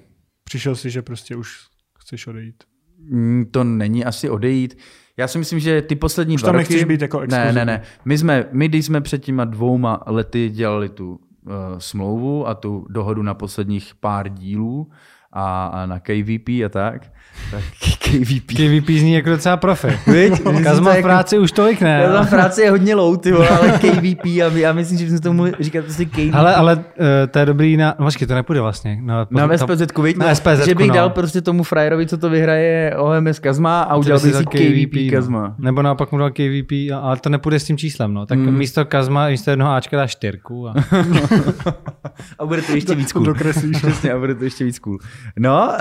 Přišel 0.45 0.77
si, 0.77 0.91
že 0.91 1.03
prostě 1.03 1.37
už 1.37 1.67
chceš 1.99 2.27
odejít. 2.27 2.65
Mm, 2.99 3.45
To 3.51 3.65
není 3.65 4.05
asi 4.05 4.31
odejít. 4.31 4.79
Já 5.17 5.29
si 5.29 5.39
myslím, 5.39 5.59
že 5.61 5.83
ty 5.83 5.95
poslední 5.97 6.35
Už 6.35 6.43
dva 6.43 6.47
tam 6.47 6.55
roky... 6.55 6.63
nechceš 6.63 6.85
být 6.85 7.03
jako 7.03 7.19
Ne, 7.19 7.25
exkluzivní. 7.25 7.55
ne, 7.55 7.65
ne. 7.65 7.83
My, 8.05 8.19
jsme, 8.19 8.45
my 8.53 8.69
když 8.69 8.87
jsme 8.87 9.01
před 9.01 9.19
těma 9.25 9.45
dvouma 9.45 10.03
lety 10.07 10.51
dělali 10.51 10.89
tu 10.89 11.11
uh, 11.11 11.53
smlouvu 11.79 12.47
a 12.49 12.55
tu 12.55 12.87
dohodu 12.91 13.23
na 13.23 13.35
posledních 13.35 13.95
pár 14.01 14.29
dílů 14.29 14.91
a, 15.33 15.67
a 15.67 15.87
na 15.87 16.01
KVP 16.01 16.49
a 16.49 16.69
tak, 16.71 17.13
tak 17.51 17.61
KVP. 17.99 18.47
KVP 18.57 18.89
zní 18.91 19.13
jako 19.13 19.31
docela 19.31 19.57
profi. 19.57 19.89
Viď? 20.13 20.43
Kazma 20.63 20.93
v 20.93 20.97
Jako- 20.97 21.07
práci 21.09 21.39
už 21.39 21.53
tolik 21.53 21.81
ne. 21.81 22.09
Tam 22.13 22.27
v 22.27 22.31
práci 22.31 22.61
je 22.63 22.71
hodně 22.71 22.95
low, 22.95 23.17
ty 23.19 23.33
vole, 23.33 23.49
ale 23.49 23.69
KVP 23.79 24.25
a 24.27 24.49
my, 24.53 24.61
já 24.61 24.73
myslím, 24.73 24.99
že 24.99 25.05
bychom 25.05 25.19
tomu 25.21 25.47
říkat 25.61 25.85
prostě 25.85 26.05
KVP. 26.05 26.19
Ale, 26.35 26.55
ale 26.55 26.77
uh, 26.77 26.83
to 27.31 27.39
je 27.39 27.47
dobrý 27.47 27.77
na... 27.77 27.95
No, 27.99 28.05
počkej, 28.07 28.29
to 28.29 28.35
nepůjde 28.35 28.61
vlastně. 28.61 28.99
No, 29.03 29.27
Na 29.31 29.49
to- 29.49 29.59
SPZ, 29.59 29.83
viď? 30.03 30.17
Na 30.17 30.35
SPZ, 30.35 30.65
že 30.65 30.75
bych 30.75 30.89
no. 30.89 30.95
dal 30.95 31.11
prostě 31.11 31.41
tomu 31.41 31.63
frajerovi, 31.63 32.07
co 32.07 32.19
to 32.19 32.31
vyhraje 32.31 32.95
OMS 32.97 33.39
Kazma 33.39 33.81
a 33.83 33.97
udělal 33.97 34.21
bych 34.21 34.35
si 34.35 34.45
KVP 34.45 35.11
Kazma. 35.17 35.43
No. 35.43 35.55
Nebo 35.59 35.83
naopak 35.83 36.13
mu 36.13 36.19
dal 36.19 36.31
KVP, 36.31 36.73
a- 36.73 36.99
ale 37.03 37.17
to 37.17 37.29
nepůjde 37.29 37.61
s 37.61 37.65
tím 37.65 37.77
číslem. 37.79 38.15
No. 38.15 38.27
Tak 38.27 38.39
Mm. 38.39 38.47
mm. 38.47 38.55
místo 38.59 38.85
Kazma, 38.85 39.29
místo 39.29 39.51
jednoho 39.51 39.73
Ačka 39.73 39.97
dáš 39.97 40.13
čtyřku. 40.13 40.69
A... 40.69 40.75
A 42.39 42.47
bude 42.47 42.63
to 42.63 42.73
ještě 42.73 42.95
víc 42.95 43.13
cool. 43.13 43.25
Dokreslíš. 43.25 43.77
Přesně, 43.77 44.13
a 44.13 44.19
bude 44.19 44.35
to 44.35 44.45
ještě 44.45 44.65
víc 44.65 44.79
cool. 44.79 44.99
No, 45.39 45.69
uh, 45.69 45.75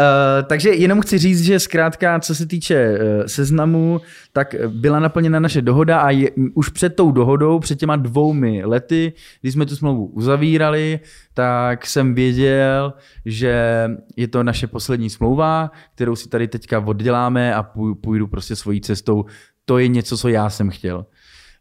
takže 0.47 0.69
jenom 0.69 1.01
chci 1.01 1.17
říct, 1.17 1.41
že 1.45 1.59
zkrátka, 1.59 2.19
co 2.19 2.35
se 2.35 2.45
týče 2.45 2.99
uh, 2.99 3.25
seznamu, 3.25 4.01
tak 4.33 4.55
byla 4.67 4.99
naplněna 4.99 5.39
naše 5.39 5.61
dohoda 5.61 5.99
a 5.99 6.09
je, 6.09 6.29
už 6.53 6.69
před 6.69 6.95
tou 6.95 7.11
dohodou, 7.11 7.59
před 7.59 7.79
těma 7.79 7.95
dvoumi 7.95 8.65
lety, 8.65 9.13
když 9.41 9.53
jsme 9.53 9.65
tu 9.65 9.75
smlouvu 9.75 10.05
uzavírali, 10.05 10.99
tak 11.33 11.85
jsem 11.85 12.15
věděl, 12.15 12.93
že 13.25 13.89
je 14.15 14.27
to 14.27 14.43
naše 14.43 14.67
poslední 14.67 15.09
smlouva, 15.09 15.71
kterou 15.95 16.15
si 16.15 16.29
tady 16.29 16.47
teďka 16.47 16.79
odděláme 16.79 17.55
a 17.55 17.63
půj- 17.63 17.95
půjdu 17.95 18.27
prostě 18.27 18.55
svojí 18.55 18.81
cestou. 18.81 19.25
To 19.65 19.77
je 19.77 19.87
něco, 19.87 20.17
co 20.17 20.27
já 20.29 20.49
jsem 20.49 20.69
chtěl. 20.69 21.05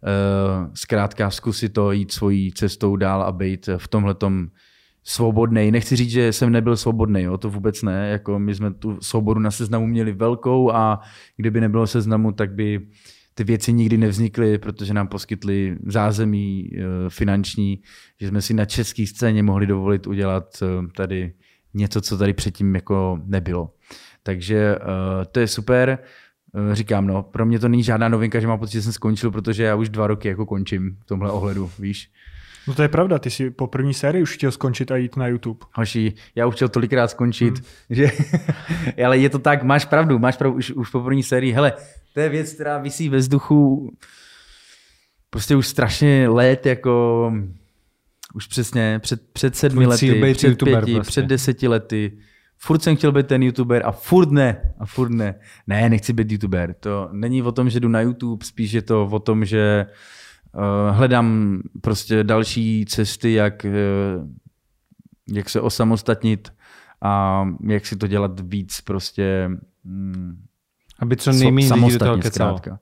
Eh, 0.07 0.71
zkrátka 0.75 1.31
zkusit 1.31 1.69
to 1.69 1.93
jít 1.93 2.13
svojí 2.13 2.53
cestou 2.53 2.97
dál 2.97 3.23
a 3.23 3.33
být 3.33 3.69
v 3.77 3.89
tomhletom 3.89 4.49
svobodný. 5.05 5.71
Nechci 5.71 5.97
říct, 5.97 6.11
že 6.11 6.33
jsem 6.33 6.53
nebyl 6.53 6.77
svobodný, 6.77 7.23
jo, 7.23 7.39
to 7.39 7.51
vůbec 7.51 7.83
ne. 7.83 8.09
Jako 8.11 8.39
my 8.39 8.55
jsme 8.55 8.75
tu 8.75 8.99
svobodu 9.01 9.41
na 9.41 9.51
seznamu 9.51 9.87
měli 9.87 10.13
velkou 10.13 10.73
a 10.73 11.01
kdyby 11.37 11.61
nebylo 11.61 11.87
seznamu, 11.87 12.33
tak 12.33 12.55
by 12.55 12.81
ty 13.35 13.45
věci 13.45 13.73
nikdy 13.73 13.97
nevznikly, 13.97 14.59
protože 14.59 14.95
nám 14.95 15.09
poskytli 15.09 15.77
zázemí 15.87 16.71
eh, 16.77 16.81
finanční, 17.09 17.83
že 18.21 18.29
jsme 18.29 18.43
si 18.43 18.55
na 18.55 18.65
české 18.65 19.07
scéně 19.07 19.43
mohli 19.43 19.67
dovolit 19.67 20.07
udělat 20.07 20.63
eh, 20.63 20.67
tady 20.97 21.33
něco, 21.75 22.01
co 22.01 22.19
tady 22.19 22.33
předtím 22.33 22.75
jako 22.75 23.21
nebylo. 23.25 23.75
Takže 24.23 24.77
eh, 24.77 25.25
to 25.33 25.41
je 25.41 25.49
super. 25.49 25.99
Říkám, 26.73 27.07
no, 27.07 27.23
pro 27.23 27.47
mě 27.47 27.59
to 27.59 27.69
není 27.69 27.83
žádná 27.83 28.09
novinka, 28.09 28.41
že 28.41 28.47
mám 28.47 28.59
pocit, 28.59 28.73
že 28.73 28.83
jsem 28.83 28.93
skončil, 28.93 29.31
protože 29.31 29.63
já 29.63 29.75
už 29.75 29.89
dva 29.89 30.07
roky 30.07 30.29
jako 30.29 30.47
končím 30.47 30.97
v 31.01 31.05
tomhle 31.05 31.31
ohledu, 31.31 31.71
víš. 31.79 32.11
No 32.69 32.75
to 32.75 32.83
je 32.83 32.89
pravda, 32.89 33.19
ty 33.19 33.31
si 33.31 33.51
po 33.51 33.67
první 33.67 33.95
sérii 33.95 34.23
už 34.23 34.35
chtěl 34.35 34.51
skončit 34.51 34.91
a 34.91 34.97
jít 34.97 35.17
na 35.17 35.27
YouTube. 35.27 35.67
Hoši, 35.73 36.13
já 36.35 36.47
už 36.47 36.55
chtěl 36.55 36.69
tolikrát 36.69 37.09
skončit, 37.09 37.55
hmm. 37.55 37.65
že, 37.91 38.11
ale 39.05 39.19
je 39.19 39.31
to 39.31 39.39
tak, 39.39 39.63
máš 39.63 39.85
pravdu, 39.85 40.19
máš 40.19 40.37
pravdu, 40.37 40.57
už, 40.57 40.71
už 40.71 40.91
po 40.91 41.01
první 41.01 41.23
sérii, 41.23 41.53
hele, 41.53 41.73
to 42.15 42.21
je 42.21 42.29
věc, 42.29 42.53
která 42.53 42.79
visí 42.79 43.09
ve 43.09 43.19
vzduchu 43.19 43.91
prostě 45.31 45.57
už 45.57 45.67
strašně 45.67 46.29
let, 46.29 46.67
jako 46.67 47.33
už 48.35 48.47
přesně 48.47 48.99
před, 49.03 49.33
před 49.33 49.57
sedmi 49.57 49.87
lety, 49.87 50.33
před 50.35 50.49
youtuber 50.49 50.85
pěti, 50.85 50.95
prostě. 50.95 51.11
před 51.11 51.27
deseti 51.27 51.69
lety. 51.69 52.19
Furt 52.59 52.83
jsem 52.83 52.97
chtěl 52.97 53.13
být 53.13 53.27
ten 53.27 53.43
youtuber 53.43 53.83
a 53.85 53.93
furt 53.93 54.31
ne, 54.31 54.75
a 54.79 54.87
furt 54.87 55.11
ne. 55.11 55.35
Ne, 55.67 55.91
nechci 55.91 56.13
být 56.13 56.33
youtuber. 56.33 56.75
To 56.81 57.09
není 57.13 57.43
o 57.43 57.53
tom, 57.53 57.71
že 57.71 57.81
jdu 57.81 57.89
na 57.89 58.01
YouTube, 58.01 58.47
spíš 58.47 58.73
je 58.73 58.83
to 58.83 59.07
o 59.07 59.19
tom, 59.19 59.45
že 59.45 59.87
hledám 60.91 61.61
prostě 61.81 62.25
další 62.25 62.85
cesty, 62.85 63.33
jak, 63.33 63.65
uh, 63.65 64.29
jak 65.37 65.49
se 65.49 65.61
osamostatnit 65.61 66.53
a 67.03 67.45
jak 67.69 67.87
si 67.87 67.97
to 67.97 68.07
dělat 68.07 68.41
víc 68.41 68.81
prostě 68.81 69.51
mm, 69.85 70.45
Aby 70.99 71.17
co 71.17 71.33
nejméně 71.33 71.75
lidí 71.75 71.93
do 71.93 71.99
toho 71.99 72.19
kecalo. 72.19 72.59
zkrátka. 72.59 72.79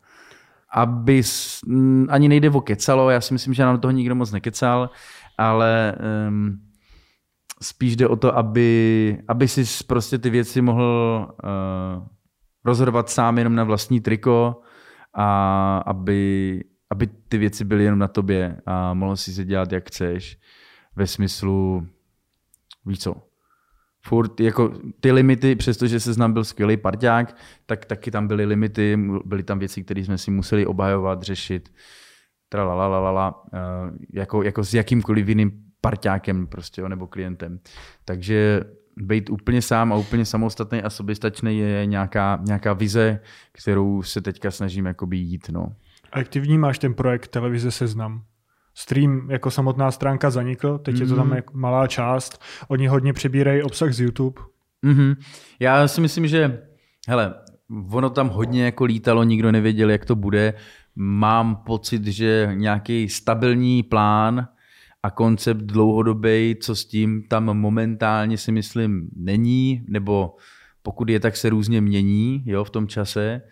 Aby 0.75 1.23
s, 1.23 1.61
m, 1.69 2.07
ani 2.11 2.29
nejde 2.29 2.51
o 2.51 2.61
kecalo, 2.61 3.11
já 3.11 3.21
si 3.21 3.33
myslím, 3.35 3.55
že 3.55 3.63
nám 3.63 3.75
do 3.75 3.81
toho 3.81 3.93
nikdo 3.93 4.15
moc 4.15 4.33
nekecal, 4.33 4.91
ale 5.39 5.95
um, 6.29 6.59
spíš 7.63 7.97
jde 7.97 8.09
o 8.09 8.17
to, 8.17 8.37
aby, 8.37 9.19
aby 9.29 9.49
si 9.49 9.85
prostě 9.87 10.19
ty 10.19 10.31
věci 10.31 10.63
mohl 10.63 11.29
uh, 11.45 12.07
rozhodovat 12.65 13.11
sám 13.11 13.39
jenom 13.39 13.55
na 13.55 13.65
vlastní 13.65 14.01
triko 14.01 14.61
a 15.15 15.79
aby, 15.87 16.65
aby 16.93 17.07
ty 17.29 17.39
věci 17.39 17.65
byly 17.65 17.85
jenom 17.85 17.99
na 17.99 18.09
tobě 18.09 18.57
a 18.67 18.95
mohl 18.95 19.17
si 19.17 19.33
se 19.33 19.45
dělat, 19.45 19.73
jak 19.73 19.89
chceš 19.89 20.39
ve 20.97 21.07
smyslu, 21.07 21.87
víš 22.87 22.99
co, 22.99 23.15
furt 24.05 24.41
jako 24.41 24.73
ty 25.01 25.13
limity, 25.13 25.57
přestože 25.57 26.01
se 26.01 26.13
znám 26.13 26.33
byl 26.33 26.45
skvělý 26.45 26.77
parťák, 26.77 27.37
tak 27.67 27.85
taky 27.85 28.11
tam 28.11 28.29
byly 28.29 28.45
limity, 28.45 28.99
byly 29.25 29.43
tam 29.43 29.59
věci, 29.59 29.85
které 29.85 30.01
jsme 30.01 30.19
si 30.19 30.31
museli 30.31 30.67
obhajovat, 30.67 31.23
řešit, 31.23 31.73
tralalalala, 32.49 33.43
eh, 33.55 33.59
jako, 34.13 34.43
jako 34.43 34.65
s 34.65 34.75
jakýmkoliv 34.75 35.29
jiným 35.29 35.53
parťákem 35.81 36.47
prostě, 36.47 36.89
nebo 36.89 37.07
klientem. 37.07 37.61
Takže 38.05 38.65
být 38.97 39.31
úplně 39.31 39.63
sám 39.63 39.93
a 39.93 39.97
úplně 39.97 40.25
samostatný 40.25 40.83
a 40.83 40.91
soběstačný 40.91 41.59
je 41.59 41.87
nějaká, 41.87 42.41
nějaká 42.43 42.73
vize, 42.73 43.21
kterou 43.53 44.03
se 44.03 44.21
teďka 44.21 44.51
snažím 44.51 44.95
jít. 45.13 45.49
No. 45.49 45.73
A 46.13 46.19
jak 46.19 46.29
ty 46.29 46.41
vnímáš 46.41 46.79
ten 46.79 46.95
projekt 46.95 47.29
televize 47.29 47.71
Seznam? 47.71 48.23
Stream 48.75 49.31
jako 49.31 49.51
samotná 49.51 49.91
stránka 49.91 50.31
zanikl, 50.31 50.79
teď 50.79 51.01
je 51.01 51.07
to 51.07 51.17
tam 51.17 51.33
jako 51.33 51.59
malá 51.59 51.87
část. 51.87 52.43
Oni 52.69 52.87
hodně 52.87 53.13
přebírají 53.13 53.63
obsah 53.63 53.93
z 53.93 54.01
YouTube. 54.01 54.43
Mm-hmm. 54.87 55.17
Já 55.61 55.89
si 55.89 56.01
myslím, 56.01 56.27
že 56.27 56.63
hele, 57.09 57.35
ono 57.91 58.11
tam 58.11 58.29
hodně 58.29 58.65
jako 58.65 58.85
lítalo, 58.85 59.25
nikdo 59.25 59.53
nevěděl, 59.53 59.91
jak 59.91 60.05
to 60.05 60.17
bude. 60.17 60.55
Mám 60.97 61.57
pocit, 61.57 62.07
že 62.07 62.51
nějaký 62.55 63.09
stabilní 63.09 63.83
plán 63.83 64.49
a 65.03 65.11
koncept 65.11 65.61
dlouhodobý, 65.61 66.57
co 66.61 66.77
s 66.77 66.85
tím 66.85 67.23
tam 67.29 67.45
momentálně 67.45 68.39
si 68.39 68.53
myslím 68.53 69.09
není, 69.17 69.85
nebo 69.89 70.37
pokud 70.83 71.09
je, 71.09 71.21
tak 71.21 71.37
se 71.37 71.51
různě 71.51 71.81
mění 71.81 72.43
jo, 72.47 72.65
v 72.65 72.71
tom 72.71 72.89
čase. 72.89 73.43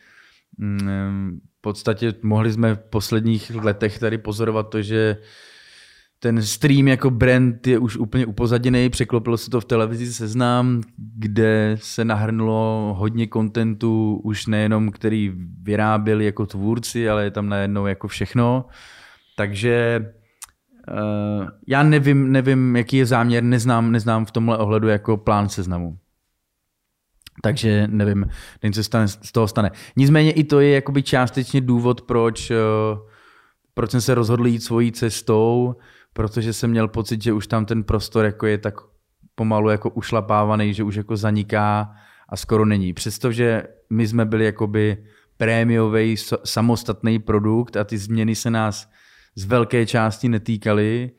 Podstatě 1.61 2.15
mohli 2.23 2.53
jsme 2.53 2.75
v 2.75 2.79
posledních 2.79 3.55
letech 3.55 3.99
tady 3.99 4.19
pozorovat 4.19 4.69
to, 4.69 4.83
že 4.83 5.17
ten 6.19 6.43
stream 6.43 6.89
jako 6.89 7.11
brand 7.11 7.67
je 7.67 7.79
už 7.79 7.97
úplně 7.97 8.27
upozaděný, 8.27 8.91
překlopilo 8.91 9.37
se 9.37 9.51
to 9.51 9.61
v 9.61 9.65
televizi 9.65 10.13
Seznam, 10.13 10.83
kde 11.19 11.77
se 11.81 12.05
nahrnulo 12.05 12.95
hodně 12.99 13.27
kontentu, 13.27 14.21
už 14.25 14.47
nejenom 14.47 14.91
který 14.91 15.33
vyráběli 15.63 16.25
jako 16.25 16.47
tvůrci, 16.47 17.09
ale 17.09 17.25
je 17.25 17.31
tam 17.31 17.49
najednou 17.49 17.87
jako 17.87 18.09
všechno. 18.09 18.65
Takže 19.37 20.07
uh, 20.91 21.49
já 21.69 21.83
nevím, 21.83 22.33
nevím, 22.33 22.77
jaký 22.77 22.97
je 22.97 23.07
záměr, 23.07 23.43
neznám, 23.43 23.93
neznám 23.93 24.25
v 24.25 24.31
tomhle 24.31 24.59
ohledu 24.59 24.89
jako 24.89 25.17
plán 25.17 25.49
Seznamu. 25.49 25.99
Takže 27.43 27.88
nevím, 27.91 28.26
nevím, 28.62 28.72
co 28.72 28.84
stane, 28.84 29.09
z 29.09 29.32
toho 29.32 29.49
stane. 29.49 29.70
Nicméně 29.97 30.32
i 30.32 30.45
to 30.45 30.61
je 30.61 30.70
jakoby 30.70 31.03
částečně 31.03 31.61
důvod, 31.61 32.03
proč, 32.03 32.51
uh, 32.51 32.57
proč 33.74 33.91
jsem 33.91 34.01
se 34.01 34.14
rozhodl 34.14 34.47
jít 34.47 34.62
svojí 34.62 34.93
cestou, 34.93 35.74
protože 36.12 36.53
jsem 36.53 36.70
měl 36.70 36.88
pocit, 36.88 37.22
že 37.22 37.32
už 37.32 37.47
tam 37.47 37.64
ten 37.64 37.84
prostor 37.84 38.24
jako 38.24 38.47
je 38.47 38.59
tak 38.59 38.74
pomalu 39.34 39.70
jako 39.70 39.91
ušlapávaný, 39.91 40.74
že 40.74 40.82
už 40.82 40.95
jako 40.95 41.16
zaniká 41.16 41.93
a 42.28 42.36
skoro 42.36 42.64
není. 42.64 42.93
Přestože 42.93 43.62
my 43.91 44.09
jsme 44.09 44.24
byli 44.24 44.45
jakoby 44.45 45.05
prémiový 45.36 46.16
samostatný 46.45 47.18
produkt 47.18 47.76
a 47.76 47.84
ty 47.84 47.99
změny 47.99 48.34
se 48.34 48.51
nás 48.51 48.91
z 49.34 49.45
velké 49.45 49.86
části 49.86 50.28
netýkaly, 50.28 51.11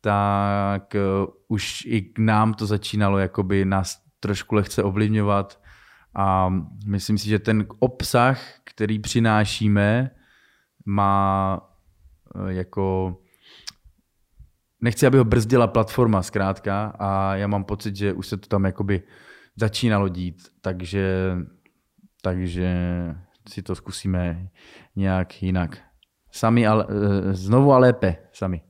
tak 0.00 0.94
uh, 0.94 1.26
už 1.48 1.82
i 1.86 2.02
k 2.02 2.18
nám 2.18 2.54
to 2.54 2.66
začínalo 2.66 3.18
jakoby 3.18 3.64
nás 3.64 3.96
trošku 4.20 4.54
lehce 4.54 4.82
ovlivňovat 4.82 5.59
a 6.14 6.54
myslím 6.86 7.18
si, 7.18 7.28
že 7.28 7.38
ten 7.38 7.66
obsah, 7.78 8.40
který 8.64 8.98
přinášíme, 8.98 10.10
má 10.86 11.60
uh, 12.34 12.48
jako 12.48 13.16
nechci, 14.80 15.06
aby 15.06 15.18
ho 15.18 15.24
brzdila 15.24 15.66
platforma 15.66 16.22
zkrátka 16.22 16.96
a 16.98 17.36
já 17.36 17.46
mám 17.46 17.64
pocit, 17.64 17.96
že 17.96 18.12
už 18.12 18.26
se 18.26 18.36
to 18.36 18.48
tam 18.48 18.64
jakoby 18.64 19.02
začínalo 19.56 20.08
dít, 20.08 20.48
takže, 20.60 21.36
takže 22.22 22.76
si 23.48 23.62
to 23.62 23.74
zkusíme 23.74 24.48
nějak 24.96 25.42
jinak. 25.42 25.78
Sami, 26.32 26.66
ale, 26.66 26.86
eh, 26.88 27.34
znovu 27.34 27.72
a 27.72 27.78
lépe, 27.78 28.16
sami. 28.32 28.60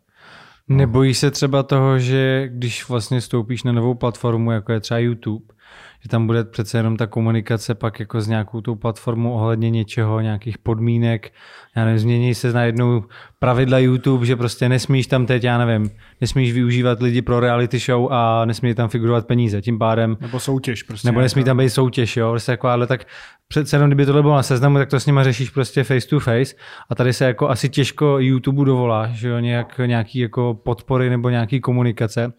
Nebojíš 0.69 1.19
se 1.19 1.31
třeba 1.31 1.63
toho, 1.63 1.99
že 1.99 2.49
když 2.49 2.89
vlastně 2.89 3.21
stoupíš 3.21 3.63
na 3.63 3.73
novou 3.73 3.95
platformu, 3.95 4.51
jako 4.51 4.73
je 4.73 4.81
třeba 4.81 4.99
YouTube, 4.99 5.55
že 6.03 6.09
tam 6.09 6.27
bude 6.27 6.45
přece 6.45 6.79
jenom 6.79 6.97
ta 6.97 7.07
komunikace 7.07 7.75
pak 7.75 8.01
jako 8.01 8.21
s 8.21 8.29
nějakou 8.29 8.61
tou 8.61 8.75
platformou 8.75 9.33
ohledně 9.33 9.71
něčeho, 9.71 10.21
nějakých 10.21 10.59
podmínek, 10.59 11.33
já 11.77 11.85
nevím, 11.85 11.99
změní 11.99 12.35
se 12.35 12.53
najednou 12.53 13.05
pravidla 13.39 13.79
YouTube, 13.79 14.27
že 14.27 14.37
prostě 14.37 14.69
nesmíš 14.69 15.07
tam 15.07 15.27
teď, 15.27 15.45
já 15.45 15.65
nevím, 15.65 15.91
nesmíš 16.21 16.53
využívat 16.53 17.03
lidi 17.03 17.23
pro 17.23 17.41
reality 17.41 17.79
show 17.79 18.13
a 18.13 18.45
nesmí 18.45 18.75
tam 18.75 18.89
figurovat 18.89 19.27
peníze, 19.27 19.63
tím 19.63 19.79
pádem. 19.79 20.17
Nebo 20.21 20.41
soutěž 20.41 20.83
prostě. 20.83 21.09
Nebo 21.09 21.21
nesmí 21.21 21.45
tam 21.45 21.57
být 21.57 21.71
soutěž, 21.71 22.17
jo, 22.17 22.31
prostě 22.31 22.53
jako, 22.53 22.69
ale 22.69 22.87
tak 22.87 23.07
přece 23.49 23.77
jenom, 23.77 23.89
kdyby 23.89 24.07
tohle 24.07 24.23
bylo 24.23 24.35
na 24.35 24.43
seznamu, 24.43 24.79
tak 24.79 24.89
to 24.89 25.01
s 25.01 25.07
nima 25.07 25.25
řešíš 25.25 25.51
prostě 25.51 25.85
face 25.85 26.09
to 26.09 26.21
face 26.21 26.55
a 26.91 26.95
tady 26.95 27.13
se 27.13 27.25
jako 27.25 27.49
asi 27.49 27.69
těžko 27.69 28.19
YouTube 28.19 28.65
dovoláš, 28.65 29.11
že 29.11 29.29
jo, 29.29 29.39
nějak, 29.39 29.81
nějaký 29.87 30.19
jako 30.19 30.61
podpory 30.65 31.11
nebo 31.11 31.29
nějaký 31.31 31.61
komunikace 31.61 32.33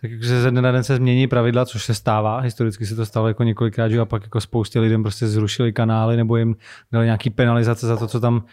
takže 0.00 0.40
ze 0.40 0.50
dne 0.50 0.62
na 0.62 0.72
den 0.72 0.84
se 0.84 0.96
změní 0.96 1.26
pravidla, 1.26 1.64
což 1.64 1.84
se 1.84 1.94
stává. 1.94 2.40
Historicky 2.40 2.86
se 2.86 2.96
to 2.96 3.06
stalo 3.06 3.28
jako 3.28 3.42
několikrát, 3.42 3.88
že 3.88 4.00
a 4.00 4.04
pak 4.04 4.22
jako 4.22 4.40
spoustě 4.40 4.80
lidem 4.80 5.02
prostě 5.02 5.26
zrušili 5.26 5.72
kanály 5.72 6.16
nebo 6.16 6.36
jim 6.36 6.56
dali 6.92 7.04
nějaký 7.04 7.30
penalizace 7.30 7.86
za 7.86 7.96
to, 7.96 8.06
co 8.06 8.20
tam 8.20 8.44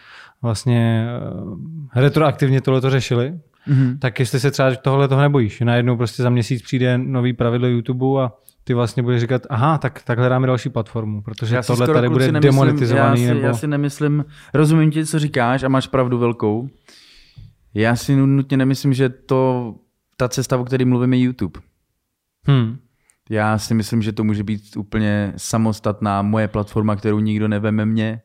vlastně 0.42 1.08
eh, 1.94 2.00
retroaktivně 2.00 2.60
tohle 2.60 2.80
to 2.80 2.90
řešili. 2.90 3.34
Mm-hmm. 3.68 3.98
Tak 3.98 4.20
jestli 4.20 4.40
se 4.40 4.50
třeba 4.50 4.74
tohle 4.74 5.08
toho 5.08 5.20
nebojíš, 5.20 5.58
že 5.58 5.64
najednou 5.64 5.96
prostě 5.96 6.22
za 6.22 6.30
měsíc 6.30 6.62
přijde 6.62 6.98
nový 6.98 7.32
pravidlo 7.32 7.68
YouTube 7.68 8.22
a 8.22 8.32
ty 8.64 8.74
vlastně 8.74 9.02
budeš 9.02 9.20
říkat, 9.20 9.42
aha, 9.50 9.78
tak, 9.78 10.02
tak 10.02 10.18
hledáme 10.18 10.46
další 10.46 10.68
platformu, 10.68 11.22
protože 11.22 11.60
tohle 11.66 11.86
tady 11.86 12.08
bude 12.08 12.32
nemyslím, 12.32 12.52
demonetizovaný. 12.52 13.22
Já 13.22 13.28
si, 13.28 13.34
nebo... 13.34 13.46
já 13.46 13.54
si 13.54 13.66
nemyslím, 13.66 14.24
rozumím 14.54 14.90
ti, 14.90 15.06
co 15.06 15.18
říkáš 15.18 15.62
a 15.62 15.68
máš 15.68 15.86
pravdu 15.86 16.18
velkou. 16.18 16.68
Já 17.74 17.96
si 17.96 18.16
nutně 18.16 18.56
nemyslím, 18.56 18.92
že 18.92 19.08
to 19.08 19.74
ta 20.16 20.28
cesta, 20.28 20.58
o 20.58 20.64
které 20.64 20.84
mluvíme, 20.84 21.16
je 21.16 21.22
YouTube. 21.22 21.60
Hmm. 22.46 22.78
Já 23.30 23.58
si 23.58 23.74
myslím, 23.74 24.02
že 24.02 24.12
to 24.12 24.24
může 24.24 24.44
být 24.44 24.76
úplně 24.76 25.32
samostatná 25.36 26.22
moje 26.22 26.48
platforma, 26.48 26.96
kterou 26.96 27.18
nikdo 27.18 27.48
neveme 27.48 27.86
mě, 27.86 28.22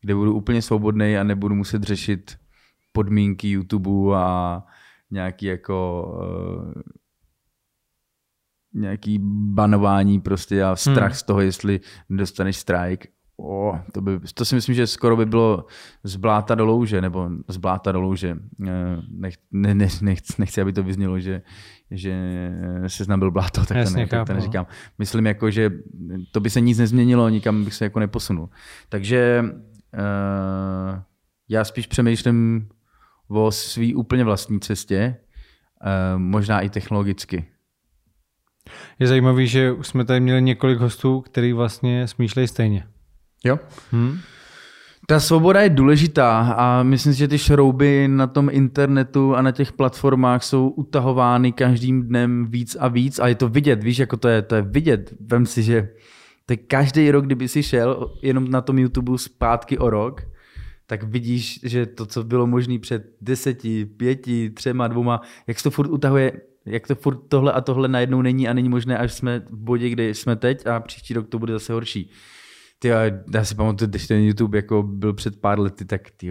kde 0.00 0.14
budu 0.14 0.34
úplně 0.34 0.62
svobodný 0.62 1.16
a 1.16 1.24
nebudu 1.24 1.54
muset 1.54 1.82
řešit 1.82 2.36
podmínky 2.92 3.50
YouTube 3.50 4.16
a 4.16 4.62
nějaký 5.10 5.46
jako 5.46 6.06
uh, 6.74 6.82
nějaký 8.74 9.18
banování 9.54 10.20
prostě 10.20 10.64
a 10.64 10.76
strach 10.76 11.10
hmm. 11.10 11.14
z 11.14 11.22
toho, 11.22 11.40
jestli 11.40 11.80
dostaneš 12.10 12.56
strike. 12.56 13.08
Oh, 13.36 13.78
to, 13.92 14.00
by, 14.00 14.20
to 14.34 14.44
si 14.44 14.54
myslím, 14.54 14.74
že 14.74 14.86
skoro 14.86 15.16
by 15.16 15.26
bylo 15.26 15.66
z 16.04 16.16
bláta 16.16 16.54
do 16.54 16.66
louže, 16.66 17.00
nebo 17.00 17.30
z 17.48 17.56
bláta 17.56 17.92
do 17.92 18.00
louže. 18.00 18.36
Eh, 18.66 18.70
nech, 19.08 19.34
ne, 19.52 19.74
ne, 19.74 19.88
nechci, 20.02 20.34
nechci, 20.38 20.60
aby 20.60 20.72
to 20.72 20.82
vyznělo, 20.82 21.20
že, 21.20 21.42
že 21.90 22.14
se 22.86 23.16
byl 23.16 23.30
bláto, 23.30 23.64
tak, 23.66 23.76
Jasně, 23.76 23.94
to, 23.94 24.00
ne, 24.00 24.06
tak 24.06 24.26
to 24.26 24.32
no. 24.32 24.36
neříkám. 24.36 24.66
Myslím, 24.98 25.26
jako, 25.26 25.50
že 25.50 25.70
to 26.32 26.40
by 26.40 26.50
se 26.50 26.60
nic 26.60 26.78
nezměnilo, 26.78 27.28
nikam 27.28 27.64
bych 27.64 27.74
se 27.74 27.84
jako 27.84 28.00
neposunul. 28.00 28.48
Takže 28.88 29.44
uh, 29.44 31.00
já 31.48 31.64
spíš 31.64 31.86
přemýšlím 31.86 32.68
o 33.28 33.50
svý 33.50 33.94
úplně 33.94 34.24
vlastní 34.24 34.60
cestě, 34.60 35.16
uh, 35.84 36.18
možná 36.18 36.60
i 36.60 36.70
technologicky. 36.70 37.46
Je 38.98 39.06
zajímavý, 39.06 39.46
že 39.46 39.72
už 39.72 39.86
jsme 39.86 40.04
tady 40.04 40.20
měli 40.20 40.42
několik 40.42 40.78
hostů, 40.78 41.20
který 41.20 41.52
vlastně 41.52 42.08
smýšlejí 42.08 42.48
stejně. 42.48 42.86
Jo. 43.44 43.58
Hmm. 43.92 44.18
Ta 45.06 45.20
svoboda 45.20 45.60
je 45.60 45.70
důležitá 45.70 46.40
a 46.40 46.82
myslím 46.82 47.12
si, 47.12 47.18
že 47.18 47.28
ty 47.28 47.38
šrouby 47.38 48.08
na 48.08 48.26
tom 48.26 48.48
internetu 48.52 49.34
a 49.34 49.42
na 49.42 49.52
těch 49.52 49.72
platformách 49.72 50.44
jsou 50.44 50.68
utahovány 50.68 51.52
každým 51.52 52.02
dnem 52.02 52.46
víc 52.46 52.76
a 52.80 52.88
víc 52.88 53.18
a 53.18 53.28
je 53.28 53.34
to 53.34 53.48
vidět, 53.48 53.84
víš, 53.84 53.98
jako 53.98 54.16
to 54.16 54.28
je, 54.28 54.42
to 54.42 54.54
je 54.54 54.62
vidět. 54.62 55.14
Vem 55.20 55.46
si, 55.46 55.62
že 55.62 55.88
teď 56.46 56.60
každý 56.66 57.10
rok, 57.10 57.26
kdyby 57.26 57.48
si 57.48 57.62
šel 57.62 58.12
jenom 58.22 58.50
na 58.50 58.60
tom 58.60 58.78
YouTube 58.78 59.18
zpátky 59.18 59.78
o 59.78 59.90
rok, 59.90 60.22
tak 60.86 61.02
vidíš, 61.02 61.60
že 61.62 61.86
to, 61.86 62.06
co 62.06 62.24
bylo 62.24 62.46
možné 62.46 62.78
před 62.78 63.04
deseti, 63.20 63.84
pěti, 63.84 64.50
třema, 64.50 64.88
dvoma, 64.88 65.20
jak 65.46 65.58
se 65.58 65.64
to 65.64 65.70
furt 65.70 65.90
utahuje, 65.90 66.32
jak 66.66 66.86
to 66.86 66.94
furt 66.94 67.18
tohle 67.28 67.52
a 67.52 67.60
tohle 67.60 67.88
najednou 67.88 68.22
není 68.22 68.48
a 68.48 68.52
není 68.52 68.68
možné, 68.68 68.98
až 68.98 69.12
jsme 69.12 69.38
v 69.50 69.56
bodě, 69.56 69.88
kde 69.88 70.08
jsme 70.08 70.36
teď 70.36 70.66
a 70.66 70.80
příští 70.80 71.14
rok 71.14 71.28
to 71.28 71.38
bude 71.38 71.52
zase 71.52 71.72
horší 71.72 72.10
ty, 72.84 72.88
já 73.34 73.44
si 73.44 73.54
pamatuju, 73.54 73.90
když 73.90 74.06
ten 74.06 74.20
YouTube 74.20 74.58
jako 74.58 74.82
byl 74.82 75.12
před 75.12 75.40
pár 75.40 75.60
lety, 75.60 75.84
tak 75.84 76.10
ty, 76.16 76.30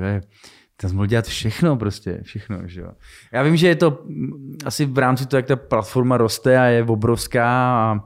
tam 0.77 0.89
jsem 0.89 0.95
mohl 0.95 1.07
dělat 1.07 1.25
všechno 1.25 1.77
prostě, 1.77 2.19
všechno, 2.23 2.57
že 2.65 2.81
jo. 2.81 2.91
Já 3.31 3.43
vím, 3.43 3.57
že 3.57 3.67
je 3.67 3.75
to 3.75 4.05
asi 4.65 4.85
v 4.85 4.97
rámci 4.97 5.25
toho, 5.25 5.37
jak 5.37 5.45
ta 5.45 5.55
platforma 5.55 6.17
roste 6.17 6.57
a 6.57 6.63
je 6.63 6.83
obrovská 6.83 7.47
a, 7.47 7.99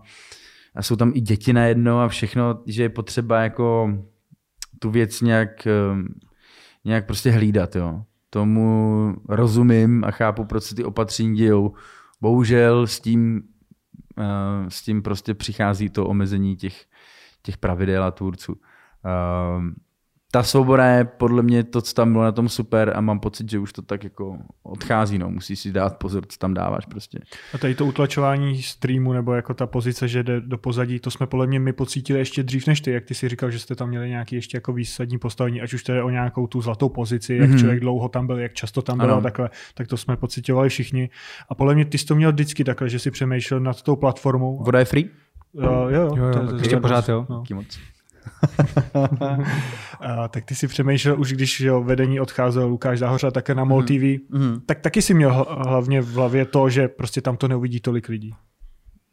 a 0.75 0.81
jsou 0.81 0.95
tam 0.95 1.11
i 1.15 1.21
děti 1.21 1.53
na 1.53 1.65
jedno 1.65 2.01
a 2.01 2.07
všechno, 2.07 2.63
že 2.65 2.83
je 2.83 2.89
potřeba 2.89 3.41
jako 3.41 3.89
tu 4.79 4.91
věc 4.91 5.21
nějak, 5.21 5.67
ehm, 5.67 6.07
nějak 6.85 7.05
prostě 7.05 7.31
hlídat, 7.31 7.75
jo. 7.75 8.03
Tomu 8.29 9.15
rozumím 9.29 10.03
a 10.03 10.11
chápu, 10.11 10.45
proč 10.45 10.63
se 10.63 10.75
ty 10.75 10.83
opatření 10.83 11.35
dějou. 11.35 11.73
Bohužel 12.21 12.87
s 12.87 12.99
tím, 12.99 13.41
eh, 14.17 14.69
s 14.69 14.81
tím 14.81 15.01
prostě 15.01 15.33
přichází 15.33 15.89
to 15.89 16.07
omezení 16.07 16.55
těch, 16.55 16.85
těch 17.47 17.57
pravidel 17.57 18.03
a 18.03 18.11
tvůrců. 18.11 18.53
Uh, 18.53 19.63
ta 20.31 20.43
svoboda 20.43 20.85
je 20.85 21.05
podle 21.05 21.43
mě 21.43 21.63
to, 21.63 21.81
co 21.81 21.93
tam 21.93 22.11
bylo 22.11 22.23
na 22.23 22.31
tom 22.31 22.49
super 22.49 22.93
a 22.95 23.01
mám 23.01 23.19
pocit, 23.19 23.51
že 23.51 23.59
už 23.59 23.73
to 23.73 23.81
tak 23.81 24.03
jako 24.03 24.37
odchází, 24.63 25.17
no. 25.17 25.29
Musíš 25.29 25.59
si 25.59 25.71
dát 25.71 25.97
pozor, 25.97 26.25
co 26.27 26.37
tam 26.37 26.53
dáváš 26.53 26.85
prostě. 26.85 27.19
A 27.53 27.57
tady 27.57 27.75
to 27.75 27.85
utlačování 27.85 28.61
streamu 28.61 29.13
nebo 29.13 29.33
jako 29.33 29.53
ta 29.53 29.67
pozice, 29.67 30.07
že 30.07 30.23
jde 30.23 30.41
do 30.41 30.57
pozadí, 30.57 30.99
to 30.99 31.11
jsme 31.11 31.27
podle 31.27 31.47
mě 31.47 31.59
my 31.59 31.73
pocítili 31.73 32.19
ještě 32.19 32.43
dřív 32.43 32.67
než 32.67 32.81
ty, 32.81 32.91
jak 32.91 33.05
ty 33.05 33.13
si 33.15 33.29
říkal, 33.29 33.51
že 33.51 33.59
jste 33.59 33.75
tam 33.75 33.89
měli 33.89 34.09
nějaký 34.09 34.35
ještě 34.35 34.57
jako 34.57 34.73
výsadní 34.73 35.17
postavení, 35.17 35.61
ať 35.61 35.73
už 35.73 35.83
to 35.83 35.91
je 35.91 36.03
o 36.03 36.09
nějakou 36.09 36.47
tu 36.47 36.61
zlatou 36.61 36.89
pozici, 36.89 37.35
jak 37.35 37.49
mm-hmm. 37.49 37.59
člověk 37.59 37.79
dlouho 37.79 38.09
tam 38.09 38.27
byl, 38.27 38.39
jak 38.39 38.53
často 38.53 38.81
tam 38.81 38.97
byl 38.97 39.13
a 39.13 39.21
takhle, 39.21 39.49
tak 39.73 39.87
to 39.87 39.97
jsme 39.97 40.17
pocitovali 40.17 40.69
všichni. 40.69 41.09
A 41.49 41.55
podle 41.55 41.75
mě 41.75 41.85
ty 41.85 41.97
jsi 41.97 42.05
to 42.05 42.15
měl 42.15 42.31
vždycky 42.31 42.63
takhle, 42.63 42.89
že 42.89 42.99
si 42.99 43.11
přemýšlel 43.11 43.59
nad 43.59 43.81
tou 43.81 43.95
platformou. 43.95 44.63
Voda 44.63 44.79
je 44.79 44.85
free? 44.85 45.09
Jo, 45.53 45.87
jo, 45.89 46.15
jo, 46.15 46.25
jo, 46.25 46.47
to, 46.47 46.55
ještě 46.55 46.79
pořád 46.79 47.09
jo. 47.09 47.25
No. 47.29 47.43
moc. 47.53 47.79
a, 49.99 50.27
tak 50.27 50.45
ty 50.45 50.55
si 50.55 50.67
přemýšlel, 50.67 51.19
už 51.19 51.33
když 51.33 51.59
jo, 51.59 51.83
vedení 51.83 52.19
odcházel 52.19 52.67
Lukáš 52.67 52.99
Zahořa 52.99 53.31
také 53.31 53.55
na 53.55 53.63
MOL 53.63 53.83
TV, 53.83 53.89
mm-hmm. 53.89 54.61
tak 54.65 54.79
taky 54.79 55.01
si 55.01 55.13
měl 55.13 55.45
hlavně 55.49 56.01
v 56.01 56.13
hlavě 56.13 56.45
to, 56.45 56.69
že 56.69 56.87
prostě 56.87 57.21
tam 57.21 57.37
to 57.37 57.47
neuvidí 57.47 57.79
tolik 57.79 58.09
lidí. 58.09 58.35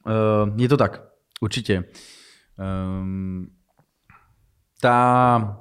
Uh, 0.06 0.60
je 0.60 0.68
to 0.68 0.76
tak, 0.76 1.02
určitě. 1.40 1.84
Um, 3.00 3.46
ta 4.80 5.58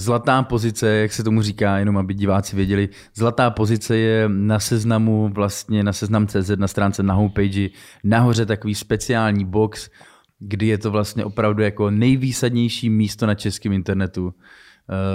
zlatá 0.00 0.42
pozice, 0.42 0.88
jak 0.88 1.12
se 1.12 1.24
tomu 1.24 1.42
říká, 1.42 1.78
jenom 1.78 1.96
aby 1.98 2.14
diváci 2.14 2.56
věděli, 2.56 2.88
zlatá 3.14 3.50
pozice 3.50 3.96
je 3.96 4.28
na 4.28 4.58
seznamu, 4.60 5.28
vlastně 5.34 5.82
na 5.84 5.92
seznam 5.92 6.26
CZ, 6.26 6.50
na 6.56 6.68
stránce 6.68 7.02
na 7.02 7.14
homepage, 7.14 7.68
nahoře 8.04 8.46
takový 8.46 8.74
speciální 8.74 9.44
box, 9.44 9.90
kdy 10.38 10.66
je 10.66 10.78
to 10.78 10.90
vlastně 10.90 11.24
opravdu 11.24 11.62
jako 11.62 11.90
nejvýsadnější 11.90 12.90
místo 12.90 13.26
na 13.26 13.34
českém 13.34 13.72
internetu. 13.72 14.34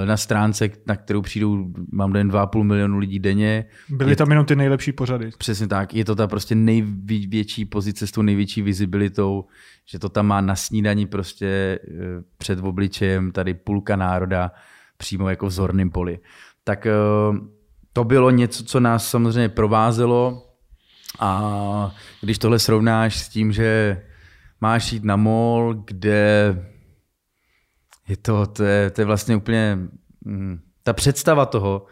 Eh, 0.03 0.05
Na 0.05 0.17
stránce, 0.17 0.69
na 0.87 0.95
kterou 0.95 1.21
přijdou, 1.21 1.67
mám 1.91 2.13
den 2.13 2.29
2,5 2.29 2.63
milionu 2.63 2.97
lidí 2.97 3.19
denně. 3.19 3.65
Byly 3.89 4.11
Je- 4.11 4.15
tam 4.15 4.29
jenom 4.29 4.45
ty 4.45 4.55
nejlepší 4.55 4.91
pořady. 4.91 5.29
Přesně 5.37 5.67
tak. 5.67 5.93
Je 5.93 6.05
to 6.05 6.15
ta 6.15 6.27
prostě 6.27 6.55
největší 6.55 7.65
pozice 7.65 8.07
s 8.07 8.11
tou 8.11 8.21
největší 8.21 8.61
vizibilitou, 8.61 9.45
že 9.85 9.99
to 9.99 10.09
tam 10.09 10.25
má 10.27 10.41
na 10.41 10.55
snídani 10.55 11.05
prostě 11.05 11.45
eh, 11.47 11.79
před 12.37 12.59
obličejem 12.59 13.31
tady 13.31 13.53
půlka 13.53 13.95
národa 13.95 14.51
přímo 14.97 15.29
jako 15.29 15.45
v 15.45 15.51
zorném 15.51 15.89
poli. 15.89 16.19
Tak 16.63 16.85
eh, 16.85 16.91
to 17.93 18.03
bylo 18.03 18.29
něco, 18.29 18.63
co 18.63 18.79
nás 18.79 19.09
samozřejmě 19.09 19.49
provázelo 19.49 20.45
a 21.19 21.91
když 22.21 22.37
tohle 22.37 22.59
srovnáš 22.59 23.19
s 23.19 23.29
tím, 23.29 23.51
že 23.51 24.01
máš 24.61 24.93
jít 24.93 25.03
na 25.03 25.15
mall, 25.15 25.73
kde 25.73 26.55
je 28.07 28.17
to, 28.17 28.45
to 28.45 28.63
je, 28.63 28.89
to 28.89 29.01
je 29.01 29.05
vlastně 29.05 29.35
úplně 29.35 29.79
mm, 30.25 30.59
ta 30.83 30.93
představa 30.93 31.45
toho, 31.45 31.85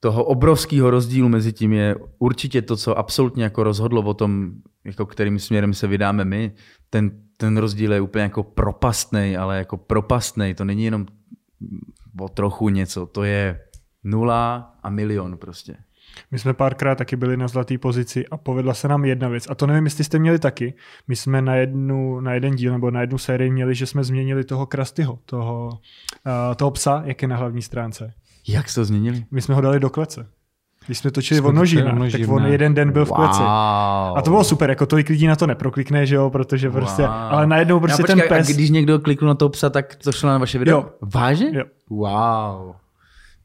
toho 0.00 0.24
obrovského 0.24 0.90
rozdílu 0.90 1.28
mezi 1.28 1.52
tím 1.52 1.72
je 1.72 1.96
určitě 2.18 2.62
to, 2.62 2.76
co 2.76 2.98
absolutně 2.98 3.44
jako 3.44 3.62
rozhodlo 3.62 4.02
o 4.02 4.14
tom, 4.14 4.50
jako 4.84 5.06
kterým 5.06 5.38
směrem 5.38 5.74
se 5.74 5.86
vydáme 5.86 6.24
my. 6.24 6.52
Ten, 6.90 7.10
ten 7.36 7.56
rozdíl 7.56 7.92
je 7.92 8.00
úplně 8.00 8.22
jako 8.22 8.42
propastný, 8.42 9.36
ale 9.36 9.58
jako 9.58 9.76
propastný. 9.76 10.54
To 10.54 10.64
není 10.64 10.84
jenom 10.84 11.06
o 12.20 12.28
trochu 12.28 12.68
něco, 12.68 13.06
to 13.06 13.24
je 13.24 13.60
nula 14.04 14.74
a 14.82 14.90
milion 14.90 15.36
prostě. 15.36 15.76
My 16.30 16.38
jsme 16.38 16.54
párkrát 16.54 16.94
taky 16.94 17.16
byli 17.16 17.36
na 17.36 17.48
zlaté 17.48 17.78
pozici 17.78 18.26
a 18.28 18.36
povedla 18.36 18.74
se 18.74 18.88
nám 18.88 19.04
jedna 19.04 19.28
věc. 19.28 19.46
A 19.50 19.54
to 19.54 19.66
nevím, 19.66 19.84
jestli 19.84 20.04
jste 20.04 20.18
měli 20.18 20.38
taky. 20.38 20.74
My 21.08 21.16
jsme 21.16 21.42
na, 21.42 21.54
jednu, 21.54 22.20
na 22.20 22.34
jeden 22.34 22.56
díl 22.56 22.72
nebo 22.72 22.90
na 22.90 23.00
jednu 23.00 23.18
sérii 23.18 23.50
měli, 23.50 23.74
že 23.74 23.86
jsme 23.86 24.04
změnili 24.04 24.44
toho 24.44 24.66
Krastyho, 24.66 25.18
toho, 25.24 25.68
uh, 25.68 26.54
toho 26.56 26.70
psa, 26.70 27.02
jak 27.04 27.22
je 27.22 27.28
na 27.28 27.36
hlavní 27.36 27.62
stránce. 27.62 28.14
Jak 28.48 28.68
jste 28.68 28.80
to 28.80 28.84
změnili? 28.84 29.24
My 29.30 29.42
jsme 29.42 29.54
ho 29.54 29.60
dali 29.60 29.80
do 29.80 29.90
klece. 29.90 30.26
Když 30.88 30.98
jsme 30.98 31.10
točili 31.10 31.40
o 31.40 31.52
množínách, 31.52 32.12
tak 32.12 32.20
on 32.28 32.46
jeden 32.46 32.74
den 32.74 32.92
byl 32.92 33.04
v 33.04 33.12
kleci. 33.12 33.40
Wow. 33.40 33.48
A 34.18 34.22
to 34.24 34.30
bylo 34.30 34.44
super, 34.44 34.70
jako 34.70 34.86
tolik 34.86 35.08
lidí 35.08 35.26
na 35.26 35.36
to 35.36 35.46
neproklikne, 35.46 36.06
že 36.06 36.14
jo, 36.16 36.30
protože 36.30 36.70
prostě, 36.70 37.02
Wow. 37.02 37.10
ale 37.10 37.46
najednou 37.46 37.80
prostě 37.80 38.02
a 38.02 38.06
ten 38.06 38.18
počkej, 38.18 38.38
pes, 38.38 38.48
A 38.48 38.52
když 38.52 38.70
někdo 38.70 38.98
kliknul 38.98 39.28
na 39.28 39.34
toho 39.34 39.48
psa, 39.48 39.70
tak 39.70 39.96
to 40.04 40.12
šlo 40.12 40.28
na 40.28 40.38
vaše 40.38 40.58
video? 40.58 40.78
Jo. 40.78 40.86
Vážně? 41.14 41.50
Jo. 41.52 41.64
Wow. 41.90 42.74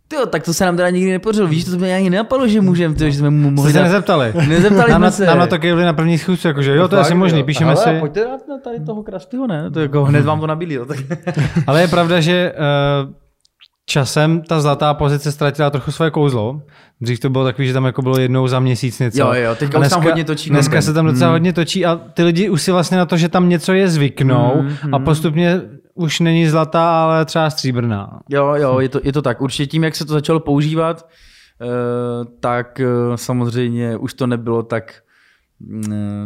Tyjo, 0.08 0.26
tak 0.26 0.44
to 0.44 0.54
se 0.54 0.66
nám 0.66 0.76
teda 0.76 0.90
nikdy 0.90 1.12
nepodařilo. 1.12 1.48
Víš, 1.48 1.66
to 1.66 1.72
jsme 1.72 1.96
ani 1.96 2.10
nenapadlo, 2.10 2.48
že 2.48 2.62
můžeme, 2.62 2.96
tyjo, 2.96 3.12
že 3.12 3.18
jsme 3.18 3.30
mu 3.30 3.52
mohli 3.52 3.72
Jste 3.72 3.80
se 3.80 3.84
nezeptali. 3.84 4.34
Nezeptali 4.48 4.92
nám, 4.92 5.00
jsme 5.02 5.06
na, 5.06 5.12
se. 5.12 5.26
nám 5.26 5.40
na 5.40 5.48
to 5.48 5.60
kejvli 5.60 5.84
na 5.86 5.94
první 5.94 6.18
schůzce, 6.18 6.48
jakože 6.48 6.76
jo, 6.76 6.88
to 6.88 6.96
je 6.96 7.02
asi 7.02 7.16
možný, 7.16 7.40
jo. 7.40 7.46
píšeme 7.46 7.74
Hele, 7.74 7.84
si. 7.84 8.00
pojďte 8.00 8.20
dát 8.20 8.48
na 8.50 8.58
tady 8.64 8.80
toho 8.80 9.04
Krastyho, 9.04 9.48
ne? 9.48 9.72
To 9.72 9.80
jako 9.80 10.04
hned 10.04 10.26
vám 10.26 10.40
to 10.40 10.48
nabídli. 10.48 10.76
Jo. 10.76 10.86
Tak... 10.86 10.98
Ale 11.68 11.82
je 11.82 11.88
pravda, 11.88 12.20
že 12.20 12.54
uh, 13.06 13.14
časem 13.86 14.42
ta 14.42 14.62
zlatá 14.62 14.94
pozice 14.94 15.32
ztratila 15.32 15.70
trochu 15.70 15.92
své 15.92 16.12
kouzlo. 16.12 16.62
Dřív 17.02 17.20
to 17.20 17.30
bylo 17.30 17.44
takový, 17.44 17.68
že 17.68 17.74
tam 17.74 17.86
jako 17.86 18.02
bylo 18.02 18.20
jednou 18.20 18.48
za 18.48 18.60
měsíc 18.60 19.00
něco. 19.00 19.20
Jo, 19.20 19.34
jo, 19.34 19.56
teďka 19.56 19.78
A 19.78 19.82
už 19.82 19.90
tam 19.90 20.04
hodně 20.04 20.24
točí 20.24 20.50
Dneska 20.50 20.82
se 20.82 20.94
tam 20.94 21.06
docela 21.06 21.28
Hmm. 21.28 21.36
hodně 21.36 21.54
točí 21.54 21.86
a 21.86 21.96
ty 21.96 22.24
lidi 22.24 22.50
už 22.50 22.62
si 22.62 22.72
vlastně 22.72 22.98
na 22.98 23.06
to, 23.06 23.18
že 23.18 23.30
tam 23.30 23.50
něco 23.50 23.74
je 23.74 23.88
zvyknou 23.88 24.52
Hmm, 24.56 24.94
a 24.94 24.98
hmm. 24.98 25.06
postupně 25.06 25.62
už 25.96 26.20
není 26.20 26.48
zlatá, 26.48 27.04
ale 27.04 27.26
třeba 27.26 27.50
stříbrná. 27.50 28.20
Jo, 28.30 28.54
jo, 28.56 28.80
je 28.80 28.90
to, 28.90 29.00
je 29.04 29.14
to 29.14 29.22
tak. 29.22 29.42
Určitě 29.42 29.66
tím, 29.66 29.84
jak 29.84 29.96
se 29.96 30.06
to 30.06 30.14
začalo 30.14 30.40
používat, 30.40 31.10
eh, 31.62 31.66
tak 32.40 32.80
eh, 32.80 32.88
samozřejmě 33.16 33.98
už 33.98 34.14
to 34.14 34.28
nebylo 34.28 34.64
tak 34.64 34.94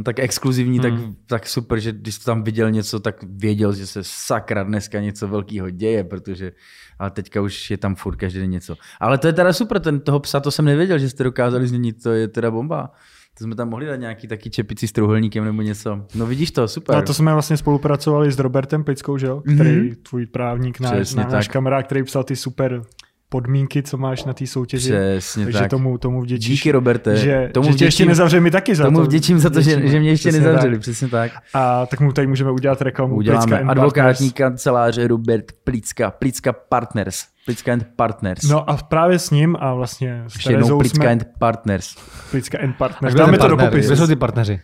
tak 0.04 0.20
exkluzivní, 0.20 0.80
tak, 0.80 0.94
Hmm. 0.94 1.16
tak 1.26 1.48
super, 1.48 1.80
že 1.80 1.92
když 1.92 2.16
jsi 2.16 2.26
tam 2.26 2.44
viděl 2.44 2.72
něco, 2.72 3.00
tak 3.00 3.16
věděl, 3.30 3.74
že 3.74 3.88
se 3.88 4.00
sakra 4.04 4.64
dneska 4.64 5.00
něco 5.00 5.28
velkého 5.28 5.70
děje, 5.70 6.04
protože 6.04 6.52
ale 7.00 7.12
teďka 7.12 7.42
už 7.42 7.72
je 7.72 7.78
tam 7.78 7.96
furt 7.96 8.16
každý 8.16 8.40
den 8.40 8.50
něco. 8.50 8.76
Ale 9.00 9.18
to 9.18 9.28
je 9.28 9.34
teda 9.34 9.54
super, 9.54 9.80
ten 9.80 10.00
toho 10.00 10.20
psa, 10.20 10.40
to 10.40 10.52
jsem 10.52 10.66
nevěděl, 10.66 11.00
že 11.00 11.10
jste 11.10 11.24
dokázali 11.24 11.68
změnit, 11.68 12.04
to 12.04 12.12
je 12.12 12.28
teda 12.28 12.52
bomba. 12.52 12.92
To 13.38 13.44
jsme 13.44 13.56
tam 13.56 13.70
mohli 13.70 13.86
dát 13.86 13.96
nějaký 13.96 14.28
taky 14.28 14.50
čepici 14.50 14.88
s 14.88 14.92
trouhelníkem 14.92 15.46
nebo 15.46 15.62
něco. 15.62 16.06
No 16.16 16.26
vidíš 16.26 16.52
to, 16.52 16.68
super. 16.68 16.96
a 16.96 17.02
to 17.02 17.14
jsme 17.14 17.34
vlastně 17.34 17.58
spolupracovali 17.58 18.32
s 18.32 18.40
Robertem 18.40 18.84
Plickou, 18.84 19.18
že 19.18 19.28
jo, 19.28 19.42
který 19.56 19.76
Mhm. 19.78 19.96
tvůj 20.10 20.26
právník, 20.26 20.80
náš, 20.80 21.14
náš 21.14 21.46
tak. 21.48 21.54
kamarád, 21.54 21.86
který 21.86 22.04
psal 22.04 22.24
ty 22.24 22.36
super 22.36 22.82
podmínky, 23.30 23.84
co 23.84 23.97
máš 23.97 24.23
na 24.25 24.34
té 24.34 24.47
soutěži. 24.47 24.93
Přesně 25.17 25.43
Takže 25.43 25.59
tak. 25.59 25.69
tomu, 25.69 25.97
tomu 25.97 26.21
vděčíš. 26.21 26.59
Díky, 26.59 26.71
Roberte. 26.71 27.17
Že, 27.17 27.49
Tomu 27.53 27.71
že 27.71 27.78
tě 27.78 27.86
ještě 27.86 28.03
vděčím- 28.03 28.07
nezavřeli 28.09 28.41
mi 28.41 28.51
taky 28.51 28.75
za 28.75 28.84
Tomu 28.84 28.97
to. 28.97 29.03
vděčím 29.05 29.39
za 29.39 29.49
to, 29.49 29.61
že, 29.61 29.71
Vděčíme. 29.71 29.91
že 29.91 29.99
mě 29.99 30.09
ještě 30.09 30.30
Přesně 30.30 30.47
nezavřeli, 30.47 30.73
tak. 30.75 30.82
přesně 30.82 31.07
tak. 31.07 31.32
A 31.53 31.86
tak 31.86 31.99
mu 31.99 32.11
tady 32.13 32.28
můžeme 32.28 32.51
udělat 32.51 32.82
reklamu. 32.82 33.15
Plicka 33.15 33.34
Uděláme 33.34 33.59
and 33.61 33.69
advokátní 33.69 34.28
Partners. 34.30 34.34
kanceláře 34.34 35.07
Robert 35.07 35.45
Plicka, 35.63 36.11
Plicka 36.11 36.53
Partners, 36.53 37.25
Plicka 37.45 37.73
and 37.73 37.86
Partners. 37.95 38.43
No 38.43 38.69
a 38.69 38.78
právě 38.78 39.19
s 39.19 39.30
ním 39.32 39.55
a 39.59 39.73
vlastně 39.73 40.23
s 40.28 40.34
Ještě 40.36 40.49
jednou 40.51 40.59
Terezou 40.67 40.78
Plicka 40.80 41.03
jsme... 41.03 41.11
and 41.11 41.25
Partners. 41.39 41.95
Plicka 42.32 42.57
and 42.63 42.73
Partners. 42.78 43.15
Dáme 43.15 43.38
to 43.38 43.47
do 43.47 43.57
popisu. 43.57 43.88
Kdo 43.88 43.95
jsou 43.97 44.07
ty 44.07 44.15
partneři? 44.15 44.59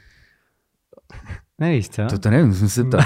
Nevíš, 1.60 1.90
co? 1.90 2.02
To, 2.10 2.20
to 2.20 2.30
nevím, 2.30 2.54
jsem 2.54 2.70
se 2.70 2.84
ptal. 2.84 3.02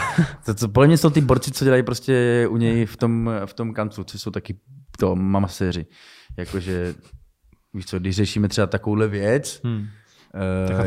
To, 0.45 0.53
to, 0.53 0.67
podle 0.67 0.87
mě 0.87 0.97
jsou 0.97 1.09
ty 1.09 1.21
borci, 1.21 1.51
co 1.51 1.65
dělají 1.65 1.83
prostě 1.83 2.45
u 2.49 2.57
něj 2.57 2.85
v 2.85 2.97
tom, 2.97 3.31
v 3.45 3.53
tom 3.53 3.73
kanclu, 3.73 4.03
co 4.03 4.19
jsou 4.19 4.31
taky 4.31 4.55
to 4.99 5.15
mamaséři. 5.15 5.85
Jakože, 6.37 6.95
víš 7.73 7.85
co, 7.85 7.99
když 7.99 8.15
řešíme 8.15 8.47
třeba 8.47 8.67
takovouhle 8.67 9.07
věc, 9.07 9.61
Hmm. 9.63 9.87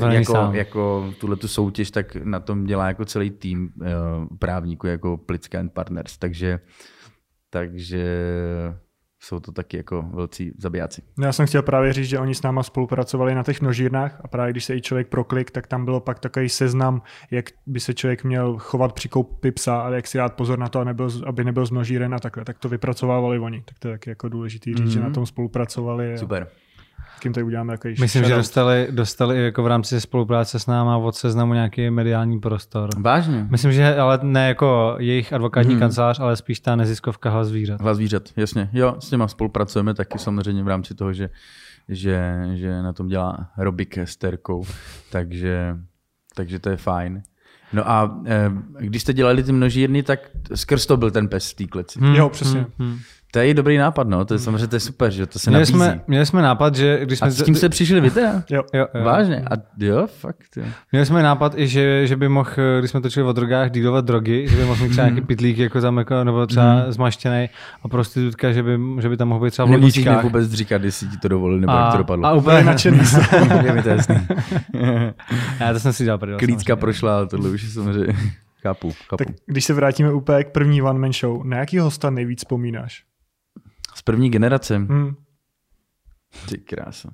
není 0.01 0.15
jako, 0.15 0.33
sám. 0.33 0.55
jako 0.55 1.15
tuhle 1.21 1.37
tu 1.37 1.49
soutěž, 1.49 1.91
tak 1.91 2.17
na 2.17 2.41
tom 2.41 2.65
dělá 2.65 2.87
jako 2.89 3.05
celý 3.05 3.31
tým 3.31 3.71
eh, 3.85 3.91
právníků, 4.39 4.87
jako 4.87 5.17
Plicka 5.17 5.59
and 5.61 5.73
Partners. 5.73 6.19
Takže, 6.19 6.61
takže 7.51 8.05
jsou 9.21 9.41
to 9.41 9.53
taky 9.53 9.77
jako 9.77 10.03
velcí 10.03 10.53
zabijáci. 10.59 11.03
No 11.19 11.27
já 11.27 11.33
jsem 11.33 11.47
chtěl 11.47 11.63
právě 11.63 11.93
říct, 11.93 12.09
že 12.09 12.19
oni 12.19 12.35
s 12.35 12.43
náma 12.43 12.63
spolupracovali 12.63 13.35
na 13.35 13.43
těch 13.43 13.61
množírnách 13.61 14.21
a 14.25 14.29
právě 14.29 14.53
když 14.53 14.65
se 14.65 14.77
i 14.77 14.81
člověk 14.81 15.09
proklik, 15.09 15.51
tak 15.51 15.67
tam 15.67 15.85
bylo 15.85 16.01
pak 16.01 16.19
takový 16.19 16.49
seznam, 16.49 17.03
jak 17.31 17.45
by 17.67 17.81
se 17.81 17.95
člověk 17.95 18.25
měl 18.25 18.59
chovat 18.59 18.93
při 18.93 19.09
koupi 19.09 19.51
psa 19.51 19.81
a 19.81 19.91
jak 19.91 20.07
si 20.07 20.19
dát 20.19 20.35
pozor 20.35 20.59
na 20.59 20.69
to, 20.69 20.79
aby 20.79 20.87
nebyl, 20.87 21.11
aby 21.27 21.45
nebyl 21.45 21.67
zmnožíren 21.67 22.15
a 22.15 22.19
takhle. 22.19 22.45
Tak 22.45 22.59
to 22.59 22.69
vypracovávali 22.69 23.39
oni. 23.39 23.63
Tak 23.65 23.79
to 23.79 23.89
je 23.89 23.95
taky 23.95 24.11
jako 24.11 24.29
důležitý 24.29 24.75
říct, 24.75 24.87
mm-hmm. 24.87 24.93
že 24.93 25.01
na 25.01 25.11
tom 25.11 25.27
spolupracovali. 25.27 26.15
A 26.15 26.19
Super. 26.19 26.45
tak 26.45 26.53
jim 27.25 27.33
tady 27.35 27.45
uděláme 27.45 27.73
takový 27.73 27.95
Myslím, 28.01 28.23
že 28.23 28.29
shoutout. 28.29 28.39
dostali, 28.39 28.89
dostali 28.91 29.37
i 29.37 29.43
jako 29.45 29.63
v 29.63 29.67
rámci 29.67 30.01
spolupráce 30.01 30.59
s 30.59 30.67
náma 30.67 30.97
od 30.97 31.15
seznamu 31.17 31.55
nějaký 31.55 31.91
mediální 31.91 32.41
prostor. 32.41 32.89
Vážně? 33.01 33.47
Myslím, 33.51 33.73
že 33.73 33.97
ale 33.97 34.19
ne 34.23 34.49
jako 34.49 34.97
jejich 34.99 35.33
advokátní 35.33 35.71
Hmm. 35.73 35.81
kancelář, 35.81 36.21
ale 36.21 36.37
spíš 36.37 36.61
ta 36.61 36.77
neziskovka 36.77 37.31
hlas 37.31 37.49
zvířat. 37.49 37.81
Hlas 37.81 37.97
zvířat, 37.97 38.23
jasně. 38.37 38.71
Jo, 38.73 38.97
s 38.99 39.09
těma 39.11 39.29
spolupracujeme 39.29 39.95
taky 39.95 40.19
samozřejmě 40.19 40.63
v 40.63 40.69
rámci 40.69 40.95
toho, 40.95 41.13
že, 41.13 41.31
že, 41.89 42.35
že 42.55 42.83
na 42.83 42.93
tom 42.93 43.09
dělá 43.09 43.51
Robik 43.59 43.99
s 43.99 44.17
Terkou, 44.17 44.65
takže, 45.11 45.77
takže 46.35 46.59
to 46.59 46.71
je 46.71 46.77
fajn. 46.77 47.23
No 47.73 47.91
a 47.91 48.21
eh, 48.27 48.51
když 48.79 49.03
jste 49.03 49.13
dělali 49.13 49.43
ty 49.43 49.53
množírny, 49.53 50.03
tak 50.03 50.21
skrz 50.55 50.87
to 50.87 50.97
byl 50.97 51.11
ten 51.11 51.29
pes 51.29 51.51
v 51.51 51.55
té 51.55 51.67
kleci. 51.67 52.01
Hmm, 52.01 52.15
Jo, 52.15 52.29
přesně. 52.29 52.67
hmm. 52.79 52.99
To 53.33 53.39
je 53.39 53.49
i 53.49 53.55
dobrý 53.55 53.77
nápad, 53.79 54.09
no. 54.09 54.25
To 54.25 54.35
je 54.35 54.39
samozřejmě 54.39 54.67
to 54.67 54.77
je 54.77 54.81
super, 54.81 55.11
že 55.11 55.27
to 55.27 55.39
se 55.39 55.51
Měli, 55.51 55.61
nabízí. 55.61 55.73
jsme, 55.73 56.01
měli 56.07 56.27
jsme 56.27 56.43
nápad, 56.43 56.75
že 56.75 56.99
když 57.03 57.19
jsme... 57.19 57.29
A 57.29 57.31
s 57.31 57.43
tím 57.43 57.55
jste 57.55 57.69
přišli 57.69 58.01
vy 58.01 58.11
teda? 58.11 58.43
Jo. 58.51 58.63
jo, 58.75 58.87
jo. 58.95 59.05
Vážně? 59.05 59.45
A 59.51 59.55
jo, 59.79 60.07
fakt. 60.07 60.57
Jo. 60.57 60.65
Měli 60.93 61.07
jsme 61.07 61.23
nápad 61.23 61.59
i, 61.59 61.69
že, 61.69 62.07
že 62.07 62.17
by 62.17 62.29
mohl, 62.29 62.51
když 62.79 62.91
jsme 62.91 63.01
točili 63.01 63.27
o 63.27 63.33
drogách, 63.33 63.71
dílovat 63.71 64.05
drogy, 64.05 64.47
že 64.51 64.57
by 64.57 64.65
mohl 64.65 64.83
mít 64.83 64.89
třeba 64.91 65.07
Mhm. 65.07 65.15
nějaký 65.15 65.27
pitlík 65.27 65.59
jako 65.59 65.81
tam, 65.81 65.99
jako, 65.99 66.25
nebo 66.25 66.47
třeba 66.47 66.93
zmaštěný 66.93 67.49
a 67.83 67.89
prostitutka, 67.89 68.53
že 68.53 68.63
by, 68.63 68.79
že 69.01 69.09
by 69.09 69.17
tam 69.17 69.29
mohl 69.29 69.45
být 69.45 69.51
třeba 69.51 69.67
v 69.67 69.71
Nemusíš 69.71 70.05
mi 70.05 70.17
vůbec 70.23 70.51
říkat, 70.53 70.85
jestli 70.85 71.09
ti 71.09 71.17
to 71.17 71.29
dovolili, 71.29 71.61
nebo 71.61 71.73
jak 71.73 71.83
A, 71.83 71.91
to 71.93 71.99
dopadlo. 71.99 72.27
a 72.27 72.33
úplně, 72.33 72.63
nadšený. 72.65 72.99
je 73.65 73.73
mi 73.73 73.83
to 73.83 73.89
jasný. 73.89 74.17
já 75.61 75.73
to 75.73 75.81
jsem 75.81 75.93
si 75.93 76.05
dělal 76.05 76.19
prdel. 76.19 76.39
Klícka 76.39 76.77
prošla, 76.77 77.17
ale 77.17 77.27
tohle 77.27 77.51
už 77.51 77.63
je 77.63 77.69
samozřejmě... 77.69 78.15
Chápu, 78.63 78.91
chápu. 79.09 79.17
Tak 79.25 79.27
když 79.47 79.65
se 79.65 79.75
vrátíme 79.75 80.13
úplně 80.13 80.45
k 80.45 80.51
první 80.51 80.83
One 80.83 80.99
Man 80.99 81.13
Show, 81.13 81.45
na 81.45 81.57
jaký 81.57 81.79
hosta 81.79 82.11
nejvíc 82.11 82.39
vzpomínáš? 82.39 83.03
Z 84.01 84.03
první 84.03 84.31
generace. 84.31 84.77
Hmm. 84.77 85.15
Ty 86.49 86.59
krása. 86.59 87.11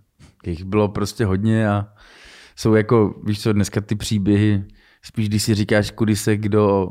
Jich 0.46 0.64
bylo 0.64 0.88
prostě 0.88 1.24
hodně 1.24 1.68
a 1.68 1.88
jsou 2.56 2.74
jako, 2.74 3.20
víš 3.24 3.42
co, 3.42 3.52
dneska 3.52 3.80
ty 3.80 3.94
příběhy, 3.94 4.64
spíš 5.02 5.28
když 5.28 5.42
si 5.42 5.54
říkáš, 5.54 5.90
kudy 5.90 6.16
se 6.16 6.36
kdo 6.36 6.90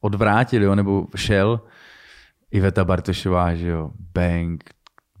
odvrátil, 0.00 0.62
jo, 0.62 0.74
nebo 0.74 1.06
šel, 1.16 1.60
Iveta 2.50 2.84
Bartošová, 2.84 3.54
že 3.54 3.68
jo, 3.68 3.90
Bang, 4.14 4.64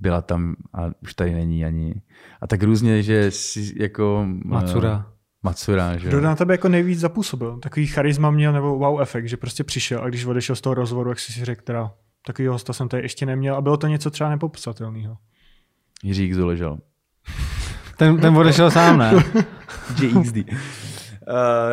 byla 0.00 0.22
tam 0.22 0.54
a 0.74 0.90
už 1.02 1.14
tady 1.14 1.34
není 1.34 1.64
ani. 1.64 1.94
A 2.40 2.46
tak 2.46 2.62
různě, 2.62 3.02
že 3.02 3.30
si 3.30 3.72
jako... 3.76 4.26
Macura. 4.44 5.06
eh, 5.08 5.14
Macura, 5.42 5.96
že 5.96 6.08
Kdo 6.08 6.20
na 6.20 6.36
tebe 6.36 6.54
jako 6.54 6.68
nejvíc 6.68 7.00
zapůsobil? 7.00 7.58
Takový 7.58 7.86
charisma 7.86 8.30
měl 8.30 8.52
nebo 8.52 8.78
wow 8.78 9.00
efekt, 9.00 9.28
že 9.28 9.36
prostě 9.36 9.64
přišel 9.64 10.00
a 10.04 10.08
když 10.08 10.24
odešel 10.24 10.56
z 10.56 10.60
toho 10.60 10.74
rozhovoru, 10.74 11.10
jak 11.10 11.20
jsi 11.20 11.32
si 11.32 11.44
řekl, 11.44 11.62
teda 11.64 11.94
Takovýho 12.26 12.52
hosta 12.52 12.72
jsem 12.72 12.88
tady 12.88 13.02
ještě 13.02 13.26
neměl 13.26 13.54
a 13.56 13.60
bylo 13.60 13.76
to 13.76 13.86
něco 13.86 14.10
třeba 14.10 14.30
nepopsatelného. 14.30 15.16
Jiří 16.02 16.24
X 16.24 16.36
doležel. 16.36 16.78
Ten, 17.96 18.20
ten 18.20 18.36
odešel 18.36 18.70
sám, 18.70 18.98
ne? 18.98 19.12
JXD. 20.02 20.36
Uh, 20.36 20.44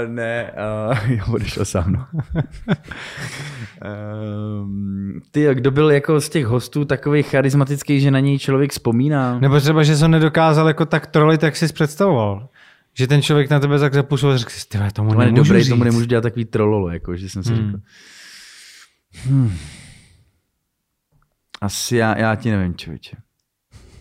ne, 0.07 0.51
uh, 0.91 1.11
já 1.17 1.25
odešel 1.25 1.65
sám, 1.65 1.91
no. 1.91 2.05
um, 4.61 5.21
ty, 5.31 5.47
kdo 5.53 5.71
byl 5.71 5.91
jako 5.91 6.21
z 6.21 6.29
těch 6.29 6.45
hostů 6.45 6.85
takový 6.85 7.23
charismatický, 7.23 7.99
že 7.99 8.11
na 8.11 8.19
něj 8.19 8.39
člověk 8.39 8.71
vzpomíná? 8.71 9.39
Nebo 9.39 9.59
třeba, 9.59 9.83
že 9.83 9.97
jsem 9.97 10.11
nedokázal 10.11 10.67
jako 10.67 10.85
tak 10.85 11.07
trolit, 11.07 11.43
jak 11.43 11.55
jsi 11.55 11.73
představoval. 11.73 12.49
Že 12.93 13.07
ten 13.07 13.21
člověk 13.21 13.49
na 13.49 13.59
tebe 13.59 13.79
tak 13.79 13.93
zapůsobil, 13.93 14.37
řekl 14.37 14.51
si, 14.51 14.67
tyhle, 14.67 14.91
tomu 14.91 15.11
Ale 15.11 15.25
nemůžu 15.25 15.43
dobrý, 15.43 15.63
říct. 15.63 15.69
tomu 15.69 15.83
nemůžu 15.83 16.05
dělat 16.05 16.21
takový 16.21 16.45
trololo, 16.45 16.89
jako, 16.89 17.15
že 17.15 17.29
jsem 17.29 17.43
si 17.43 17.53
Hmm. 17.53 17.65
řekl. 17.71 17.79
Hmm. 19.29 19.53
Asi 21.61 21.95
já, 21.97 22.17
já 22.17 22.35
ti 22.35 22.51
nevím, 22.51 22.75
člověče. 22.75 23.17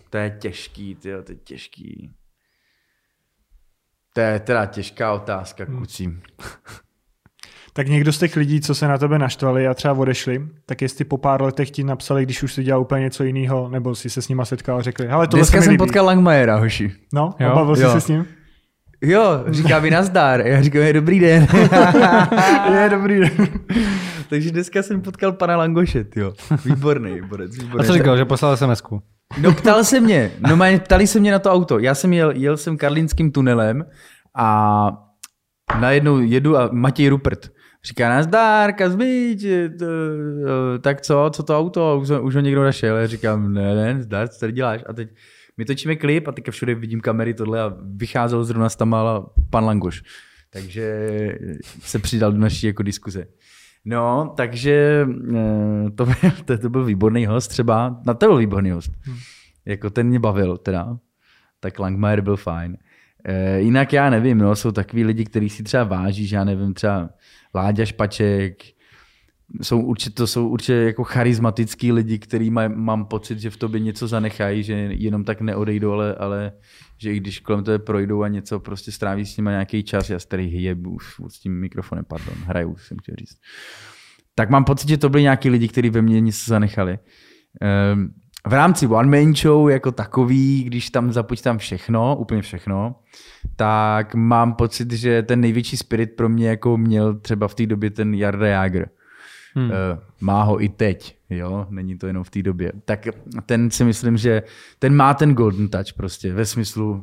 To 0.09 0.17
je 0.17 0.29
těžký, 0.39 0.95
ty 0.95 1.01
to 1.23 1.31
je 1.31 1.37
těžký. 1.43 2.11
To 4.13 4.21
je 4.21 4.39
teda 4.39 4.65
těžká 4.65 5.13
otázka, 5.13 5.65
kucí. 5.65 6.09
Tak 7.73 7.87
někdo 7.87 8.13
z 8.13 8.19
těch 8.19 8.35
lidí, 8.35 8.61
co 8.61 8.75
se 8.75 8.87
na 8.87 8.97
tebe 8.97 9.19
naštvali 9.19 9.67
a 9.67 9.73
třeba 9.73 9.93
odešli, 9.93 10.47
tak 10.65 10.81
jestli 10.81 11.05
po 11.05 11.17
pár 11.17 11.41
letech 11.41 11.71
ti 11.71 11.83
napsali, 11.83 12.23
když 12.25 12.43
už 12.43 12.53
si 12.53 12.63
dělal 12.63 12.81
úplně 12.81 13.01
něco 13.03 13.23
jiného, 13.23 13.69
nebo 13.69 13.95
si 13.95 14.09
se 14.09 14.21
s 14.21 14.29
nima 14.29 14.45
setkal 14.45 14.77
a 14.77 14.81
řekli, 14.81 15.07
hele, 15.07 15.27
tohle 15.27 15.45
se 15.45 15.51
Dneska 15.51 15.61
jsem 15.63 15.71
líbí. 15.71 15.77
potkal 15.77 16.05
Langmajera, 16.05 16.55
hoši. 16.57 16.91
No, 17.13 17.33
Jo? 17.39 17.49
a 17.51 17.55
bavil 17.55 17.75
jsi 17.75 17.81
se 17.89 18.01
s 18.01 18.07
ním? 18.07 18.25
Jo, 19.01 19.43
říká 19.47 19.79
mi 19.79 19.89
nazdar. 19.89 20.47
Já 20.47 20.61
říkám, 20.61 20.81
je 20.81 20.93
dobrý 20.93 21.19
den. 21.19 21.47
je, 22.73 22.89
dobrý 22.89 23.19
den. 23.19 23.31
Takže 24.29 24.51
dneska 24.51 24.83
jsem 24.83 25.01
potkal 25.01 25.31
pana 25.31 25.57
Langoše, 25.57 26.05
jo. 26.15 26.33
Výborný, 26.65 27.21
borec, 27.21 27.57
výborný. 27.57 27.79
A 27.79 27.87
co 27.87 27.93
říkal, 27.93 28.17
že 28.17 28.25
poslal 28.25 28.55
SMS-ku? 28.55 29.01
No 29.41 29.51
ptal 29.53 29.83
se 29.83 29.99
mě, 29.99 30.31
no 30.39 30.57
ptali 30.79 31.07
se 31.07 31.19
mě 31.19 31.31
na 31.31 31.39
to 31.39 31.51
auto. 31.51 31.79
Já 31.79 31.95
jsem 31.95 32.13
jel, 32.13 32.31
jel 32.31 32.57
jsem 32.57 32.77
karlínským 32.77 33.31
tunelem 33.31 33.85
a 34.37 34.87
najednou 35.79 36.19
jedu 36.19 36.57
a 36.57 36.69
Matěj 36.71 37.09
Rupert 37.09 37.49
říká, 37.85 38.09
nazdár, 38.09 38.73
Kazmič, 38.73 39.43
eh, 39.43 39.69
tak 40.81 41.01
co, 41.01 41.29
co 41.33 41.43
to 41.43 41.57
auto, 41.59 41.99
už, 42.01 42.09
ho- 42.09 42.21
už 42.21 42.35
ho 42.35 42.41
někdo 42.41 42.63
našel. 42.63 42.95
Já 42.97 43.07
říkám, 43.07 43.53
ne, 43.53 43.75
ne, 43.75 44.03
zdar, 44.03 44.27
co 44.27 44.39
tady 44.39 44.51
děláš? 44.51 44.83
A 44.89 44.93
teď 44.93 45.09
my 45.57 45.65
točíme 45.65 45.95
klip 45.95 46.27
a 46.27 46.31
teďka 46.31 46.51
všude 46.51 46.75
vidím 46.75 47.01
kamery 47.01 47.33
tohle 47.33 47.61
a 47.61 47.73
vycházel 47.95 48.43
zrovna 48.43 48.69
z 48.69 48.75
Tamala 48.75 49.29
pan 49.49 49.65
Langoš. 49.65 50.03
Takže 50.49 51.07
se 51.79 51.99
přidal 51.99 52.31
do 52.31 52.37
naší 52.37 52.67
jako 52.67 52.83
diskuze. 52.83 53.25
No, 53.85 54.33
takže 54.37 55.07
eh, 55.35 55.89
to 55.95 56.05
byl, 56.05 56.15
to, 56.45 56.57
to 56.57 56.69
byl 56.69 56.85
výborný 56.85 57.25
host 57.25 57.47
třeba. 57.47 58.01
Na 58.05 58.13
to 58.13 58.25
byl 58.25 58.37
výborný 58.37 58.71
host. 58.71 58.91
Jako 59.65 59.89
ten 59.89 60.07
mě 60.07 60.19
bavil 60.19 60.57
teda. 60.57 60.97
Tak 61.59 61.79
Langmajer 61.79 62.21
byl 62.21 62.37
fajn. 62.37 62.77
E, 63.23 63.59
jinak 63.59 63.93
já 63.93 64.09
nevím, 64.09 64.37
no, 64.37 64.55
jsou 64.55 64.71
takový 64.71 65.03
lidi, 65.03 65.25
kteří 65.25 65.49
si 65.49 65.63
třeba 65.63 65.83
váží, 65.83 66.27
že 66.27 66.35
já 66.35 66.43
nevím, 66.43 66.73
třeba 66.73 67.09
Láďa 67.55 67.85
Špaček, 67.85 68.63
jsou 69.61 69.81
určitě, 69.81 70.15
to 70.15 70.27
jsou 70.27 70.47
určitě 70.47 70.73
jako 70.73 71.03
charismatický 71.03 71.91
lidi, 71.91 72.19
který 72.19 72.49
maj, 72.49 72.69
mám 72.69 73.05
pocit, 73.05 73.39
že 73.39 73.49
v 73.49 73.57
tobě 73.57 73.79
něco 73.79 74.07
zanechají, 74.07 74.63
že 74.63 74.73
jenom 74.73 75.23
tak 75.23 75.41
neodejdou, 75.41 75.91
ale, 75.91 76.15
ale 76.15 76.51
že 76.97 77.13
i 77.13 77.17
když 77.17 77.39
kolem 77.39 77.63
tebe 77.63 77.79
projdou 77.79 78.23
a 78.23 78.27
něco 78.27 78.59
prostě 78.59 78.91
stráví 78.91 79.25
s 79.25 79.37
nimi 79.37 79.49
nějaký 79.49 79.83
čas, 79.83 80.09
já 80.09 80.19
starý 80.19 80.45
hyjebu 80.45 80.89
už 80.91 81.15
s 81.27 81.39
tím 81.39 81.59
mikrofonem, 81.59 82.05
pardon, 82.05 82.35
hraju, 82.45 82.75
jsem 82.77 82.97
chtěl 82.97 83.15
říct. 83.19 83.37
Tak 84.35 84.49
mám 84.49 84.63
pocit, 84.63 84.89
že 84.89 84.97
to 84.97 85.09
byli 85.09 85.23
nějaký 85.23 85.49
lidi, 85.49 85.67
kteří 85.67 85.89
ve 85.89 86.01
mně 86.01 86.21
něco 86.21 86.49
zanechali. 86.49 86.99
Ehm, 87.61 88.09
v 88.47 88.53
rámci 88.53 88.87
One 88.87 89.23
Man 89.23 89.35
Show 89.35 89.69
jako 89.69 89.91
takový, 89.91 90.63
když 90.63 90.89
tam 90.89 91.11
započítám 91.11 91.57
všechno, 91.57 92.15
úplně 92.15 92.41
všechno, 92.41 92.95
tak 93.55 94.15
mám 94.15 94.53
pocit, 94.53 94.91
že 94.91 95.23
ten 95.23 95.41
největší 95.41 95.77
spirit 95.77 96.15
pro 96.15 96.29
mě 96.29 96.49
jako 96.49 96.77
měl 96.77 97.19
třeba 97.19 97.47
v 97.47 97.55
té 97.55 97.65
době 97.65 97.89
ten 97.89 98.13
Jarda 98.13 98.47
Jager. 98.47 98.89
Hmm. 99.55 99.69
Uh, 99.69 99.73
má 100.21 100.43
ho 100.43 100.63
i 100.63 100.69
teď, 100.69 101.17
jo, 101.29 101.67
není 101.69 101.97
to 101.97 102.07
jenom 102.07 102.23
v 102.23 102.29
té 102.29 102.41
době. 102.41 102.71
Tak 102.85 103.07
ten 103.45 103.71
si 103.71 103.83
myslím, 103.83 104.17
že 104.17 104.43
ten 104.79 104.95
má 104.95 105.13
ten 105.13 105.33
golden 105.33 105.69
touch 105.69 105.93
prostě 105.93 106.33
ve 106.33 106.45
smyslu, 106.45 106.91
uh, 106.91 107.01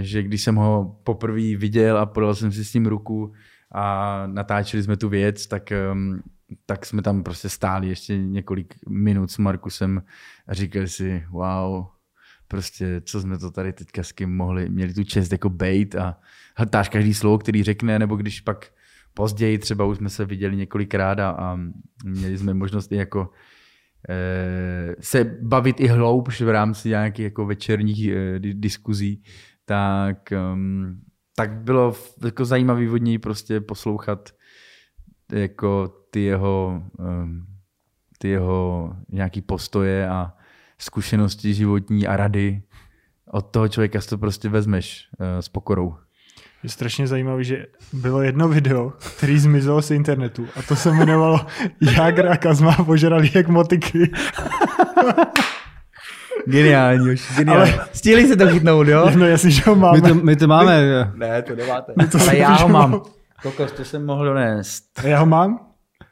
že 0.00 0.22
když 0.22 0.42
jsem 0.42 0.56
ho 0.56 1.00
poprvé 1.04 1.56
viděl 1.56 1.98
a 1.98 2.06
podal 2.06 2.34
jsem 2.34 2.52
si 2.52 2.64
s 2.64 2.74
ním 2.74 2.86
ruku 2.86 3.32
a 3.72 4.22
natáčeli 4.26 4.82
jsme 4.82 4.96
tu 4.96 5.08
věc, 5.08 5.46
tak, 5.46 5.72
tak 6.66 6.86
jsme 6.86 7.02
tam 7.02 7.22
prostě 7.22 7.48
stáli 7.48 7.88
ještě 7.88 8.18
několik 8.18 8.74
minut 8.88 9.30
s 9.30 9.38
Markusem 9.38 10.02
a 10.46 10.54
říkali 10.54 10.88
si, 10.88 11.24
wow, 11.30 11.86
prostě 12.48 13.00
co 13.04 13.20
jsme 13.20 13.38
to 13.38 13.50
tady 13.50 13.72
teďka 13.72 14.02
s 14.02 14.12
kým 14.12 14.36
mohli, 14.36 14.68
měli 14.68 14.94
tu 14.94 15.04
čest 15.04 15.32
jako 15.32 15.48
bait 15.50 15.94
a 15.94 16.18
hltáš 16.56 16.88
každý 16.88 17.14
slovo, 17.14 17.38
který 17.38 17.62
řekne, 17.62 17.98
nebo 17.98 18.16
když 18.16 18.40
pak 18.40 18.66
později 19.14 19.58
třeba 19.58 19.84
už 19.84 19.96
jsme 19.96 20.10
se 20.10 20.24
viděli 20.24 20.56
několikrát 20.56 21.18
a, 21.18 21.30
a 21.30 21.58
měli 22.04 22.38
jsme 22.38 22.54
možnost 22.54 22.92
i 22.92 22.96
jako 22.96 23.30
e, 24.08 24.96
se 25.00 25.24
bavit 25.42 25.80
i 25.80 25.86
hloubš 25.86 26.40
v 26.40 26.48
rámci 26.48 26.88
nějakých 26.88 27.24
jako 27.24 27.46
večerních 27.46 28.08
e, 28.08 28.38
diskuzí, 28.38 29.22
tak, 29.64 30.32
um, 30.52 31.00
tak 31.36 31.52
bylo 31.52 31.94
jako 32.24 32.44
zajímavý 32.44 32.88
od 32.88 32.96
něj 32.96 33.18
prostě 33.18 33.60
poslouchat 33.60 34.30
jako 35.32 35.88
ty 36.10 36.20
jeho, 36.20 36.82
um, 36.98 37.46
ty 38.18 38.28
jeho 38.28 38.92
nějaký 39.08 39.42
postoje 39.42 40.08
a 40.08 40.32
zkušenosti 40.78 41.54
životní 41.54 42.06
a 42.06 42.16
rady. 42.16 42.62
Od 43.30 43.42
toho 43.42 43.68
člověka 43.68 44.00
si 44.00 44.08
to 44.08 44.18
prostě 44.18 44.48
vezmeš 44.48 45.08
uh, 45.18 45.26
s 45.40 45.48
pokorou. 45.48 45.96
Je 46.64 46.70
strašně 46.70 47.06
zajímavý, 47.06 47.44
že 47.44 47.66
bylo 47.92 48.22
jedno 48.22 48.48
video, 48.48 48.92
který 49.16 49.38
zmizelo 49.38 49.82
z 49.82 49.90
internetu 49.90 50.46
a 50.56 50.62
to 50.62 50.76
se 50.76 50.90
jmenovalo 50.90 51.40
Jágra 51.80 52.32
a 52.32 52.36
Kazma 52.36 52.72
požrali 52.72 53.30
jak 53.34 53.48
motiky. 53.48 54.10
Geniální, 56.46 57.10
už, 57.10 57.32
geniální. 57.36 57.72
Ale... 57.72 57.86
Stihli 57.92 58.28
se 58.28 58.36
to 58.36 58.48
chytnout, 58.48 58.88
jo? 58.88 59.10
No 59.16 59.26
jasně, 59.26 59.50
že 59.50 59.62
ho 59.66 59.76
máme. 59.76 60.00
My 60.00 60.08
to, 60.08 60.14
my 60.14 60.36
to 60.36 60.46
máme. 60.46 61.12
Ne, 61.14 61.42
to 61.42 61.56
nemáte. 61.56 61.92
to 62.12 62.18
Ale 62.20 62.36
já 62.36 62.54
ho 62.54 62.66
už 62.66 62.72
mám. 62.72 63.02
Kokos, 63.42 63.72
to 63.72 63.84
jsem 63.84 64.06
mohl 64.06 64.24
donést. 64.24 64.84
Já 65.02 65.18
ho 65.18 65.26
mám? 65.26 65.58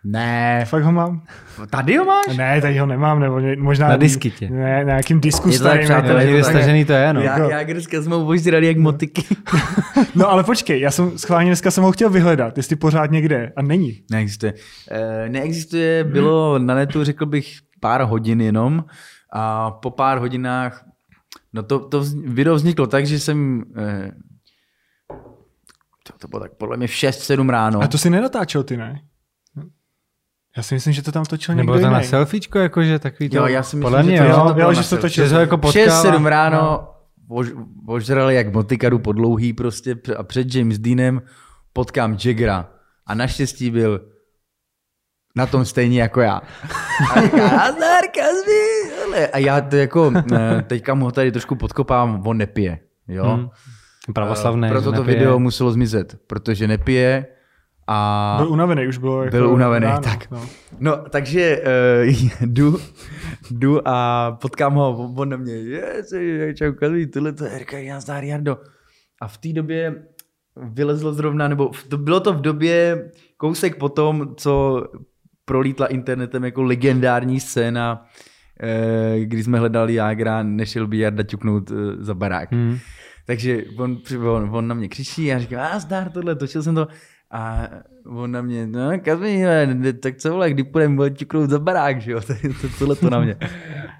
Ne. 0.05 0.65
Fakt 0.69 0.83
ho 0.85 0.93
mám? 0.93 1.23
Tady 1.71 1.97
ho 1.97 2.05
máš? 2.05 2.37
Ne, 2.37 2.61
tady 2.61 2.79
ho 2.79 2.87
nemám, 2.87 3.21
nebo 3.21 3.41
možná... 3.59 3.89
Na 3.89 3.97
diskytě. 3.97 4.51
Ne, 4.51 4.77
na 4.77 4.83
nějakým 4.83 5.21
disku 5.21 5.49
Je 5.49 5.59
to 5.59 5.65
tak, 5.65 5.73
starým. 5.73 5.85
přátelé, 5.85 6.25
jako- 6.25 6.37
je 6.37 6.43
to 6.43 6.49
stažený 6.51 6.85
to 6.85 6.93
je, 6.93 7.13
no. 7.13 7.21
Já, 7.21 7.39
já 7.51 7.63
dneska 7.63 8.03
jsme 8.03 8.15
ho 8.15 8.25
požrali 8.25 8.67
jak 8.67 8.77
motiky. 8.77 9.23
No 10.15 10.29
ale 10.31 10.45
počkej, 10.45 10.81
já 10.81 10.91
jsem 10.91 11.19
schválně 11.19 11.51
dneska 11.51 11.71
jsem 11.71 11.85
ho 11.85 11.93
chtěl 11.93 12.11
vyhledat, 12.11 12.57
jestli 12.57 12.77
pořád 12.77 13.11
někde 13.11 13.53
a 13.57 13.63
není. 13.63 14.03
Neexistuje. 14.11 14.55
Eh, 14.91 15.29
Neexistuje, 15.29 16.05
bylo 16.05 16.59
na 16.59 16.75
netu, 16.75 17.05
řekl 17.05 17.27
bych, 17.27 17.53
pár 17.81 18.03
hodin 18.03 18.41
jenom 18.41 18.85
a 19.33 19.71
po 19.71 19.91
pár 19.91 20.19
hodinách, 20.19 20.85
no 21.53 21.63
to, 21.63 21.79
to 21.89 22.05
video 22.27 22.55
vzniklo 22.55 22.87
tak, 22.87 23.07
že 23.07 23.19
jsem, 23.21 23.63
eh, 23.79 24.11
to, 26.03 26.13
to 26.19 26.29
bylo 26.29 26.41
tak 26.41 26.53
podle 26.53 26.77
mě 26.77 26.87
v 26.87 26.91
6-7 26.91 27.49
ráno. 27.49 27.81
A 27.83 27.87
to 27.87 27.99
si 27.99 28.11
nenatáčel 28.11 28.63
ty, 28.63 28.77
ne? 28.77 29.01
Já 30.57 30.63
si 30.63 30.75
myslím, 30.75 30.93
že 30.93 31.03
to 31.03 31.13
tam 31.13 31.25
točil 31.25 31.55
někdo 31.55 31.73
Nebo 31.75 31.85
to 31.87 31.91
na 31.93 32.03
selfiečko, 32.03 32.59
jakože 32.59 32.99
takový 32.99 33.29
to. 33.29 33.37
Jo, 33.37 33.47
já 33.47 33.63
si 33.63 33.77
myslím, 33.77 33.83
podle 33.83 34.03
mě, 34.03 34.19
to- 34.19 34.25
jo. 34.25 34.31
že 34.31 34.35
to 34.35 34.49
Jo, 34.49 34.55
bylo 34.55 34.71
jo, 34.71 34.77
na 34.77 34.83
že 34.83 34.89
to 34.91 34.97
točil. 34.97 35.29
Že 35.29 35.35
jako 35.37 35.59
potkal. 35.59 36.05
6-7 36.05 36.27
ráno 36.27 36.89
ož, 37.29 37.49
ožrali 37.89 38.35
jak 38.35 38.53
motikadu 38.55 38.99
po 38.99 39.13
dlouhý 39.13 39.53
prostě 39.53 39.95
pr- 39.95 40.15
a 40.19 40.23
před 40.23 40.55
James 40.55 40.79
Deanem 40.79 41.23
potkám 41.73 42.17
Jaggera 42.25 42.69
a 43.07 43.15
naštěstí 43.15 43.71
byl 43.71 44.01
na 45.37 45.47
tom 45.47 45.65
stejně 45.65 46.03
jako 46.03 46.21
já. 46.21 46.41
A 47.15 47.21
říká. 47.23 47.61
A 49.33 49.39
já 49.39 49.61
to 49.61 49.77
jako, 49.77 50.13
eh, 50.33 50.63
teďka 50.67 50.95
mu 50.95 51.05
ho 51.05 51.13
tady 51.13 51.33
trošku 51.33 51.55
podkopám, 51.57 52.23
on 52.27 52.37
nepije, 52.37 52.79
jo. 53.09 53.25
Hmm. 53.25 53.49
Pravoslavný. 54.15 54.67
Eh, 54.69 54.71
Proto 54.71 54.93
to 54.93 54.99
nepije. 55.01 55.17
video 55.19 55.39
muselo 55.39 55.73
zmizet, 55.73 56.17
protože 56.27 56.69
nepije 56.69 57.27
a... 57.93 58.35
Byl 58.39 58.49
unavený, 58.49 58.87
už 58.89 58.99
bylo 58.99 59.23
jako 59.25 59.37
Byl 59.37 59.49
unavený, 59.49 59.87
ráno, 59.87 60.03
tak. 60.03 60.31
No. 60.31 60.47
No, 60.81 60.97
takže 61.11 61.63
uh, 62.07 62.15
jdu, 62.41 62.79
jdu 63.51 63.89
a 63.89 64.31
potkám 64.41 64.75
ho, 64.75 65.13
on- 65.17 65.29
na 65.29 65.37
mě, 65.37 65.53
je, 65.53 66.55
čau, 66.55 66.73
Kalví, 66.73 67.07
tohle 67.07 67.33
to 67.33 67.45
je, 67.45 67.59
říká, 67.59 67.79
já 67.79 68.01
zdár, 68.01 68.25
Jardo. 68.25 68.59
A 69.21 69.29
v 69.29 69.39
té 69.39 69.49
době 69.53 70.03
vylezlo 70.57 71.13
zrovna, 71.13 71.49
nebo 71.49 71.71
to, 71.89 71.99
bylo 71.99 72.21
to 72.21 72.33
v 72.33 72.41
době 72.41 73.11
kousek 73.37 73.77
potom, 73.79 74.35
co 74.37 74.83
prolítla 75.45 75.87
internetem 75.87 76.45
jako 76.45 76.63
legendární 76.63 77.41
scéna, 77.41 78.07
eh, 78.63 79.21
kdy 79.25 79.43
jsme 79.45 79.59
hledali 79.59 79.95
Jágra, 79.95 80.43
nešel 80.43 80.87
by 80.87 80.99
Jarda 80.99 81.23
ťuknout 81.23 81.71
eh, 81.71 81.75
za 82.05 82.15
barák. 82.15 82.53
Hmm. 82.53 82.79
Takže 83.27 83.65
on, 83.79 83.99
on, 84.29 84.49
on 84.53 84.69
na 84.69 84.75
mě 84.75 84.89
křičí 84.89 85.33
a 85.33 85.39
říká, 85.39 85.67
a 85.67 85.79
zdár 85.79 86.11
tohle, 86.11 86.35
točil 86.35 86.63
jsem 86.63 86.75
to. 86.75 86.89
A 87.33 87.69
on 88.07 88.33
na 88.33 88.43
mě, 88.43 88.67
no 88.67 89.01
Kazmí, 89.05 89.45
tak 90.01 90.17
co 90.17 90.31
vole, 90.31 90.51
kdy 90.51 90.65
půjdeme 90.65 91.11
čuknout 91.11 91.51
za 91.51 91.59
barák, 91.59 92.01
že 92.01 92.13
jo, 92.13 92.21
to, 92.27 92.35
to, 92.61 92.69
tohle 92.79 92.97
to 92.97 93.11
na 93.11 93.21
mě. 93.21 93.37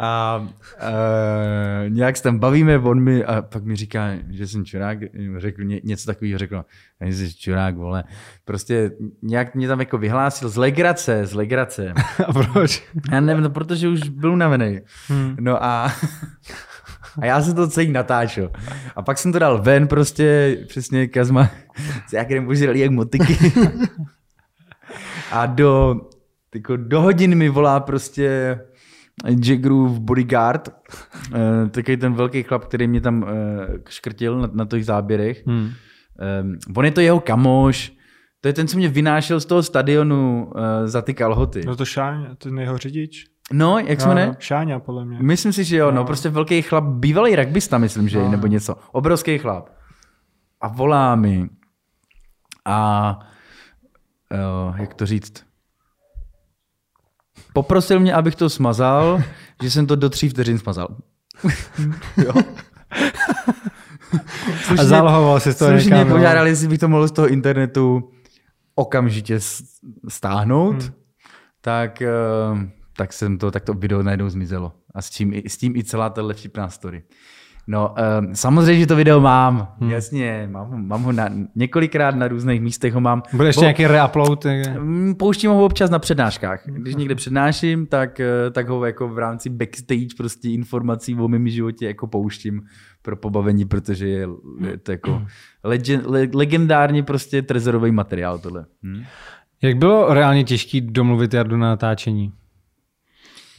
A 0.01 0.39
uh, 0.39 1.91
nějak 1.91 2.17
se 2.17 2.23
tam 2.23 2.39
bavíme, 2.39 2.79
on 2.79 3.01
mi, 3.01 3.25
a 3.25 3.43
pak 3.43 3.65
mi 3.65 3.77
říká, 3.77 4.11
že 4.31 4.47
jsem 4.47 4.65
čurák, 4.65 4.99
řekl 5.37 5.65
ně, 5.65 5.81
něco 5.85 6.07
takového, 6.07 6.39
řekl, 6.39 6.65
jsi 7.01 7.35
čurák, 7.35 7.77
vole. 7.77 8.05
Prostě 8.45 8.91
nějak 9.23 9.55
mě 9.55 9.69
tam 9.69 9.81
jako 9.81 9.99
vyhlásil 9.99 10.49
z 10.49 10.57
legrace, 10.57 11.27
z 11.27 11.35
legrace. 11.35 11.93
A 12.27 12.33
proč? 12.33 12.89
Já 13.13 13.21
nevím, 13.21 13.43
no, 13.43 13.51
protože 13.51 13.89
už 13.89 14.09
byl 14.09 14.33
unavený. 14.33 14.81
Hmm. 15.09 15.37
No 15.41 15.65
a, 15.65 15.93
a 17.21 17.27
já 17.27 17.43
jsem 17.43 17.55
to 17.55 17.69
celý 17.69 17.93
natáčel. 17.93 18.51
A 18.97 19.03
pak 19.03 19.19
jsem 19.19 19.33
to 19.33 19.39
dal 19.39 19.63
ven 19.63 19.89
prostě, 19.89 20.59
přesně 20.69 21.09
Kazma, 21.09 21.51
s 22.09 22.13
jakým 22.13 22.47
požrali 22.47 22.81
jak 22.81 22.91
motiky. 22.91 23.39
a 25.33 25.47
do, 25.47 26.01
jako 26.55 26.77
do 26.77 27.01
hodin 27.01 27.35
mi 27.35 27.49
volá 27.49 27.81
prostě 27.81 28.59
Jaggerův 29.27 29.99
bodyguard, 29.99 30.69
uh, 30.69 31.69
takový 31.69 31.97
ten 31.97 32.15
velký 32.15 32.43
chlap, 32.43 32.65
který 32.65 32.89
mě 32.89 33.01
tam 33.01 33.23
uh, 33.23 33.29
škrtil 33.89 34.39
na, 34.39 34.51
na 34.53 34.65
těch 34.65 34.85
záběrech. 34.85 35.47
Hmm. 35.47 35.71
Um, 36.43 36.59
on 36.77 36.85
je 36.85 36.91
to 36.91 37.01
jeho 37.01 37.21
kamoš, 37.21 37.93
to 38.41 38.49
je 38.49 38.53
ten, 38.53 38.69
co 38.69 38.77
mě 38.77 38.89
vynášel 38.89 39.41
z 39.41 39.47
toho 39.47 39.63
stadionu 39.63 40.45
uh, 40.55 40.63
za 40.85 41.03
ty 41.03 41.15
kalhoty. 41.15 41.61
No 41.67 41.77
to 41.77 41.85
Šáň, 41.85 42.37
ten 42.39 42.59
jeho 42.59 42.79
řidič. 42.79 43.32
No, 43.53 43.79
jak 43.79 44.01
se 44.01 44.09
jmenuje? 44.09 44.37
Šáňa, 44.39 44.79
podle 44.79 45.05
mě. 45.05 45.19
Myslím 45.21 45.53
si, 45.53 45.65
že 45.65 45.77
jo, 45.77 45.91
no, 45.91 45.97
no 45.97 46.05
prostě 46.05 46.29
velký 46.29 46.63
chlap, 46.63 46.85
bývalý 46.85 47.37
rugbysta, 47.37 47.79
myslím, 47.79 48.09
že 48.09 48.19
no. 48.19 48.31
nebo 48.31 48.47
něco. 48.47 48.77
Obrovský 48.93 49.39
chlap. 49.39 49.69
A 50.61 50.69
volá 50.69 51.15
mi. 51.15 51.49
A 52.65 53.19
uh, 54.69 54.77
jak 54.81 54.95
to 54.95 55.07
říct? 55.07 55.45
Poprosil 57.53 58.01
mě, 58.01 58.15
abych 58.15 58.37
to 58.37 58.51
smazal, 58.51 59.23
že 59.63 59.71
jsem 59.71 59.87
to 59.87 59.97
do 59.97 60.11
tří 60.11 60.29
vteřin 60.29 60.59
smazal. 60.59 60.89
jo. 62.17 62.33
Slušně, 64.63 64.83
a 64.83 64.85
zálohoval 64.85 65.41
si 65.41 65.55
to 65.55 65.69
Slušně 65.69 65.91
někam, 65.91 66.09
požádali, 66.09 66.51
jestli 66.51 66.69
bych 66.69 66.79
to 66.79 66.89
mohl 66.89 67.09
z 67.09 67.13
toho 67.13 67.29
internetu 67.29 68.11
okamžitě 68.75 69.39
stáhnout, 70.09 70.83
hmm. 70.83 70.93
tak, 71.61 72.03
eh, 72.03 72.09
tak, 72.97 73.13
jsem 73.13 73.39
to, 73.39 73.51
tak 73.51 73.65
to 73.65 73.75
video 73.75 74.03
najednou 74.03 74.29
zmizelo. 74.29 74.73
A 74.95 75.03
s 75.03 75.11
tím, 75.11 75.35
s 75.47 75.57
tím 75.57 75.77
i 75.77 75.85
celá 75.85 76.11
ta 76.11 76.23
vtipná 76.33 76.69
story. 76.69 77.03
No, 77.67 77.95
um, 78.21 78.35
samozřejmě, 78.35 78.81
že 78.81 78.87
to 78.87 78.97
video 78.97 79.21
mám, 79.21 79.75
hmm. 79.81 79.91
jasně, 79.91 80.49
mám, 80.51 80.87
mám 80.87 81.03
ho 81.03 81.13
na, 81.13 81.29
několikrát 81.55 82.15
na 82.15 82.29
různých 82.29 82.61
místech 82.61 82.95
ho 82.95 83.01
mám. 83.01 83.23
Bude 83.33 83.49
ještě 83.49 83.61
Bo, 83.61 83.63
nějaký 83.63 83.87
reupload? 83.87 84.47
Mm, 84.79 85.15
pouštím 85.15 85.51
ho 85.51 85.65
občas 85.65 85.91
na 85.91 85.99
přednáškách. 85.99 86.63
Když 86.67 86.95
někde 86.95 87.15
přednáším, 87.15 87.87
tak, 87.87 88.21
eh, 88.21 88.51
tak 88.51 88.69
ho 88.69 88.85
jako 88.85 89.09
v 89.09 89.19
rámci 89.19 89.51
backstage 89.51 90.07
prostě 90.17 90.49
informací 90.49 91.15
o 91.15 91.29
mém 91.29 91.49
životě 91.49 91.87
jako 91.87 92.07
pouštím 92.07 92.63
pro 93.03 93.17
pobavení, 93.17 93.65
protože 93.65 94.09
je, 94.09 94.29
je 94.61 94.79
to 94.79 94.93
jako 94.93 95.23
legend, 95.65 96.07
le, 96.07 96.29
legendárně 96.35 97.03
prostě 97.03 97.43
trezorový 97.43 97.91
materiál 97.91 98.39
tohle. 98.39 98.65
Hm? 98.83 99.03
Jak 99.63 99.77
bylo 99.77 100.15
reálně 100.15 100.45
těžký 100.45 100.81
domluvit 100.81 101.35
Jardu 101.35 101.57
na 101.57 101.69
natáčení? 101.69 102.33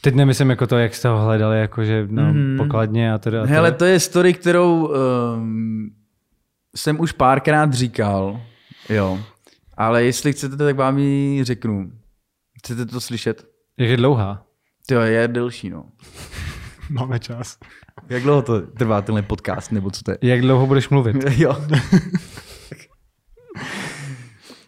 Teď 0.04 0.14
nemyslím 0.14 0.50
jako 0.50 0.66
to, 0.66 0.78
jak 0.78 0.94
jste 0.94 1.08
ho 1.08 1.24
hledali, 1.24 1.60
jakože 1.60 2.06
no, 2.10 2.32
mm. 2.32 2.56
pokladně 2.56 3.12
a 3.12 3.18
teda. 3.18 3.44
Hele, 3.44 3.72
to 3.72 3.84
je 3.84 4.00
story, 4.00 4.34
kterou 4.34 4.88
um, 4.88 5.90
jsem 6.76 7.00
už 7.00 7.12
párkrát 7.12 7.72
říkal, 7.72 8.40
jo. 8.88 9.20
Ale 9.76 10.04
jestli 10.04 10.32
chcete, 10.32 10.56
tak 10.56 10.76
vám 10.76 10.98
ji 10.98 11.44
řeknu. 11.44 11.90
Chcete 12.58 12.86
to 12.86 13.00
slyšet? 13.00 13.46
Jak 13.78 13.90
je 13.90 13.96
dlouhá? 13.96 14.42
To 14.86 14.94
je 14.94 15.28
delší, 15.28 15.70
no. 15.70 15.84
Máme 16.90 17.18
čas. 17.18 17.58
Jak 18.08 18.22
dlouho 18.22 18.42
to 18.42 18.60
trvá 18.60 19.02
tenhle 19.02 19.22
podcast, 19.22 19.72
nebo 19.72 19.90
co 19.90 20.02
to 20.02 20.10
je? 20.10 20.18
Jak 20.22 20.40
dlouho 20.40 20.66
budeš 20.66 20.88
mluvit? 20.88 21.16
jo. 21.36 21.56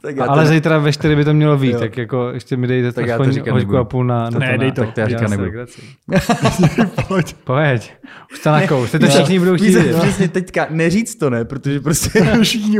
Tak 0.07 0.29
ale 0.29 0.43
to... 0.43 0.49
zítra 0.49 0.79
ve 0.79 0.93
4 0.93 1.17
by 1.17 1.25
to 1.25 1.35
mělo 1.35 1.59
být, 1.59 1.73
jo. 1.73 1.79
tak 1.79 1.97
jako 1.97 2.31
ještě 2.35 2.57
mi 2.57 2.67
dejte 2.67 2.93
tak 2.93 3.09
aspoň 3.09 3.51
hoďku 3.51 3.77
a 3.77 3.85
půl 3.85 4.05
na, 4.05 4.31
na 4.31 4.39
ne, 4.39 4.53
to. 4.53 4.59
dej 4.59 4.73
to. 4.73 4.81
Tak 4.81 4.95
to 4.95 5.01
já 5.01 5.09
říkat 5.09 5.31
nebudu. 5.31 5.51
Pojď. 7.09 7.35
Pojď. 7.45 7.93
Už 8.33 8.39
to 8.39 8.51
na 8.51 8.67
kous. 8.67 8.91
Teď 8.91 9.01
to 9.01 9.09
všichni 9.09 9.39
budou 9.39 9.57
chtít. 9.57 9.79
Přesně 9.99 10.29
teďka 10.29 10.67
neříct 10.71 11.19
to, 11.19 11.31
ne? 11.31 11.45
Protože 11.45 11.81
prostě... 11.81 12.23
všichni 12.43 12.79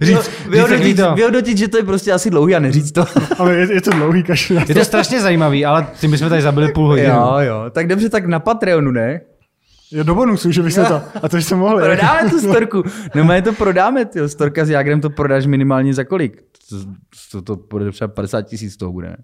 Říct, 0.00 0.30
vyhodnotit, 0.48 1.00
vyhodnotit, 1.14 1.58
že 1.58 1.68
to 1.68 1.76
je 1.76 1.82
prostě 1.82 2.12
asi 2.12 2.30
dlouhý 2.30 2.54
a 2.54 2.58
neříct 2.58 2.94
to. 2.94 3.04
ale 3.38 3.54
je, 3.54 3.74
je 3.74 3.80
to 3.80 3.90
dlouhý, 3.90 4.22
kašli. 4.22 4.56
Je 4.68 4.74
to 4.74 4.84
strašně 4.84 5.20
zajímavý, 5.20 5.64
ale 5.64 5.86
tím 6.00 6.10
bychom 6.10 6.28
tady 6.28 6.42
zabili 6.42 6.72
půl 6.72 6.86
hodiny. 6.86 7.08
Jo, 7.08 7.36
jo. 7.38 7.64
Tak 7.70 7.86
dobře, 7.86 8.08
tak 8.08 8.26
na 8.26 8.40
Patreonu, 8.40 8.90
ne? 8.90 9.20
Jo, 9.90 10.04
do 10.04 10.14
bonusu, 10.14 10.50
že 10.50 10.62
by 10.62 10.70
se 10.70 10.84
to, 10.84 11.02
a 11.22 11.28
to 11.28 11.36
jsme 11.36 11.56
mohli. 11.56 11.84
Prodáme 11.84 12.30
tu 12.30 12.40
storku. 12.40 12.82
No 13.14 13.24
my 13.24 13.42
to 13.42 13.52
prodáme, 13.52 14.04
ty 14.04 14.28
storka 14.28 14.64
s 14.64 14.70
Jagrem 14.70 15.00
to 15.00 15.10
prodáš 15.10 15.46
minimálně 15.46 15.94
za 15.94 16.04
kolik? 16.04 16.42
To, 16.70 16.76
to, 17.30 17.42
to 17.42 17.56
bude 17.56 17.92
třeba 17.92 18.08
50 18.08 18.42
tisíc 18.42 18.76
toho 18.76 18.92
bude. 18.92 19.16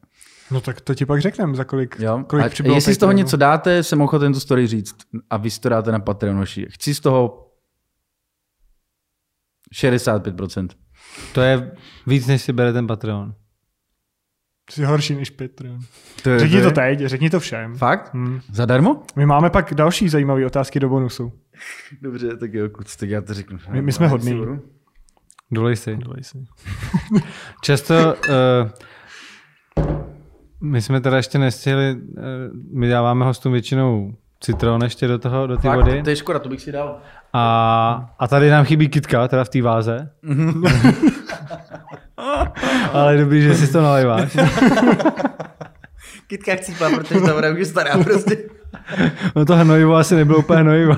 No 0.51 0.61
tak 0.61 0.81
to 0.81 0.95
ti 0.95 1.07
pak 1.07 1.21
řekneme, 1.21 1.55
za 1.55 1.65
kolik, 1.65 1.97
jo? 1.99 2.25
kolik 2.27 2.61
a 2.61 2.75
jestli 2.75 2.95
z 2.95 2.99
toho 2.99 3.13
něco 3.13 3.37
dáte, 3.37 3.83
jsem 3.83 4.01
ochoten 4.01 4.33
tu 4.33 4.41
story 4.41 4.67
říct. 4.67 4.97
A 5.31 5.37
vy 5.37 5.51
si 5.51 5.61
to 5.61 5.69
dáte 5.69 5.93
na 5.93 5.99
Patreonoši. 5.99 6.67
Chci 6.71 6.95
z 6.95 7.01
toho 7.01 7.47
65%. 9.75 10.69
To 11.35 11.41
je 11.41 11.73
víc, 12.07 12.27
než 12.27 12.43
si 12.43 12.53
bere 12.53 12.73
ten 12.73 12.87
Patreon. 12.87 13.35
Jsi 14.71 14.85
horší 14.85 15.15
než 15.15 15.31
Patreon. 15.31 15.79
To 16.23 16.39
řekni 16.39 16.63
to, 16.63 16.69
to 16.69 16.71
teď, 16.71 17.01
řekni 17.01 17.31
to 17.31 17.41
všem. 17.41 17.75
Fakt? 17.75 18.15
Hmm. 18.15 18.41
Zadarmo? 18.53 19.03
My 19.17 19.27
máme 19.27 19.51
pak 19.51 19.75
další 19.75 20.09
zajímavé 20.09 20.47
otázky 20.47 20.81
do 20.81 20.89
bonusu. 20.89 21.33
Dobře, 22.03 22.37
tak 22.37 22.55
jo, 22.55 22.69
kuc, 22.69 22.97
tak 22.97 23.09
já 23.09 23.21
to 23.21 23.35
řeknu. 23.35 23.59
My, 23.71 23.83
my 23.83 23.93
jsme 23.93 24.09
hodní. 24.09 24.61
Dolej 25.51 25.77
si. 25.77 25.97
Dolej 25.97 26.25
si. 26.25 26.39
Často 27.63 27.95
uh, 27.95 28.71
my 30.61 30.83
jsme 30.83 31.01
teda 31.01 31.17
ještě 31.17 31.39
nestihli, 31.39 31.97
uh, 31.97 32.23
my 32.73 32.89
dáváme 32.89 33.25
hostům 33.25 33.53
většinou 33.53 34.15
citron 34.41 34.83
ještě 34.83 35.09
do 35.09 35.19
toho, 35.19 35.47
do 35.47 35.57
té 35.57 35.77
vody. 35.77 36.03
To 36.03 36.11
je 36.11 36.17
škoda, 36.17 36.39
to 36.39 36.49
bych 36.49 36.61
si 36.61 36.73
dal. 36.73 36.99
A, 37.33 38.15
a 38.19 38.29
tady 38.29 38.51
nám 38.51 38.65
chybí 38.65 38.89
kitka, 38.89 39.29
teda 39.29 39.45
v 39.45 39.49
té 39.49 39.63
váze. 39.63 40.11
Ale 42.93 43.17
dobrý, 43.17 43.43
že 43.43 43.55
si 43.55 43.73
to 43.73 43.83
nalejváš. 43.83 44.37
Kitka 46.27 46.57
chcípla, 46.57 46.91
protože 46.91 47.21
ta 47.21 47.35
voda 47.35 47.51
už 47.53 47.59
je 47.59 47.65
stará 47.65 48.05
prostě. 48.05 48.37
no 49.37 49.45
to 49.45 49.57
hnojivo 49.57 49.95
asi 49.95 50.15
nebylo 50.15 50.39
úplně 50.39 50.61
hnojivo. 50.61 50.97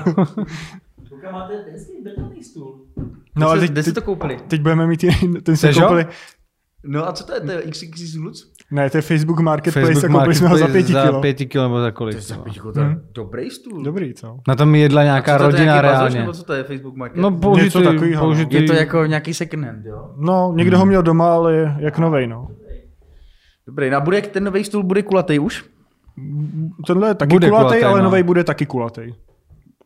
máte 1.31 1.53
hezký 1.71 1.93
betonný 2.03 2.43
stůl. 2.43 2.85
No, 3.35 3.49
ale 3.49 3.59
teď, 3.59 3.71
kde 3.71 3.83
si 3.83 3.93
to 3.93 4.01
koupili? 4.01 4.37
Teď 4.47 4.61
budeme 4.61 4.87
mít 4.87 5.03
jiný, 5.03 5.41
ten 5.43 5.57
si 5.57 5.73
koupili. 5.73 6.05
No 6.85 7.07
a 7.07 7.11
co 7.11 7.23
to 7.23 7.33
je? 7.33 7.39
To 7.39 7.51
je 7.51 7.61
XXX 7.61 8.15
Lutz? 8.15 8.43
Ne, 8.71 8.89
to 8.89 8.97
je 8.97 9.01
Facebook 9.01 9.39
Marketplace 9.39 9.93
Facebook 9.93 10.11
a 10.11 10.17
koupili 10.17 10.35
jsme 10.35 10.47
ho 10.47 10.57
za 10.57 10.67
pěti 10.67 10.93
kilo. 10.93 11.11
Za 11.11 11.19
pěti 11.19 11.45
kilo 11.45 11.63
nebo 11.63 11.81
za 11.81 11.91
kolik. 11.91 12.15
To 12.15 12.17
je 12.17 12.21
za 12.21 12.37
pěti 12.37 12.59
kilo, 12.59 12.73
to 12.73 12.79
je 12.79 12.85
hmm. 12.85 13.01
dobrý 13.13 13.49
stůl. 13.49 13.83
Dobrý, 13.83 14.13
co? 14.13 14.37
Na 14.47 14.55
tom 14.55 14.75
jedla 14.75 15.03
nějaká 15.03 15.37
rodina 15.37 15.81
reálně. 15.81 16.19
Nebo 16.19 16.33
co 16.33 16.43
to 16.43 16.53
je 16.53 16.63
Facebook 16.63 16.95
Market? 16.95 17.21
No 17.21 17.31
použitý, 17.31 17.65
Něco 17.65 17.81
takovýho. 17.81 18.21
No. 18.21 18.27
Použitý. 18.27 18.55
Je 18.55 18.63
to 18.63 18.73
jako 18.73 19.05
nějaký 19.05 19.33
second 19.33 19.65
hand, 19.65 19.85
jo? 19.85 20.09
No, 20.17 20.53
někdo 20.55 20.77
hmm. 20.77 20.79
ho 20.81 20.85
měl 20.85 21.03
doma, 21.03 21.33
ale 21.33 21.53
je 21.53 21.75
jak 21.79 21.97
novej, 21.97 22.27
no. 22.27 22.47
Dobrý, 23.67 23.89
no 23.89 23.97
a 23.97 23.99
bude, 23.99 24.21
ten 24.21 24.43
nový 24.43 24.63
stůl 24.63 24.83
bude 24.83 25.03
kulatý 25.03 25.39
už? 25.39 25.65
Tenhle 26.87 27.07
je 27.07 27.13
taky 27.13 27.29
bude 27.29 27.49
kulatý, 27.49 27.67
kulatý 27.67 27.83
ale 27.83 27.99
no. 27.99 28.03
nový 28.03 28.23
bude 28.23 28.43
taky 28.43 28.65
kulatý. 28.65 29.01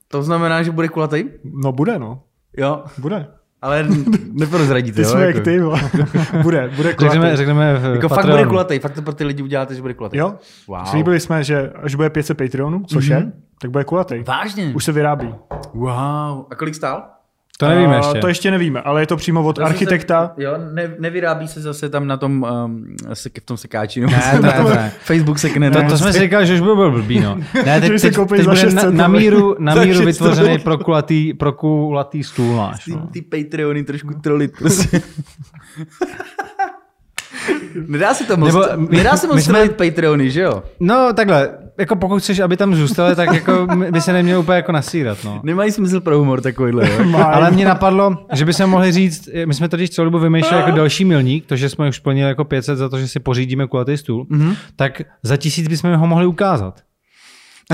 To 0.08 0.24
znamená, 0.24 0.64
že 0.64 0.72
bude 0.72 0.88
kulatý? 0.88 1.24
No 1.44 1.72
bude, 1.72 2.00
no. 2.00 2.24
Jo. 2.58 2.84
Bude. 2.98 3.28
Ale 3.62 3.88
neprozradíte, 4.32 4.96
ty 4.96 5.02
jo? 5.02 5.18
Jako. 5.18 5.40
ty, 5.40 5.60
bude, 6.44 6.72
bude 6.76 6.94
kulatý. 6.94 7.14
Řekneme, 7.14 7.38
řekneme 7.38 7.82
jako 7.94 8.10
fakt 8.10 8.26
bude 8.26 8.46
kulatý, 8.46 8.80
fakt 8.80 8.94
to 8.94 9.02
pro 9.02 9.14
ty 9.14 9.24
lidi 9.24 9.44
uděláte, 9.44 9.76
že 9.76 9.82
bude 9.82 9.94
kulatý. 9.94 10.18
Jo, 10.18 10.36
wow. 10.68 10.86
slíbili 10.86 11.20
jsme, 11.20 11.44
že 11.44 11.72
až 11.84 11.96
bude 11.96 12.10
500 12.10 12.38
Patreonů, 12.38 12.84
což 12.88 13.10
mm-hmm. 13.10 13.18
je, 13.18 13.32
tak 13.62 13.72
bude 13.72 13.84
kulatý. 13.84 14.24
Vážně? 14.28 14.72
Už 14.76 14.84
se 14.84 14.92
vyrábí. 14.92 15.36
Wow. 15.74 16.46
A 16.50 16.56
kolik 16.58 16.76
stál? 16.76 17.17
To 17.60 17.68
nevíme 17.68 18.00
uh, 18.00 18.06
ještě. 18.06 18.20
To 18.20 18.28
ještě 18.28 18.52
nevíme, 18.52 18.82
ale 18.82 19.02
je 19.02 19.08
to 19.08 19.18
přímo 19.18 19.44
od 19.44 19.56
to 19.56 19.64
architekta. 19.64 20.32
Se, 20.36 20.44
jo, 20.44 20.54
ne, 20.74 20.96
nevyrábí 21.00 21.48
se 21.48 21.62
zase 21.62 21.90
tam 21.90 22.08
na 22.08 22.18
tom, 22.18 22.48
um, 22.66 22.96
v 23.40 23.46
tom 23.46 23.58
sekáči. 23.58 24.02
No. 24.02 24.08
Ne, 24.10 24.40
ne, 24.42 24.64
ne. 24.64 24.92
Facebook 25.00 25.40
se 25.40 25.60
ne, 25.60 25.72
to, 25.72 25.84
to 25.90 25.98
jsme 25.98 26.14
si 26.14 26.20
říkali, 26.20 26.48
že 26.48 26.54
už 26.54 26.62
byl 26.62 26.92
blbý, 26.92 27.20
no. 27.20 27.36
Ne, 27.66 27.82
teď, 27.82 28.02
teď, 28.02 28.16
teď 28.30 28.48
bude 28.48 28.74
na, 28.74 28.92
na, 28.92 29.08
míru, 29.08 29.56
na 29.60 29.76
míru 29.76 30.06
vytvořený 30.06 30.60
pro 30.60 30.78
kulatý, 30.78 31.34
pro 31.34 31.54
kulatý 31.54 32.24
stůl 32.24 32.58
náš. 32.58 32.88
No. 32.88 33.08
Ty, 33.12 33.22
ty 33.22 33.44
Patreony 33.44 33.84
trošku 33.84 34.14
trolit 34.14 34.52
prostě. 34.58 35.02
Nedá 37.88 38.14
se 38.14 38.24
to 38.24 38.38
moc, 38.38 38.48
Nebo 38.48 38.66
my, 38.76 38.98
nedá 38.98 39.18
se 39.18 39.28
moc 39.28 39.44
jsme... 39.44 39.70
Patreony, 39.70 40.32
že 40.32 40.42
jo? 40.42 40.64
No 40.80 41.14
takhle, 41.14 41.50
jako 41.78 41.96
pokud 41.96 42.20
chceš, 42.20 42.40
aby 42.40 42.58
tam 42.58 42.76
zůstali, 42.76 43.16
tak 43.16 43.34
jako 43.34 43.68
by 43.92 44.02
se 44.02 44.14
neměl 44.14 44.40
úplně 44.40 44.56
jako 44.56 44.72
nasírat, 44.72 45.18
no. 45.24 45.42
Nemají 45.44 45.72
smysl 45.72 46.02
pro 46.02 46.18
humor 46.18 46.42
takovýhle, 46.42 46.90
jo? 46.90 47.18
Ale 47.32 47.52
mě 47.52 47.66
napadlo, 47.66 48.18
že 48.34 48.46
by 48.46 48.54
se 48.54 48.66
mohli 48.66 48.92
říct, 48.92 49.30
my 49.46 49.54
jsme 49.54 49.70
totiž 49.70 49.90
celou 49.90 50.06
dobu 50.06 50.20
vymýšleli 50.20 50.64
jako 50.64 50.78
další 50.78 51.06
milník, 51.06 51.46
to, 51.46 51.56
že 51.56 51.70
jsme 51.70 51.90
už 51.90 51.96
splnili 51.96 52.30
jako 52.30 52.46
500 52.46 52.78
za 52.78 52.90
to, 52.90 53.00
že 53.00 53.08
si 53.08 53.20
pořídíme 53.20 53.68
kulatý 53.68 53.98
stůl, 53.98 54.26
mm-hmm. 54.32 54.56
tak 54.76 55.02
za 55.24 55.38
tisíc 55.38 55.68
bychom 55.68 55.96
ho 55.96 56.08
mohli 56.08 56.26
ukázat. 56.26 56.82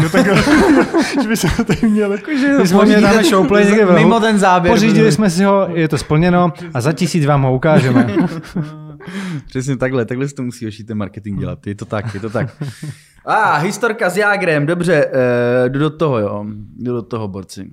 No 0.02 0.10
tak, 0.10 0.26
že 1.22 1.28
by 1.28 1.38
se 1.38 1.48
to 1.58 1.64
tady 1.64 1.90
měli. 1.90 2.18
My 2.60 2.68
jsme 2.68 2.86
měli 2.86 3.02
dáme 3.02 3.24
showplay 3.24 3.66
někde 3.66 3.86
Mimo 3.86 4.20
ten 4.20 4.40
záběr. 4.40 4.74
Pořídili 4.74 5.12
jsme 5.12 5.30
si 5.30 5.44
ho, 5.44 5.68
je 5.74 5.88
to 5.88 5.98
splněno 5.98 6.54
a 6.74 6.82
za 6.82 6.94
tisíc 6.94 7.26
vám 7.26 7.42
ho 7.42 7.56
ukážeme. 7.56 8.08
Přesně 9.48 9.78
takhle, 9.78 10.06
takhle 10.06 10.28
si 10.28 10.36
to 10.36 10.44
musí 10.44 10.68
ošít 10.68 10.88
ten 10.88 10.98
marketing 10.98 11.40
dělat. 11.40 11.68
Je 11.68 11.76
to 11.76 11.86
tak, 11.86 12.14
je 12.14 12.20
to 12.20 12.30
tak. 12.30 12.64
A 13.26 13.36
ah, 13.36 13.58
historka 13.62 14.10
s 14.10 14.18
Jágrem, 14.18 14.66
dobře, 14.66 15.06
uh, 15.06 15.70
jdu 15.70 15.80
do 15.80 15.90
toho, 15.90 16.20
jo. 16.20 16.46
Jdu 16.78 16.94
do 16.94 17.02
toho, 17.02 17.28
borci. 17.28 17.72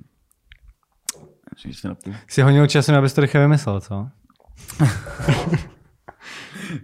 Jsi 2.27 2.41
honil 2.41 2.67
časem, 2.67 2.95
abys 2.95 3.13
to 3.13 3.21
rychle 3.21 3.41
vymyslel, 3.41 3.81
co? 3.81 4.07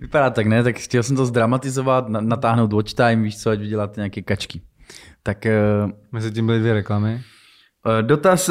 Vypadá 0.01 0.29
tak, 0.29 0.47
ne? 0.47 0.63
Tak 0.63 0.75
chtěl 0.75 1.03
jsem 1.03 1.15
to 1.15 1.25
zdramatizovat, 1.25 2.09
natáhnout 2.09 2.73
watch 2.73 2.93
time, 2.93 3.23
víš 3.23 3.41
co, 3.41 3.49
ať 3.49 3.59
vyděláte 3.59 4.01
nějaké 4.01 4.21
kačky. 4.21 4.61
Tak... 5.23 5.45
Uh, 5.85 5.91
Mezi 6.11 6.31
tím 6.31 6.45
byly 6.45 6.59
dvě 6.59 6.73
reklamy. 6.73 7.21
Uh, 7.85 8.01
dotaz... 8.01 8.49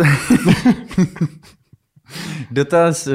dotaz, 2.50 3.06
uh, 3.06 3.12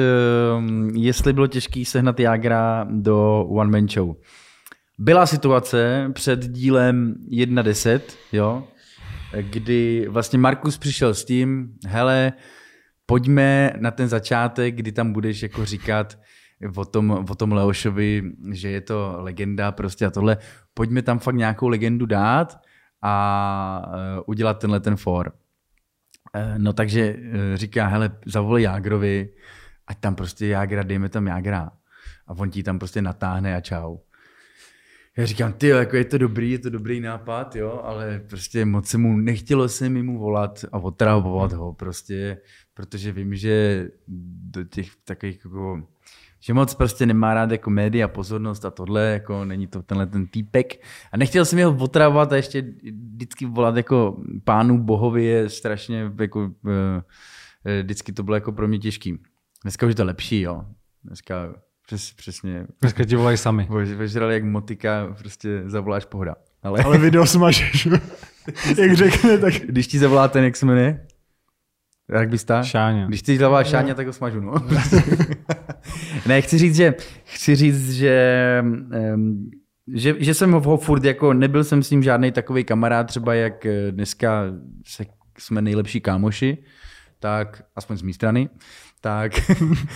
jestli 0.94 1.32
bylo 1.32 1.46
těžký 1.46 1.84
sehnat 1.84 2.20
Jagra 2.20 2.86
do 2.90 3.46
One 3.50 3.70
Man 3.70 3.88
Show. 3.88 4.14
Byla 4.98 5.26
situace 5.26 6.10
před 6.12 6.48
dílem 6.48 7.14
1.10, 7.30 8.00
jo, 8.32 8.64
kdy 9.40 10.06
vlastně 10.08 10.38
Markus 10.38 10.78
přišel 10.78 11.14
s 11.14 11.24
tím, 11.24 11.74
hele, 11.86 12.32
pojďme 13.06 13.72
na 13.80 13.90
ten 13.90 14.08
začátek, 14.08 14.74
kdy 14.74 14.92
tam 14.92 15.12
budeš 15.12 15.42
jako 15.42 15.64
říkat 15.64 16.18
o 16.74 16.84
tom, 16.84 17.24
o 17.30 17.34
tom 17.34 17.52
Leošovi, 17.52 18.22
že 18.52 18.68
je 18.68 18.80
to 18.80 19.14
legenda 19.16 19.72
prostě 19.72 20.06
a 20.06 20.10
tohle, 20.10 20.36
pojďme 20.74 21.02
tam 21.02 21.18
fakt 21.18 21.34
nějakou 21.34 21.68
legendu 21.68 22.06
dát 22.06 22.58
a 23.02 23.82
uh, 23.86 24.22
udělat 24.26 24.58
tenhle 24.58 24.80
ten 24.80 24.96
for. 24.96 25.32
Uh, 26.36 26.58
no 26.58 26.72
takže 26.72 27.16
uh, 27.16 27.54
říká, 27.54 27.86
hele, 27.86 28.10
zavolej 28.26 28.62
Jágrovi, 28.62 29.28
ať 29.86 29.98
tam 29.98 30.14
prostě 30.14 30.46
Jágra, 30.46 30.82
dejme 30.82 31.08
tam 31.08 31.26
Jágra. 31.26 31.70
A 32.26 32.32
on 32.32 32.50
ti 32.50 32.62
tam 32.62 32.78
prostě 32.78 33.02
natáhne 33.02 33.56
a 33.56 33.60
čau. 33.60 33.98
Já 35.16 35.26
říkám, 35.26 35.52
ty, 35.52 35.68
jako 35.68 35.96
je 35.96 36.04
to 36.04 36.18
dobrý, 36.18 36.50
je 36.50 36.58
to 36.58 36.70
dobrý 36.70 37.00
nápad, 37.00 37.56
jo, 37.56 37.80
ale 37.84 38.22
prostě 38.28 38.64
moc 38.64 38.88
se 38.88 38.98
mu, 38.98 39.16
nechtělo 39.16 39.68
se 39.68 39.88
mi 39.88 40.02
mu 40.02 40.18
volat 40.18 40.64
a 40.72 40.78
otravovat 40.78 41.52
ho 41.52 41.72
prostě, 41.72 42.38
protože 42.74 43.12
vím, 43.12 43.34
že 43.34 43.88
do 44.50 44.64
těch 44.64 44.88
takových 45.04 45.40
jako 45.44 45.88
že 46.44 46.54
moc 46.54 46.74
prostě 46.74 47.06
nemá 47.06 47.34
rád 47.34 47.50
jako 47.50 47.70
média, 47.70 48.08
pozornost 48.08 48.64
a 48.64 48.70
tohle, 48.70 49.02
jako 49.02 49.44
není 49.44 49.66
to 49.66 49.82
tenhle 49.82 50.06
ten 50.06 50.26
týpek. 50.26 50.84
A 51.12 51.16
nechtěl 51.16 51.44
jsem 51.44 51.64
ho 51.64 51.76
otravovat 51.76 52.32
a 52.32 52.36
ještě 52.36 52.64
vždycky 53.14 53.46
volat 53.46 53.76
jako 53.76 54.22
pánu 54.44 54.78
bohovi 54.78 55.24
je 55.24 55.48
strašně, 55.48 56.12
jako, 56.20 56.40
uh, 56.40 56.50
vždycky 57.82 58.12
to 58.12 58.22
bylo 58.22 58.34
jako 58.34 58.52
pro 58.52 58.68
mě 58.68 58.78
těžký. 58.78 59.18
Dneska 59.62 59.86
už 59.86 59.90
je 59.90 59.96
to 59.96 60.04
lepší, 60.04 60.40
jo. 60.40 60.64
Dneska 61.04 61.54
přes, 61.86 62.12
přesně. 62.12 62.66
Dneska 62.80 63.04
ti 63.04 63.16
volají 63.16 63.36
sami. 63.36 63.68
Vežrali 63.96 64.34
jak 64.34 64.44
motika, 64.44 65.14
prostě 65.18 65.62
zavoláš 65.66 66.04
pohoda. 66.04 66.34
Ale, 66.62 66.82
ale 66.82 66.98
video 66.98 67.26
smažeš. 67.26 67.88
jak 68.78 68.94
řekne, 68.94 69.38
tak... 69.38 69.54
Když 69.54 69.86
ti 69.86 69.98
zavolá 69.98 70.28
ten, 70.28 70.44
jak 70.44 70.56
se 70.56 70.66
jmenuje? 70.66 71.06
Jak 72.12 72.28
bys 72.28 72.44
ta? 72.44 72.62
Šáňa. 72.62 73.06
Když 73.06 73.22
ty 73.22 73.38
zavolá 73.38 73.64
Šáňa, 73.64 73.94
tak 73.94 74.06
ho 74.06 74.12
smažu, 74.12 74.40
no. 74.40 74.54
ne, 76.26 76.42
chci 76.42 76.58
říct, 76.58 76.76
že, 76.76 76.94
chci 77.24 77.56
říct, 77.56 77.90
že, 77.92 78.64
um, 79.14 79.50
že, 79.94 80.14
že 80.18 80.34
jsem 80.34 80.52
ho 80.52 80.76
furt 80.76 81.04
jako, 81.04 81.32
nebyl 81.32 81.64
jsem 81.64 81.82
s 81.82 81.90
ním 81.90 82.02
žádný 82.02 82.32
takový 82.32 82.64
kamarád, 82.64 83.06
třeba 83.06 83.34
jak 83.34 83.66
eh, 83.66 83.92
dneska 83.92 84.44
se, 84.86 85.04
jsme 85.38 85.62
nejlepší 85.62 86.00
kámoši, 86.00 86.58
tak, 87.20 87.62
aspoň 87.76 87.96
z 87.96 88.02
mé 88.02 88.12
strany, 88.12 88.48
tak, 89.00 89.32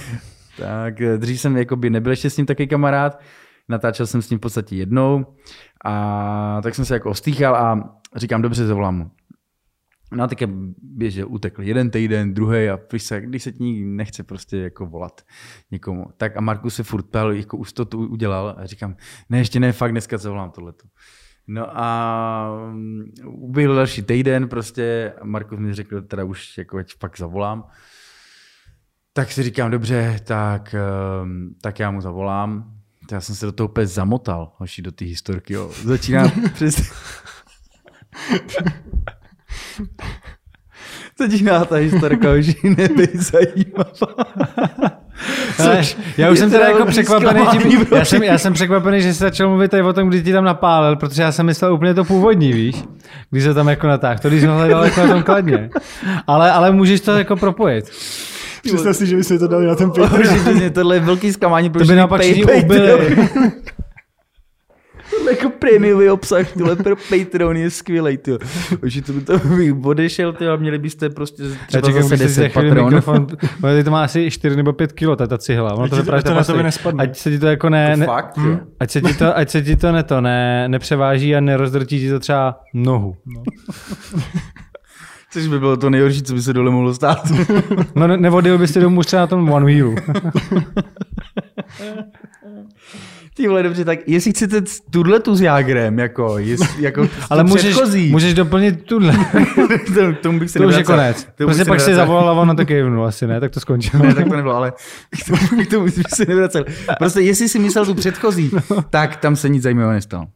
tak 0.58 1.00
eh, 1.00 1.18
dřív 1.18 1.40
jsem 1.40 1.56
jakoby 1.56 1.90
nebyl 1.90 2.12
ještě 2.12 2.30
s 2.30 2.36
ním 2.36 2.46
takový 2.46 2.68
kamarád, 2.68 3.20
natáčel 3.68 4.06
jsem 4.06 4.22
s 4.22 4.30
ním 4.30 4.38
v 4.38 4.42
podstatě 4.42 4.76
jednou 4.76 5.26
a 5.84 6.60
tak 6.62 6.74
jsem 6.74 6.84
se 6.84 6.94
jako 6.94 7.10
ostýchal 7.10 7.56
a 7.56 7.96
říkám, 8.16 8.42
dobře, 8.42 8.66
zavolám 8.66 8.96
mu. 8.96 9.10
No 10.12 10.24
a 10.24 10.26
také 10.26 10.46
běže, 10.82 11.24
utekl 11.24 11.62
jeden 11.62 11.90
týden, 11.90 12.34
druhý 12.34 12.68
a 12.68 12.78
se, 12.96 13.20
když 13.20 13.42
se 13.42 13.52
ti 13.52 13.84
nechce 13.84 14.22
prostě 14.22 14.56
jako 14.56 14.86
volat 14.86 15.20
někomu. 15.70 16.06
Tak 16.16 16.36
a 16.36 16.40
Markus 16.40 16.74
se 16.74 16.82
furt 16.82 17.02
ptal, 17.02 17.32
jako 17.32 17.56
už 17.56 17.72
to 17.72 17.84
tu 17.84 18.08
udělal 18.08 18.54
a 18.58 18.66
říkám, 18.66 18.96
ne, 19.30 19.38
ještě 19.38 19.60
ne, 19.60 19.72
fakt 19.72 19.90
dneska 19.90 20.18
zavolám 20.18 20.50
tohleto. 20.50 20.88
No 21.46 21.78
a 21.78 22.48
mm, 22.72 23.04
uběhl 23.24 23.74
další 23.74 24.02
týden 24.02 24.48
prostě 24.48 25.12
a 25.20 25.24
Markus 25.24 25.58
mi 25.58 25.74
řekl, 25.74 26.02
teda 26.02 26.24
už 26.24 26.58
jako 26.58 26.78
ať 26.78 26.94
fakt 27.00 27.18
zavolám. 27.18 27.64
Tak 29.12 29.32
si 29.32 29.42
říkám, 29.42 29.70
dobře, 29.70 30.20
tak, 30.24 30.74
ehm, 30.74 31.54
tak 31.62 31.78
já 31.78 31.90
mu 31.90 32.00
zavolám. 32.00 32.72
Já 33.12 33.20
jsem 33.20 33.34
se 33.34 33.46
do 33.46 33.52
toho 33.52 33.68
úplně 33.68 33.86
zamotal, 33.86 34.52
hoši, 34.56 34.82
do 34.82 34.92
té 34.92 35.04
historky. 35.04 35.54
Jo. 35.54 35.70
Začíná 35.84 36.28
přes... 36.54 36.76
Začíná 41.18 41.64
ta 41.64 41.76
historka 41.76 42.32
už 42.32 42.54
nebyt 42.62 43.16
zajímavá. 43.16 44.24
Což 45.56 45.96
já 46.18 46.30
už 46.30 46.38
jsem 46.38 46.50
teda 46.50 46.68
jako 46.68 46.86
překvapený, 46.86 47.46
tím, 47.52 47.86
já, 47.96 48.04
jsem, 48.04 48.22
já 48.22 48.38
jsem 48.38 48.52
překvapený, 48.52 49.02
že 49.02 49.14
jsi 49.14 49.20
začal 49.20 49.48
mluvit 49.48 49.70
tady 49.70 49.82
o 49.82 49.92
tom, 49.92 50.08
kdy 50.08 50.22
ti 50.22 50.32
tam 50.32 50.44
napálil, 50.44 50.96
protože 50.96 51.22
já 51.22 51.32
jsem 51.32 51.46
myslel 51.46 51.74
úplně 51.74 51.94
to 51.94 52.04
původní, 52.04 52.52
víš, 52.52 52.84
když 53.30 53.44
se 53.44 53.54
tam 53.54 53.68
jako 53.68 53.86
natáhl, 53.86 54.18
to 54.22 54.28
když 54.28 54.42
jsme 54.42 54.52
hledali 54.52 54.88
jako 54.88 55.00
na 55.00 55.08
tom 55.08 55.22
kladně. 55.22 55.70
Ale, 56.26 56.52
ale 56.52 56.72
můžeš 56.72 57.00
to 57.00 57.18
jako 57.18 57.36
propojit. 57.36 57.84
Představ 58.62 58.96
si, 58.96 59.06
že 59.06 59.16
bychom 59.16 59.38
to 59.38 59.48
dali 59.48 59.66
na 59.66 59.74
ten 59.74 59.90
Patreon. 60.00 60.70
Tohle 60.72 60.96
je 60.96 61.00
velký 61.00 61.32
zklamání, 61.32 61.70
protože 61.70 61.84
to 61.84 61.92
by 61.92 61.96
naopak 61.96 62.20
ubili. 62.64 63.28
jako 65.30 65.50
prémiový 65.50 66.10
obsah, 66.10 66.52
tyhle 66.52 66.76
pro 66.76 66.96
Patreon 66.96 67.56
je 67.56 67.70
skvělý, 67.70 68.16
ty. 68.16 68.32
Už 68.86 69.00
to 69.06 69.12
by 69.12 69.20
to 69.20 69.38
bych 69.38 69.84
odešel, 69.84 70.32
ty, 70.32 70.48
a 70.48 70.56
měli 70.56 70.78
byste 70.78 71.10
prostě 71.10 71.42
třeba 71.66 71.86
čekám, 71.86 72.02
zase 72.02 72.16
10 72.16 72.52
Patreon. 72.52 72.84
Mikrofon, 72.84 73.26
to 73.84 73.90
má 73.90 74.04
asi 74.04 74.30
4 74.30 74.56
nebo 74.56 74.72
5 74.72 74.92
kilo, 74.92 75.16
ta, 75.16 75.26
ta 75.26 75.38
cihla. 75.38 75.74
Ono 75.74 75.88
to 75.88 75.96
vypadá, 75.96 76.22
to 76.22 76.34
na 76.34 76.44
tebe 76.44 76.62
nespadne. 76.62 77.02
Ať 77.02 77.16
se 77.16 77.30
ti 77.30 77.38
to 77.38 77.46
jako 77.46 77.68
ne, 77.68 77.96
ne 77.96 78.06
fakt, 78.06 78.36
hm, 78.36 78.58
ať 78.80 78.90
se 78.90 79.00
ti 79.00 79.14
to, 79.14 79.36
ať 79.36 79.50
se 79.50 79.62
ti 79.62 79.76
to, 79.76 79.92
ne, 79.92 80.02
to 80.02 80.20
ne, 80.20 80.68
nepřeváží 80.68 81.36
a 81.36 81.40
nerozdrtí 81.40 81.98
ti 81.98 82.10
to 82.10 82.20
třeba 82.20 82.60
nohu. 82.74 83.16
No. 83.26 83.42
Což 85.30 85.46
by 85.46 85.58
bylo 85.58 85.76
to 85.76 85.90
nejhorší, 85.90 86.22
co 86.22 86.34
by 86.34 86.42
se 86.42 86.52
dole 86.52 86.70
mohlo 86.70 86.94
stát. 86.94 87.32
no 87.94 88.06
ne, 88.06 88.16
nevodil 88.16 88.58
bys 88.58 88.72
si 88.72 88.80
domů 88.80 89.02
třeba 89.02 89.22
na 89.22 89.26
tom 89.26 89.50
One 89.50 89.66
Wheel. 89.66 89.94
Ty 93.36 93.48
vole, 93.48 93.62
dobře, 93.62 93.84
tak 93.84 93.98
jestli 94.06 94.30
chcete 94.30 94.62
tuhle 94.90 95.20
tu 95.20 95.34
s 95.34 95.40
Jágrem, 95.40 95.98
jako, 95.98 96.38
jest, 96.38 96.78
jako 96.78 97.08
Ale 97.30 97.44
můžeš, 97.44 97.76
můžeš 98.10 98.34
doplnit 98.34 98.84
tuhle. 98.84 99.12
to, 99.94 100.12
tomu 100.22 100.38
bych 100.38 100.50
se 100.50 100.58
To 100.58 100.66
už 100.66 100.76
je 100.76 100.84
konec. 100.84 101.28
Prostě 101.36 101.64
pak 101.64 101.80
si 101.80 101.94
zavolal 101.94 102.28
a 102.28 102.32
ono 102.32 102.54
to 102.54 102.66
kejvnul, 102.66 103.06
asi 103.06 103.26
ne, 103.26 103.40
tak 103.40 103.50
to 103.50 103.60
skončilo. 103.60 104.02
ne, 104.02 104.14
tak 104.14 104.28
to 104.28 104.36
nebylo, 104.36 104.54
ale 104.54 104.72
k 105.20 105.26
tomu, 105.26 105.64
k 105.64 105.70
tomu 105.70 105.84
bych 105.84 105.94
se 106.14 106.24
nevracel. 106.28 106.64
Prostě 106.98 107.20
jestli 107.20 107.48
si 107.48 107.58
myslel 107.58 107.86
tu 107.86 107.94
předchozí, 107.94 108.50
no. 108.52 108.82
tak 108.90 109.16
tam 109.16 109.36
se 109.36 109.48
nic 109.48 109.62
zajímavého 109.62 109.92
nestalo. 109.92 110.26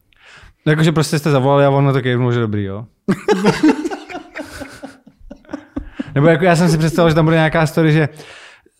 Jakože 0.65 0.91
prostě 0.91 1.19
jste 1.19 1.31
zavolali 1.31 1.65
a 1.65 1.69
ono 1.69 1.93
to 1.93 2.01
kejvnul, 2.01 2.31
že 2.31 2.39
dobrý, 2.39 2.63
jo. 2.63 2.85
Nebo 6.15 6.27
jako 6.27 6.45
já 6.45 6.55
jsem 6.55 6.69
si 6.69 6.77
představil, 6.77 7.09
že 7.09 7.15
tam 7.15 7.25
bude 7.25 7.35
nějaká 7.35 7.67
story, 7.67 7.91
že 7.91 8.09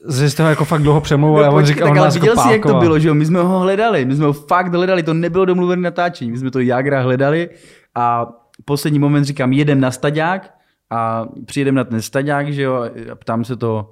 že 0.10 0.30
jste 0.30 0.44
ho 0.44 0.50
jako 0.50 0.66
fakt 0.66 0.82
dlouho 0.82 1.02
přemlouval 1.02 1.44
no, 1.44 1.52
a 1.52 1.56
on 1.56 1.66
říkal, 1.66 1.90
on 1.90 1.98
nás 1.98 2.14
viděl 2.14 2.38
jsi, 2.38 2.52
jak 2.52 2.66
to 2.66 2.74
bylo, 2.74 3.00
že 3.00 3.08
jo? 3.08 3.14
My 3.14 3.26
jsme 3.26 3.42
ho 3.42 3.60
hledali, 3.60 4.06
my 4.06 4.16
jsme 4.16 4.26
ho 4.26 4.34
fakt 4.34 4.74
hledali, 4.74 5.04
to 5.04 5.14
nebylo 5.14 5.46
domluvené 5.46 5.82
natáčení, 5.82 6.32
my 6.32 6.38
jsme 6.38 6.52
to 6.52 6.60
Jagra 6.60 7.02
hledali 7.02 7.50
a 7.96 8.28
poslední 8.66 9.00
moment 9.00 9.24
říkám, 9.24 9.54
jedem 9.54 9.80
na 9.80 9.92
staďák 9.92 10.54
a 10.90 11.26
přijedem 11.46 11.76
na 11.76 11.84
ten 11.84 12.02
staďák, 12.02 12.54
že 12.54 12.62
jo, 12.62 12.90
a 13.12 13.16
ptám 13.16 13.44
se 13.44 13.56
to 13.56 13.92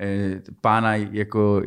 e, 0.00 0.40
pána 0.60 0.94
jako 0.94 1.62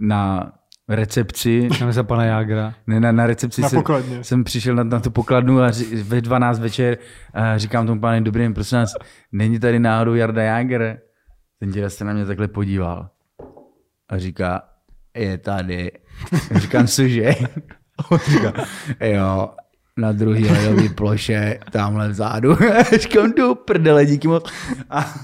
na 0.00 0.52
recepci. 0.88 1.68
Tam 1.78 1.92
se 1.92 2.04
pana 2.04 2.24
Jágra. 2.24 2.74
Ne, 2.86 3.00
na, 3.00 3.12
na 3.12 3.26
recepci 3.26 3.60
na 3.60 3.68
jsem, 3.68 3.82
jsem 4.22 4.44
přišel 4.44 4.74
na, 4.74 4.84
na 4.84 5.00
tu 5.00 5.10
pokladnu 5.10 5.60
a 5.60 5.70
ři, 5.70 6.02
ve 6.02 6.20
12 6.20 6.58
večer 6.58 6.98
a 7.34 7.58
říkám 7.58 7.86
tomu 7.86 8.00
pánu, 8.00 8.24
dobrý 8.24 8.54
prosím 8.54 8.78
nás, 8.78 8.94
není 9.32 9.60
tady 9.60 9.78
náhodou 9.78 10.14
Jarda 10.14 10.42
Jágr? 10.42 10.96
Ten 11.60 11.70
děda 11.70 11.90
se 11.90 12.04
na 12.04 12.12
mě 12.12 12.26
takhle 12.26 12.48
podíval 12.48 13.10
a 14.08 14.18
říká, 14.18 14.62
je 15.16 15.38
tady. 15.38 15.92
A 16.54 16.58
říkám, 16.58 16.86
cože? 16.86 17.34
On 18.10 18.18
říká, 18.18 18.52
jo, 19.00 19.50
na 19.96 20.12
druhý 20.12 20.48
ledový 20.50 20.88
ploše, 20.88 21.58
tamhle 21.72 22.08
vzadu. 22.08 22.56
Říkám, 23.00 23.32
do 23.32 23.54
prdele, 23.54 24.06
díky 24.06 24.28
moc. 24.28 24.52
A, 24.90 25.14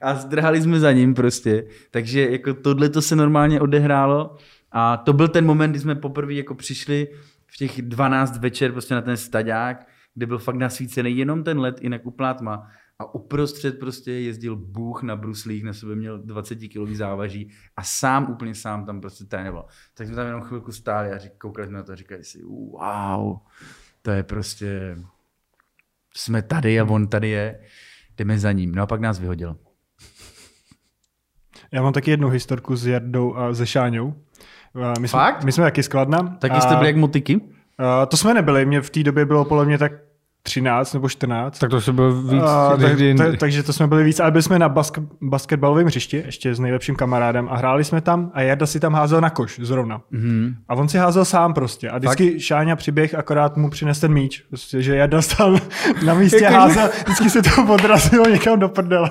a 0.00 0.14
zdrhali 0.14 0.62
jsme 0.62 0.80
za 0.80 0.92
ním 0.92 1.14
prostě. 1.14 1.64
Takže 1.90 2.30
jako 2.30 2.54
tohle 2.54 2.88
to 2.88 3.02
se 3.02 3.16
normálně 3.16 3.60
odehrálo. 3.60 4.36
A 4.72 4.96
to 4.96 5.12
byl 5.12 5.28
ten 5.28 5.46
moment, 5.46 5.70
kdy 5.70 5.80
jsme 5.80 5.94
poprvé 5.94 6.34
jako 6.34 6.54
přišli 6.54 7.08
v 7.46 7.56
těch 7.56 7.82
12 7.82 8.38
večer 8.38 8.72
prostě 8.72 8.94
na 8.94 9.02
ten 9.02 9.16
staďák, 9.16 9.86
kde 10.14 10.26
byl 10.26 10.38
fakt 10.38 10.56
nasvícený 10.56 11.16
jenom 11.16 11.44
ten 11.44 11.60
let, 11.60 11.82
jinak 11.82 12.06
úplná 12.06 12.34
tma. 12.34 12.68
A 13.00 13.14
uprostřed 13.14 13.78
prostě 13.78 14.12
jezdil 14.12 14.56
Bůh 14.56 15.02
na 15.02 15.16
bruslích, 15.16 15.64
na 15.64 15.72
sebe 15.72 15.94
měl 15.94 16.18
20 16.18 16.54
kg 16.54 16.92
závaží 16.92 17.50
a 17.76 17.82
sám, 17.82 18.30
úplně 18.30 18.54
sám 18.54 18.86
tam 18.86 19.00
prostě 19.00 19.24
trénoval. 19.24 19.66
Tak 19.94 20.06
jsme 20.06 20.16
tam 20.16 20.26
jenom 20.26 20.42
chvilku 20.42 20.72
stáli 20.72 21.10
a 21.10 21.18
řík, 21.18 21.32
koukali 21.38 21.66
jsme 21.66 21.76
na 21.76 21.82
to 21.82 21.92
a 21.92 21.94
říkali 21.94 22.24
si, 22.24 22.42
wow, 22.42 23.38
to 24.02 24.10
je 24.10 24.22
prostě, 24.22 24.98
jsme 26.16 26.42
tady 26.42 26.80
a 26.80 26.84
on 26.84 27.08
tady 27.08 27.28
je, 27.28 27.60
jdeme 28.16 28.38
za 28.38 28.52
ním. 28.52 28.74
No 28.74 28.82
a 28.82 28.86
pak 28.86 29.00
nás 29.00 29.18
vyhodil. 29.18 29.56
Já 31.72 31.82
mám 31.82 31.92
taky 31.92 32.10
jednu 32.10 32.28
historku 32.28 32.76
s 32.76 32.86
Jardou 32.86 33.36
a 33.36 33.54
se 33.54 33.66
Šáňou. 33.66 34.14
My 35.00 35.08
jsme, 35.08 35.18
Fakt? 35.18 35.44
my 35.44 35.52
jsme 35.52 35.64
taky 35.64 35.82
skladna. 35.82 36.36
Taky 36.40 36.60
jste 36.60 36.74
byli 36.74 36.86
jak 36.86 36.96
motiky? 36.96 37.36
Uh, 37.36 37.46
to 38.08 38.16
jsme 38.16 38.34
nebyli, 38.34 38.66
mě 38.66 38.80
v 38.80 38.90
té 38.90 39.02
době 39.02 39.24
bylo 39.24 39.44
podle 39.44 39.64
mě 39.64 39.78
tak 39.78 39.92
13 40.50 40.94
nebo 40.94 41.08
14. 41.08 41.58
Tak 41.58 41.70
to 41.70 41.80
se 41.80 41.92
byl 41.92 42.22
víc 42.22 42.42
A, 42.42 42.76
tak, 42.76 42.92
tak, 43.18 43.38
takže 43.38 43.62
to 43.62 43.72
jsme 43.72 43.86
byli 43.86 44.04
víc, 44.04 44.20
ale 44.20 44.30
byli 44.30 44.42
jsme 44.42 44.58
na 44.58 44.68
bask- 44.70 45.06
basketbalovém 45.22 45.86
hřišti, 45.86 46.22
ještě 46.26 46.54
s 46.54 46.60
nejlepším 46.60 46.96
kamarádem 46.96 47.48
a 47.50 47.56
hráli 47.56 47.84
jsme 47.84 48.00
tam 48.00 48.30
a 48.34 48.40
Jarda 48.42 48.66
si 48.66 48.80
tam 48.80 48.94
házel 48.94 49.20
na 49.20 49.30
koš 49.30 49.60
zrovna. 49.62 50.00
Mhm. 50.10 50.54
A 50.68 50.74
on 50.74 50.88
si 50.88 50.98
házel 50.98 51.24
sám 51.24 51.54
prostě. 51.54 51.90
A 51.90 51.98
vždycky 51.98 52.30
Fakt? 52.30 52.40
Šáňa 52.40 52.76
přiběh, 52.76 53.14
akorát 53.14 53.56
mu 53.56 53.70
přines 53.70 54.00
ten 54.00 54.12
míč. 54.12 54.40
Prostě, 54.48 54.82
že 54.82 54.96
Jarda 54.96 55.22
stal 55.22 55.56
na 56.06 56.14
místě 56.14 56.48
házel, 56.48 56.90
vždycky 57.04 57.30
se 57.30 57.42
to 57.42 57.50
podrazilo 57.66 58.26
někam 58.28 58.58
do 58.58 58.68
prdele. 58.68 59.10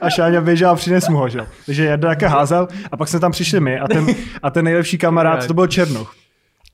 A 0.00 0.10
Šáňa 0.10 0.40
běžel 0.40 0.70
a 0.70 0.74
přines 0.74 1.08
mu 1.08 1.16
ho, 1.18 1.28
že? 1.28 1.40
Takže 1.66 1.84
Jarda 1.84 2.08
také 2.08 2.26
házel 2.28 2.68
a 2.92 2.96
pak 2.96 3.08
jsme 3.08 3.20
tam 3.20 3.32
přišli 3.32 3.60
my 3.60 3.78
a 3.78 3.88
ten, 3.88 4.06
a 4.42 4.50
ten 4.50 4.64
nejlepší 4.64 4.98
kamarád, 4.98 5.46
to 5.46 5.54
byl 5.54 5.66
Černoch. 5.66 6.14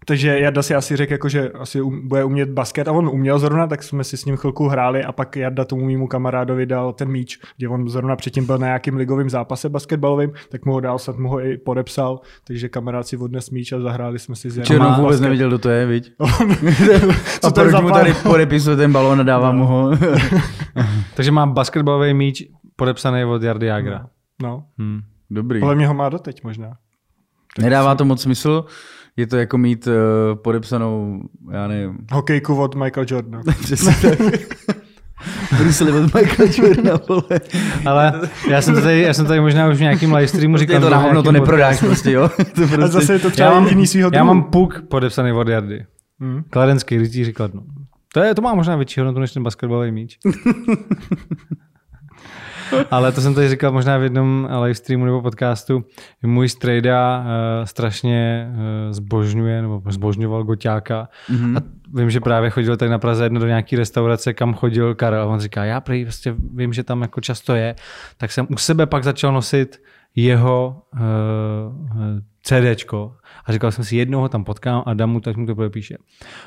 Takže 0.05 0.39
Jarda 0.41 0.63
si 0.63 0.75
asi 0.75 0.97
řekl, 0.97 1.13
jako, 1.13 1.29
že 1.29 1.51
asi 1.51 1.81
um, 1.81 2.09
bude 2.09 2.25
umět 2.25 2.49
basket 2.51 2.89
a 2.89 2.93
on 2.93 3.09
uměl 3.09 3.39
zrovna, 3.39 3.67
tak 3.67 3.83
jsme 3.83 4.05
si 4.05 4.17
s 4.17 4.25
ním 4.25 4.37
chvilku 4.37 4.69
hráli 4.69 5.05
a 5.05 5.13
pak 5.13 5.37
Jarda 5.37 5.65
tomu 5.65 5.85
mému 5.87 6.07
kamarádovi 6.07 6.67
dal 6.67 6.93
ten 6.93 7.09
míč, 7.09 7.39
kde 7.57 7.69
on 7.69 7.89
zrovna 7.89 8.17
předtím 8.17 8.47
byl 8.47 8.59
na 8.59 8.67
nějakým 8.67 8.97
ligovým 8.97 9.31
zápase 9.31 9.69
basketbalovým, 9.69 10.33
tak 10.49 10.65
mu 10.65 10.73
ho 10.73 10.81
dal, 10.81 10.99
snad 10.99 11.19
mu 11.19 11.29
ho 11.29 11.41
i 11.41 11.57
podepsal, 11.59 12.21
takže 12.47 12.69
kamarád 12.69 13.07
si 13.07 13.17
odnes 13.17 13.51
míč 13.51 13.73
a 13.73 13.81
zahráli 13.81 14.19
jsme 14.19 14.37
si 14.37 14.51
s 14.51 14.57
Jardou 14.57 14.69
Černou 14.69 14.89
vůbec 14.89 15.03
basket. 15.05 15.23
nevěděl, 15.23 15.49
kdo 15.49 15.59
to 15.59 15.69
je, 15.69 15.87
viď? 15.87 16.13
Co 17.41 17.47
a 17.47 17.51
proč 17.51 17.71
za 17.73 17.81
mu 17.81 17.91
tady 17.91 18.15
podepisuje 18.23 18.77
ten 18.77 18.93
balón 18.93 19.21
a 19.21 19.23
dává 19.23 19.53
mu 19.53 19.65
ho? 19.67 19.91
Takže 21.15 21.31
mám 21.31 21.53
basketbalový 21.53 22.15
míč 22.15 22.45
podepsaný 22.77 23.25
od 23.25 23.43
Jardy 23.43 23.67
Jagra. 23.67 24.07
No, 24.43 24.65
Hmm. 24.79 25.01
Dobrý. 25.31 25.61
podle 25.61 25.75
mě 25.75 25.87
ho 25.89 25.95
má 25.95 26.09
doteď 26.09 26.45
možná. 26.45 26.77
Nedává 27.59 27.95
to 27.95 28.05
moc 28.05 28.23
smysl. 28.23 28.65
Je 29.17 29.27
to 29.27 29.37
jako 29.37 29.59
mít 29.59 29.87
uh, 29.87 29.93
podepsanou, 30.35 31.21
já 31.51 31.69
nevím, 31.69 31.99
Hokejku 32.13 32.57
od 32.63 32.75
Michael 32.75 33.07
Jordana. 33.11 33.43
přesně 33.63 33.95
tak. 34.03 34.19
Brusely 35.59 35.93
od 35.93 36.15
Michaela 36.15 36.53
Jordana, 36.59 36.99
vole. 37.09 37.41
Ale 37.87 38.21
já 38.51 38.63
jsem, 38.63 38.75
to 38.75 38.81
tady, 38.81 39.03
já 39.03 39.15
jsem 39.15 39.27
tady 39.27 39.41
možná 39.41 39.69
už 39.69 39.77
v 39.77 39.81
nějakým 39.81 40.15
live 40.15 40.29
streamu 40.29 40.57
říkal. 40.57 40.81
To 40.81 40.87
že 40.87 40.91
na 40.91 40.99
v 40.99 41.03
hovno 41.03 41.23
to 41.23 41.33
neprodáš 41.33 41.81
prostě, 41.81 42.13
jo? 42.13 42.29
To 42.55 42.65
A 42.65 42.67
prostě... 42.67 42.89
zase 42.89 43.13
je 43.13 43.19
to 43.19 43.31
třeba 43.31 43.49
Já 43.49 43.55
mám, 43.55 43.65
jediný 43.65 43.87
svýho 43.87 44.07
já 44.07 44.11
druhu. 44.11 44.35
mám 44.35 44.43
puk 44.43 44.83
podepsaný 44.89 45.33
od 45.33 45.49
Jardy. 45.49 45.87
Hmm. 46.21 46.43
Kladenský 46.51 46.99
rytíři 46.99 47.33
Kladno. 47.33 47.63
To, 48.15 48.21
je, 48.21 48.35
to 48.35 48.43
má 48.43 48.55
možná 48.55 48.77
větší 48.77 49.01
hodnotu 49.01 49.21
než 49.21 49.33
ten 49.33 49.43
basketbalový 49.43 49.93
míč. 49.93 50.19
Ale 52.91 53.13
to 53.13 53.21
jsem 53.21 53.35
tady 53.35 53.49
říkal 53.49 53.73
možná 53.73 53.99
v 53.99 54.03
jednom 54.03 54.49
live 54.63 54.75
streamu 54.75 55.05
nebo 55.05 55.23
podcastu, 55.23 55.85
můj 56.23 56.49
strejda 56.49 57.19
uh, 57.19 57.65
strašně 57.65 58.49
uh, 58.51 58.93
zbožňuje 58.93 59.63
nebo 59.63 59.83
zbožňoval 59.89 60.45
Goťáka. 60.45 61.09
Mhm. 61.31 61.57
a 61.57 61.61
vím, 61.95 62.11
že 62.11 62.21
právě 62.21 62.51
chodil 62.51 62.77
tady 62.77 62.91
na 62.91 62.99
Praze 62.99 63.25
jedno 63.25 63.41
do 63.41 63.47
nějaký 63.47 63.77
restaurace, 63.77 64.33
kam 64.33 64.55
chodil 64.55 64.95
Karel. 64.95 65.23
A 65.23 65.27
on 65.27 65.41
říká, 65.41 65.65
já 65.65 65.81
prý 65.81 66.05
prostě 66.05 66.35
vím, 66.55 66.73
že 66.73 66.83
tam 66.83 67.03
jako 67.03 67.21
často 67.21 67.55
je, 67.55 67.75
tak 68.17 68.33
jsem 68.33 68.47
u 68.51 68.57
sebe 68.57 68.87
pak 68.87 69.05
začal 69.05 69.33
nosit 69.33 69.83
jeho 70.17 70.83
uh, 70.95 71.01
CDčko 72.43 73.17
a 73.45 73.53
říkal 73.53 73.73
jsem 73.73 73.85
si, 73.85 73.97
jednou 73.97 74.21
ho 74.21 74.29
tam 74.29 74.45
potkám 74.45 74.83
a 74.87 74.95
dám 74.95 75.11
mu, 75.11 75.21
tak 75.21 75.37
mu 75.37 75.47
to 75.47 75.55
podepíše. 75.55 75.97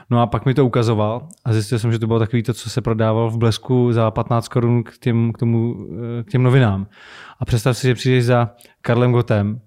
No 0.09 0.21
a 0.21 0.27
pak 0.27 0.45
mi 0.45 0.53
to 0.53 0.65
ukazoval 0.65 1.27
a 1.45 1.53
zjistil 1.53 1.79
jsem, 1.79 1.91
že 1.91 1.99
to 1.99 2.07
bylo 2.07 2.19
takový 2.19 2.43
to, 2.43 2.53
co 2.53 2.69
se 2.69 2.81
prodával 2.81 3.29
v 3.29 3.37
Blesku 3.37 3.93
za 3.93 4.11
15 4.11 4.47
korun 4.47 4.83
k 4.83 4.97
těm, 4.97 5.33
k, 5.33 5.37
tomu, 5.37 5.75
eh, 6.19 6.23
k 6.23 6.29
těm 6.31 6.43
novinám. 6.43 6.87
A 7.39 7.45
představ 7.45 7.77
si, 7.77 7.87
že 7.87 7.95
přijdeš 7.95 8.25
za 8.25 8.49
Karlem 8.81 9.11
Gotem 9.11 9.61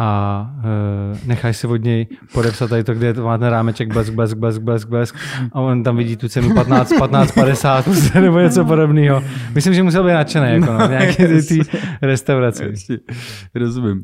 a 0.00 0.46
uh, 0.58 1.18
necháš 1.28 1.56
si 1.56 1.66
od 1.66 1.76
něj 1.84 2.06
podepsat 2.32 2.70
tady 2.70 2.84
to, 2.84 2.94
kde 2.94 3.14
to 3.14 3.24
má 3.24 3.38
ten 3.38 3.48
rámeček 3.48 3.92
blesk, 3.92 4.12
blesk, 4.12 4.36
blesk, 4.36 4.60
blesk, 4.60 4.88
blesk 4.88 5.16
a 5.52 5.60
on 5.60 5.82
tam 5.82 5.96
vidí 5.96 6.16
tu 6.16 6.28
cenu 6.28 6.54
15, 6.54 6.92
15, 6.98 7.32
50 7.32 7.84
prostě, 7.84 8.20
nebo 8.20 8.38
něco 8.38 8.64
podobného. 8.64 9.22
Myslím, 9.54 9.74
že 9.74 9.82
musel 9.82 10.04
být 10.04 10.12
nadšený 10.12 10.52
jako 10.52 10.72
no, 10.72 10.86
nějaké 10.88 11.28
ty, 11.28 11.42
ty 11.42 11.60
restauraci. 12.02 12.64
Jasně, 12.70 12.98
Rozumím. 13.54 14.02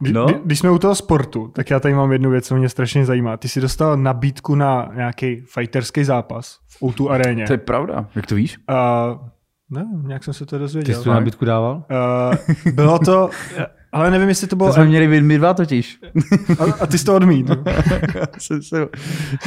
No. 0.00 0.26
kdy- 0.26 0.38
Když 0.44 0.58
jsme 0.58 0.70
u 0.70 0.78
toho 0.78 0.94
sportu, 0.94 1.48
tak 1.54 1.70
já 1.70 1.80
tady 1.80 1.94
mám 1.94 2.12
jednu 2.12 2.30
věc, 2.30 2.46
co 2.46 2.56
mě 2.56 2.68
strašně 2.68 3.04
zajímá. 3.06 3.36
Ty 3.36 3.48
jsi 3.48 3.60
dostal 3.60 3.96
nabídku 3.96 4.54
na 4.54 4.90
nějaký 4.96 5.42
fighterský 5.54 6.04
zápas 6.04 6.58
v 6.68 6.82
O2 6.82 7.10
aréně. 7.10 7.46
To 7.46 7.52
je 7.52 7.58
pravda. 7.58 8.08
Jak 8.14 8.26
to 8.26 8.34
víš? 8.34 8.58
Uh, 8.70 9.18
ne, 9.70 9.86
nějak 10.06 10.24
jsem 10.24 10.34
se 10.34 10.46
to 10.46 10.56
Ty 10.56 10.60
dozvěděl. 10.60 10.98
jsi 10.98 11.04
tu 11.04 11.10
nabídku 11.10 11.44
dával? 11.44 11.84
Uh, 12.66 12.72
bylo 12.72 12.98
to, 12.98 13.30
ale 13.96 14.10
nevím, 14.10 14.28
jestli 14.28 14.46
to 14.46 14.56
bylo... 14.56 14.68
To 14.68 14.74
jsme 14.74 14.84
měli 14.84 15.08
být 15.08 15.20
my 15.20 15.38
dva 15.38 15.54
totiž. 15.54 15.98
A, 16.58 16.64
a 16.80 16.86
ty 16.86 16.98
jsi 16.98 17.04
to 17.04 17.14
odmítl. 17.16 17.64
jsem 18.38 18.62
se, 18.62 18.88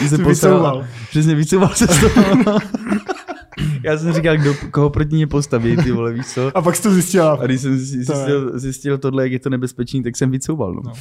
se 0.08 0.18
postavil. 0.18 0.86
Přesně, 1.10 1.36
vycouval 1.36 1.70
se 1.70 1.88
z 1.88 2.00
toho. 2.00 2.60
Já 3.84 3.98
jsem 3.98 4.14
říkal, 4.14 4.38
kdo, 4.38 4.54
koho 4.72 4.90
proti 4.90 5.16
mě 5.16 5.28
postaví, 5.28 5.78
ty 5.78 5.92
vole, 5.92 6.14
víš 6.14 6.28
co? 6.28 6.58
A 6.58 6.62
pak 6.62 6.76
jsi 6.76 6.84
to 6.84 6.92
zjistila. 6.92 7.34
A 7.34 7.46
když 7.46 7.62
jsem 7.62 7.78
zjistil, 7.78 8.60
zjistil 8.60 8.98
tohle, 8.98 9.24
jak 9.24 9.32
je 9.32 9.40
to 9.40 9.50
nebezpečný, 9.50 10.04
tak 10.04 10.18
jsem 10.18 10.32
vycouval. 10.32 10.74
No. 10.74 10.82
No. 10.86 10.94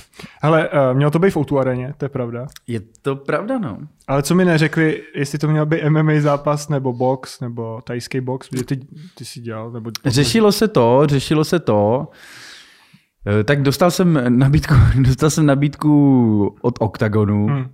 Hele, 0.43 0.69
uh, 0.69 0.97
mělo 0.97 1.11
to 1.11 1.19
být 1.19 1.31
v 1.31 1.37
O2 1.37 1.59
aréně, 1.59 1.95
to 1.97 2.05
je 2.05 2.09
pravda. 2.09 2.47
Je 2.66 2.81
to 3.03 3.16
pravda, 3.16 3.59
no. 3.59 3.79
Ale 4.09 4.23
co 4.23 4.35
mi 4.35 4.45
neřekli, 4.45 5.03
jestli 5.15 5.39
to 5.39 5.49
měl 5.49 5.66
být 5.66 5.85
MMA 5.89 6.20
zápas, 6.20 6.69
nebo 6.69 6.93
box, 6.93 7.41
nebo 7.41 7.81
tajský 7.85 8.20
box, 8.20 8.49
protože 8.49 8.65
ty, 8.65 8.81
ty 9.15 9.25
jsi 9.25 9.41
dělal, 9.41 9.70
nebo... 9.70 9.91
Řešilo 10.05 10.53
se 10.53 10.69
to, 10.69 11.03
řešilo 11.07 11.45
se 11.45 11.59
to. 11.59 12.09
Eh, 13.28 13.44
Tak 13.44 13.62
dostal 13.62 13.90
jsem 13.90 14.38
nabídku, 14.38 14.74
dostal 15.00 15.30
jsem 15.30 15.46
nabídku 15.46 16.56
od 16.60 16.74
Octagonu, 16.80 17.46
Hmm. 17.46 17.56
hmm. 17.56 17.68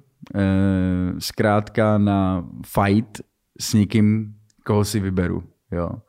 zkrátka 1.19 1.99
na 1.99 2.45
fight 2.67 3.21
s 3.61 3.75
někým, 3.75 4.35
koho 4.67 4.85
si 4.85 5.01
vyberu. 5.01 5.43
Jo. 5.73 5.91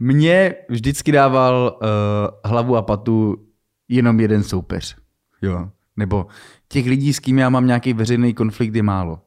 Mně 0.00 0.54
vždycky 0.68 1.12
dával 1.12 1.78
uh, 1.82 1.88
hlavu 2.50 2.76
a 2.76 2.82
patu 2.82 3.36
jenom 3.88 4.20
jeden 4.20 4.42
soupeř. 4.42 4.96
Jo. 5.42 5.70
Nebo 5.96 6.26
těch 6.68 6.86
lidí, 6.86 7.12
s 7.12 7.18
kým 7.18 7.38
já 7.38 7.48
mám 7.50 7.66
nějaký 7.66 7.92
veřejný 7.92 8.34
konflikt, 8.34 8.74
je 8.74 8.82
málo. 8.82 9.20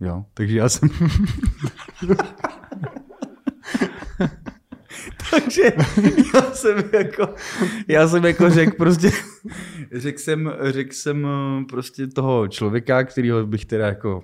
Jo. 0.00 0.24
Takže 0.34 0.58
já 0.58 0.68
jsem 0.68 0.88
Takže 5.30 5.62
já 6.34 6.42
jsem 6.52 6.82
jako, 6.92 7.34
já 7.88 8.08
jsem 8.08 8.24
jako 8.24 8.50
řekl 8.50 8.76
prostě, 8.76 9.10
řekl 9.92 10.18
jsem, 10.18 10.52
řekl 10.62 10.92
jsem 10.92 11.26
eh, 11.26 11.64
prostě 11.64 12.06
toho 12.06 12.48
člověka, 12.48 13.04
kterýho 13.04 13.46
bych 13.46 13.64
teda 13.64 13.86
jako 13.86 14.22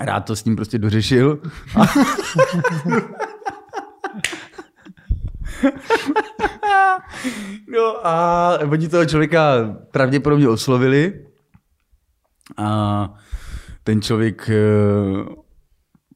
rád 0.00 0.20
to 0.20 0.36
s 0.36 0.44
ním 0.44 0.56
prostě 0.56 0.78
dořešil. 0.78 1.42
A... 1.76 1.84
no 7.68 8.06
a 8.06 8.58
oni 8.70 8.88
toho 8.88 9.06
člověka 9.06 9.76
pravděpodobně 9.90 10.48
oslovili 10.48 11.26
a 12.56 13.14
ten 13.84 14.02
člověk 14.02 14.50
eh, 14.50 14.54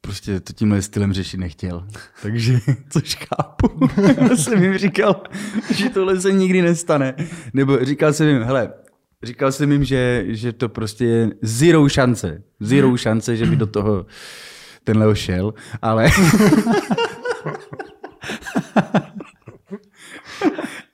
prostě 0.04 0.40
to 0.40 0.52
tímhle 0.52 0.82
stylem 0.82 1.12
řešit 1.12 1.36
nechtěl. 1.36 1.86
Takže, 2.22 2.58
což 2.90 3.16
chápu. 3.16 3.88
Já 4.20 4.36
jsem 4.36 4.62
jim 4.62 4.78
říkal, 4.78 5.22
že 5.70 5.90
tohle 5.90 6.20
se 6.20 6.32
nikdy 6.32 6.62
nestane. 6.62 7.14
Nebo 7.54 7.84
říkal 7.84 8.12
jsem 8.12 8.28
jim, 8.28 8.42
hele, 8.42 8.72
říkal 9.22 9.52
jsem 9.52 9.72
jim, 9.72 9.84
že, 9.84 10.24
že 10.28 10.52
to 10.52 10.68
prostě 10.68 11.04
je 11.04 11.30
zero 11.42 11.88
šance. 11.88 12.42
Zero 12.60 12.96
šance, 12.96 13.36
že 13.36 13.46
by 13.46 13.56
do 13.56 13.66
toho 13.66 14.06
tenhle 14.84 15.16
šel, 15.16 15.54
ale... 15.82 16.06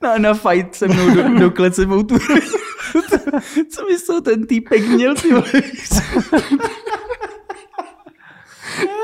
na, 0.02 0.18
na 0.18 0.34
fight 0.34 0.74
se 0.74 0.88
mnou 0.88 1.14
do, 1.14 1.38
do 1.38 1.50
klece 1.50 1.86
tu 1.86 2.18
Co 3.70 3.82
to 4.06 4.20
ten 4.20 4.46
týpek 4.46 4.82
měl, 4.86 5.14
ty 5.14 5.28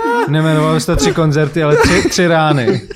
vole? 0.05 0.27
Nemenoval 0.29 0.81
jste 0.81 0.97
tři 0.97 1.13
koncerty, 1.13 1.63
ale 1.63 1.77
tři, 1.77 2.09
tři 2.09 2.27
rány. 2.27 2.89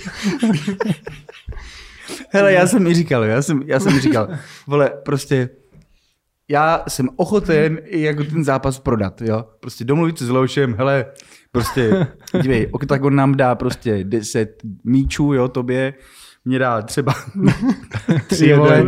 Hele, 2.32 2.52
já 2.52 2.66
jsem 2.66 2.82
mi 2.82 2.94
říkal, 2.94 3.24
já 3.24 3.42
jsem, 3.42 3.62
já 3.66 3.80
jsem 3.80 3.94
mi 3.94 4.00
říkal, 4.00 4.28
vole, 4.66 4.90
prostě 5.04 5.48
já 6.50 6.84
jsem 6.88 7.08
ochoten 7.16 7.78
i 7.84 8.00
jako 8.02 8.24
ten 8.24 8.44
zápas 8.44 8.78
prodat, 8.78 9.22
jo. 9.22 9.44
Prostě 9.60 9.84
domluvit 9.84 10.18
se 10.18 10.26
s 10.26 10.30
Leošem, 10.30 10.74
hele, 10.74 11.06
prostě, 11.52 12.06
dívej, 12.42 12.68
Octagon 12.72 13.16
nám 13.16 13.36
dá 13.36 13.54
prostě 13.54 14.04
10 14.04 14.62
míčů, 14.84 15.32
jo, 15.32 15.48
tobě, 15.48 15.94
mě 16.44 16.58
dá 16.58 16.82
třeba 16.82 17.14
tři, 18.26 18.54
vole. 18.54 18.86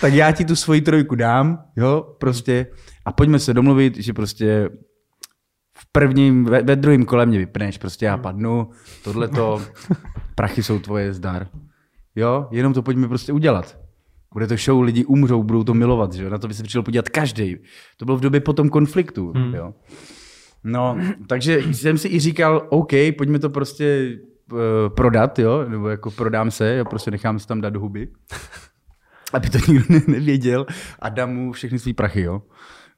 tak 0.00 0.12
já 0.12 0.32
ti 0.32 0.44
tu 0.44 0.56
svoji 0.56 0.80
trojku 0.80 1.14
dám, 1.14 1.64
jo, 1.76 2.16
prostě, 2.20 2.66
a 3.04 3.12
pojďme 3.12 3.38
se 3.38 3.54
domluvit, 3.54 3.96
že 3.96 4.12
prostě 4.12 4.68
prvním, 5.98 6.44
ve, 6.44 6.62
ve 6.62 6.76
druhém 6.76 7.04
kole 7.04 7.26
mě 7.26 7.38
vypneš, 7.38 7.78
prostě 7.78 8.06
já 8.06 8.16
padnu, 8.16 8.70
tohleto, 9.04 9.62
prachy 10.34 10.62
jsou 10.62 10.78
tvoje, 10.78 11.12
zdar. 11.12 11.46
Jo, 12.16 12.48
jenom 12.50 12.72
to 12.72 12.82
pojďme 12.82 13.08
prostě 13.08 13.32
udělat. 13.32 13.78
Bude 14.32 14.46
to 14.46 14.56
show, 14.56 14.82
lidi 14.82 15.04
umřou, 15.04 15.42
budou 15.42 15.64
to 15.64 15.74
milovat, 15.74 16.12
že 16.12 16.24
jo? 16.24 16.30
na 16.30 16.38
to 16.38 16.48
by 16.48 16.54
se 16.54 16.62
přišel 16.62 16.82
podívat 16.82 17.08
každý. 17.08 17.56
To 17.96 18.04
bylo 18.04 18.16
v 18.16 18.20
době 18.20 18.40
potom 18.40 18.68
konfliktu. 18.68 19.32
Hmm. 19.36 19.54
Jo? 19.54 19.74
No, 20.64 20.98
takže 21.26 21.58
jsem 21.58 21.98
si 21.98 22.08
i 22.08 22.20
říkal, 22.20 22.66
OK, 22.70 22.92
pojďme 23.18 23.38
to 23.38 23.50
prostě 23.50 24.18
uh, 24.52 24.58
prodat, 24.96 25.38
jo, 25.38 25.64
nebo 25.68 25.88
jako 25.88 26.10
prodám 26.10 26.50
se, 26.50 26.76
jo, 26.76 26.84
prostě 26.84 27.10
nechám 27.10 27.38
se 27.38 27.46
tam 27.46 27.60
dát 27.60 27.70
do 27.70 27.80
huby, 27.80 28.08
aby 29.32 29.50
to 29.50 29.58
nikdo 29.68 29.84
ne- 29.88 30.02
nevěděl 30.06 30.66
a 30.98 31.08
dám 31.08 31.30
mu 31.30 31.52
všechny 31.52 31.78
svý 31.78 31.92
prachy, 31.92 32.22
jo. 32.22 32.42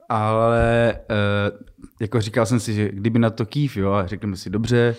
Ale 0.08 0.94
uh, 1.10 1.66
jako 2.00 2.20
říkal 2.20 2.46
jsem 2.46 2.60
si, 2.60 2.74
že 2.74 2.88
kdyby 2.92 3.18
na 3.18 3.30
to 3.30 3.46
kýv, 3.46 3.76
jo, 3.76 3.92
a 3.92 4.06
řekneme 4.06 4.36
si, 4.36 4.50
dobře, 4.50 4.96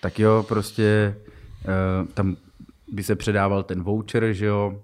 tak 0.00 0.18
jo, 0.18 0.44
prostě 0.48 1.16
uh, 1.64 2.08
tam 2.14 2.36
by 2.92 3.02
se 3.02 3.16
předával 3.16 3.62
ten 3.62 3.82
voucher, 3.82 4.32
že 4.32 4.46
jo, 4.46 4.82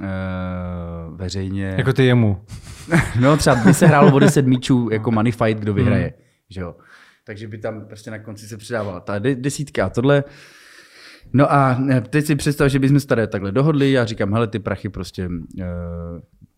uh, 0.00 1.16
veřejně. 1.16 1.74
Jako 1.78 1.92
ty 1.92 2.04
jemu. 2.04 2.44
No 3.20 3.36
třeba 3.36 3.56
by 3.56 3.74
se 3.74 3.86
hrálo 3.86 4.14
o 4.14 4.18
10 4.18 4.46
míčů 4.46 4.88
jako 4.92 5.10
money 5.10 5.32
fight, 5.32 5.60
kdo 5.60 5.74
vyhraje, 5.74 6.04
hmm. 6.04 6.24
že 6.50 6.60
jo. 6.60 6.76
Takže 7.24 7.48
by 7.48 7.58
tam 7.58 7.86
prostě 7.86 8.10
na 8.10 8.18
konci 8.18 8.46
se 8.46 8.56
přidávala 8.56 9.00
ta 9.00 9.18
de- 9.18 9.34
desítka 9.34 9.86
a 9.86 9.88
tohle. 9.88 10.24
No 11.32 11.52
a 11.52 11.78
eh, 11.90 12.00
teď 12.00 12.26
si 12.26 12.36
představ, 12.36 12.68
že 12.68 12.78
bychom 12.78 13.00
se 13.00 13.06
tady 13.06 13.26
takhle 13.26 13.52
dohodli, 13.52 13.92
já 13.92 14.04
říkám, 14.04 14.32
hele, 14.32 14.46
ty 14.46 14.58
prachy 14.58 14.88
prostě 14.88 15.28
uh, 15.28 15.64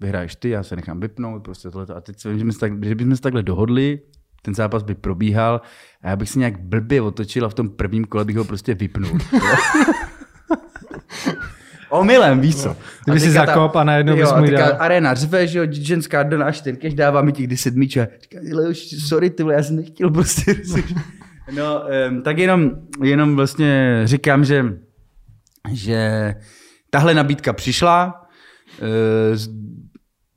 vyhraješ 0.01 0.37
ty, 0.37 0.49
já 0.49 0.63
se 0.63 0.77
nechám 0.77 1.01
vypnout, 1.01 1.43
prostě 1.43 1.71
tohle. 1.71 1.87
A 1.97 2.01
teď 2.01 2.19
se, 2.19 2.39
že, 2.39 2.53
se 2.53 2.59
tak, 2.59 2.85
že 2.85 2.95
bychom 2.95 3.17
se 3.17 3.23
takhle 3.23 3.43
dohodli, 3.43 4.01
ten 4.45 4.55
zápas 4.55 4.83
by 4.83 4.95
probíhal 4.95 5.61
a 6.03 6.09
já 6.09 6.17
bych 6.17 6.31
si 6.31 6.39
nějak 6.39 6.59
blbě 6.61 7.03
otočil 7.03 7.45
a 7.45 7.49
v 7.49 7.55
tom 7.55 7.69
prvním 7.69 8.05
kole 8.05 8.25
bych 8.25 8.37
ho 8.37 8.45
prostě 8.45 8.75
vypnul. 8.75 9.19
Omylem, 11.91 12.41
víš 12.41 12.57
co. 12.57 12.77
Kdyby 13.05 13.21
si 13.21 13.35
ta- 13.35 13.47
zakop 13.47 13.77
a 13.77 13.85
najednou 13.85 14.17
bys 14.17 14.33
mu 14.33 14.51
dal. 14.51 14.77
arena 14.79 15.15
řve, 15.15 15.47
že 15.47 15.59
jo, 15.59 15.67
ženská 15.71 16.23
do 16.23 16.39
náš 16.39 16.57
čtyřkež 16.57 16.95
dává 16.95 17.23
mi 17.23 17.33
těch 17.33 17.47
10 17.47 17.75
míčů. 17.75 18.01
a 18.01 18.07
Říká, 18.23 18.39
Leoš, 18.53 18.79
sorry, 19.09 19.31
ty 19.31 19.43
vole, 19.43 19.55
já 19.55 19.63
jsem 19.63 19.77
nechtěl 19.77 20.11
prostě. 20.11 20.55
No, 21.57 21.83
um, 22.11 22.23
tak 22.23 22.39
jenom, 22.39 22.71
jenom 23.03 23.37
vlastně 23.37 24.01
říkám, 24.05 24.45
že, 24.45 24.65
že 25.73 26.35
tahle 26.91 27.15
nabídka 27.15 27.53
přišla 27.53 28.23
uh, 28.83 29.39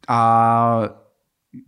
a 0.07 0.89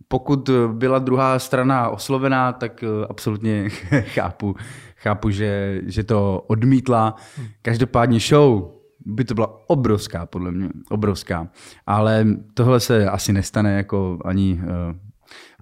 pokud 0.08 0.50
byla 0.72 0.98
druhá 0.98 1.38
strana 1.38 1.88
oslovená, 1.88 2.52
tak 2.52 2.82
eh, 2.82 3.06
absolutně 3.08 3.68
chápu, 4.00 4.56
chápu 4.96 5.30
že, 5.30 5.80
že 5.86 6.04
to 6.04 6.44
odmítla. 6.46 7.16
Každopádně 7.62 8.20
show 8.20 8.70
by 9.06 9.24
to 9.24 9.34
byla 9.34 9.70
obrovská, 9.70 10.26
podle 10.26 10.52
mě, 10.52 10.68
obrovská. 10.90 11.48
Ale 11.86 12.26
tohle 12.54 12.80
se 12.80 13.10
asi 13.10 13.32
nestane 13.32 13.76
jako 13.76 14.18
ani 14.24 14.60
eh, 14.62 14.94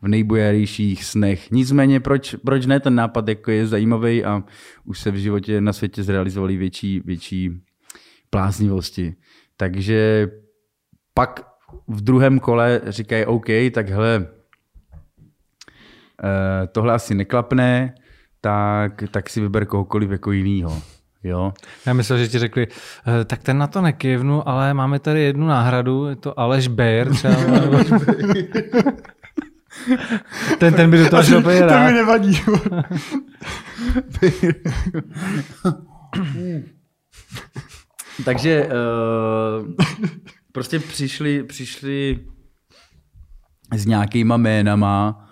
v 0.03 0.09
nejbojařejších 0.09 1.05
snech. 1.05 1.51
Nicméně, 1.51 2.01
proč, 2.01 2.35
proč 2.45 2.67
ne, 2.67 2.81
ten 2.81 2.95
nápad 2.95 3.29
jako 3.29 3.51
je 3.51 3.67
zajímavý 3.67 4.25
a 4.25 4.45
už 4.85 4.99
se 5.01 5.11
v 5.11 5.15
životě 5.15 5.61
na 5.61 5.73
světě 5.73 6.03
zrealizovaly 6.03 6.57
větší, 6.57 7.01
větší 7.05 7.51
pláznivosti. 8.31 9.15
Takže 9.57 10.29
pak 11.15 11.58
v 11.89 12.01
druhém 12.01 12.39
kole 12.39 12.81
říkají 12.87 13.25
OK, 13.25 13.47
tak 13.75 13.89
hele, 13.89 14.27
eh, 16.25 16.67
tohle 16.67 16.95
asi 16.95 17.15
neklapne, 17.15 17.95
tak, 18.41 19.05
tak 19.11 19.31
si 19.31 19.41
vyber 19.41 19.67
kohokoliv 19.67 20.11
jako 20.11 20.33
jinýho. 20.33 20.83
Jo? 21.25 21.53
Já 21.87 21.93
myslel, 21.93 22.19
že 22.19 22.29
ti 22.29 22.39
řekli, 22.39 22.67
"Eh, 23.21 23.25
tak 23.25 23.43
ten 23.43 23.59
na 23.59 23.67
to 23.67 23.81
nekývnu, 23.81 24.49
ale 24.49 24.75
máme 24.75 24.99
tady 24.99 25.23
jednu 25.23 25.47
náhradu, 25.47 26.07
je 26.07 26.17
to 26.17 26.41
Aleš 26.41 26.69
Bejer 26.69 27.11
třeba. 27.11 27.37
ten, 30.59 30.75
ten 30.75 30.91
by 30.91 30.99
do 30.99 31.11
toho 31.11 31.23
šel 31.23 31.43
To 31.43 31.49
mi 31.49 31.93
nevadí. 31.93 32.41
Takže 38.25 38.67
uh, 38.67 38.73
prostě 40.53 40.79
přišli, 40.79 41.43
přišli 41.43 42.19
s 43.77 43.87
nějakýma 43.87 44.37
jménama, 44.37 45.29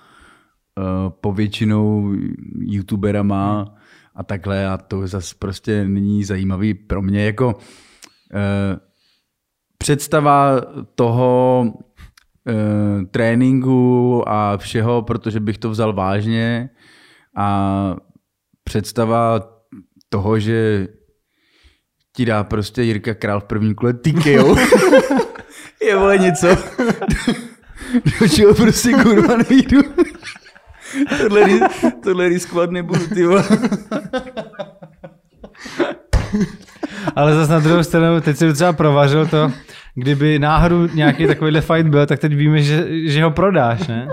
uh, 0.79 1.11
povětšinou 1.11 2.15
youtuberama 2.59 3.75
a 4.15 4.23
takhle 4.23 4.67
a 4.67 4.77
to 4.77 5.07
zase 5.07 5.35
prostě 5.39 5.85
není 5.89 6.25
zajímavý 6.25 6.75
pro 6.75 7.03
mě. 7.03 7.25
Jako 7.25 7.47
uh, 7.49 7.55
představa 9.79 10.61
toho 10.95 11.65
uh, 11.65 13.05
tréninku 13.11 14.23
a 14.29 14.57
všeho, 14.57 15.03
protože 15.03 15.41
bych 15.41 15.59
to 15.59 15.71
vzal 15.71 15.93
vážně 15.93 16.71
a 17.37 17.97
představa 18.65 19.41
toho, 20.09 20.39
že 20.39 20.89
ti 22.17 22.25
dá 22.25 22.45
prostě 22.45 22.83
Jirka 22.83 23.15
Král 23.15 23.41
v 23.41 23.45
prvním 23.45 23.75
kole 23.75 23.93
TKO. 23.93 24.57
je 25.83 25.97
vole 25.97 26.19
něco. 26.19 26.47
Do 28.21 28.29
čeho 28.29 28.55
prostě 28.55 28.93
kurva 28.93 29.37
nejdu. 29.51 29.81
tohle, 31.19 31.61
tohle 32.03 32.29
riskovat 32.29 32.71
nebudu, 32.71 33.07
ty 33.07 33.27
vole. 33.27 33.45
Ale 37.17 37.35
zase 37.35 37.53
na 37.53 37.59
druhou 37.59 37.83
stranu, 37.83 38.21
teď 38.21 38.37
si 38.37 38.47
docela 38.47 38.73
provařil 38.73 39.27
to, 39.27 39.53
kdyby 39.95 40.39
náhodou 40.39 40.87
nějaký 40.87 41.27
takovýhle 41.27 41.61
fight 41.61 41.87
byl, 41.87 42.07
tak 42.07 42.19
teď 42.19 42.35
víme, 42.35 42.63
že, 42.63 42.87
že 43.11 43.25
ho 43.25 43.31
prodáš, 43.31 43.87
ne? 43.87 44.09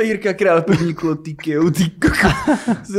Jirka 0.00 0.34
Král 0.34 0.64
kolo 0.94 1.14
TKO, 1.14 1.70
ty 1.70 1.90
koko. 1.90 2.28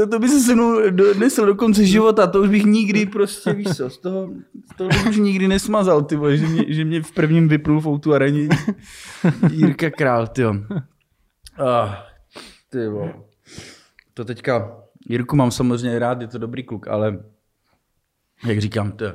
To 0.09 0.19
by 0.19 0.27
se 0.29 0.39
se 0.39 0.55
mnou 0.55 0.79
nesl 1.19 1.45
do 1.45 1.55
konce 1.55 1.85
života, 1.85 2.27
to 2.27 2.41
už 2.41 2.49
bych 2.49 2.65
nikdy 2.65 3.05
prostě, 3.05 3.53
víš 3.53 3.67
co, 3.67 3.89
z 3.89 3.97
toho, 3.97 4.29
toho 4.77 4.89
bych 4.89 5.07
už 5.07 5.17
nikdy 5.17 5.47
nesmazal, 5.47 6.01
ty 6.01 6.15
vole, 6.15 6.37
že 6.37 6.47
mě, 6.47 6.65
že 6.67 6.85
mě 6.85 7.01
v 7.01 7.11
prvním 7.11 7.47
vypnul 7.47 7.81
v 7.81 7.87
outu 7.87 8.13
areně 8.13 8.49
Jirka 9.51 9.89
Král, 9.89 10.27
ty 10.27 10.41
jo. 10.41 10.55
Ah, 11.57 11.95
ty 12.69 12.87
vole. 12.87 13.13
To 14.13 14.25
teďka, 14.25 14.77
Jirku 15.09 15.35
mám 15.35 15.51
samozřejmě 15.51 15.99
rád, 15.99 16.21
je 16.21 16.27
to 16.27 16.37
dobrý 16.37 16.63
kluk, 16.63 16.87
ale 16.87 17.23
jak 18.45 18.59
říkám, 18.59 18.91
to, 18.91 19.05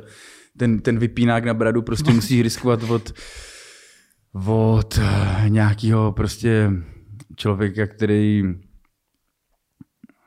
ten, 0.57 0.79
ten 0.79 0.99
vypínák 0.99 1.45
na 1.45 1.55
bradu 1.55 1.83
prostě 1.83 2.13
musíš 2.13 2.41
riskovat 2.41 2.83
od, 2.83 3.13
od 4.47 4.99
eh, 4.99 5.45
nějakého 5.49 6.13
prostě 6.13 6.71
člověka, 7.37 7.87
který 7.87 8.43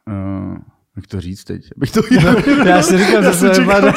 uh, 0.08 0.58
jak 0.96 1.08
to 1.08 1.22
říct 1.22 1.44
teď? 1.44 1.62
Abych 1.78 1.92
to 1.92 2.02
Já 2.66 2.82
si 2.82 2.98
říkal, 2.98 3.24
že 3.24 3.34
se 3.34 3.50
vypadá. 3.60 3.94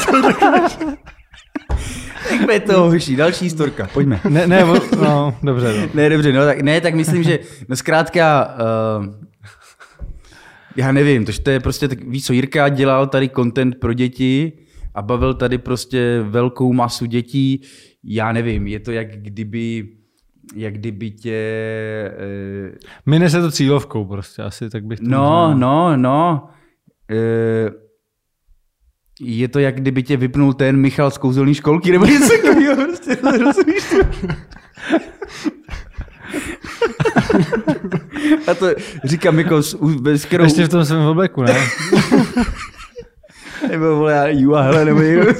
Jak 2.30 2.50
je 2.52 2.60
to 2.60 2.80
hoší? 2.82 3.16
Další 3.16 3.50
storka, 3.50 3.88
pojďme. 3.94 4.20
Ne, 4.28 4.46
ne, 4.46 4.64
o- 4.64 4.96
no, 4.96 5.38
dobře. 5.42 5.80
No. 5.80 5.88
Ne, 5.94 6.08
dobře, 6.10 6.32
no 6.32 6.44
tak, 6.44 6.60
ne, 6.60 6.80
tak 6.80 6.94
myslím, 6.94 7.22
že 7.22 7.38
no 7.68 7.76
zkrátka, 7.76 8.54
uh, 8.98 9.14
já 10.76 10.92
nevím, 10.92 11.24
to, 11.24 11.32
to 11.42 11.50
je 11.50 11.60
prostě, 11.60 11.88
tak, 11.88 12.04
víš 12.04 12.24
co, 12.26 12.32
Jirka 12.32 12.68
dělal 12.68 13.06
tady 13.06 13.28
content 13.28 13.74
pro 13.80 13.92
děti 13.92 14.52
a 14.94 15.02
bavil 15.02 15.34
tady 15.34 15.58
prostě 15.58 16.20
velkou 16.28 16.72
masu 16.72 17.06
dětí, 17.06 17.62
já 18.04 18.32
nevím, 18.32 18.66
je 18.66 18.80
to 18.80 18.92
jak 18.92 19.16
kdyby, 19.22 19.88
jak 20.54 20.74
kdyby 20.74 21.10
tě, 21.10 22.10
uh, 22.70 22.76
Mine 23.06 23.30
se 23.30 23.40
to 23.40 23.50
cílovkou 23.50 24.04
prostě 24.04 24.42
asi, 24.42 24.70
tak 24.70 24.84
bych 24.84 24.98
to 25.00 25.04
no, 25.08 25.48
možná- 25.48 25.54
no, 25.56 25.96
no, 25.96 26.48
uh, 27.10 27.74
je 29.20 29.48
to 29.48 29.58
jak 29.58 29.76
kdyby 29.80 30.02
tě 30.02 30.16
vypnul 30.16 30.52
ten 30.52 30.76
Michal 30.76 31.10
z 31.10 31.18
kouzelné 31.18 31.54
školky 31.54 31.92
nebo 31.92 32.06
něco 32.06 32.28
takového. 32.28 32.76
Prostě. 32.76 33.16
Rozumíš 33.44 33.84
to? 33.90 34.28
A 38.50 38.54
to 38.54 38.66
říkám 39.04 39.38
jako 39.38 39.62
s 39.62 39.78
veškerou... 40.00 40.44
Ještě 40.44 40.64
v 40.64 40.68
tom 40.68 40.84
svém 40.84 41.06
obleku, 41.06 41.42
ne? 41.42 41.54
Nebo 43.70 43.96
vole, 43.96 44.12
já 44.12 44.26
Ju 44.26 44.54
a 44.54 44.62
hele, 44.62 44.84
nebo 44.84 45.00
někdo. 45.00 45.32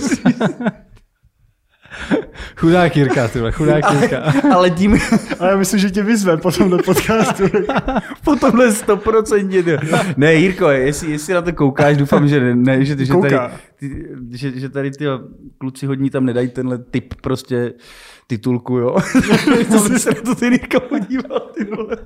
Chudák 2.56 2.96
Jirka, 2.96 3.28
tyhle, 3.28 3.52
chudák 3.52 3.84
Jirka. 3.92 4.32
Ale 4.54 4.70
tím 4.70 4.98
A 5.40 5.46
já 5.46 5.56
myslím, 5.56 5.80
že 5.80 5.90
tě 5.90 6.02
vyzve 6.02 6.36
po 6.36 6.52
tomhle 6.52 6.82
podcastu. 6.82 7.42
po 8.24 8.36
tomhle 8.36 8.72
stoprocentně. 8.72 9.62
ty- 9.62 9.78
Ne, 10.16 10.34
Jirko, 10.34 10.68
jestli, 10.70 11.10
jestli 11.10 11.34
na 11.34 11.42
to 11.42 11.52
koukáš, 11.52 11.96
doufám, 11.96 12.28
že 12.28 12.40
ne, 12.40 12.54
ne 12.54 12.84
že, 12.84 13.04
že, 13.04 13.14
tady, 13.22 13.36
ty, 13.76 14.06
že, 14.30 14.60
že 14.60 14.68
tady 14.68 14.90
ty 14.90 15.04
kluci 15.58 15.86
hodní 15.86 16.10
tam 16.10 16.24
nedají 16.24 16.48
tenhle 16.48 16.78
typ 16.78 17.14
prostě 17.20 17.72
titulku, 18.26 18.76
jo. 18.78 18.96
to 19.72 19.88
by 19.88 19.98
se 19.98 20.10
na 20.10 20.20
to 20.24 20.34
ten 20.34 20.52
Jirka 20.52 20.80
podíval, 20.80 21.40
ty 21.58 21.64
vole. 21.64 21.96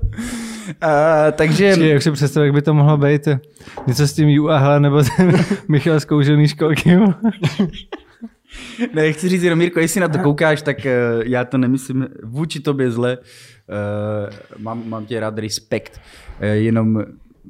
A, 0.81 1.31
takže... 1.31 1.69
Počkej, 1.69 1.89
jak 1.89 2.01
si 2.01 2.11
představ, 2.11 2.43
jak 2.43 2.53
by 2.53 2.61
to 2.61 2.73
mohlo 2.73 2.97
být? 2.97 3.27
Něco 3.87 4.07
s 4.07 4.13
tím 4.13 4.29
Ju 4.29 4.49
a 4.49 4.57
hele, 4.57 4.79
nebo 4.79 5.03
ten 5.17 5.45
Michal 5.67 5.99
z 5.99 6.05
kouzelný 6.05 6.47
školky. 6.47 6.99
Ne, 8.93 9.13
chci 9.13 9.29
říct 9.29 9.43
jenom, 9.43 9.61
Jirko, 9.61 9.79
jestli 9.79 10.01
na 10.01 10.07
to 10.07 10.19
koukáš, 10.19 10.61
tak 10.61 10.77
uh, 10.77 11.23
já 11.25 11.45
to 11.45 11.57
nemyslím 11.57 12.07
vůči 12.23 12.59
tobě 12.59 12.91
zle. 12.91 13.17
Uh, 13.17 14.63
mám, 14.63 14.89
mám 14.89 15.05
tě 15.05 15.19
rád 15.19 15.37
respekt. 15.37 16.01
Uh, 16.39 16.47
jenom 16.47 17.03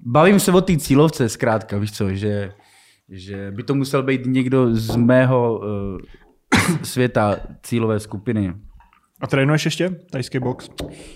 bavím 0.06 0.40
se 0.40 0.52
o 0.52 0.62
té 0.62 0.78
cílovce 0.78 1.30
zkrátka, 1.30 1.78
víš 1.78 1.92
co, 1.92 2.14
že, 2.14 2.52
že 3.10 3.52
by 3.52 3.64
to 3.64 3.76
musel 3.76 4.04
být 4.04 4.22
někdo 4.26 4.76
z 4.76 4.96
mého 4.96 5.60
uh, 5.60 6.00
světa 6.84 7.38
cílové 7.64 8.00
skupiny. 8.00 8.54
A 9.22 9.28
trénuješ 9.28 9.66
ještě? 9.66 9.90
Tajský 10.12 10.40
box? 10.40 10.70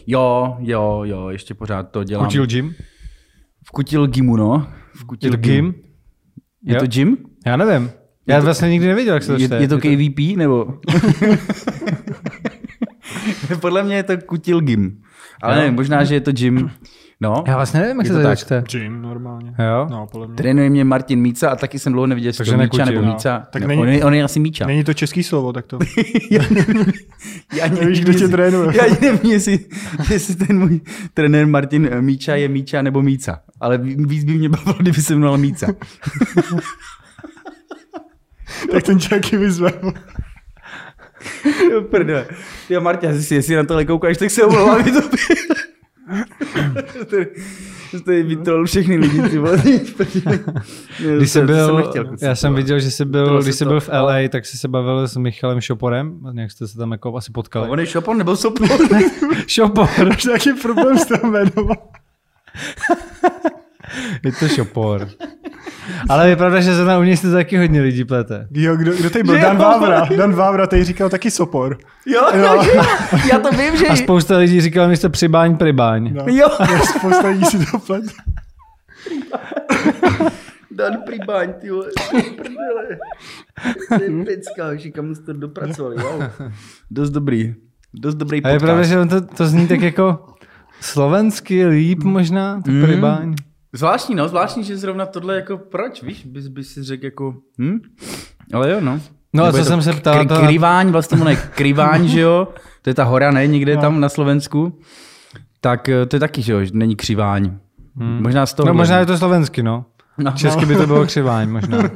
Jo, 0.08 0.56
jo, 0.60 1.02
jo, 1.04 1.30
ještě 1.30 1.54
pořád 1.54 1.92
to 1.92 2.04
dělám. 2.04 2.26
Kutil 2.26 2.46
gym? 2.46 2.76
V 3.68 3.72
Kutil 3.72 4.08
Gimu, 4.08 4.36
no. 4.36 4.68
V 4.94 5.00
Je 5.00 5.06
Kutil 5.06 5.32
to 5.32 5.38
gym? 5.38 5.74
Je 6.64 6.76
to 6.76 6.88
gym? 6.88 7.18
Já 7.46 7.58
nevím. 7.58 7.92
Já 8.28 8.40
vlastně 8.40 8.70
nikdy 8.70 8.88
nevěděl, 8.88 9.14
jak 9.14 9.24
se 9.24 9.28
to 9.36 9.42
Je, 9.42 9.48
čte. 9.48 9.56
je 9.58 9.68
to 9.68 9.78
KVP, 9.78 10.38
nebo? 10.38 10.74
Podle 13.62 13.84
mě 13.84 13.96
je 13.96 14.04
to 14.04 14.18
Kutil 14.18 14.62
Gym. 14.62 14.98
Ale 15.42 15.56
Jo. 15.56 15.62
ne, 15.62 15.72
možná, 15.72 16.04
že 16.04 16.14
je 16.16 16.22
to 16.22 16.32
gym. 16.32 16.72
No, 17.22 17.44
Já 17.48 17.56
vlastně 17.56 17.80
nevím, 17.80 17.98
jak 17.98 18.06
Je 18.06 18.12
se 18.12 18.14
to 18.14 18.22
to 18.22 18.28
tak. 18.28 18.40
čte. 18.40 18.64
Gym 18.72 19.02
normálně. 19.02 19.54
Jo? 19.72 19.88
No, 19.90 20.08
podle 20.12 20.28
mě. 20.28 20.36
trénuje 20.36 20.70
mě 20.70 20.84
Martin 20.84 21.20
Míca 21.22 21.50
a 21.50 21.56
taky 21.56 21.80
jsem 21.80 21.94
dlouho 21.94 22.08
neviděl, 22.08 22.30
jestli 22.30 22.38
Takže 22.38 22.52
to 22.52 22.58
Míča 22.58 22.86
nebo 22.86 23.02
no. 23.02 23.08
Míca. 23.08 23.48
Tak 23.52 23.62
no, 23.62 23.68
není- 23.68 23.82
on, 23.82 23.88
je, 23.90 24.04
on 24.06 24.14
je 24.14 24.24
asi 24.24 24.40
Míča. 24.40 24.68
Není 24.68 24.84
to 24.84 24.94
český 24.94 25.24
slovo, 25.24 25.54
tak 25.54 25.66
to. 25.66 25.80
Já 26.32 27.64
ani 27.64 27.80
Nevíš, 27.80 28.00
nevím, 28.00 28.04
kdo 28.04 28.14
tě 28.14 28.28
trénuje. 28.28 28.78
Já 28.78 28.84
nevím, 29.02 29.32
jestli, 29.32 29.60
jestli 30.12 30.36
ten 30.36 30.60
můj 30.60 30.82
trenér 31.14 31.48
Martin 31.48 32.02
Míča 32.02 32.36
je 32.36 32.48
Míča 32.48 32.82
nebo 32.82 33.02
Míca. 33.02 33.40
Ale 33.62 33.78
víc 33.84 34.24
by 34.24 34.34
mě 34.34 34.50
bavilo, 34.50 34.76
kdyby 34.80 35.02
se 35.02 35.14
jmenoval 35.16 35.38
Míca. 35.38 35.68
tak 38.72 38.84
ten 38.84 38.98
tě 38.98 39.10
taky 39.10 39.38
vyzve. 39.38 39.72
Jo, 41.72 41.82
prdele. 41.82 42.28
Jo, 42.70 42.82
Marta, 42.82 43.08
jestli, 43.08 43.36
jestli 43.36 43.56
na 43.56 43.64
tohle 43.64 43.86
koukáš, 43.86 44.18
tak 44.18 44.32
se 44.32 44.44
omlouvám, 44.44 44.84
to 47.10 47.18
To 48.06 48.12
je 48.12 48.24
vytrol 48.24 48.66
všechny 48.66 48.98
lidi, 48.98 49.22
ty 49.22 49.38
vole. 49.38 49.58
Když 51.18 51.32
jsem 51.32 51.46
byl, 51.46 51.78
nechtěl, 51.78 52.16
já 52.22 52.36
jsem 52.36 52.56
viděl, 52.56 52.80
že 52.80 52.92
jsi 52.92 53.06
byl, 53.06 53.44
když 53.44 53.56
jsi 53.56 53.66
byl 53.66 53.80
v 53.80 53.88
LA, 53.90 54.16
tak 54.30 54.46
jsi 54.46 54.58
se 54.58 54.68
bavil 54.68 55.08
s 55.08 55.18
Michalem 55.18 55.62
Šoporem, 55.62 56.20
nějak 56.32 56.52
jste 56.52 56.68
se 56.68 56.78
tam 56.78 56.92
jako 56.92 57.16
asi 57.18 57.32
potkali. 57.32 57.70
On 57.70 57.80
je 57.80 57.86
šopon 57.86 58.18
nebo 58.18 58.36
sopon? 58.36 58.68
Šopor, 59.48 59.88
Máš 60.10 60.26
nějaký 60.26 60.54
problém 60.54 60.98
s 60.98 61.06
tím 61.06 61.32
jménem. 61.32 61.52
je 64.24 64.32
to 64.40 64.48
Šopor. 64.48 65.10
Ale 66.10 66.30
je 66.30 66.36
pravda, 66.36 66.62
že 66.62 66.76
zrovna 66.76 66.98
u 67.00 67.04
něj 67.04 67.18
se 67.18 67.28
to 67.28 67.34
taky 67.34 67.58
hodně 67.58 67.82
lidí 67.82 68.04
plete. 68.06 68.48
Jo, 68.52 68.76
kdo, 68.76 68.92
kdo 68.94 69.10
tady 69.10 69.24
byl? 69.24 69.36
Že 69.36 69.42
Dan 69.42 69.56
jo? 69.56 69.62
Vávra. 69.62 70.08
Dan 70.18 70.34
Vávra 70.34 70.68
tady 70.68 70.84
říkal 70.84 71.10
taky 71.10 71.32
sopor. 71.32 71.78
jo, 72.06 72.22
jo, 72.34 72.64
jo, 72.76 72.84
já 73.32 73.40
to 73.40 73.50
vím, 73.52 73.78
že... 73.78 73.88
A 73.88 73.96
spousta 73.96 74.38
lidí 74.38 74.62
říkala 74.62 74.88
místo 74.88 75.10
přibáň, 75.10 75.58
pribáň. 75.58 76.14
No. 76.14 76.24
Jo, 76.28 76.48
Spousta 76.98 77.28
lidí 77.28 77.46
si 77.46 77.66
to 77.72 77.80
plet. 77.80 78.04
Dan 80.72 80.94
Pribáň, 81.06 81.54
ty 81.62 81.70
vole, 81.70 81.88
prdele. 82.38 82.88
To 83.88 84.04
je 84.04 84.26
pecka, 84.26 84.70
už 84.76 84.88
kam 84.96 85.16
jste 85.16 85.26
to 85.26 85.34
dopracovali, 85.34 85.96
wow. 85.96 86.24
Dost 86.92 87.10
dobrý, 87.10 87.56
dost 87.94 88.16
dobrý 88.16 88.44
A 88.44 88.50
je 88.50 88.54
podcast. 88.60 88.64
pravda, 88.66 88.84
že 88.84 89.00
on 89.00 89.08
to, 89.08 89.22
to 89.22 89.48
zní 89.48 89.68
tak 89.68 89.82
jako 89.82 90.26
slovensky 90.82 91.66
líp 91.66 92.04
možná, 92.04 92.62
to 92.66 92.72
Mm. 92.72 92.82
pribáň. 92.86 93.36
Zvláštní, 93.76 94.16
no, 94.16 94.28
zvláštní, 94.28 94.64
že 94.64 94.78
zrovna 94.78 95.06
tohle 95.06 95.36
jako 95.36 95.58
proč, 95.58 96.04
víš, 96.04 96.26
bys, 96.26 96.48
bys 96.48 96.74
si 96.74 96.84
řekl 96.84 97.06
jako, 97.06 97.36
hm? 97.62 97.80
Ale 98.54 98.72
jo, 98.72 98.82
no. 98.82 99.00
No 99.34 99.44
a 99.46 99.52
co 99.52 99.66
jsem 99.66 99.82
se 99.82 99.94
ptal, 99.94 100.16
Kry, 100.16 100.26
to- 100.28 100.40
kryváň, 100.40 100.92
vlastně 100.92 101.22
ono 101.22 101.30
je 101.30 101.36
kryváň, 101.36 102.08
že 102.08 102.20
jo? 102.20 102.48
To 102.82 102.90
je 102.90 102.94
ta 102.94 103.04
hora, 103.04 103.32
ne, 103.32 103.48
někde 103.48 103.76
No. 103.76 103.82
tam 103.82 104.00
na 104.00 104.10
Slovensku. 104.10 104.80
Tak 105.62 105.90
eh, 105.90 106.06
to 106.06 106.16
je 106.16 106.20
taky, 106.20 106.42
že 106.42 106.54
jo, 106.54 106.64
že 106.64 106.72
není 106.74 106.96
křiváň. 106.96 107.52
Hmm. 107.98 108.22
Možná 108.24 108.46
z 108.46 108.54
toho. 108.54 108.68
No 108.68 108.74
možná 108.74 109.00
je 109.00 109.06
to 109.06 109.18
slovensky, 109.18 109.64
no. 109.64 109.86
No. 110.18 110.32
Česky 110.32 110.66
by 110.66 110.76
to 110.76 110.88
bylo 110.88 111.06
křiváň 111.06 111.50
možná. 111.50 111.78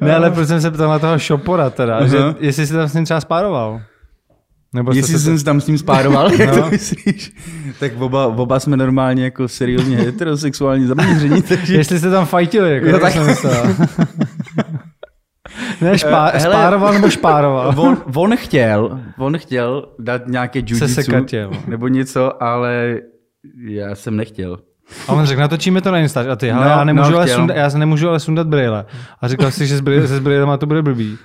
ne, 0.00 0.14
ale 0.16 0.30
proč 0.30 0.48
jsem 0.48 0.60
se 0.60 0.70
ptal 0.70 0.88
na 0.90 0.98
toho 0.98 1.18
Šopora 1.18 1.70
teda, 1.70 1.96
Aha. 1.96 2.06
že 2.06 2.18
jestli 2.38 2.66
jsi 2.66 2.72
tam 2.72 2.88
s 2.88 2.94
ním 2.94 3.04
třeba 3.04 3.20
spároval? 3.20 3.80
Nebo 4.74 4.92
Jestli 4.92 5.12
se 5.12 5.18
jsem 5.18 5.38
se 5.38 5.44
tam 5.44 5.60
s 5.60 5.66
ním 5.66 5.78
spároval, 5.78 6.32
jak 6.38 6.56
No. 6.56 6.62
to 6.62 6.70
myslíš? 6.70 7.32
Tak 7.80 7.92
oba, 8.00 8.26
oba 8.26 8.60
jsme 8.60 8.76
normálně 8.76 9.24
jako 9.24 9.48
seriózně 9.48 9.96
heterosexuální 9.96 10.86
zaměření, 10.86 11.42
takže... 11.48 11.74
Jestli 11.74 11.98
jste 11.98 12.10
tam 12.10 12.26
fajtili, 12.26 12.74
jako 12.74 12.86
Jo, 12.86 12.92
jo, 12.92 12.98
tak- 12.98 13.12
jsem 13.12 13.26
myslel. 13.26 13.66
ne, 15.80 15.98
špá, 15.98 16.28
Eh, 16.28 16.38
hele- 16.38 16.54
spároval 16.56 16.92
nebo 16.92 17.10
špároval? 17.10 17.74
On, 17.76 18.02
on, 18.14 18.36
chtěl, 18.36 19.00
on 19.18 19.38
chtěl 19.38 19.88
dát 19.98 20.26
nějaké 20.28 20.62
sekatěl. 20.86 21.50
nebo 21.66 21.88
něco, 21.88 22.42
ale 22.42 23.00
já 23.68 23.94
jsem 23.94 24.16
nechtěl. 24.16 24.58
A 25.08 25.12
on 25.12 25.26
řekl, 25.26 25.40
natočíme 25.40 25.80
to 25.80 25.90
na 25.92 25.98
Instač. 25.98 26.26
A 26.26 26.36
ty, 26.36 26.50
ale 26.52 26.64
No, 26.64 26.70
já, 26.70 26.84
nemůžu 26.84 27.10
no, 27.10 27.16
ale 27.16 27.26
chtěl. 27.26 27.36
sundat, 27.38 27.56
já 27.56 27.70
se 27.70 27.78
nemůžu 27.78 28.08
ale 28.08 28.20
sundat 28.20 28.46
brýle. 28.46 28.84
A 29.20 29.28
říkal 29.28 29.50
si, 29.50 29.66
že 29.66 29.78
se 29.78 30.16
s 30.16 30.18
brýlema 30.20 30.56
to 30.56 30.66
bude 30.66 30.82
blbý. 30.82 31.18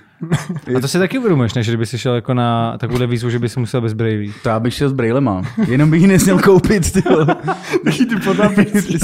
A 0.76 0.80
to 0.80 0.88
si 0.88 0.98
taky 0.98 1.18
uvědomuješ, 1.18 1.54
než 1.54 1.68
kdyby 1.68 1.86
si 1.86 1.98
šel 1.98 2.14
jako 2.14 2.34
na 2.34 2.78
takovou 2.78 3.06
výzvu, 3.06 3.30
že 3.30 3.38
bys 3.38 3.56
musel 3.56 3.80
bez 3.80 3.92
brýlí. 3.92 4.32
To 4.42 4.48
já 4.48 4.60
bych 4.60 4.74
šel 4.74 4.88
s 4.88 4.92
brýlema. 4.92 5.42
Jenom 5.68 5.90
bych 5.90 6.00
ji 6.02 6.06
nesměl 6.06 6.38
koupit, 6.38 6.92
ty 6.92 7.00
vole. 7.10 7.26
Taky 7.84 8.06
ty 8.06 8.16
podnápisy. 8.24 8.98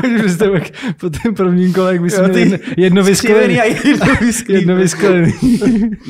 Takže 0.00 0.28
jste 0.28 0.50
jak 0.54 0.62
po 1.00 1.10
tom 1.10 1.34
prvním 1.34 1.72
kole, 1.72 1.92
jak 1.92 2.02
bys 2.02 2.18
měl 2.18 2.36
jedno, 2.36 2.56
jedno 2.76 3.02
vysklený. 3.02 3.60
a 3.60 3.64
jedno 3.64 4.14
vysklený. 4.20 4.58
Jedno 4.60 4.76
vysklený. 4.76 5.32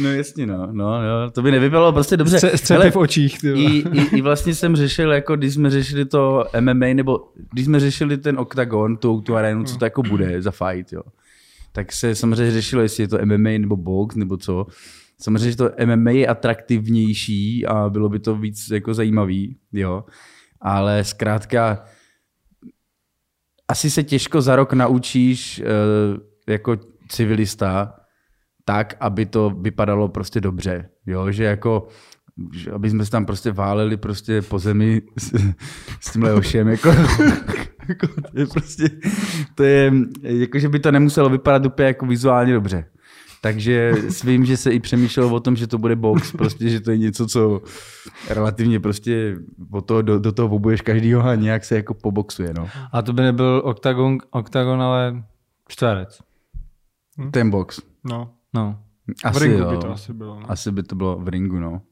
No 0.03 0.13
jasně, 0.13 0.47
no. 0.47 0.69
no, 0.73 1.03
jo. 1.03 1.31
To 1.33 1.43
by 1.43 1.51
nevypadalo 1.51 1.93
prostě 1.93 2.17
dobře. 2.17 2.37
Stře- 2.37 2.55
Střepy 2.57 2.79
Hele, 2.79 2.91
v 2.91 2.97
očích. 2.97 3.39
Ty 3.41 3.53
vole. 3.53 3.63
I, 3.65 3.85
i, 3.93 4.17
I 4.17 4.21
vlastně 4.21 4.55
jsem 4.55 4.77
řešil, 4.77 5.13
jako 5.13 5.37
když 5.37 5.55
jsme 5.55 5.71
řešili 5.71 6.05
to 6.05 6.45
MMA, 6.63 6.87
nebo 6.95 7.33
když 7.53 7.65
jsme 7.65 7.81
řešili 7.81 8.19
ten 8.19 8.39
oktagon, 8.39 8.97
tu, 8.97 9.21
tu 9.21 9.37
arénu, 9.37 9.65
co 9.65 9.77
to 9.77 9.85
jako 9.85 10.03
bude 10.03 10.43
za 10.43 10.51
fight, 10.51 10.93
jo. 10.93 11.03
Tak 11.73 11.93
se 11.93 12.15
samozřejmě 12.15 12.53
řešilo, 12.53 12.83
jestli 12.83 13.05
je 13.05 13.09
to 13.09 13.19
MMA 13.25 13.51
nebo 13.59 13.77
box, 13.77 14.17
nebo 14.17 14.37
co. 14.37 14.67
Samozřejmě, 15.21 15.51
že 15.51 15.57
to 15.57 15.71
MMA 15.87 16.11
je 16.11 16.27
atraktivnější 16.27 17.67
a 17.67 17.89
bylo 17.89 18.09
by 18.09 18.19
to 18.19 18.37
víc 18.37 18.71
jako 18.71 18.95
zajímavý, 18.95 19.57
jo. 19.73 20.05
Ale 20.61 21.05
zkrátka, 21.05 21.85
asi 23.69 23.91
se 23.91 24.03
těžko 24.03 24.41
za 24.41 24.57
rok 24.57 24.73
naučíš 24.73 25.61
eh, 25.61 26.53
jako 26.53 26.77
civilista 27.09 27.95
tak, 28.65 28.95
aby 29.01 29.27
to 29.27 29.51
vypadalo 29.51 30.09
prostě 30.09 30.41
dobře. 30.41 30.89
Jo, 31.07 31.31
že 31.31 31.45
jako 31.45 31.89
že 32.53 32.71
aby 32.71 32.91
jsme 32.91 33.05
se 33.05 33.11
tam 33.11 33.27
prostě 33.27 33.53
váleli 33.53 33.97
prostě 33.97 34.43
po 34.43 34.59
zemi 34.59 35.03
s, 35.19 35.33
s 36.01 36.13
tím 36.13 36.23
Leošem, 36.23 36.69
jako, 36.69 36.89
jako, 37.89 38.07
to 38.07 38.39
je 38.41 38.47
prostě, 38.47 38.91
to 39.55 39.63
je, 39.63 39.93
jako, 40.23 40.59
že 40.59 40.69
by 40.69 40.79
to 40.79 40.93
nemuselo 40.93 41.31
vypadat 41.31 41.67
úplně 41.67 41.87
jako 41.87 42.07
vizuálně 42.07 42.55
dobře. 42.55 42.85
Takže 43.41 43.93
svím, 44.09 44.45
že 44.45 44.57
se 44.57 44.71
i 44.71 44.81
přemýšlelo 44.81 45.35
o 45.35 45.41
tom, 45.41 45.57
že 45.57 45.67
to 45.67 45.79
bude 45.79 45.97
box, 45.97 46.33
prostě, 46.33 46.69
že 46.69 46.81
to 46.81 46.91
je 46.91 46.99
něco, 46.99 47.27
co 47.27 47.61
relativně 48.29 48.81
prostě 48.81 49.37
o 49.71 49.81
to, 49.81 50.03
do, 50.03 50.19
do 50.19 50.33
toho 50.33 50.49
obuješ 50.57 50.81
každýho 50.81 51.25
a 51.25 51.35
nějak 51.35 51.65
se 51.65 51.77
jako 51.77 51.95
poboxuje, 51.95 52.55
no. 52.55 52.69
A 52.93 53.03
to 53.03 53.13
by 53.13 53.23
nebyl 53.23 53.63
oktagon, 53.65 54.19
oktagon 54.31 54.83
ale 54.83 55.25
čtverec. 55.69 56.21
Ten 57.31 57.51
box. 57.51 57.81
No, 58.05 58.31
No. 58.55 58.79
v 59.09 59.27
Asi 59.27 59.45
ringu 59.45 59.59
jo. 59.59 59.71
by 59.71 59.77
to 59.77 59.91
asi 59.91 60.13
bylo. 60.13 60.41
No. 60.41 60.51
Asi 60.51 60.73
by 60.73 60.83
to 60.83 60.95
bylo 60.95 61.19
v 61.19 61.29
ringu, 61.29 61.59
no. 61.59 61.83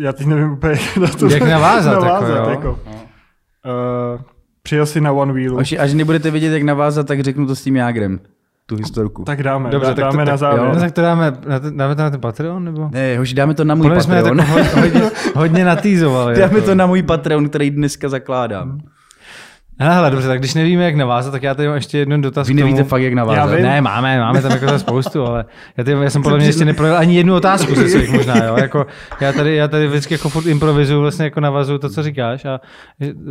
Já 0.00 0.12
teď 0.12 0.26
nevím 0.26 0.52
úplně, 0.52 0.72
jak 0.86 0.96
na 0.96 1.08
to 1.08 1.26
Jak 1.26 1.42
navázat, 1.48 1.92
jako, 1.92 2.04
navázat 2.04 2.44
jo. 2.44 2.50
jako. 2.50 2.70
Uh, 2.72 4.20
přijel 4.62 4.86
jsi 4.86 5.00
na 5.00 5.12
One 5.12 5.32
Wheelu. 5.32 5.58
Až, 5.58 5.72
až 5.78 5.94
nebudete 5.94 6.30
vědět, 6.30 6.52
jak 6.52 6.62
navázat, 6.62 7.06
tak 7.06 7.20
řeknu 7.20 7.46
to 7.46 7.56
s 7.56 7.62
tím 7.62 7.76
Jágrem. 7.76 8.20
tu 8.66 8.76
historku. 8.76 9.24
Tak 9.24 9.42
dáme, 9.42 9.70
Dobře, 9.70 9.88
dá, 9.88 9.94
tak 9.94 10.04
dáme 10.04 10.24
to, 10.24 10.30
na 10.30 10.36
závěr. 10.36 10.74
No, 10.74 10.80
tak 10.80 10.92
to 10.92 11.02
dáme, 11.02 11.32
na 11.48 11.60
ten, 11.60 11.76
dáme 11.76 11.94
to 11.94 12.02
na 12.02 12.10
ten 12.10 12.20
Patreon, 12.20 12.64
nebo? 12.64 12.88
Ne, 12.92 13.18
hoši, 13.18 13.34
dáme 13.34 13.54
to 13.54 13.64
na 13.64 13.74
můj 13.74 13.82
Podle 13.86 14.02
jsme 14.02 14.14
Patreon. 14.16 14.36
tak 14.38 14.48
ho- 14.48 14.80
hodně, 14.82 15.10
hodně 15.34 15.64
natýzovali. 15.74 16.34
dáme 16.38 16.54
jako. 16.54 16.66
to 16.66 16.74
na 16.74 16.86
můj 16.86 17.02
Patreon, 17.02 17.48
který 17.48 17.70
dneska 17.70 18.08
zakládám. 18.08 18.78
Hele, 19.78 19.94
hele, 19.94 20.10
dobře, 20.10 20.28
tak 20.28 20.38
když 20.38 20.54
nevíme, 20.54 20.84
jak 20.84 20.94
navázat, 20.94 21.32
tak 21.32 21.42
já 21.42 21.54
tady 21.54 21.68
mám 21.68 21.74
ještě 21.74 21.98
jeden 21.98 22.22
dotaz 22.22 22.48
Vy 22.48 22.54
k 22.54 22.56
tomu. 22.56 22.66
nevíte 22.66 22.88
fakt, 22.88 23.02
jak 23.02 23.12
Já 23.12 23.16
navázat. 23.16 23.54
vím. 23.56 23.62
Ne, 23.62 23.80
máme, 23.80 24.18
máme 24.20 24.42
tam 24.42 24.50
jako 24.52 24.78
spoustu, 24.78 25.26
ale 25.26 25.44
já, 25.76 25.84
tady, 25.84 25.96
já 26.04 26.10
jsem 26.10 26.22
podle 26.22 26.38
mě 26.38 26.46
ještě 26.46 26.64
neprojel 26.64 26.96
ani 26.96 27.16
jednu 27.16 27.34
otázku 27.34 27.74
ze 27.74 27.88
svých 27.88 28.12
možná, 28.12 28.44
jo. 28.44 28.56
Jako, 28.60 28.86
já, 29.20 29.32
tady, 29.32 29.56
já 29.56 29.68
tady 29.68 29.86
vždycky 29.86 30.14
jako 30.14 30.28
furt 30.28 30.46
improvizuju, 30.46 31.00
vlastně 31.00 31.24
jako 31.24 31.40
navazuju 31.40 31.78
to, 31.78 31.88
co 31.90 32.02
říkáš 32.02 32.44
a 32.44 32.60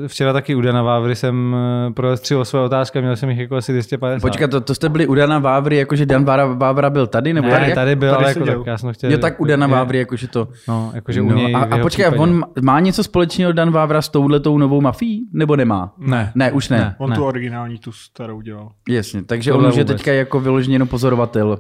včera 0.08 0.34
taky 0.34 0.56
u 0.56 0.62
Dana 0.62 0.82
Vávry 0.82 1.16
jsem 1.16 1.56
eh, 1.90 1.94
projel 1.94 2.18
tři 2.18 2.36
své 2.44 2.60
otázky 2.60 2.98
a 3.00 3.02
měl 3.02 3.16
jsem 3.16 3.30
jich 3.30 3.40
jako 3.40 3.56
asi 3.56 3.72
250. 3.72 4.22
Počkat, 4.22 4.52
to, 4.52 4.62
to 4.62 4.76
jste 4.76 4.90
byli 4.90 5.08
u 5.08 5.16
Dana 5.16 5.40
Vávry, 5.40 5.78
jakože 5.78 6.06
Dan 6.06 6.26
Vávra, 6.26 6.46
Vávra 6.46 6.90
byl 6.90 7.08
tady? 7.08 7.34
Nebo 7.34 7.48
ne, 7.48 7.60
tady, 7.60 7.74
tady 7.74 7.96
byl, 7.96 8.12
tady 8.12 8.24
ale 8.24 8.32
jako 8.32 8.46
tak, 8.46 8.68
já 8.68 8.78
jsem 8.78 8.94
chtěl... 8.94 9.12
Jo, 9.12 9.18
tak 9.18 9.42
u 9.42 9.46
Dana 9.46 9.68
Vávry, 9.68 9.98
jakože 9.98 10.28
to... 10.28 10.48
No, 10.68 10.92
jakože 10.94 11.22
u 11.22 11.30
No, 11.30 11.36
něj 11.36 11.56
a, 11.56 11.60
a 11.60 11.78
počkej, 11.78 12.06
on 12.18 12.44
má 12.62 12.80
něco 12.80 13.04
společného 13.04 13.52
Dan 13.52 13.72
Vávra 13.72 14.02
s 14.02 14.10
touhletou 14.10 14.58
novou 14.58 14.82
mafií? 14.82 15.28
Nebo 15.34 15.56
nemá? 15.56 15.94
Ne. 15.98 16.32
Ne, 16.36 16.52
už 16.52 16.70
ne. 16.70 16.78
Ne. 16.78 16.96
On 16.98 17.14
tu 17.14 17.24
originální, 17.24 17.78
tu 17.78 17.92
starou 17.92 18.42
dělal. 18.42 18.72
Jasně, 18.90 19.24
takže 19.24 19.52
Tohle 19.52 19.66
on 19.68 19.72
už 19.72 19.78
je 19.78 19.84
vůbec. 19.84 19.98
teďka 19.98 20.14
jako 20.14 20.40
vyloženě 20.40 20.76
jenom 20.76 20.88
pozorovatel. 20.88 21.60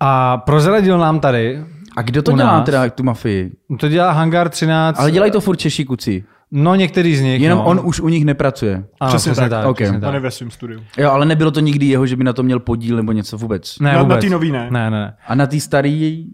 A 0.00 0.36
prozradil 0.36 0.98
nám 0.98 1.20
tady, 1.20 1.64
A 1.96 2.02
kdo 2.02 2.22
to 2.22 2.32
dělá 2.32 2.52
nás? 2.52 2.66
teda, 2.66 2.90
tu 2.90 3.02
mafii? 3.02 3.50
to 3.80 3.88
dělá 3.88 4.10
Hangar 4.12 4.48
13. 4.48 4.98
Ale 5.00 5.10
dělají 5.10 5.32
to 5.32 5.40
furt 5.40 5.56
Češi 5.56 5.84
kuci. 5.84 6.24
No 6.52 6.74
některý 6.74 7.16
z 7.16 7.20
nich, 7.20 7.42
Jenom 7.42 7.58
no. 7.58 7.64
on 7.64 7.80
už 7.84 8.00
u 8.00 8.08
nich 8.08 8.24
nepracuje. 8.24 8.84
Ano, 9.00 9.08
Přesně 9.08 9.32
přesně, 9.32 9.48
tak. 9.50 9.60
tak. 9.62 9.70
Ok. 9.70 9.76
přesně 9.76 9.96
On 9.98 10.04
je 10.04 10.10
tak. 10.12 10.22
ve 10.22 10.30
svém 10.30 10.50
studiu. 10.50 10.80
Jo, 10.98 11.10
ale 11.10 11.26
nebylo 11.26 11.50
to 11.50 11.60
nikdy 11.60 11.86
jeho, 11.86 12.06
že 12.06 12.16
by 12.16 12.24
na 12.24 12.32
to 12.32 12.42
měl 12.42 12.60
podíl 12.60 12.96
nebo 12.96 13.12
něco 13.12 13.38
vůbec. 13.38 13.78
Ne, 13.78 13.90
Na- 13.90 13.96
na 13.96 14.02
vůbec. 14.02 14.20
té 14.24 14.30
nový 14.30 14.52
ne. 14.52 14.68
Ne, 14.70 14.90
ne, 14.90 15.00
ne. 15.00 15.14
A 15.28 15.34
na 15.34 15.46
té 15.46 15.60
starý... 15.60 16.26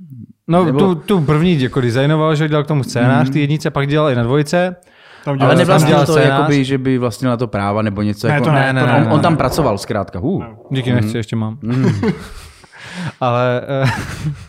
No, 0.49 0.65
Nebo- 0.65 0.79
tu, 0.79 0.95
tu 0.95 1.21
první 1.21 1.61
jako 1.63 1.81
designoval, 1.81 2.35
že 2.37 2.49
dělal 2.49 2.65
k 2.65 2.67
tomu 2.67 2.83
scénář, 2.83 3.31
ty 3.31 3.41
jednice, 3.41 3.71
pak 3.71 3.89
dělal 3.89 4.11
i 4.11 4.15
na 4.15 4.23
dvojce. 4.23 4.77
Tam 5.27 5.37
dělal 5.37 5.51
Ale 5.51 5.59
nevlastnil 5.59 5.99
to, 6.07 6.13
scénář. 6.13 6.29
jakoby, 6.31 6.65
že 6.65 6.79
by 6.79 6.99
vlastnil 6.99 7.31
na 7.31 7.37
to 7.37 7.47
práva 7.47 7.83
nebo 7.83 8.03
něco. 8.03 8.29
Ne, 8.29 8.35
jako, 8.35 8.45
to 8.47 8.53
ne, 8.53 8.73
ne, 8.73 8.81
to 8.81 8.87
ne, 8.87 8.93
ne. 8.93 8.99
on, 8.99 9.05
ne, 9.05 9.11
on 9.11 9.17
ne. 9.17 9.23
tam 9.23 9.37
pracoval 9.37 9.79
zkrátka. 9.79 10.21
Uh. 10.21 10.45
Díky, 10.71 10.93
nechci, 10.93 11.17
ještě 11.17 11.37
mám. 11.37 11.59
Mm. 11.63 11.87
ale, 13.21 13.63
eh, 13.69 13.87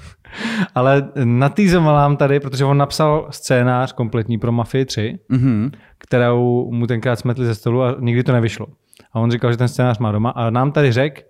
ale 0.75 1.07
natýzoval 1.23 1.95
nám 1.95 2.17
tady, 2.17 2.39
protože 2.39 2.65
on 2.65 2.77
napsal 2.77 3.27
scénář 3.29 3.91
kompletní 3.93 4.37
pro 4.37 4.51
Mafii 4.51 4.85
3, 4.85 5.19
Mhm. 5.29 5.71
kterou 5.97 6.71
mu 6.71 6.87
tenkrát 6.87 7.19
smetli 7.19 7.45
ze 7.45 7.55
stolu 7.55 7.83
a 7.83 7.95
nikdy 7.99 8.23
to 8.23 8.31
nevyšlo. 8.31 8.65
A 9.13 9.19
on 9.19 9.31
říkal, 9.31 9.51
že 9.51 9.57
ten 9.57 9.67
scénář 9.67 9.97
má 9.99 10.11
doma 10.11 10.29
a 10.29 10.49
nám 10.49 10.71
tady 10.71 10.91
řekl 10.91 11.21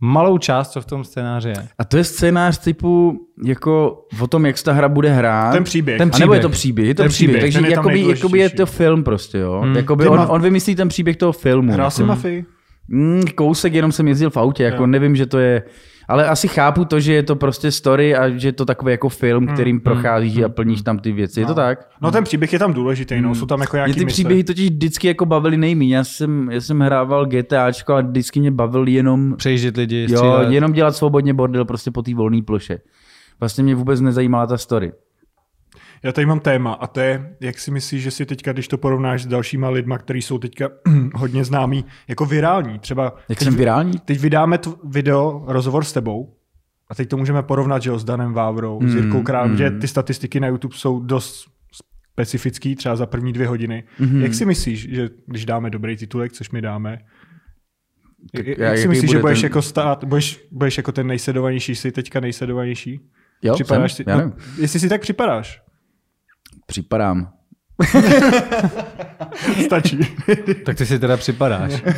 malou 0.00 0.38
část, 0.38 0.70
co 0.70 0.80
v 0.80 0.86
tom 0.86 1.04
scénáři 1.04 1.48
je. 1.48 1.68
A 1.78 1.84
to 1.84 1.96
je 1.96 2.04
scénář 2.04 2.58
typu 2.58 3.20
jako 3.44 4.02
o 4.20 4.26
tom, 4.26 4.46
jak 4.46 4.58
se 4.58 4.64
ta 4.64 4.72
hra 4.72 4.88
bude 4.88 5.10
hrát. 5.10 5.52
Ten 5.52 5.64
příběh. 5.64 5.98
Ten 5.98 6.10
A 6.14 6.18
nebo 6.18 6.34
je 6.34 6.40
příběh. 6.40 6.42
to 6.42 6.48
příběh, 6.48 6.88
je 6.88 6.94
to 6.94 7.02
Ten 7.02 7.08
příběh, 7.08 7.36
příběh, 7.36 7.54
takže 7.54 7.68
je 7.68 7.76
jakoby, 7.76 8.08
jakoby 8.08 8.38
je 8.38 8.50
to 8.50 8.66
film 8.66 9.04
prostě, 9.04 9.38
jo. 9.38 9.60
Hmm. 9.64 9.76
Jakoby 9.76 10.04
Ty 10.04 10.08
on, 10.08 10.26
on 10.28 10.42
vymyslí 10.42 10.74
ten 10.74 10.88
příběh 10.88 11.16
toho 11.16 11.32
filmu. 11.32 11.72
Hrál 11.72 11.90
si 11.90 12.04
Mafii? 12.04 12.44
Mm, 12.88 13.22
kousek, 13.34 13.74
jenom 13.74 13.92
jsem 13.92 14.08
jezdil 14.08 14.30
v 14.30 14.36
autě, 14.36 14.62
jako 14.62 14.82
Jo. 14.82 14.86
nevím, 14.86 15.16
že 15.16 15.26
to 15.26 15.38
je... 15.38 15.62
Ale 16.08 16.28
asi 16.28 16.48
chápu 16.48 16.84
to, 16.84 17.00
že 17.00 17.12
je 17.12 17.22
to 17.22 17.36
prostě 17.36 17.70
story 17.70 18.16
a 18.16 18.28
že 18.28 18.48
je 18.48 18.52
to 18.52 18.64
takový 18.64 18.90
jako 18.90 19.08
film, 19.08 19.46
kterým 19.46 19.80
procházíš 19.80 20.42
a 20.42 20.48
plníš 20.48 20.82
tam 20.82 20.98
ty 20.98 21.12
věci. 21.12 21.40
Je 21.40 21.46
to 21.46 21.54
tak? 21.54 21.88
No 22.00 22.10
ten 22.10 22.24
příběh 22.24 22.52
je 22.52 22.58
tam 22.58 22.72
důležitý, 22.72 23.20
no. 23.20 23.34
Jsou 23.34 23.46
tam 23.46 23.60
jako 23.60 23.76
Mě 23.76 23.78
nějaký 23.78 23.94
ty 23.94 24.04
mise. 24.04 24.14
příběhy 24.14 24.44
totiž 24.44 24.70
vždycky 24.70 25.06
jako 25.08 25.26
bavily 25.26 25.56
nejméně. 25.56 25.96
Já 25.96 26.04
jsem, 26.04 26.50
já 26.50 26.60
jsem 26.60 26.80
hrával 26.80 27.26
GTAčko 27.26 27.94
a 27.94 28.00
vždycky 28.00 28.40
mě 28.40 28.50
bavil 28.50 28.88
jenom, 28.88 29.34
Přejíždět 29.36 29.76
lidi, 29.76 30.06
jo, 30.10 30.40
jenom 30.48 30.72
dělat 30.72 30.96
svobodně 30.96 31.34
bordel 31.34 31.64
prostě 31.64 31.90
po 31.90 32.02
té 32.02 32.14
volné 32.14 32.42
ploše. 32.42 32.80
Vlastně 33.40 33.64
mě 33.64 33.74
vůbec 33.74 34.00
nezajímala 34.00 34.46
ta 34.46 34.58
story. 34.58 34.92
Já 36.02 36.12
tady 36.12 36.26
mám 36.26 36.40
téma 36.40 36.72
a 36.72 36.86
to 36.86 37.00
je, 37.00 37.36
jak 37.40 37.58
si 37.58 37.70
myslíš, 37.70 38.02
že 38.02 38.10
si 38.10 38.26
teďka, 38.26 38.52
když 38.52 38.68
to 38.68 38.78
porovnáš 38.78 39.22
s 39.22 39.26
dalšíma 39.26 39.68
lidma, 39.68 39.98
kteří 39.98 40.22
jsou 40.22 40.38
teďka 40.38 40.68
hodně 41.14 41.44
známí, 41.44 41.84
jako 42.08 42.26
virální. 42.26 42.78
Třeba 42.78 43.04
Jak 43.28 43.38
teď, 43.38 43.44
jsem 43.46 43.56
virální? 43.56 43.98
teď 43.98 44.20
vydáme 44.20 44.58
tu 44.58 44.78
video, 44.84 45.44
rozhovor 45.46 45.84
s 45.84 45.92
tebou 45.92 46.34
a 46.90 46.94
teď 46.94 47.08
to 47.08 47.16
můžeme 47.16 47.42
porovnat, 47.42 47.82
že 47.82 47.90
jo, 47.90 47.98
s 47.98 48.04
Danem 48.04 48.32
Vávrou, 48.32 48.80
mm, 48.80 48.88
s 48.90 48.94
Jirkou 48.94 49.22
Králem, 49.22 49.50
mm. 49.50 49.56
že 49.56 49.70
ty 49.70 49.88
statistiky 49.88 50.40
na 50.40 50.48
YouTube 50.48 50.76
jsou 50.76 51.00
dost 51.00 51.44
specifický, 52.12 52.76
třeba 52.76 52.96
za 52.96 53.06
první 53.06 53.32
dvě 53.32 53.46
hodiny. 53.46 53.84
Mm-hmm. 54.00 54.22
Jak 54.22 54.34
si 54.34 54.46
myslíš, 54.46 54.88
že 54.90 55.08
když 55.26 55.44
dáme 55.44 55.70
dobrý 55.70 55.96
titulek, 55.96 56.32
což 56.32 56.50
my 56.50 56.62
dáme, 56.62 56.98
jak, 58.34 58.46
jak 58.46 58.58
jaký 58.58 58.80
si 58.80 58.88
myslíš, 58.88 59.10
bude 59.10 59.18
že 59.18 59.20
budeš 59.20 59.40
ten- 59.40 59.46
jako 59.46 59.62
stát, 59.62 60.04
budeš, 60.04 60.46
budeš 60.52 60.76
jako 60.76 60.92
ten 60.92 61.06
nejsledovanější, 61.06 61.74
jsi 61.74 61.92
teďka 61.92 62.20
nejsledovanější? 62.20 63.00
Jo, 63.42 63.54
Připadáš 63.54 63.92
jsem, 63.92 64.04
si, 64.04 64.10
já 64.10 64.16
no, 64.16 64.32
jestli 64.58 64.80
si 64.80 64.88
tak 64.88 65.00
připadáš, 65.00 65.62
Připadám. 66.68 67.28
stačí. 69.64 69.98
Tak 70.66 70.76
ty 70.76 70.86
si 70.86 70.98
teda 70.98 71.16
připadáš. 71.16 71.82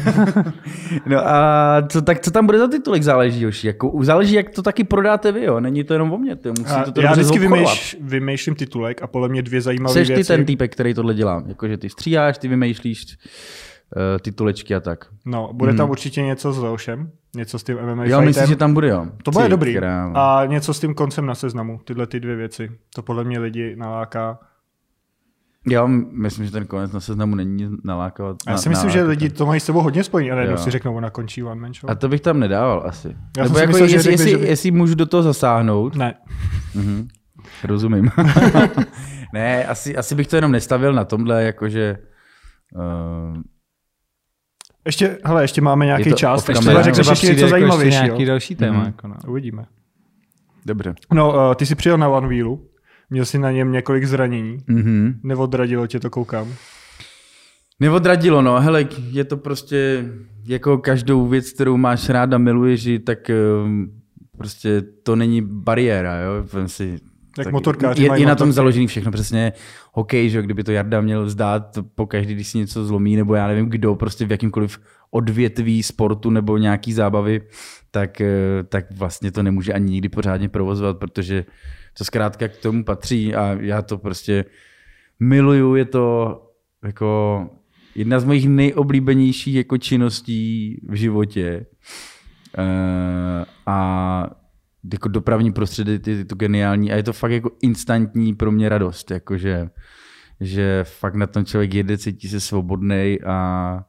No 1.07 1.29
a 1.29 1.83
co, 1.89 2.03
tak 2.03 2.21
co 2.21 2.31
tam 2.31 2.47
bude 2.47 2.59
za 2.59 2.69
titulek 2.69 3.03
záleží, 3.03 3.43
Joši? 3.43 3.67
Jako, 3.67 3.93
záleží, 4.01 4.35
jak 4.35 4.51
to 4.51 4.63
taky 4.63 4.85
prodáte 4.85 5.33
vy, 5.33 5.45
jo? 5.45 5.61
Není 5.61 5.85
to 5.85 5.93
jenom 5.93 6.13
o 6.13 6.19
mě, 6.19 6.37
ty 6.37 6.49
musíte 6.49 6.75
A 6.75 6.91
to 6.91 7.01
já 7.01 7.13
vždycky 7.13 7.39
vymýš, 7.39 7.97
vymýšlím 8.01 8.55
titulek 8.55 9.03
a 9.03 9.07
podle 9.07 9.29
mě 9.29 9.43
dvě 9.43 9.61
zajímavé 9.61 9.93
Seš 9.95 10.09
ty 10.09 10.15
věci. 10.15 10.29
ten 10.29 10.45
týpek, 10.45 10.73
který 10.73 10.95
tohle 10.95 11.15
dělá. 11.15 11.43
Jakože 11.47 11.77
ty 11.77 11.89
stříháš, 11.91 12.39
ty 12.39 12.49
vymýšlíš 12.49 13.05
uh, 13.07 14.03
titulečky 14.23 14.75
a 14.75 14.81
tak. 14.81 15.05
No, 15.27 15.51
bude 15.53 15.75
tam 15.75 15.91
určitě 15.91 16.23
něco 16.23 16.53
s 16.53 16.59
Leošem, 16.59 17.11
něco 17.37 17.59
s 17.59 17.63
tím 17.65 17.77
MMA 17.77 18.05
Já 18.05 18.17
fightem. 18.17 18.25
myslím, 18.25 18.47
že 18.47 18.57
tam 18.57 18.75
bude, 18.75 18.89
jo. 18.89 19.07
To 19.23 19.31
bude 19.31 19.45
Ty 19.45 19.51
dobrý. 19.51 19.75
krávo. 19.75 20.17
A 20.17 20.47
něco 20.47 20.75
s 20.75 20.81
tím 20.81 20.95
koncem 20.95 21.27
na 21.27 21.35
seznamu, 21.35 21.81
tyhle 21.85 22.07
ty 22.07 22.21
dvě 22.21 22.37
věci. 22.37 22.71
To 22.95 23.03
podle 23.03 23.25
mě 23.25 23.39
lidi 23.39 23.77
naláká. 23.77 24.39
Já 25.67 25.87
myslím, 26.13 26.47
že 26.47 26.53
ten 26.53 26.67
konec 26.67 26.93
na 26.93 27.01
seznamu 27.01 27.35
není 27.35 27.69
nalákavat. 27.85 28.37
A 28.47 28.51
já 28.51 28.57
si 28.57 28.69
na- 28.69 28.71
myslím, 28.71 28.91
že 28.91 29.03
lidi 29.03 29.31
to 29.31 29.47
mají 29.47 29.61
s 29.61 29.67
tebou 29.67 29.81
hodně 29.83 30.05
spojený, 30.05 30.31
a 30.31 30.35
najednou 30.35 30.57
si 30.57 30.71
řeknou, 30.71 30.95
ona 30.97 31.11
končí 31.11 31.43
one 31.43 31.61
man 31.61 31.75
show. 31.75 31.91
A 31.91 31.95
to 31.95 32.09
bych 32.09 32.21
tam 32.21 32.41
nedával 32.41 32.83
asi. 32.87 33.09
Já 33.37 33.43
Nebo 33.43 33.49
jsem 33.49 33.57
si 33.57 33.61
jako 33.61 33.71
myslel, 33.73 33.89
že 33.89 33.95
jestli, 33.97 34.11
řekneš, 34.11 34.21
jestli, 34.21 34.31
že 34.31 34.39
by- 34.39 34.47
jestli 34.49 34.71
můžu 34.71 34.95
do 34.95 35.07
toho 35.07 35.23
zasáhnout. 35.23 35.97
Ne. 35.97 36.15
Mhm. 36.75 37.09
Rozumím. 37.65 38.11
ne, 39.35 39.65
asi, 39.65 39.97
asi 39.97 40.15
bych 40.15 40.27
to 40.27 40.37
jenom 40.37 40.53
nestavil 40.53 40.93
na 40.93 41.05
tomhle, 41.05 41.45
jakože... 41.45 41.99
Uh, 42.77 43.37
Ještě, 44.87 45.19
hele, 45.25 45.45
ještě 45.45 45.61
máme 45.61 45.87
nějaký 45.87 46.09
Je 46.09 46.13
to 46.13 46.19
čas, 46.19 46.45
tak 46.45 46.59
třeba 46.59 46.83
řekneš 46.83 47.01
Třeba 47.07 47.13
ještě 47.13 47.27
něco 47.27 47.57
jako 47.57 47.83
nějaký 47.83 48.25
další 48.25 48.57
téma. 48.57 48.77
Mhm. 48.79 48.87
Jako 48.87 49.09
no. 49.09 49.15
Uvidíme. 49.29 49.67
dobře. 50.67 50.95
No, 51.13 51.49
uh, 51.49 51.55
ty 51.55 51.67
jsi 51.67 51.75
přijel 51.75 51.99
na 51.99 52.09
One 52.09 52.29
Wheelu, 52.29 52.70
měl 53.11 53.25
jsi 53.25 53.39
na 53.39 53.51
něm 53.51 53.73
několik 53.73 54.05
zranění, 54.05 54.59
Mhm. 54.67 55.21
neodradilo 55.23 55.87
tě 55.87 56.01
to, 56.01 56.11
koukám. 56.11 56.49
Neodradilo, 57.81 58.43
no. 58.43 58.61
Hele, 58.61 58.87
je 59.11 59.25
to 59.25 59.37
prostě 59.37 60.05
jako 60.47 60.79
každou 60.79 61.27
věc, 61.29 61.51
kterou 61.53 61.77
máš 61.77 62.09
rád 62.09 62.33
a 62.33 62.39
miluješ, 62.39 62.85
ji, 62.85 62.99
tak 62.99 63.31
ehm, 63.31 63.87
prostě 64.39 64.83
to 65.03 65.17
není 65.17 65.43
bariéra, 65.43 66.17
jo. 66.21 66.33
Vem 66.53 66.69
Si, 66.69 66.99
Tak 67.37 67.53
motorkáři 67.53 68.03
je, 68.03 68.07
je 68.21 68.27
na 68.27 68.35
tom 68.35 68.49
motorky. 68.49 68.53
založený 68.53 68.87
všechno, 68.87 69.13
přesně 69.13 69.53
hokej, 69.93 70.31
že 70.31 70.39
jo, 70.39 70.43
kdyby 70.43 70.65
to 70.65 70.73
Jarda 70.73 71.01
měl 71.01 71.25
vzdát 71.25 71.79
po 71.95 72.07
každý, 72.07 72.35
když 72.35 72.49
si 72.49 72.59
něco 72.59 72.85
zlomí, 72.85 73.17
nebo 73.17 73.35
já 73.35 73.47
nevím 73.47 73.67
kdo, 73.69 73.95
prostě 73.95 74.27
v 74.27 74.31
jakýmkoliv 74.31 74.79
odvětví 75.11 75.83
sportu 75.83 76.31
nebo 76.31 76.57
nějaký 76.59 76.93
zábavy, 76.93 77.41
tak, 77.91 78.21
eh, 78.21 78.29
tak 78.69 78.85
vlastně 78.99 79.33
to 79.33 79.43
nemůže 79.43 79.73
ani 79.73 79.91
nikdy 79.93 80.09
pořádně 80.09 80.49
provozovat, 80.49 80.99
protože 80.99 81.45
to 82.01 82.05
zkrátka 82.05 82.49
k 82.49 82.57
tomu 82.57 82.85
patří 82.85 83.35
a 83.35 83.57
já 83.61 83.83
to 83.83 83.99
prostě 83.99 84.45
miluju, 85.21 85.75
je 85.75 85.85
to 85.85 86.37
jako 86.85 87.51
jedna 87.95 88.21
z 88.21 88.25
mojich 88.25 88.49
nejoblíbenějších 88.49 89.55
jako 89.55 89.79
činností 89.79 90.81
v 90.89 90.95
životě. 90.95 91.67
Eh, 92.59 93.45
a 93.67 94.31
jako 94.93 95.09
dopravní 95.09 95.53
prostředí 95.53 95.99
je 96.07 96.25
to 96.25 96.35
geniální 96.35 96.93
a 96.93 96.97
je 96.97 97.03
to 97.03 97.13
fakt 97.13 97.33
jako 97.33 97.51
instantní 97.63 98.35
pro 98.35 98.53
mě 98.53 98.69
radost, 98.69 99.11
jakože 99.11 99.69
že 100.41 100.85
fakt 100.85 101.15
na 101.15 101.27
tom 101.27 101.45
člověk 101.45 101.75
jede, 101.75 101.99
cítí 101.99 102.29
se 102.29 102.41
svobodný 102.41 103.19
a, 103.27 103.85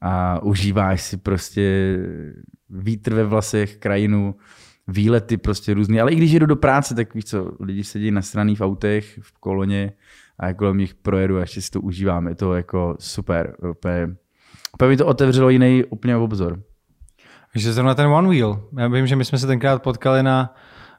a 0.00 0.42
užíváš 0.42 1.02
si 1.02 1.16
prostě 1.16 1.98
vítr 2.70 3.14
ve 3.14 3.24
vlasech, 3.24 3.76
krajinu, 3.76 4.34
výlety 4.88 5.36
prostě 5.36 5.74
různý, 5.74 6.00
ale 6.00 6.12
i 6.12 6.14
když 6.14 6.32
jedu 6.32 6.46
do 6.46 6.56
práce, 6.56 6.94
tak 6.94 7.14
víš 7.14 7.24
co, 7.24 7.50
lidi 7.60 7.84
sedí 7.84 8.10
nasraný 8.10 8.56
v 8.56 8.60
autech, 8.60 9.18
v 9.22 9.32
koloně 9.40 9.92
a 10.38 10.46
jako 10.46 10.58
kolem 10.58 10.78
nich 10.78 10.94
projedu 10.94 11.36
a 11.36 11.40
ještě 11.40 11.62
si 11.62 11.70
to 11.70 11.80
užívám, 11.80 12.28
je 12.28 12.34
to 12.34 12.54
jako 12.54 12.96
super, 12.98 13.56
úplně, 13.70 14.08
úplně 14.74 14.88
mi 14.88 14.96
to 14.96 15.06
otevřelo 15.06 15.50
jiný 15.50 15.84
úplně 15.84 16.16
obzor. 16.16 16.62
Že 17.54 17.72
zrovna 17.72 17.94
ten 17.94 18.06
One 18.06 18.28
Wheel. 18.28 18.68
Já 18.78 18.88
vím, 18.88 19.06
že 19.06 19.16
my 19.16 19.24
jsme 19.24 19.38
se 19.38 19.46
tenkrát 19.46 19.82
potkali 19.82 20.22
na, 20.22 20.54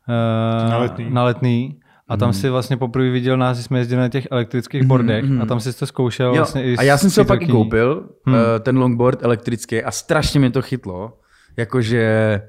uh, 0.07 0.69
Na 0.69 0.77
Letný. 0.77 1.09
na 1.09 1.23
letný 1.23 1.79
a 2.07 2.17
tam 2.17 2.33
si 2.33 2.49
vlastně 2.49 2.77
poprvé 2.77 3.09
viděl 3.09 3.37
nás, 3.37 3.59
jsme 3.59 3.79
jezdili 3.79 4.01
na 4.01 4.09
těch 4.09 4.27
elektrických 4.31 4.83
bordech 4.83 5.25
a 5.41 5.45
tam 5.45 5.59
si 5.59 5.79
to 5.79 5.85
zkoušel 5.85 6.27
Jo, 6.27 6.35
vlastně 6.35 6.63
i 6.63 6.77
a 6.77 6.83
já 6.83 6.97
jsem 6.97 7.09
si 7.09 7.19
ho 7.19 7.25
pak 7.25 7.41
i 7.41 7.47
koupil, 7.47 8.09
hmm. 8.25 8.35
ten 8.59 8.77
longboard 8.77 9.23
elektrický 9.23 9.83
a 9.83 9.91
strašně 9.91 10.39
mě 10.39 10.51
to 10.51 10.61
chytlo, 10.61 11.19
jakože 11.57 12.41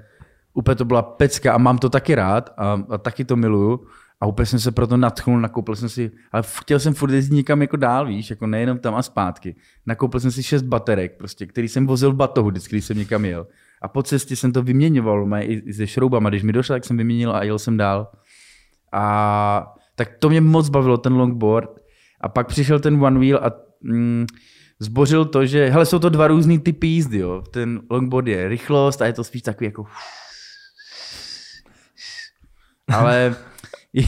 úplně 0.57 0.75
to 0.75 0.85
byla 0.85 1.03
pecka 1.03 1.55
a 1.55 1.59
mám 1.59 1.79
to 1.79 1.89
taky 1.89 2.15
rád 2.15 2.55
a, 2.57 2.83
a 2.89 2.99
taky 2.99 3.25
to 3.25 3.37
miluju. 3.37 3.87
A 4.21 4.27
úplně 4.27 4.47
jsem 4.47 4.61
se 4.61 4.73
proto 4.73 4.97
natchnul, 4.97 5.41
nakoupil 5.41 5.77
jsem 5.77 5.89
si, 5.89 6.11
ale 6.33 6.43
chtěl 6.47 6.81
jsem 6.81 6.95
furt 6.95 7.11
jezdit 7.11 7.37
někam 7.37 7.63
jako 7.63 7.77
dál, 7.77 8.07
víš, 8.07 8.31
jako 8.31 8.47
nejenom 8.47 8.79
tam 8.79 8.95
a 8.95 9.03
zpátky. 9.03 9.57
Nakoupil 9.87 10.21
jsem 10.21 10.31
si 10.31 10.43
šest 10.43 10.63
baterek, 10.63 11.17
prostě, 11.19 11.47
který 11.47 11.69
jsem 11.69 11.87
vozil 11.87 12.13
v 12.13 12.17
batohu, 12.17 12.49
vždycky, 12.49 12.77
když 12.77 12.85
jsem 12.85 12.99
někam 12.99 13.25
jel. 13.25 13.47
A 13.83 13.89
po 13.89 14.03
cestě 14.03 14.37
jsem 14.37 14.53
to 14.53 14.63
vyměňoval, 14.63 15.27
mé, 15.27 15.45
i 15.45 15.73
se 15.73 15.87
šroubama, 15.87 16.29
když 16.29 16.43
mi 16.43 16.53
došlo, 16.53 16.75
tak 16.75 16.85
jsem 16.85 16.97
vyměnil 16.97 17.37
a 17.37 17.43
jel 17.43 17.59
jsem 17.59 17.77
dál. 17.77 18.09
A 18.93 19.75
tak 19.95 20.09
to 20.19 20.29
mě 20.29 20.41
moc 20.41 20.69
bavilo, 20.69 20.99
ten 20.99 21.13
longboard. 21.13 21.71
A 22.21 22.29
pak 22.29 22.47
přišel 22.47 22.81
ten 22.81 23.05
one 23.05 23.21
wheel 23.21 23.41
a 23.43 23.53
mm, 23.83 24.27
zbořil 24.79 25.25
to, 25.25 25.47
že 25.47 25.69
hele, 25.69 25.87
jsou 25.87 25.99
to 25.99 26.09
dva 26.09 26.27
různý 26.27 26.59
typy 26.59 26.87
jízdy, 26.87 27.19
jo. 27.19 27.43
Ten 27.51 27.81
longboard 27.91 28.27
je 28.27 28.49
rychlost 28.49 29.03
a 29.03 29.07
je 29.07 29.13
to 29.13 29.25
spíš 29.25 29.43
takový 29.43 29.67
jako 29.67 29.87
ale 32.93 33.37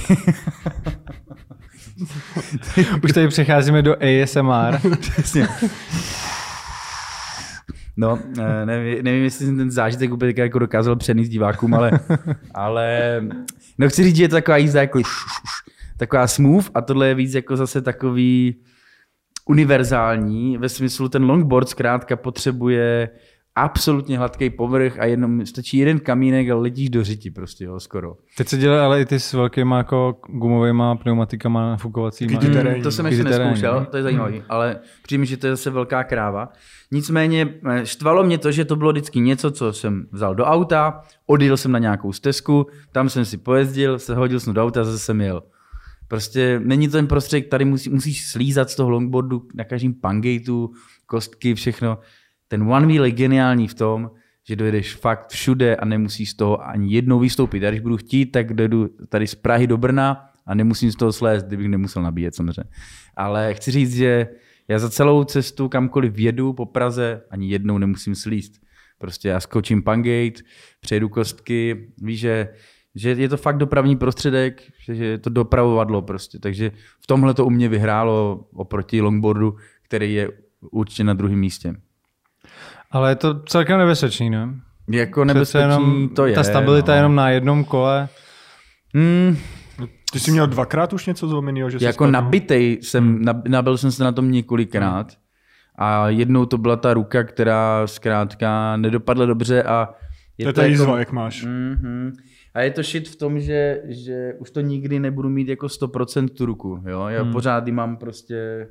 Už 3.05 3.13
tady 3.13 3.29
přecházíme 3.29 3.83
do 3.83 3.97
ASMR. 4.03 4.97
Přesně. 5.01 5.49
No, 7.97 8.19
eh, 8.39 8.67
nevím, 8.67 9.05
nevím, 9.05 9.25
jestli 9.25 9.47
jsem 9.47 9.57
ten 9.57 9.71
zážitek 9.71 10.13
úplně 10.13 10.35
jako 10.37 10.59
dokázal 10.59 10.97
přenést 10.97 11.29
divákům, 11.29 11.75
ale, 11.75 11.91
ale 12.55 13.21
no 13.79 13.89
chci 13.89 14.05
říct, 14.05 14.17
že 14.17 14.25
je 14.25 14.29
to 14.29 14.37
taková 14.37 14.57
jízda 14.57 14.81
jako 14.81 15.01
taková 15.97 16.27
smooth 16.27 16.71
a 16.75 16.81
tohle 16.81 17.09
je 17.09 17.15
víc 17.15 17.35
jako 17.35 17.57
zase 17.57 17.83
takový 17.83 18.57
univerzální, 19.47 20.59
ve 20.59 20.69
smyslu 20.69 21.09
ten 21.09 21.25
longboard 21.25 21.69
zkrátka 21.69 22.17
potřebuje 22.17 23.09
absolutně 23.63 24.19
hladký 24.19 24.51
povrch 24.51 24.99
a 24.99 25.05
jenom 25.05 25.47
stačí 25.47 25.79
jeden 25.79 26.01
kamínek 26.01 26.51
a 26.51 26.55
letíš 26.57 26.91
do 26.91 27.05
řiti 27.05 27.31
prostě, 27.31 27.65
jo, 27.65 27.81
skoro. 27.81 28.17
Teď 28.37 28.49
se 28.49 28.57
dělají 28.57 28.81
ale 28.81 29.01
i 29.01 29.05
ty 29.05 29.21
s 29.21 29.33
velkýma 29.33 29.79
jako 29.79 30.17
gumovými 30.29 30.83
pneumatikama 31.03 31.71
nafukovacíma. 31.71 32.41
Mm, 32.41 32.83
to 32.83 32.91
jsem 32.91 33.07
ještě 33.07 33.25
neskoušel, 33.25 33.87
to 33.91 33.97
je 33.97 34.03
zajímavý, 34.03 34.35
hmm. 34.35 34.45
ale 34.49 34.77
přijím, 35.03 35.25
že 35.25 35.37
to 35.37 35.47
je 35.47 35.57
zase 35.57 35.71
velká 35.71 36.05
kráva. 36.05 36.49
Nicméně 36.91 37.55
eh, 37.71 37.87
štvalo 37.87 38.25
mě 38.25 38.39
to, 38.39 38.53
že 38.53 38.65
to 38.65 38.77
bylo 38.77 38.93
vždycky 38.93 39.21
něco, 39.21 39.51
co 39.51 39.73
jsem 39.73 40.07
vzal 40.13 40.35
do 40.35 40.45
auta, 40.45 41.03
odjel 41.27 41.57
jsem 41.57 41.73
na 41.73 41.79
nějakou 41.79 42.13
stezku, 42.13 42.67
tam 42.93 43.09
jsem 43.09 43.25
si 43.25 43.37
pojezdil, 43.37 43.99
se 43.99 44.15
hodil 44.15 44.41
jsem 44.41 44.55
do 44.55 44.63
auta 44.63 44.81
a 44.81 44.85
zase 44.85 44.99
jsem 44.99 45.21
jel. 45.21 45.43
Prostě 46.09 46.61
není 46.65 46.89
to 46.89 46.93
ten 46.93 47.07
prostředek, 47.07 47.49
tady 47.49 47.65
musí, 47.65 47.91
musíš 47.91 48.31
slízat 48.31 48.71
z 48.71 48.77
toho 48.77 48.91
longboardu 48.91 49.43
na 49.55 49.65
každém 49.65 49.95
pangateu, 49.95 50.71
kostky, 51.07 51.55
všechno. 51.55 51.99
Ten 52.49 52.63
one 52.63 52.87
wheel 52.87 53.05
je 53.05 53.11
geniální 53.11 53.69
v 53.69 53.75
tom, 53.75 54.11
že 54.49 54.57
dojedeš 54.57 54.95
fakt 54.95 55.29
všude 55.29 55.77
a 55.77 55.85
nemusíš 55.85 56.31
z 56.31 56.35
toho 56.35 56.69
ani 56.69 56.95
jednou 56.95 57.19
vystoupit. 57.19 57.63
Já 57.63 57.71
když 57.71 57.81
budu 57.81 57.97
chtít, 57.97 58.27
tak 58.27 58.55
dojedu 58.55 58.89
tady 59.09 59.27
z 59.27 59.35
Prahy 59.35 59.67
do 59.67 59.77
Brna 59.77 60.25
a 60.47 60.55
nemusím 60.55 60.93
z 60.93 60.97
toho 60.97 61.13
slézt, 61.13 61.47
kdybych 61.47 61.69
nemusel 61.69 62.03
nabíjet 62.03 62.35
samozřejmě. 62.35 62.71
Ale 63.17 63.55
chci 63.55 63.71
říct, 63.71 63.95
že 63.95 64.29
já 64.69 64.79
za 64.79 64.91
celou 64.91 65.25
cestu 65.25 65.69
kamkoliv 65.69 66.19
jedu 66.19 66.53
po 66.53 66.67
Praze 66.67 67.23
ani 67.31 67.51
jednou 67.51 67.79
nemusím 67.79 68.15
slíst. 68.15 68.53
Prostě 68.99 69.29
já 69.29 69.41
skočím 69.41 69.83
pangate, 69.83 70.43
přejdu 70.81 71.09
kostky, 71.09 71.93
víš, 72.03 72.21
že, 72.21 72.49
že 72.95 73.11
je 73.11 73.29
to 73.29 73.37
fakt 73.37 73.59
dopravní 73.59 73.97
prostředek, 73.97 74.63
že 74.93 75.05
je 75.05 75.19
to 75.19 75.31
dopravovadlo 75.31 76.03
prostě. 76.03 76.39
Takže 76.39 76.71
v 77.01 77.07
tomhle 77.07 77.35
to 77.35 77.47
u 77.47 77.51
mě 77.51 77.69
vyhrálo 77.69 78.47
oproti 78.53 79.01
longboardu, 79.01 79.57
který 79.83 80.15
je 80.15 80.31
určitě 80.71 81.05
na 81.05 81.15
druhém 81.15 81.39
místě. 81.39 81.75
Ale 82.91 83.11
je 83.11 83.17
to 83.17 83.43
celkem 83.43 83.79
nebezpečný, 83.79 84.31
ne? 84.31 84.49
Jako 84.89 85.25
nebezpečný 85.25 85.61
jenom, 85.61 86.09
to 86.09 86.27
je. 86.27 86.35
Ta 86.35 86.45
stabilita 86.45 86.93
no. 86.93 86.97
jenom 86.97 87.15
na 87.15 87.31
jednom 87.31 87.65
kole. 87.65 88.09
Hmm. 88.95 89.37
Ty 90.13 90.21
jsi 90.21 90.31
měl 90.31 90.47
dvakrát 90.47 90.93
už 90.93 91.07
něco 91.07 91.29
zlomeného? 91.29 91.71
Že 91.71 91.79
jako 91.81 92.07
nabitej 92.07 92.79
jsem, 92.83 93.15
hmm. 93.15 93.43
nabil 93.49 93.79
jsem 93.79 93.93
se 93.93 94.05
na 94.05 94.13
tom 94.13 94.31
několikrát. 94.31 95.13
A 95.79 96.09
jednou 96.09 96.47
to 96.47 96.59
byla 96.59 96.77
ta 96.77 96.95
ruka, 96.95 97.25
která 97.25 97.87
zkrátka 97.87 98.77
nedopadla 98.77 99.27
dobře 99.27 99.63
a 99.63 99.89
je 100.39 100.47
to, 100.47 100.53
to 100.53 100.61
je 100.61 100.71
jako, 100.71 100.97
jak 100.97 101.13
máš. 101.13 101.45
Mm-hmm. 101.45 102.13
A 102.55 102.61
je 102.61 102.71
to 102.71 102.83
shit 102.83 103.09
v 103.09 103.17
tom, 103.17 103.41
že, 103.41 103.83
že 103.85 104.33
už 104.39 104.51
to 104.51 104.61
nikdy 104.61 105.01
nebudu 105.01 105.29
mít 105.29 105.49
jako 105.49 105.67
100% 105.67 106.29
tu 106.29 106.47
ruku. 106.47 106.83
Jo? 106.87 107.07
Já 107.09 107.23
hmm. 107.23 107.33
pořád 107.33 107.67
ji 107.67 107.73
mám 107.73 107.97
prostě 107.97 108.69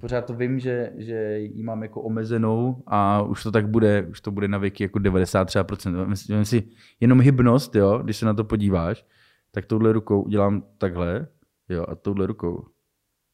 pořád 0.00 0.26
to 0.26 0.34
vím, 0.34 0.58
že, 0.58 0.92
že 0.96 1.38
ji 1.38 1.62
mám 1.62 1.82
jako 1.82 2.02
omezenou 2.02 2.82
a 2.86 3.22
už 3.22 3.42
to 3.42 3.52
tak 3.52 3.68
bude, 3.68 4.06
už 4.10 4.20
to 4.20 4.30
bude 4.30 4.48
na 4.48 4.58
věky 4.58 4.84
jako 4.84 4.98
93%. 4.98 6.06
Myslím 6.06 6.44
si, 6.44 6.68
jenom 7.00 7.20
hybnost, 7.20 7.74
jo, 7.74 7.98
když 7.98 8.16
se 8.16 8.26
na 8.26 8.34
to 8.34 8.44
podíváš, 8.44 9.06
tak 9.50 9.66
touhle 9.66 9.92
rukou 9.92 10.22
udělám 10.22 10.62
takhle, 10.78 11.26
jo, 11.68 11.84
a 11.88 11.94
touhle 11.94 12.26
rukou, 12.26 12.66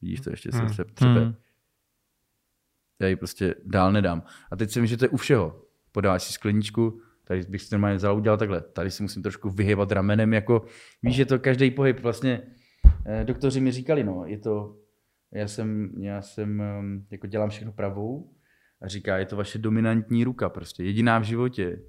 vidíš 0.01 0.21
to 0.21 0.29
ještě 0.29 0.49
hmm. 0.53 0.69
se 0.69 0.85
třepe. 0.85 1.19
Hmm. 1.19 1.35
Já 3.01 3.07
ji 3.07 3.15
prostě 3.15 3.55
dál 3.65 3.91
nedám. 3.91 4.23
A 4.51 4.55
teď 4.55 4.71
si 4.71 4.81
myslím, 4.81 4.95
že 4.95 4.97
to 4.97 5.05
je 5.05 5.09
u 5.09 5.17
všeho. 5.17 5.61
Podáš 5.91 6.23
si 6.23 6.33
skleničku, 6.33 7.01
tady 7.23 7.41
bych 7.49 7.61
si 7.61 7.67
normálně 7.71 7.97
vzal 7.97 8.17
udělal 8.17 8.37
takhle. 8.37 8.61
Tady 8.61 8.91
si 8.91 9.03
musím 9.03 9.23
trošku 9.23 9.49
vyhybat 9.49 9.91
ramenem, 9.91 10.33
jako 10.33 10.65
víš, 11.03 11.15
že 11.15 11.25
to 11.25 11.39
každý 11.39 11.71
pohyb 11.71 11.99
vlastně, 11.99 12.41
eh, 13.05 13.23
doktoři 13.23 13.59
mi 13.59 13.71
říkali, 13.71 14.03
no, 14.03 14.23
je 14.25 14.37
to 14.37 14.75
já 15.33 15.47
jsem, 15.47 15.91
já 15.99 16.21
jsem, 16.21 16.63
um, 16.79 17.05
jako 17.11 17.27
dělám 17.27 17.49
všechno 17.49 17.71
pravou 17.71 18.33
a 18.81 18.87
říká, 18.87 19.17
je 19.17 19.25
to 19.25 19.35
vaše 19.35 19.57
dominantní 19.59 20.23
ruka 20.23 20.49
prostě, 20.49 20.83
jediná 20.83 21.19
v 21.19 21.23
životě. 21.23 21.79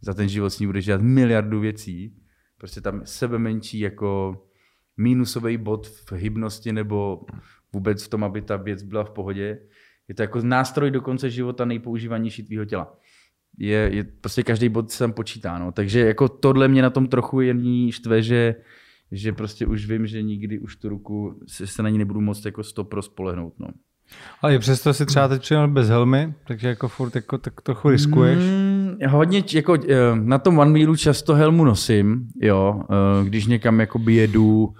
Za 0.00 0.14
ten 0.14 0.28
život 0.28 0.50
s 0.50 0.58
ní 0.58 0.66
budeš 0.66 0.84
dělat 0.84 1.02
miliardu 1.02 1.60
věcí. 1.60 2.16
Prostě 2.58 2.80
tam 2.80 3.00
sebe 3.04 3.38
menší 3.38 3.80
jako 3.80 4.40
mínusový 4.96 5.56
bod 5.56 5.86
v 5.86 6.12
hybnosti 6.12 6.72
nebo 6.72 7.20
vůbec 7.72 8.04
v 8.04 8.08
tom, 8.08 8.24
aby 8.24 8.42
ta 8.42 8.56
věc 8.56 8.82
byla 8.82 9.04
v 9.04 9.10
pohodě. 9.10 9.58
Je 10.08 10.14
to 10.14 10.22
jako 10.22 10.40
nástroj 10.42 10.90
do 10.90 11.00
konce 11.00 11.30
života 11.30 11.64
nejpoužívanější 11.64 12.42
tvýho 12.42 12.64
těla. 12.64 12.96
Je, 13.58 13.90
je 13.92 14.04
prostě 14.04 14.42
každý 14.42 14.68
bod 14.68 14.90
se 14.90 14.98
tam 14.98 15.12
počítá. 15.12 15.58
No. 15.58 15.72
Takže 15.72 16.00
jako 16.00 16.28
tohle 16.28 16.68
mě 16.68 16.82
na 16.82 16.90
tom 16.90 17.06
trochu 17.06 17.40
jen 17.40 17.92
štve, 17.92 18.22
že 18.22 18.54
že 19.12 19.32
prostě 19.32 19.66
už 19.66 19.86
vím, 19.86 20.06
že 20.06 20.22
nikdy 20.22 20.58
už 20.58 20.76
tu 20.76 20.88
ruku 20.88 21.40
se, 21.46 21.66
se 21.66 21.82
na 21.82 21.88
ní 21.88 21.98
nebudu 21.98 22.20
moc 22.20 22.44
jako 22.44 22.62
stopro 22.62 23.02
spolehnout. 23.02 23.54
No. 23.58 23.68
Ale 24.42 24.54
i 24.54 24.58
přesto 24.58 24.94
si 24.94 25.06
třeba 25.06 25.28
teď 25.28 25.42
přijel 25.42 25.68
bez 25.68 25.88
helmy, 25.88 26.34
takže 26.46 26.68
jako 26.68 26.88
furt 26.88 27.14
jako, 27.14 27.38
tak 27.38 27.60
trochu 27.60 27.90
riskuješ. 27.90 28.38
Mm, 28.38 28.96
hodně, 29.08 29.44
jako 29.54 29.74
eh, 29.74 29.96
na 30.14 30.38
tom 30.38 30.58
one 30.58 30.72
wheelu 30.72 30.96
často 30.96 31.34
helmu 31.34 31.64
nosím, 31.64 32.28
jo, 32.42 32.82
eh, 32.90 33.24
když 33.24 33.46
někam 33.46 33.80
jakoby 33.80 34.14
jedu 34.14 34.74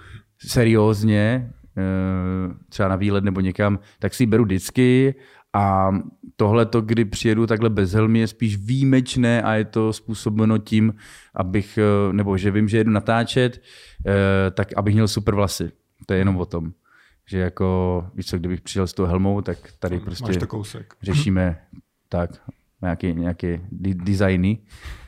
seriózně, 0.46 1.52
eh, 1.78 2.54
třeba 2.68 2.88
na 2.88 2.96
výlet 2.96 3.24
nebo 3.24 3.40
někam, 3.40 3.78
tak 3.98 4.14
si 4.14 4.22
ji 4.22 4.26
beru 4.26 4.44
vždycky 4.44 5.14
a 5.52 5.90
tohle 6.36 6.66
to, 6.66 6.80
kdy 6.80 7.04
přijedu 7.04 7.46
takhle 7.46 7.70
bez 7.70 7.92
helmy, 7.92 8.18
je 8.18 8.26
spíš 8.26 8.56
výjimečné 8.56 9.42
a 9.42 9.54
je 9.54 9.64
to 9.64 9.92
způsobeno 9.92 10.58
tím, 10.58 10.94
abych, 11.34 11.78
nebo 12.12 12.36
že 12.36 12.50
vím, 12.50 12.68
že 12.68 12.76
jedu 12.76 12.90
natáčet, 12.90 13.60
Eh, 14.06 14.50
tak 14.50 14.68
abych 14.76 14.94
měl 14.94 15.08
super 15.08 15.34
vlasy. 15.34 15.72
To 16.06 16.12
je 16.12 16.18
jenom 16.18 16.36
o 16.36 16.46
tom. 16.46 16.72
Že 17.26 17.38
jako, 17.38 18.06
víš 18.14 18.26
co, 18.26 18.38
kdybych 18.38 18.60
přišel 18.60 18.86
s 18.86 18.92
tou 18.92 19.04
helmou, 19.04 19.40
tak 19.40 19.58
tady 19.78 20.00
prostě 20.00 20.32
to 20.32 20.46
kousek. 20.46 20.94
řešíme 21.02 21.60
tak, 22.08 22.30
nějaké, 22.82 23.12
nějaké 23.12 23.60
designy. 23.94 24.58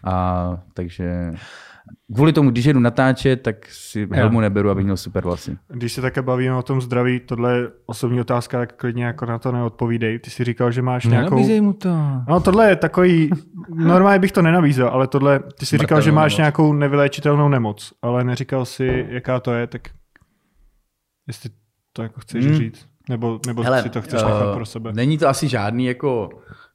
A 0.05 0.63
takže 0.75 1.35
kvůli 2.15 2.33
tomu, 2.33 2.51
když 2.51 2.65
jedu 2.65 2.81
natáčet, 2.81 3.43
tak 3.43 3.67
si 3.67 4.09
helmu 4.13 4.41
neberu, 4.41 4.71
abych 4.71 4.85
měl 4.85 4.97
super 4.97 5.25
vlasy. 5.25 5.57
Když 5.69 5.93
se 5.93 6.01
také 6.01 6.23
bavíme 6.23 6.57
o 6.57 6.63
tom 6.63 6.81
zdraví, 6.81 7.21
tohle 7.21 7.57
je 7.57 7.69
osobní 7.87 8.21
otázka, 8.21 8.59
tak 8.59 8.77
klidně 8.77 9.05
jako 9.05 9.27
na 9.27 9.39
to 9.39 9.53
neodpovídej. 9.53 10.19
Ty 10.19 10.31
jsi 10.31 10.45
říkal, 10.45 10.71
že 10.71 10.83
máš 10.83 11.07
nějakou... 11.07 11.63
mu 11.63 11.73
to. 11.73 11.97
No 12.29 12.41
tohle 12.41 12.69
je 12.69 12.77
takový, 12.77 13.31
normálně 13.69 14.19
bych 14.19 14.33
to 14.33 14.43
nenabízel, 14.43 14.89
ale 14.89 15.07
tohle, 15.07 15.41
ty 15.59 15.67
jsi 15.67 15.79
říkal, 15.79 16.01
že 16.01 16.13
máš 16.13 16.33
nemoc. 16.33 16.39
nějakou 16.39 16.73
nevyléčitelnou 16.73 17.49
nemoc, 17.49 17.93
ale 18.03 18.25
neříkal 18.25 18.65
si, 18.65 19.07
jaká 19.09 19.41
to 19.41 19.53
je, 19.53 19.67
tak 19.67 19.89
jestli 21.27 21.51
to 21.93 22.03
jako 22.03 22.21
chceš 22.21 22.47
hmm. 22.47 22.55
říct, 22.55 22.87
nebo, 23.09 23.41
nebo 23.47 23.63
Hele, 23.63 23.83
si 23.83 23.91
to 23.91 24.03
chceš 24.03 24.23
nechat 24.23 24.47
uh, 24.49 24.55
pro 24.55 24.67
sebe. 24.67 24.93
Není 24.93 25.19
to 25.19 25.29
asi 25.29 25.49
žádný 25.49 25.87
jako 25.87 26.29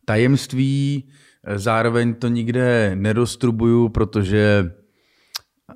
tajemství, 0.06 1.10
zároveň 1.56 2.14
to 2.14 2.28
nikde 2.28 2.92
nedostrubuju, 2.96 3.90
protože 3.90 4.72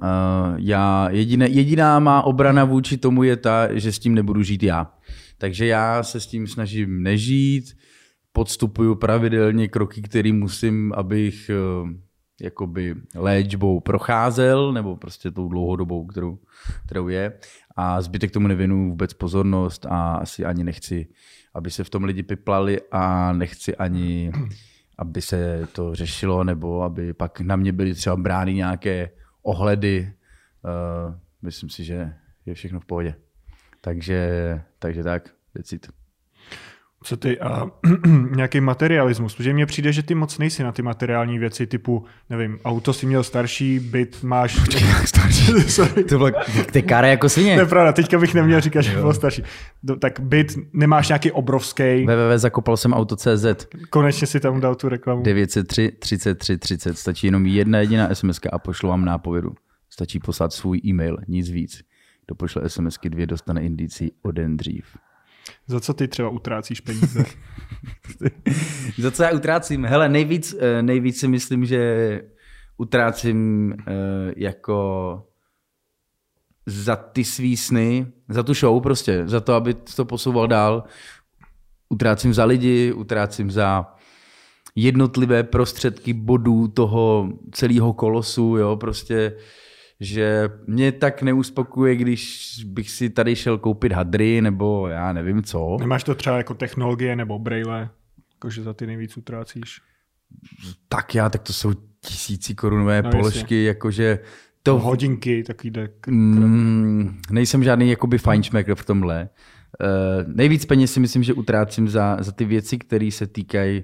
Uh, 0.03 0.55
já 0.57 1.09
jediné, 1.09 1.49
jediná 1.49 1.99
má 1.99 2.22
obrana 2.22 2.65
vůči 2.65 2.97
tomu 2.97 3.23
je 3.23 3.38
ta, 3.38 3.80
že 3.80 3.91
s 3.91 3.99
tím 3.99 4.15
nebudu 4.15 4.43
žít 4.43 4.63
já. 4.63 4.93
Takže 5.38 5.65
já 5.65 6.03
se 6.03 6.19
s 6.19 6.27
tím 6.27 6.47
snažím 6.47 7.03
nežít, 7.03 7.77
podstupuju 8.31 8.95
pravidelně 8.95 9.68
kroky, 9.68 10.01
které 10.01 10.34
musím, 10.34 10.93
abych 10.93 11.51
uh, 11.84 11.89
jakoby 12.41 12.95
léčbou 13.15 13.80
procházel, 13.80 14.73
nebo 14.73 14.95
prostě 14.95 15.31
tou 15.31 15.49
dlouhodobou, 15.49 16.05
kterou, 16.05 16.39
kterou 16.85 17.07
je. 17.07 17.34
A 17.76 18.01
zbytek 18.01 18.31
tomu 18.31 18.47
nevěnu 18.47 18.89
vůbec 18.89 19.13
pozornost 19.13 19.85
a 19.85 20.13
asi 20.13 20.45
ani 20.45 20.63
nechci, 20.63 21.07
aby 21.53 21.72
se 21.72 21.84
v 21.84 21.89
tom 21.89 22.03
lidi 22.03 22.23
piplali 22.23 22.81
a 22.91 23.34
nechci 23.34 23.76
ani 23.76 24.31
aby 24.97 25.22
se 25.22 25.68
to 25.72 25.95
řešilo, 25.95 26.43
nebo 26.43 26.81
aby 26.81 27.13
pak 27.13 27.41
na 27.41 27.55
mě 27.55 27.72
byly 27.72 27.93
třeba 27.93 28.15
brány 28.15 28.53
nějaké 28.53 29.09
ohledy. 29.41 30.13
Uh, 30.63 31.15
myslím 31.41 31.69
si, 31.69 31.84
že 31.84 32.13
je 32.45 32.53
všechno 32.53 32.80
v 32.80 32.85
pohodě. 32.85 33.15
Takže, 33.81 34.61
takže 34.80 35.03
tak, 35.03 35.30
decit. 35.55 36.01
Co 37.03 37.18
ty 37.18 37.40
a 37.40 37.65
nějaký 38.36 38.61
materialismus, 38.61 39.36
protože 39.36 39.53
mně 39.53 39.65
přijde, 39.65 39.94
že 39.94 40.03
ty 40.03 40.15
moc 40.15 40.38
nejsi 40.38 40.64
na 40.64 40.72
ty 40.72 40.82
materiální 40.82 41.40
věci 41.40 41.68
typu, 41.68 42.06
nevím, 42.30 42.60
auto 42.65 42.94
si 42.94 43.06
měl 43.06 43.23
starší, 43.23 43.80
byt 43.80 44.23
máš... 44.23 44.57
starší. 45.06 45.52
to 46.10 46.18
bylo 46.18 46.32
ty 46.72 46.82
kare 46.82 47.10
jako 47.10 47.30
svině. 47.30 47.56
To 47.56 47.61
je 47.61 47.65
pravda, 47.65 47.94
teďka 47.94 48.19
bych 48.19 48.34
neměl 48.34 48.61
říkat, 48.61 48.82
že 48.82 48.95
byl 48.95 49.14
starší. 49.14 49.44
Tak 49.99 50.19
byt 50.19 50.57
nemáš 50.73 51.07
nějaký 51.07 51.32
obrovský. 51.32 52.06
www 52.06 52.38
zakopal 52.38 52.78
jsem 52.78 52.94
auto.cz. 52.94 53.45
Konečně 53.90 54.28
si 54.28 54.40
tam 54.40 54.61
dal 54.61 54.76
tu 54.76 54.90
reklamu. 54.90 55.23
903 55.23 55.91
33 55.99 56.57
30, 56.57 56.98
stačí 56.98 57.28
jenom 57.28 57.45
jedna 57.45 57.80
jediná 57.80 58.15
SMS 58.15 58.40
a 58.52 58.60
pošlu 58.60 58.90
vám 58.90 59.06
nápovědu. 59.06 59.52
Stačí 59.90 60.19
poslat 60.19 60.53
svůj 60.53 60.82
e-mail, 60.86 61.18
nic 61.28 61.49
víc. 61.49 61.82
Kdo 62.26 62.36
pošle 62.36 62.69
SMSky 62.69 63.10
dvě, 63.10 63.28
dostane 63.28 63.61
indici 63.61 64.11
o 64.22 64.32
den 64.32 64.57
dřív. 64.57 64.86
Za 65.67 65.79
co 65.79 65.93
ty 65.93 66.07
třeba 66.07 66.29
utrácíš 66.29 66.81
peníze? 66.81 67.25
Za 68.97 69.11
co 69.11 69.23
já 69.23 69.31
utrácím? 69.31 69.85
Hele, 69.85 70.09
nejvíc, 70.09 70.55
eh, 70.59 70.81
nejvíc 70.81 71.19
si 71.19 71.27
myslím, 71.27 71.65
že 71.65 72.21
utrácím 72.77 73.73
eh, 73.88 73.93
jako 74.38 75.23
za 76.65 76.95
ty 76.95 77.23
svý 77.23 77.57
sny, 77.57 78.07
za 78.29 78.43
tu 78.43 78.53
show 78.53 78.81
prostě, 78.81 79.23
za 79.25 79.39
to, 79.39 79.53
aby 79.53 79.73
to 79.73 80.05
posouval 80.05 80.47
dál. 80.47 80.83
Utrácím 81.89 82.33
za 82.33 82.45
lidi, 82.45 82.93
utrácím 82.93 83.51
za 83.51 83.85
jednotlivé 84.75 85.43
prostředky 85.43 86.13
bodů 86.13 86.67
toho 86.67 87.29
celého 87.51 87.93
kolosu, 87.93 88.57
jo, 88.57 88.75
prostě 88.75 89.38
že 90.02 90.49
mě 90.68 90.91
tak 90.91 91.22
neuspokuje, 91.22 91.95
když 91.95 92.52
bych 92.65 92.90
si 92.90 93.10
tady 93.10 93.36
šel 93.36 93.57
koupit 93.57 93.91
hadry 93.91 94.41
nebo 94.41 94.88
já 94.88 95.14
nevím 95.14 95.44
co. 95.44 95.78
Nemáš 95.80 96.03
to 96.03 96.15
třeba 96.15 96.38
jako 96.38 96.53
technologie 96.53 97.15
nebo 97.15 97.40
braille, 97.40 97.90
jakože 98.34 98.64
za 98.64 98.73
ty 98.73 98.88
nejvíc 98.88 99.18
utrácíš? 99.18 99.82
Tak 100.90 101.15
já, 101.15 101.30
tak 101.30 101.41
to 101.41 101.53
jsou 101.53 101.73
tisíci 101.99 102.56
korunové 102.56 103.02
no, 103.02 103.11
položky, 103.11 103.40
jestli. 103.40 103.64
jakože 103.64 104.19
to... 104.64 104.80
Hodinky, 104.80 105.44
takový 105.44 105.72
dek. 105.72 106.07
Mm, 106.07 107.22
nejsem 107.32 107.64
žádný 107.64 107.90
jakoby 107.90 108.18
fajnšmekr 108.18 108.76
v 108.76 108.86
tomhle. 108.86 109.30
Uh, 109.82 110.34
nejvíc 110.34 110.65
peněz 110.65 110.94
si 110.94 110.99
myslím, 110.99 111.23
že 111.23 111.34
utrácím 111.34 111.90
za, 111.90 112.18
za 112.19 112.32
ty 112.32 112.45
věci, 112.45 112.78
které 112.78 113.11
se 113.11 113.28
týkají 113.28 113.84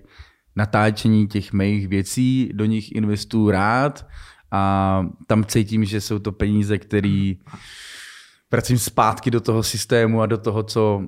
natáčení 0.55 1.27
těch 1.27 1.53
mých 1.53 1.87
věcí, 1.87 2.51
do 2.53 2.65
nich 2.65 2.95
investuju 2.95 3.49
rád 3.49 4.07
a 4.51 5.03
tam 5.27 5.45
cítím, 5.45 5.85
že 5.85 6.01
jsou 6.01 6.19
to 6.19 6.31
peníze, 6.31 6.77
které 6.77 7.33
vracím 8.51 8.77
zpátky 8.77 9.31
do 9.31 9.41
toho 9.41 9.63
systému 9.63 10.21
a 10.21 10.25
do 10.25 10.37
toho, 10.37 10.63
co, 10.63 11.07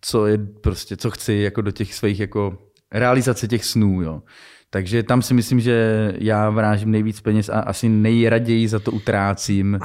co 0.00 0.26
je 0.26 0.38
prostě, 0.38 0.96
co 0.96 1.10
chci, 1.10 1.32
jako 1.32 1.62
do 1.62 1.70
těch 1.70 1.94
svých 1.94 2.20
jako 2.20 2.58
realizace 2.92 3.48
těch 3.48 3.64
snů, 3.64 4.02
jo. 4.02 4.22
Takže 4.70 5.02
tam 5.02 5.22
si 5.22 5.34
myslím, 5.34 5.60
že 5.60 6.12
já 6.18 6.50
vrážím 6.50 6.90
nejvíc 6.90 7.20
peněz 7.20 7.48
a 7.48 7.60
asi 7.60 7.88
nejraději 7.88 8.68
za 8.68 8.78
to 8.78 8.92
utrácím, 8.92 9.78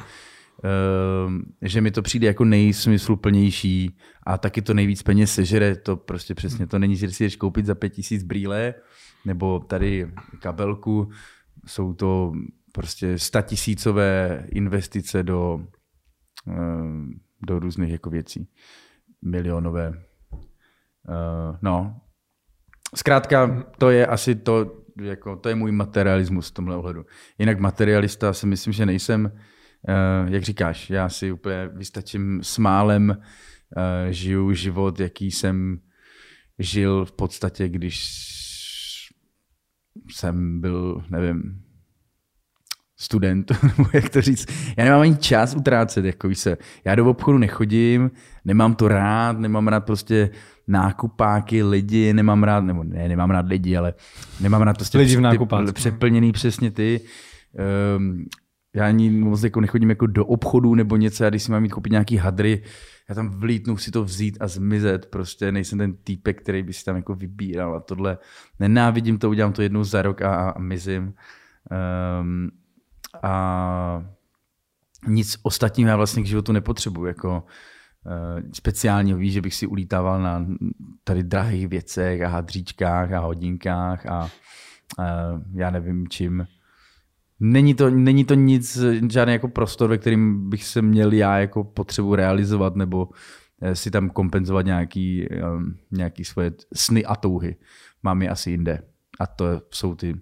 ehm, 0.63 1.41
že 1.61 1.81
mi 1.81 1.91
to 1.91 2.01
přijde 2.01 2.27
jako 2.27 2.45
nejsmysluplnější 2.45 3.97
a 4.23 4.37
taky 4.37 4.61
to 4.61 4.73
nejvíc 4.73 5.03
peněz 5.03 5.33
sežere, 5.33 5.75
to 5.75 5.97
prostě 5.97 6.35
přesně, 6.35 6.67
to 6.67 6.79
není, 6.79 6.95
že 6.95 7.11
si 7.11 7.23
jdeš 7.23 7.35
koupit 7.35 7.65
za 7.65 7.75
pět 7.75 7.89
tisíc 7.89 8.23
brýle, 8.23 8.73
nebo 9.25 9.59
tady 9.59 10.11
kabelku, 10.39 11.09
jsou 11.65 11.93
to 11.93 12.31
prostě 12.71 13.19
statisícové 13.19 14.45
investice 14.49 15.23
do, 15.23 15.67
eh, 16.47 16.53
do 17.47 17.59
různých 17.59 17.91
jako 17.91 18.09
věcí. 18.09 18.49
Milionové. 19.21 19.93
Eh, 21.09 21.57
no. 21.61 22.01
Zkrátka, 22.95 23.63
to 23.77 23.89
je 23.89 24.07
asi 24.07 24.35
to, 24.35 24.83
jako, 25.01 25.35
to 25.35 25.49
je 25.49 25.55
můj 25.55 25.71
materialismus 25.71 26.49
v 26.49 26.53
tomhle 26.53 26.75
ohledu. 26.75 27.05
Jinak 27.39 27.59
materialista 27.59 28.33
si 28.33 28.47
myslím, 28.47 28.73
že 28.73 28.85
nejsem, 28.85 29.31
eh, 29.87 30.31
jak 30.31 30.43
říkáš, 30.43 30.89
já 30.89 31.09
si 31.09 31.31
úplně 31.31 31.67
vystačím 31.67 32.43
s 32.43 32.57
málem, 32.57 33.21
žiju 34.09 34.53
život, 34.53 34.99
jaký 34.99 35.31
jsem 35.31 35.79
žil 36.59 37.05
v 37.05 37.11
podstatě, 37.11 37.69
když 37.69 38.05
jsem 40.11 40.61
byl, 40.61 41.03
nevím, 41.09 41.61
student, 42.99 43.51
nebo 43.63 43.89
jak 43.93 44.09
to 44.09 44.21
říct. 44.21 44.45
Já 44.77 44.83
nemám 44.83 45.01
ani 45.01 45.17
čas 45.17 45.55
utrácet, 45.55 46.05
jako 46.05 46.35
se. 46.35 46.57
Já 46.85 46.95
do 46.95 47.05
obchodu 47.05 47.37
nechodím, 47.37 48.11
nemám 48.45 48.75
to 48.75 48.87
rád, 48.87 49.39
nemám 49.39 49.67
rád 49.67 49.85
prostě 49.85 50.29
nákupáky, 50.67 51.63
lidi, 51.63 52.13
nemám 52.13 52.43
rád, 52.43 52.61
nebo 52.61 52.83
ne, 52.83 53.07
nemám 53.07 53.29
rád 53.29 53.45
lidi, 53.47 53.77
ale 53.77 53.93
nemám 54.41 54.61
rád 54.61 54.77
prostě 54.77 54.97
lidi 54.97 55.15
v 55.15 55.21
nákupácku. 55.21 55.73
přeplněný 55.73 56.31
přesně 56.31 56.71
ty. 56.71 57.01
Um, 57.97 58.25
já 58.73 58.87
ani 58.87 59.09
moc 59.09 59.43
jako 59.43 59.61
nechodím 59.61 59.89
jako 59.89 60.07
do 60.07 60.25
obchodu 60.25 60.75
nebo 60.75 60.95
něco, 60.95 61.23
já 61.23 61.29
když 61.29 61.43
si 61.43 61.51
mám 61.51 61.61
mít 61.61 61.69
koupit 61.69 61.91
nějaký 61.91 62.17
hadry, 62.17 62.63
já 63.09 63.15
tam 63.15 63.29
vlítnu 63.29 63.77
si 63.77 63.91
to 63.91 64.03
vzít 64.03 64.37
a 64.39 64.47
zmizet, 64.47 65.05
prostě 65.05 65.51
nejsem 65.51 65.77
ten 65.77 65.93
týpek, 66.03 66.41
který 66.41 66.63
by 66.63 66.73
si 66.73 66.85
tam 66.85 66.95
jako 66.95 67.15
vybíral 67.15 67.75
a 67.75 67.79
tohle. 67.79 68.17
Nenávidím 68.59 69.17
to, 69.17 69.29
udělám 69.29 69.53
to 69.53 69.61
jednou 69.61 69.83
za 69.83 70.01
rok 70.01 70.21
a, 70.21 70.49
a 70.49 70.59
mizím. 70.59 71.13
Um, 72.21 72.49
a 73.23 74.03
nic 75.07 75.37
ostatního 75.43 75.89
já 75.89 75.95
vlastně 75.95 76.23
k 76.23 76.25
životu 76.25 76.51
nepotřebuji, 76.51 77.05
jako 77.05 77.43
uh, 78.05 78.41
speciálního, 78.53 79.17
víš, 79.17 79.33
že 79.33 79.41
bych 79.41 79.55
si 79.55 79.67
ulítával 79.67 80.21
na 80.21 80.45
tady 81.03 81.23
drahých 81.23 81.67
věcech 81.67 82.21
a 82.21 82.27
hadříčkách 82.27 83.11
a 83.11 83.19
hodinkách 83.19 84.05
a 84.05 84.23
uh, 84.23 84.29
já 85.53 85.69
nevím 85.69 86.07
čím. 86.07 86.47
Není 87.39 87.73
to, 87.73 87.89
není 87.89 88.25
to 88.25 88.33
nic, 88.33 88.77
žádný 89.11 89.33
jako 89.33 89.47
prostor, 89.47 89.89
ve 89.89 89.97
kterým 89.97 90.49
bych 90.49 90.63
se 90.63 90.81
měl 90.81 91.13
já 91.13 91.39
jako 91.39 91.63
potřebu 91.63 92.15
realizovat 92.15 92.75
nebo 92.75 93.09
eh, 93.61 93.75
si 93.75 93.91
tam 93.91 94.09
kompenzovat 94.09 94.65
nějaký, 94.65 95.27
um, 95.29 95.77
nějaký 95.91 96.25
svoje 96.25 96.51
sny 96.75 97.05
a 97.05 97.15
touhy. 97.15 97.55
Mám 98.03 98.21
je 98.21 98.29
asi 98.29 98.51
jinde. 98.51 98.83
A 99.19 99.27
to 99.27 99.45
jsou 99.73 99.95
ty 99.95 100.15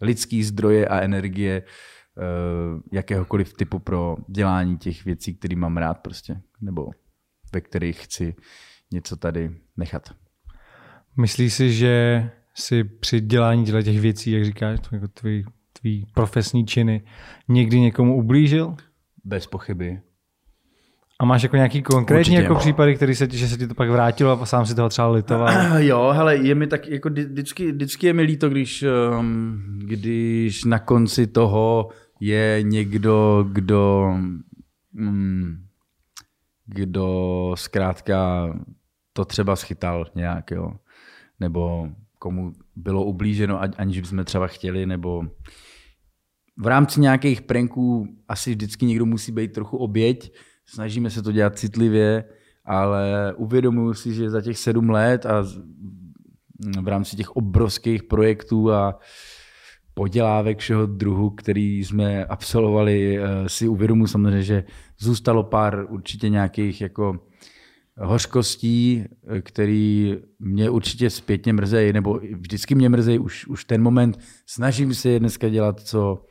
lidský 0.00 0.44
zdroje 0.44 0.88
a 0.88 1.00
energie, 1.00 1.62
uh, 1.62 2.80
jakéhokoliv 2.92 3.52
typu 3.52 3.78
pro 3.78 4.16
dělání 4.28 4.78
těch 4.78 5.04
věcí, 5.04 5.34
které 5.34 5.56
mám 5.56 5.76
rád 5.76 5.94
prostě, 5.94 6.40
nebo 6.60 6.90
ve 7.52 7.60
kterých 7.60 8.04
chci 8.04 8.34
něco 8.92 9.16
tady 9.16 9.56
nechat. 9.76 10.14
Myslíš 11.16 11.54
si, 11.54 11.72
že 11.72 12.30
si 12.54 12.84
při 12.84 13.20
dělání 13.20 13.64
těch 13.64 14.00
věcí, 14.00 14.30
jak 14.30 14.44
říkáš, 14.44 14.78
jako 14.92 15.08
tvý 15.08 15.44
tvý 15.80 16.06
profesní 16.14 16.66
činy 16.66 17.02
někdy 17.48 17.80
někomu 17.80 18.16
ublížil? 18.16 18.74
Bez 19.24 19.46
pochyby. 19.46 20.00
A 21.20 21.24
máš 21.24 21.42
jako 21.42 21.56
nějaký 21.56 21.82
konkrétní 21.82 22.34
jako 22.34 22.54
případy, 22.54 22.96
který 22.96 23.14
se, 23.14 23.28
že 23.30 23.48
se 23.48 23.56
ti 23.56 23.66
to 23.66 23.74
pak 23.74 23.90
vrátilo 23.90 24.42
a 24.42 24.46
sám 24.46 24.66
si 24.66 24.74
toho 24.74 24.88
třeba 24.88 25.08
litoval? 25.08 25.78
Jo, 25.78 26.10
hele, 26.12 26.36
je 26.36 26.54
mi 26.54 26.66
tak, 26.66 26.86
jako 26.86 27.08
vždycky, 27.08 27.72
vždycky 27.72 28.06
je 28.06 28.12
mi 28.12 28.22
líto, 28.22 28.48
když, 28.48 28.84
um, 29.18 29.62
když 29.84 30.64
na 30.64 30.78
konci 30.78 31.26
toho 31.26 31.88
je 32.20 32.58
někdo, 32.62 33.46
kdo, 33.52 34.14
um, 34.98 35.56
kdo 36.66 37.52
zkrátka 37.56 38.48
to 39.12 39.24
třeba 39.24 39.56
schytal 39.56 40.06
nějak, 40.14 40.50
jo. 40.50 40.72
Nebo 41.40 41.88
komu 42.18 42.52
bylo 42.76 43.04
ublíženo, 43.04 43.60
aniž 43.76 44.00
bychom 44.00 44.24
třeba 44.24 44.46
chtěli, 44.46 44.86
nebo 44.86 45.22
v 46.58 46.66
rámci 46.66 47.00
nějakých 47.00 47.42
pranků 47.42 48.08
asi 48.28 48.50
vždycky 48.50 48.86
někdo 48.86 49.06
musí 49.06 49.32
být 49.32 49.52
trochu 49.52 49.76
oběť. 49.76 50.32
Snažíme 50.66 51.10
se 51.10 51.22
to 51.22 51.32
dělat 51.32 51.58
citlivě, 51.58 52.24
ale 52.64 53.34
uvědomuji 53.36 53.94
si, 53.94 54.14
že 54.14 54.30
za 54.30 54.40
těch 54.40 54.58
sedm 54.58 54.90
let 54.90 55.26
a 55.26 55.44
v 56.82 56.88
rámci 56.88 57.16
těch 57.16 57.30
obrovských 57.30 58.02
projektů 58.02 58.72
a 58.72 58.98
podělávek 59.94 60.58
všeho 60.58 60.86
druhu, 60.86 61.30
který 61.30 61.84
jsme 61.84 62.24
absolvovali, 62.24 63.18
eh, 63.18 63.48
si 63.48 63.68
uvědomuji 63.68 64.06
samozřejmě, 64.06 64.42
že 64.42 64.64
zůstalo 64.98 65.42
pár 65.42 65.86
určitě 65.88 66.28
nějakých 66.28 66.80
jako 66.80 67.20
hořkostí, 67.96 69.04
který 69.40 70.16
mě 70.38 70.70
určitě 70.70 71.10
zpětně 71.10 71.52
mrzejí, 71.52 71.92
nebo 71.92 72.20
vždycky 72.34 72.74
mě 72.74 72.88
mrzejí 72.88 73.18
už, 73.18 73.46
už 73.46 73.64
ten 73.64 73.82
moment. 73.82 74.18
Snažím 74.46 74.94
se 74.94 75.08
je 75.08 75.20
dneska 75.20 75.48
dělat 75.48 75.80
co 75.80 76.24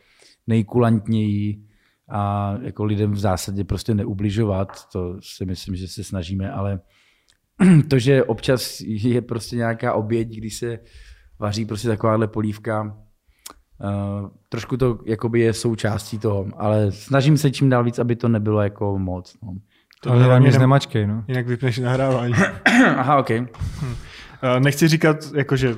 nejkulantněji 0.48 1.64
a 2.10 2.54
jako 2.62 2.86
lidem 2.86 3.12
v 3.12 3.20
zásadě 3.20 3.64
prostě 3.64 3.94
neubližovat, 3.94 4.90
to 4.92 5.18
si 5.22 5.46
myslím, 5.46 5.76
že 5.76 5.88
se 5.88 6.04
snažíme, 6.04 6.52
ale 6.52 6.80
to, 7.90 8.00
že 8.00 8.24
občas 8.24 8.82
je 8.86 9.22
prostě 9.22 9.56
nějaká 9.56 9.94
oběť, 9.94 10.28
když 10.28 10.58
se 10.58 10.80
vaří 11.40 11.66
prostě 11.66 11.88
takováhle 11.88 12.28
polívka. 12.28 12.98
Uh, 13.84 14.30
trošku 14.50 14.78
to 14.78 15.00
jakoby 15.06 15.40
je 15.40 15.54
součástí 15.54 16.20
toho, 16.20 16.48
ale 16.58 16.92
snažím 16.92 17.38
se 17.38 17.52
čím 17.52 17.70
dál 17.70 17.84
víc, 17.84 18.00
aby 18.00 18.16
to 18.16 18.28
nebylo 18.28 18.62
jako 18.62 19.00
moc. 19.00 19.38
No. 19.44 19.54
To 20.04 20.12
ale 20.12 20.24
hlavně 20.24 20.52
z 20.52 20.58
nemačkej, 20.58 21.08
no. 21.08 21.24
Jinak 21.28 21.48
vypneš 21.48 21.78
nahrávání. 21.78 22.34
Aha, 22.98 23.18
ok. 23.18 23.30
Uh, 23.30 23.46
nechci 24.60 24.88
říkat, 24.88 25.18
jakože 25.36 25.76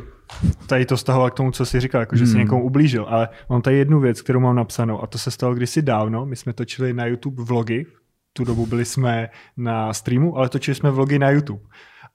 tady 0.68 0.86
to 0.86 0.98
stahovat 0.98 1.34
k 1.34 1.38
tomu, 1.38 1.52
co 1.52 1.66
jsi 1.66 1.80
říkal, 1.80 2.02
jako, 2.02 2.16
že 2.16 2.26
jsi 2.26 2.32
hmm. 2.32 2.42
někomu 2.42 2.64
ublížil, 2.64 3.06
ale 3.10 3.30
mám 3.50 3.62
tady 3.62 3.78
jednu 3.78 4.00
věc, 4.00 4.22
kterou 4.22 4.40
mám 4.40 4.56
napsanou 4.56 5.04
a 5.04 5.08
to 5.08 5.18
se 5.18 5.32
stalo 5.32 5.56
kdysi 5.56 5.82
dávno. 5.82 6.26
My 6.26 6.36
jsme 6.36 6.54
točili 6.54 6.94
na 6.94 7.06
YouTube 7.06 7.44
vlogy, 7.44 7.86
tu 8.34 8.44
dobu 8.44 8.66
byli 8.66 8.86
jsme 8.86 9.30
na 9.58 9.94
streamu, 9.94 10.38
ale 10.38 10.50
točili 10.50 10.76
jsme 10.76 10.92
vlogy 10.92 11.20
na 11.20 11.30
YouTube. 11.30 11.64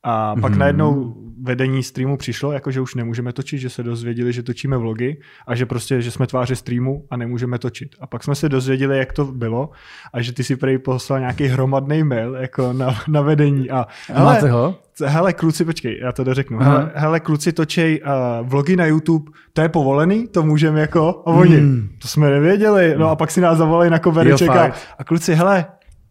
A 0.05 0.35
pak 0.40 0.52
hmm. 0.52 0.60
najednou 0.60 1.14
vedení 1.43 1.82
streamu 1.82 2.16
přišlo, 2.16 2.52
jako 2.52 2.70
že 2.70 2.81
už 2.81 2.94
nemůžeme 2.94 3.32
točit, 3.32 3.59
že 3.59 3.70
se 3.70 3.82
dozvěděli, 3.82 4.32
že 4.32 4.43
točíme 4.43 4.76
vlogy 4.76 5.20
a 5.47 5.55
že 5.55 5.66
prostě, 5.66 6.02
že 6.02 6.10
jsme 6.10 6.26
tváři 6.26 6.56
streamu 6.56 7.05
a 7.10 7.16
nemůžeme 7.16 7.59
točit. 7.59 7.89
A 8.01 8.06
pak 8.06 8.24
jsme 8.24 8.35
se 8.35 8.48
dozvěděli, 8.48 8.98
jak 8.98 9.12
to 9.12 9.24
bylo 9.24 9.70
a 10.12 10.22
že 10.22 10.32
ty 10.32 10.44
si 10.44 10.56
prej 10.56 10.78
poslal 10.78 11.20
nějaký 11.20 11.44
hromadný 11.44 12.02
mail 12.02 12.35
jako 12.35 12.72
na, 12.72 12.94
na 13.09 13.20
vedení 13.20 13.70
a 13.70 13.86
hele, 14.09 14.35
Máte 14.35 14.51
ho? 14.51 14.74
hele, 15.05 15.32
kluci, 15.32 15.64
počkej, 15.64 15.98
já 16.02 16.12
to 16.12 16.24
dořeknu. 16.24 16.59
Hele, 16.59 16.90
hele, 16.94 17.20
kluci 17.20 17.52
točej 17.52 18.01
uh, 18.02 18.48
vlogy 18.48 18.76
na 18.76 18.86
YouTube, 18.86 19.31
to 19.52 19.60
je 19.60 19.68
povolený, 19.68 20.28
to 20.28 20.43
můžeme 20.43 20.81
jako, 20.81 21.22
a 21.26 21.31
oni, 21.31 21.56
hmm. 21.56 21.89
to 22.02 22.09
jsme 22.09 22.31
nevěděli, 22.31 22.94
no 22.98 23.10
a 23.10 23.16
pak 23.16 23.31
si 23.31 23.40
nás 23.40 23.59
zavolali 23.59 23.90
na 23.90 23.98
covereček 23.98 24.51
a, 24.51 24.72
a 24.98 25.05
kluci, 25.05 25.35
hele, 25.35 25.64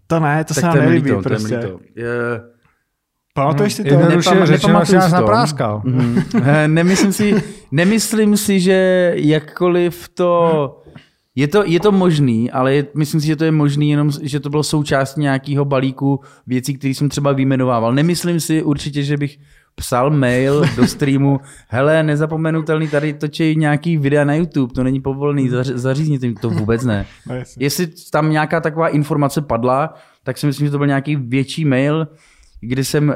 to 0.07 0.20
ne, 0.20 0.44
to 0.44 0.53
tak 0.53 0.61
se 0.61 0.68
nám 0.68 0.78
nelíbí 0.78 1.11
prostě. 1.24 1.57
To 1.57 1.80
je 1.95 2.52
Pamatuješ 3.34 3.73
si 3.73 3.84
to? 3.84 3.93
Jednoduše 3.93 4.45
řečeno 4.45 4.85
si 4.85 4.95
nás 4.95 5.11
napráskal. 5.11 5.81
Mm. 5.85 6.22
nemyslím, 6.68 7.14
si, 7.14 7.43
nemyslím 7.72 8.38
si, 8.38 8.60
že 8.60 9.11
jakkoliv 9.15 10.10
to... 10.10 10.80
Je 11.35 11.47
to, 11.47 11.64
je 11.65 11.80
to 11.80 11.91
možný, 11.91 12.51
ale 12.51 12.73
je, 12.73 12.88
myslím 12.95 13.22
si, 13.22 13.27
že 13.27 13.35
to 13.35 13.43
je 13.43 13.51
možný 13.51 13.89
jenom, 13.89 14.11
že 14.22 14.39
to 14.39 14.49
bylo 14.49 14.64
součástí 14.64 15.22
nějakého 15.22 15.65
balíku 15.65 16.19
věcí, 16.47 16.73
které 16.73 16.93
jsem 16.93 17.10
třeba 17.10 17.31
vyjmenovával. 17.31 17.93
Nemyslím 17.93 18.39
si 18.39 18.64
určitě, 18.64 19.03
že 19.03 19.18
bych 19.18 19.38
psal 19.76 20.10
mail 20.10 20.65
do 20.76 20.88
streamu, 20.88 21.39
hele, 21.68 22.03
nezapomenutelný, 22.03 22.88
tady 22.88 23.14
točí 23.14 23.55
nějaký 23.55 23.97
videa 23.97 24.23
na 24.23 24.35
YouTube, 24.35 24.73
to 24.73 24.84
není 24.84 25.01
povolený, 25.01 25.49
zařízněte 25.64 26.34
to 26.41 26.49
vůbec 26.49 26.84
ne. 26.84 27.05
No, 27.30 27.35
Jestli 27.60 27.88
tam 28.11 28.31
nějaká 28.31 28.61
taková 28.61 28.88
informace 28.88 29.41
padla, 29.41 29.93
tak 30.23 30.38
si 30.38 30.45
myslím, 30.45 30.68
že 30.68 30.72
to 30.72 30.77
byl 30.77 30.88
nějaký 30.88 31.15
větší 31.15 31.65
mail, 31.65 32.07
kdy 32.68 32.84
jsem 32.84 33.10
uh, 33.10 33.15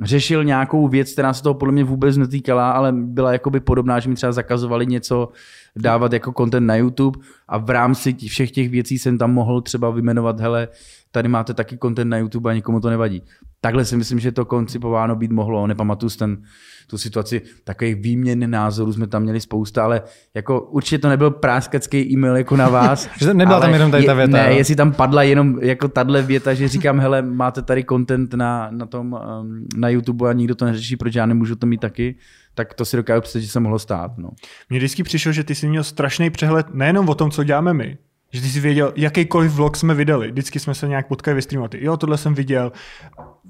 řešil 0.00 0.44
nějakou 0.44 0.88
věc, 0.88 1.12
která 1.12 1.34
se 1.34 1.42
toho 1.42 1.54
podle 1.54 1.72
mě 1.72 1.84
vůbec 1.84 2.16
netýkala, 2.16 2.70
ale 2.70 2.92
byla 2.92 3.32
jakoby 3.32 3.60
podobná, 3.60 4.00
že 4.00 4.08
mi 4.08 4.14
třeba 4.14 4.32
zakazovali 4.32 4.86
něco 4.86 5.28
dávat 5.76 6.12
jako 6.12 6.32
content 6.36 6.66
na 6.66 6.76
YouTube 6.76 7.18
a 7.48 7.58
v 7.58 7.70
rámci 7.70 8.14
všech 8.14 8.50
těch 8.50 8.70
věcí 8.70 8.98
jsem 8.98 9.18
tam 9.18 9.32
mohl 9.32 9.60
třeba 9.60 9.90
vyjmenovat, 9.90 10.40
hele, 10.40 10.68
tady 11.12 11.28
máte 11.28 11.54
taky 11.54 11.78
content 11.78 12.10
na 12.10 12.18
YouTube 12.18 12.50
a 12.50 12.54
nikomu 12.54 12.80
to 12.80 12.90
nevadí. 12.90 13.22
Takhle 13.60 13.84
si 13.84 13.96
myslím, 13.96 14.18
že 14.18 14.32
to 14.32 14.44
koncipováno 14.44 15.16
být 15.16 15.30
mohlo. 15.30 15.66
Nepamatuju 15.66 16.10
ten, 16.10 16.42
tu 16.86 16.98
situaci, 16.98 17.42
takových 17.64 17.94
výměn 17.94 18.50
názorů 18.50 18.92
jsme 18.92 19.06
tam 19.06 19.22
měli 19.22 19.40
spousta, 19.40 19.84
ale 19.84 20.02
jako 20.34 20.60
určitě 20.60 20.98
to 20.98 21.08
nebyl 21.08 21.30
práskacký 21.30 22.12
e-mail 22.12 22.36
jako 22.36 22.56
na 22.56 22.68
vás. 22.68 23.08
že 23.18 23.34
nebyla 23.34 23.60
tam 23.60 23.72
jenom 23.72 23.90
tady 23.90 24.04
ta 24.04 24.14
věta. 24.14 24.36
Ne, 24.36 24.50
jo? 24.50 24.58
jestli 24.58 24.76
tam 24.76 24.92
padla 24.92 25.22
jenom 25.22 25.58
jako 25.62 25.88
tahle 25.88 26.22
věta, 26.22 26.54
že 26.54 26.68
říkám, 26.68 27.00
hele, 27.00 27.22
máte 27.22 27.62
tady 27.62 27.84
content 27.84 28.34
na, 28.34 28.68
na 28.70 28.86
tom, 28.86 29.12
um, 29.40 29.66
na 29.76 29.88
YouTube 29.88 30.30
a 30.30 30.32
nikdo 30.32 30.54
to 30.54 30.64
neřeší, 30.64 30.96
proč 30.96 31.14
já 31.14 31.26
nemůžu 31.26 31.56
to 31.56 31.66
mít 31.66 31.80
taky, 31.80 32.16
tak 32.54 32.74
to 32.74 32.84
si 32.84 32.96
dokážu 32.96 33.20
představit, 33.20 33.44
že 33.44 33.50
se 33.50 33.60
mohlo 33.60 33.78
stát. 33.78 34.18
No. 34.18 34.30
Mně 34.70 34.78
vždycky 34.78 35.02
přišlo, 35.02 35.32
že 35.32 35.44
ty 35.44 35.54
jsi 35.54 35.68
měl 35.68 35.84
strašný 35.84 36.30
přehled 36.30 36.74
nejenom 36.74 37.08
o 37.08 37.14
tom, 37.14 37.30
co 37.30 37.44
děláme 37.44 37.74
my, 37.74 37.98
že 38.32 38.40
ty 38.40 38.48
jsi 38.48 38.60
věděl, 38.60 38.92
jakýkoliv 38.96 39.52
vlog 39.52 39.76
jsme 39.76 39.94
vydali. 39.94 40.30
Vždycky 40.30 40.60
jsme 40.60 40.74
se 40.74 40.88
nějak 40.88 41.08
potkali 41.08 41.34
ve 41.34 41.42
streamu. 41.42 41.68
Ty, 41.68 41.84
jo, 41.84 41.96
tohle 41.96 42.18
jsem 42.18 42.34
viděl. 42.34 42.72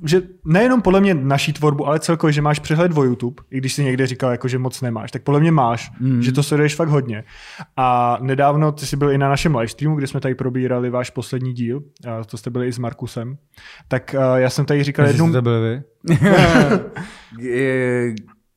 Že 0.05 0.23
nejenom 0.45 0.83
podle 0.83 1.01
mě 1.01 1.15
naší 1.15 1.53
tvorbu, 1.53 1.87
ale 1.87 2.01
celkově, 2.01 2.33
že 2.33 2.43
máš 2.43 2.59
přehled 2.59 2.99
o 2.99 3.05
YouTube, 3.05 3.43
i 3.51 3.59
když 3.59 3.75
si 3.75 3.85
někde 3.85 4.07
říkal, 4.07 4.31
jako, 4.31 4.49
že 4.49 4.59
moc 4.59 4.81
nemáš, 4.81 5.11
tak 5.11 5.23
podle 5.23 5.41
mě 5.41 5.53
máš, 5.53 5.93
mm. 6.01 6.23
že 6.23 6.33
to 6.33 6.43
sleduješ 6.43 6.75
fakt 6.75 6.89
hodně. 6.89 7.25
A 7.77 8.19
nedávno 8.21 8.73
ty 8.73 8.87
jsi 8.87 8.97
byl 8.97 9.11
i 9.11 9.19
na 9.19 9.29
našem 9.29 9.57
live 9.57 9.69
streamu, 9.69 9.97
kde 9.97 10.07
jsme 10.07 10.21
tady 10.21 10.35
probírali 10.35 10.91
váš 10.91 11.11
poslední 11.11 11.53
díl, 11.53 11.83
a 12.09 12.25
to 12.25 12.37
jste 12.37 12.51
byli 12.51 12.67
i 12.67 12.73
s 12.73 12.79
Markusem. 12.79 13.37
Tak 13.89 14.15
já 14.37 14.51
jsem 14.51 14.65
tady 14.65 14.85
říkal 14.85 15.07
jednou... 15.07 15.33
to 15.33 15.43
byli 15.43 15.61
vy? 15.61 15.83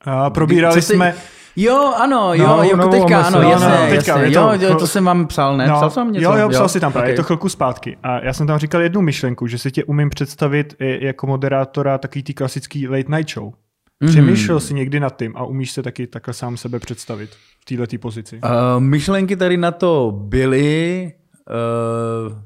a 0.02 0.30
probírali 0.30 0.82
jsme... 0.82 1.16
Jo, 1.56 1.94
ano, 1.98 2.34
jo, 2.34 2.48
no, 2.48 2.64
jako 2.64 2.88
teďka, 2.88 3.22
ano, 3.22 3.42
no, 3.42 3.50
jasně, 3.50 3.68
no, 3.68 3.88
teďka, 3.90 4.22
jasně. 4.22 4.36
Jo, 4.36 4.52
jo, 4.60 4.76
to 4.76 4.88
jsem 4.88 5.06
vám 5.06 5.28
psal, 5.28 5.58
ne? 5.58 5.68
No, 5.68 5.76
psal 5.76 5.90
jsem 5.90 6.12
něco? 6.12 6.24
Jo, 6.24 6.38
jo, 6.38 6.50
psal 6.50 6.70
si 6.70 6.80
tam 6.80 6.92
právě, 6.92 7.06
okay. 7.06 7.14
je 7.14 7.18
to 7.18 7.24
chvilku 7.24 7.50
zpátky. 7.50 7.98
A 8.04 8.26
já 8.26 8.34
jsem 8.34 8.48
tam 8.48 8.60
říkal 8.60 8.82
jednu 8.82 9.02
myšlenku, 9.02 9.48
že 9.48 9.58
si 9.58 9.72
tě 9.72 9.84
umím 9.84 10.10
představit 10.10 10.76
jako 10.80 11.28
moderátora 11.28 11.98
takový 11.98 12.24
tý 12.24 12.34
klasický 12.34 12.88
late 12.88 13.16
night 13.18 13.34
show. 13.34 13.54
Mm. 14.00 14.10
Přemýšlel 14.10 14.60
jsi 14.60 14.74
někdy 14.74 15.00
nad 15.00 15.18
tím 15.18 15.34
a 15.38 15.44
umíš 15.46 15.72
se 15.72 15.84
taky 15.84 16.08
takhle 16.08 16.34
sám 16.34 16.58
sebe 16.58 16.80
představit 16.80 17.30
v 17.62 17.66
této 17.66 17.98
pozici? 17.98 18.40
Uh, 18.44 18.80
myšlenky 18.80 19.36
tady 19.36 19.58
na 19.58 19.72
to 19.72 20.14
byly. 20.16 21.12
Uh, 21.50 22.38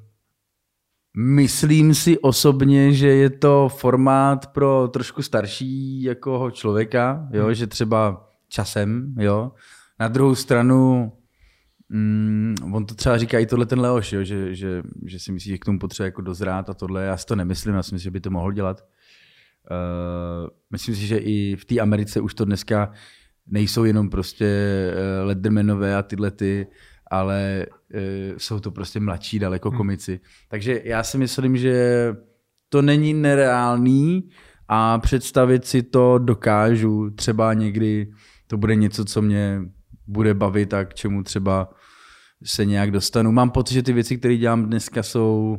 myslím 1.18 1.94
si 1.94 2.20
osobně, 2.20 2.94
že 2.94 3.08
je 3.08 3.30
to 3.30 3.70
formát 3.70 4.48
pro 4.48 4.88
trošku 4.94 5.22
starší 5.22 6.04
jako 6.04 6.52
člověka, 6.52 7.28
jo, 7.32 7.46
hmm. 7.46 7.54
že 7.54 7.68
třeba 7.68 8.29
časem, 8.50 9.16
jo. 9.20 9.52
Na 10.00 10.08
druhou 10.08 10.36
stranu, 10.36 11.12
mm, 11.90 12.56
on 12.74 12.86
to 12.86 12.96
třeba 12.96 13.18
říká 13.18 13.40
i 13.40 13.46
tohle 13.46 13.66
ten 13.66 13.80
Leoš, 13.80 14.14
jo, 14.14 14.24
že, 14.24 14.56
že, 14.56 14.84
že 15.06 15.20
si 15.20 15.32
myslí, 15.32 15.52
že 15.52 15.58
k 15.58 15.66
tomu 15.66 15.80
potřebuje 15.80 16.08
jako 16.08 16.22
dozrát 16.22 16.70
a 16.70 16.74
tohle. 16.74 17.04
Já 17.04 17.18
si 17.18 17.26
to 17.26 17.36
nemyslím, 17.36 17.76
já 17.76 17.84
si 17.84 17.96
myslím, 17.96 18.04
že 18.04 18.12
by 18.12 18.20
to 18.20 18.30
mohl 18.30 18.52
dělat. 18.52 18.86
Uh, 19.72 20.50
myslím 20.72 20.96
si, 20.96 21.08
že 21.08 21.18
i 21.18 21.56
v 21.56 21.66
té 21.66 21.80
Americe 21.80 22.22
už 22.22 22.34
to 22.34 22.46
dneska 22.46 22.92
nejsou 23.48 23.84
jenom 23.84 24.10
prostě 24.10 24.48
uh, 24.94 25.28
Lettermanové 25.28 25.96
a 25.96 26.04
tyhle 26.04 26.32
ty, 26.32 26.68
ale 27.12 27.66
uh, 27.94 28.00
jsou 28.38 28.60
to 28.60 28.72
prostě 28.72 29.00
mladší 29.00 29.40
daleko 29.40 29.70
hmm. 29.70 29.78
komici. 29.78 30.20
Takže 30.48 30.82
já 30.84 31.04
si 31.04 31.18
myslím, 31.18 31.58
že 31.58 32.16
to 32.70 32.82
není 32.82 33.14
nereálný 33.14 34.30
a 34.68 34.98
představit 34.98 35.66
si 35.66 35.84
to 35.84 36.18
dokážu 36.18 37.10
třeba 37.10 37.54
někdy 37.54 38.12
to 38.50 38.58
bude 38.58 38.76
něco, 38.76 39.06
co 39.06 39.22
mě 39.22 39.62
bude 40.08 40.34
bavit 40.34 40.74
a 40.74 40.86
k 40.86 40.94
čemu 40.94 41.24
třeba 41.24 41.70
se 42.44 42.66
nějak 42.66 42.92
dostanu. 42.92 43.32
Mám 43.32 43.50
pocit, 43.50 43.74
že 43.74 43.84
ty 43.84 43.94
věci, 43.94 44.18
které 44.18 44.38
dělám 44.38 44.66
dneska, 44.66 45.04
jsou 45.04 45.58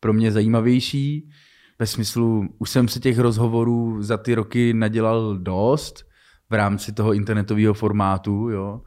pro 0.00 0.12
mě 0.12 0.32
zajímavější. 0.32 1.30
Ve 1.78 1.86
smyslu, 1.86 2.48
už 2.58 2.70
jsem 2.70 2.88
se 2.88 3.00
těch 3.00 3.18
rozhovorů 3.18 4.02
za 4.02 4.16
ty 4.16 4.34
roky 4.34 4.74
nadělal 4.74 5.38
dost 5.38 6.04
v 6.50 6.54
rámci 6.54 6.92
toho 6.92 7.12
internetového 7.12 7.74
formátu, 7.74 8.48
jo. 8.48 8.82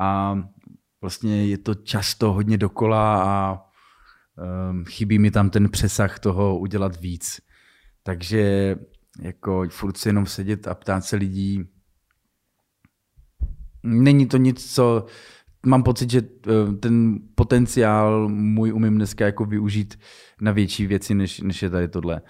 A 0.00 0.38
vlastně 1.00 1.46
je 1.46 1.58
to 1.58 1.74
často 1.74 2.32
hodně 2.32 2.58
dokola 2.58 3.24
a 3.24 3.58
um, 4.70 4.84
chybí 4.84 5.18
mi 5.18 5.30
tam 5.30 5.50
ten 5.50 5.68
přesah 5.68 6.18
toho 6.18 6.58
udělat 6.58 7.00
víc. 7.00 7.40
Takže 8.02 8.76
jako 9.20 9.64
furt 9.68 9.96
si 9.96 10.08
jenom 10.08 10.26
sedět 10.26 10.68
a 10.68 10.74
ptát 10.74 11.04
se 11.04 11.16
lidí, 11.16 11.64
není 13.84 14.26
to 14.26 14.36
nic, 14.36 14.74
co 14.74 15.06
mám 15.66 15.82
pocit, 15.82 16.10
že 16.10 16.22
eh, 16.22 16.76
ten 16.80 17.18
potenciál 17.34 18.28
můj 18.28 18.72
umím 18.72 18.94
dneska 18.94 19.24
jako 19.26 19.44
využít 19.44 19.98
na 20.40 20.52
větší 20.52 20.86
věci, 20.86 21.14
než, 21.14 21.40
než 21.40 21.62
je 21.62 21.70
tady 21.70 21.88
tohle. 21.88 22.22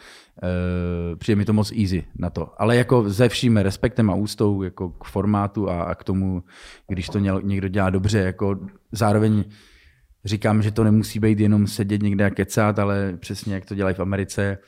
Uh, 0.43 1.18
přijde 1.18 1.36
mi 1.36 1.44
to 1.44 1.52
moc 1.52 1.72
easy 1.72 2.05
na 2.18 2.31
to. 2.31 2.62
Ale 2.62 2.76
jako 2.76 3.10
ze 3.10 3.28
vším 3.28 3.56
respektem 3.56 4.10
a 4.10 4.14
ústou 4.14 4.62
jako 4.62 4.89
k 4.89 5.05
formátu 5.05 5.70
a, 5.70 5.82
a 5.82 5.94
k 5.94 6.05
tomu, 6.05 6.43
když 6.89 7.09
to 7.09 7.18
někdo 7.18 7.68
dělá 7.68 7.90
dobře, 7.90 8.18
jako 8.18 8.59
zároveň 8.93 9.44
říkám, 10.24 10.62
že 10.62 10.70
to 10.70 10.85
nemusí 10.85 11.18
být 11.18 11.40
jenom 11.40 11.66
sedět 11.66 12.02
někde 12.02 12.24
a 12.24 12.31
kecat, 12.31 12.78
ale 12.78 13.16
přesně 13.20 13.55
jak 13.55 13.64
to 13.64 13.74
dělají 13.74 13.94
v 13.94 14.01
Americe, 14.01 14.59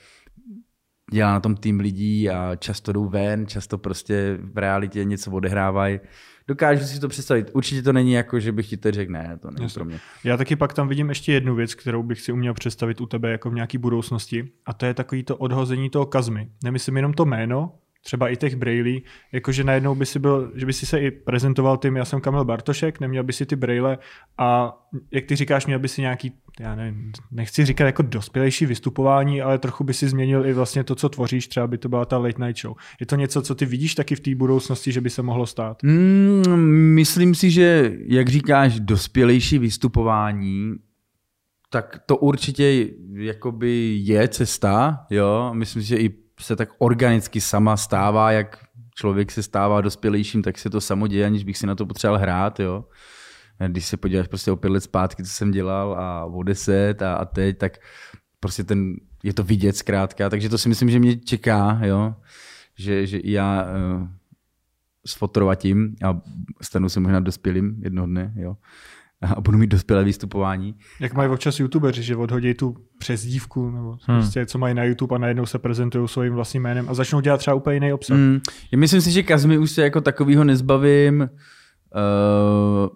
dělá 1.13 1.33
na 1.33 1.41
tom 1.41 1.57
tým 1.57 1.81
lidí 1.81 2.31
a 2.31 2.57
často 2.57 2.93
jdou 2.93 3.09
ven, 3.09 3.47
často 3.47 3.79
prostě 3.79 4.39
v 4.41 4.59
realitě 4.59 5.05
něco 5.05 5.31
odehrávají 5.31 6.01
dokážu 6.49 6.85
si 6.85 7.01
to 7.01 7.09
představit. 7.09 7.51
Určitě 7.53 7.83
to 7.83 7.93
není 7.93 8.13
jako, 8.13 8.41
že 8.41 8.53
bych 8.53 8.69
ti 8.69 8.77
teď 8.77 8.95
řekl, 8.95 9.13
ne, 9.13 9.39
to 9.43 9.51
není 9.51 9.69
pro 9.75 9.85
mě. 9.85 10.01
Já 10.25 10.37
taky 10.37 10.57
pak 10.57 10.73
tam 10.73 10.89
vidím 10.89 11.09
ještě 11.09 11.33
jednu 11.33 11.55
věc, 11.55 11.75
kterou 11.75 12.03
bych 12.03 12.21
si 12.21 12.33
uměl 12.33 12.55
představit 12.55 13.01
u 13.01 13.07
tebe 13.07 13.31
jako 13.31 13.51
v 13.51 13.55
nějaké 13.55 13.79
budoucnosti, 13.79 14.49
a 14.67 14.73
to 14.73 14.87
je 14.87 14.95
takový 14.95 15.23
to 15.23 15.37
odhození 15.37 15.91
toho 15.91 16.07
kazmy. 16.07 16.51
Nemyslím 16.65 16.97
jenom 16.97 17.13
to 17.13 17.25
jméno, 17.25 17.73
třeba 18.07 18.29
i 18.29 18.37
těch 18.37 18.57
brailí, 18.57 19.03
jakože 19.33 19.65
najednou 19.65 19.95
by 19.95 20.07
si 20.07 20.19
byl, 20.19 20.53
že 20.55 20.67
by 20.67 20.73
si 20.73 20.87
se 20.87 21.01
i 21.01 21.11
prezentoval 21.11 21.77
tím, 21.77 21.97
já 21.97 22.05
jsem 22.05 22.21
Kamil 22.21 22.45
Bartošek, 22.45 23.01
neměl 23.01 23.25
by 23.25 23.33
si 23.33 23.47
ty 23.47 23.57
braille 23.57 23.99
a 24.39 24.79
jak 25.11 25.25
ty 25.25 25.37
říkáš, 25.37 25.67
měl 25.67 25.79
by 25.79 25.89
si 25.89 26.01
nějaký, 26.01 26.33
já 26.61 26.75
nevím, 26.75 27.13
nechci 27.31 27.65
říkat 27.65 27.85
jako 27.85 28.03
dospělejší 28.03 28.67
vystupování, 28.67 29.43
ale 29.43 29.59
trochu 29.59 29.85
by 29.85 29.95
si 29.95 30.09
změnil 30.09 30.47
i 30.47 30.53
vlastně 30.53 30.85
to, 30.85 30.95
co 30.95 31.09
tvoříš, 31.09 31.49
třeba 31.49 31.67
by 31.67 31.79
to 31.79 31.89
byla 31.89 32.05
ta 32.05 32.19
late 32.19 32.47
night 32.47 32.63
show. 32.63 32.77
Je 33.01 33.07
to 33.07 33.17
něco, 33.17 33.43
co 33.43 33.55
ty 33.55 33.67
vidíš 33.67 33.95
taky 33.95 34.15
v 34.15 34.21
té 34.21 34.35
budoucnosti, 34.35 34.93
že 34.93 35.01
by 35.01 35.11
se 35.11 35.23
mohlo 35.23 35.47
stát? 35.47 35.83
Mm, 35.83 36.43
myslím 36.95 37.35
si, 37.35 37.51
že 37.51 37.93
jak 38.07 38.29
říkáš, 38.29 38.81
dospělejší 38.81 39.59
vystupování, 39.59 40.75
tak 41.71 42.01
to 42.07 42.17
určitě 42.17 42.89
jakoby 43.15 43.99
je 44.01 44.29
cesta, 44.29 45.07
jo. 45.11 45.51
Myslím 45.55 45.83
si, 45.83 45.89
že 45.89 45.97
i 45.97 46.26
se 46.41 46.57
tak 46.57 46.69
organicky 46.79 47.41
sama 47.41 47.77
stává, 47.77 48.33
jak 48.33 48.65
člověk 48.95 49.33
se 49.33 49.43
stává 49.43 49.81
dospělejším, 49.81 50.43
tak 50.43 50.59
se 50.59 50.71
to 50.71 50.81
samo 50.81 51.07
děje, 51.07 51.27
aniž 51.27 51.45
bych 51.45 51.59
si 51.59 51.67
na 51.67 51.75
to 51.75 51.87
potřeboval 51.87 52.21
hrát, 52.21 52.61
jo. 52.61 52.85
Když 53.69 53.87
se 53.87 53.97
podíváš 53.97 54.29
prostě 54.29 54.51
o 54.51 54.57
pět 54.57 54.71
let 54.71 54.81
zpátky, 54.81 55.25
co 55.25 55.31
jsem 55.31 55.51
dělal 55.51 55.95
a 55.95 56.25
o 56.25 56.43
deset 56.43 57.03
a, 57.03 57.15
a 57.15 57.25
teď, 57.25 57.59
tak 57.59 57.79
prostě 58.41 58.65
ten, 58.65 58.95
je 59.23 59.35
to 59.35 59.43
vidět 59.43 59.77
zkrátka, 59.77 60.31
takže 60.31 60.49
to 60.49 60.59
si 60.59 60.69
myslím, 60.69 60.91
že 60.91 60.99
mě 60.99 61.17
čeká, 61.17 61.81
jo. 61.83 62.15
Že, 62.79 63.07
že 63.07 63.21
já 63.25 63.65
uh, 63.65 64.09
sfotorovatím 65.07 65.97
a 66.05 66.21
stanu 66.63 66.89
se 66.89 67.01
možná 67.01 67.21
dospělým 67.21 67.81
jednoho 67.83 68.07
dne, 68.07 68.33
jo 68.37 68.57
a 69.37 69.41
budu 69.41 69.59
mít 69.59 69.67
dospělé 69.67 70.05
vystupování. 70.05 70.75
Jak 71.01 71.15
mají 71.15 71.31
občas 71.31 71.61
youtubeři, 71.61 72.03
že 72.03 72.17
odhodí 72.17 72.55
tu 72.55 72.77
přezdívku, 72.99 73.71
nebo 73.71 73.91
hmm. 73.91 74.19
prostě, 74.19 74.47
co 74.47 74.59
mají 74.59 74.75
na 74.75 74.85
YouTube 74.85 75.17
a 75.17 75.19
najednou 75.19 75.47
se 75.47 75.59
prezentují 75.59 76.09
svým 76.09 76.35
vlastním 76.35 76.63
jménem 76.63 76.89
a 76.89 76.95
začnou 76.95 77.21
dělat 77.21 77.39
třeba 77.39 77.55
úplně 77.55 77.77
jiný 77.77 77.93
obsah. 77.93 78.17
Hmm. 78.17 78.41
Já 78.73 78.79
myslím 78.79 79.01
si, 79.01 79.11
že 79.11 79.23
Kazmy 79.23 79.59
už 79.59 79.71
se 79.71 79.83
jako 79.83 80.01
takovýho 80.01 80.45
nezbavím. 80.45 81.21
Uh, 81.21 82.89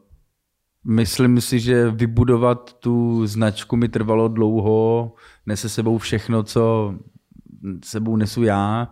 myslím 0.84 1.40
si, 1.40 1.60
že 1.60 1.90
vybudovat 1.90 2.72
tu 2.72 3.26
značku 3.26 3.76
mi 3.76 3.88
trvalo 3.88 4.28
dlouho, 4.28 5.12
nese 5.46 5.68
sebou 5.68 5.98
všechno, 5.98 6.42
co 6.42 6.94
sebou 7.84 8.16
nesu 8.16 8.42
já 8.42 8.88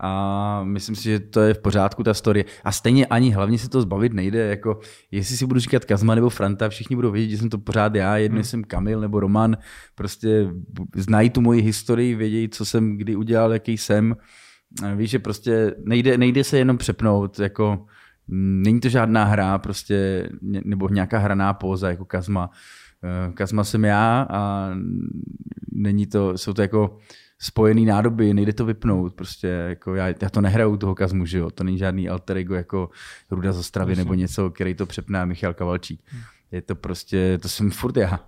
a 0.00 0.60
myslím 0.64 0.96
si, 0.96 1.02
že 1.02 1.20
to 1.20 1.40
je 1.40 1.54
v 1.54 1.58
pořádku 1.58 2.02
ta 2.02 2.14
story. 2.14 2.44
A 2.64 2.72
stejně 2.72 3.06
ani 3.06 3.30
hlavně 3.30 3.58
se 3.58 3.68
to 3.68 3.82
zbavit 3.82 4.12
nejde, 4.12 4.46
jako 4.46 4.78
jestli 5.10 5.36
si 5.36 5.46
budu 5.46 5.60
říkat 5.60 5.84
Kazma 5.84 6.14
nebo 6.14 6.30
Franta, 6.30 6.68
všichni 6.68 6.96
budou 6.96 7.10
vědět, 7.10 7.30
že 7.30 7.38
jsem 7.38 7.50
to 7.50 7.58
pořád 7.58 7.94
já, 7.94 8.16
jedno 8.16 8.36
hmm. 8.36 8.44
jsem 8.44 8.64
Kamil 8.64 9.00
nebo 9.00 9.20
Roman, 9.20 9.56
prostě 9.94 10.48
znají 10.96 11.30
tu 11.30 11.40
moji 11.40 11.62
historii, 11.62 12.14
vědějí, 12.14 12.48
co 12.48 12.64
jsem 12.64 12.98
kdy 12.98 13.16
udělal, 13.16 13.52
jaký 13.52 13.78
jsem. 13.78 14.16
Víš, 14.96 15.10
že 15.10 15.18
prostě 15.18 15.74
nejde, 15.84 16.18
nejde 16.18 16.44
se 16.44 16.58
jenom 16.58 16.78
přepnout, 16.78 17.38
jako 17.38 17.86
není 18.28 18.80
to 18.80 18.88
žádná 18.88 19.24
hra, 19.24 19.58
prostě, 19.58 20.28
nebo 20.42 20.88
nějaká 20.88 21.18
hraná 21.18 21.54
póza, 21.54 21.90
jako 21.90 22.04
Kazma. 22.04 22.50
Eh, 23.04 23.32
Kazma 23.32 23.64
jsem 23.64 23.84
já 23.84 24.26
a 24.30 24.70
není 25.72 26.06
to, 26.06 26.38
jsou 26.38 26.52
to 26.52 26.62
jako 26.62 26.98
spojený 27.42 27.84
nádoby, 27.84 28.34
nejde 28.34 28.52
to 28.52 28.64
vypnout, 28.64 29.14
prostě 29.14 29.46
jako 29.46 29.94
já, 29.94 30.06
já 30.06 30.30
to 30.30 30.40
nehraju 30.40 30.76
toho 30.76 30.94
kazmu, 30.94 31.26
že 31.26 31.38
jo, 31.38 31.50
to 31.50 31.64
není 31.64 31.78
žádný 31.78 32.08
alter 32.08 32.36
ego 32.36 32.54
jako 32.54 32.90
Ruda 33.30 33.52
z 33.52 33.58
Ostravy 33.58 33.96
nebo 33.96 34.14
něco, 34.14 34.50
který 34.50 34.74
to 34.74 34.86
přepná 34.86 35.24
Michal 35.24 35.54
Kavalčík. 35.54 36.00
Hmm. 36.06 36.22
Je 36.52 36.62
to 36.62 36.74
prostě, 36.74 37.38
to 37.42 37.48
jsem 37.48 37.70
furt 37.70 37.96
já. 37.96 38.20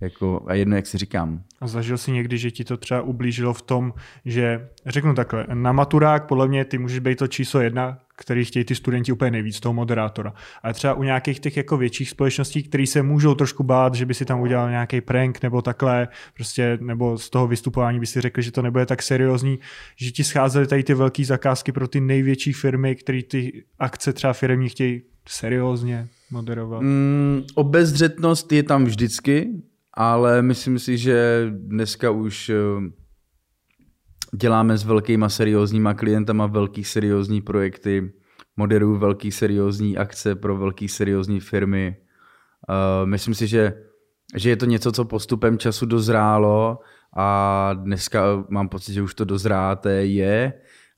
Jako, 0.00 0.44
a 0.46 0.54
jedno, 0.54 0.76
jak 0.76 0.86
si 0.86 0.98
říkám. 0.98 1.42
A 1.60 1.66
zažil 1.66 1.98
jsi 1.98 2.12
někdy, 2.12 2.38
že 2.38 2.50
ti 2.50 2.64
to 2.64 2.76
třeba 2.76 3.02
ublížilo 3.02 3.54
v 3.54 3.62
tom, 3.62 3.94
že, 4.24 4.68
řeknu 4.86 5.14
takhle, 5.14 5.46
na 5.54 5.72
maturák 5.72 6.26
podle 6.26 6.48
mě 6.48 6.64
ty 6.64 6.78
můžeš 6.78 6.98
být 6.98 7.18
to 7.18 7.26
číslo 7.26 7.60
jedna, 7.60 7.98
který 8.16 8.44
chtějí 8.44 8.64
ty 8.64 8.74
studenti 8.74 9.12
úplně 9.12 9.30
nejvíc, 9.30 9.60
toho 9.60 9.72
moderátora. 9.72 10.32
Ale 10.62 10.74
třeba 10.74 10.94
u 10.94 11.02
nějakých 11.02 11.40
těch 11.40 11.56
jako 11.56 11.76
větších 11.76 12.10
společností, 12.10 12.62
které 12.62 12.86
se 12.86 13.02
můžou 13.02 13.34
trošku 13.34 13.62
bát, 13.62 13.94
že 13.94 14.06
by 14.06 14.14
si 14.14 14.24
tam 14.24 14.40
udělal 14.40 14.70
nějaký 14.70 15.00
prank 15.00 15.42
nebo 15.42 15.62
takhle, 15.62 16.08
prostě, 16.34 16.78
nebo 16.80 17.18
z 17.18 17.30
toho 17.30 17.46
vystupování 17.46 18.00
by 18.00 18.06
si 18.06 18.20
řekl, 18.20 18.40
že 18.40 18.52
to 18.52 18.62
nebude 18.62 18.86
tak 18.86 19.02
seriózní, 19.02 19.58
že 19.96 20.10
ti 20.10 20.24
scházely 20.24 20.66
tady 20.66 20.84
ty 20.84 20.94
velké 20.94 21.24
zakázky 21.24 21.72
pro 21.72 21.88
ty 21.88 22.00
největší 22.00 22.52
firmy, 22.52 22.96
které 22.96 23.22
ty 23.22 23.64
akce 23.78 24.12
třeba 24.12 24.32
firmy 24.32 24.68
chtějí 24.68 25.02
seriózně 25.28 26.08
moderovat. 26.30 26.82
Mm, 26.82 27.42
obezřetnost 27.54 28.52
je 28.52 28.62
tam 28.62 28.84
vždycky, 28.84 29.48
ale 29.94 30.42
myslím 30.42 30.78
si, 30.78 30.98
že 30.98 31.46
dneska 31.50 32.10
už 32.10 32.48
eh, 32.48 32.54
děláme 34.36 34.78
s 34.78 34.84
velkýma 34.84 35.28
seriózníma 35.28 35.94
klientama 35.94 36.46
velký 36.46 36.84
seriózní 36.84 37.40
projekty, 37.40 38.12
moderuju 38.56 38.96
velký 38.96 39.32
seriózní 39.32 39.96
akce 39.96 40.34
pro 40.34 40.56
velký 40.56 40.88
seriózní 40.88 41.40
firmy. 41.40 41.96
Uh, 42.68 43.08
myslím 43.08 43.34
si, 43.34 43.46
že, 43.46 43.82
že 44.36 44.50
je 44.50 44.56
to 44.56 44.66
něco, 44.66 44.92
co 44.92 45.04
postupem 45.04 45.58
času 45.58 45.86
dozrálo 45.86 46.78
a 47.16 47.70
dneska 47.74 48.44
mám 48.48 48.68
pocit, 48.68 48.92
že 48.92 49.02
už 49.02 49.14
to 49.14 49.24
dozráté 49.24 50.06
je 50.06 50.52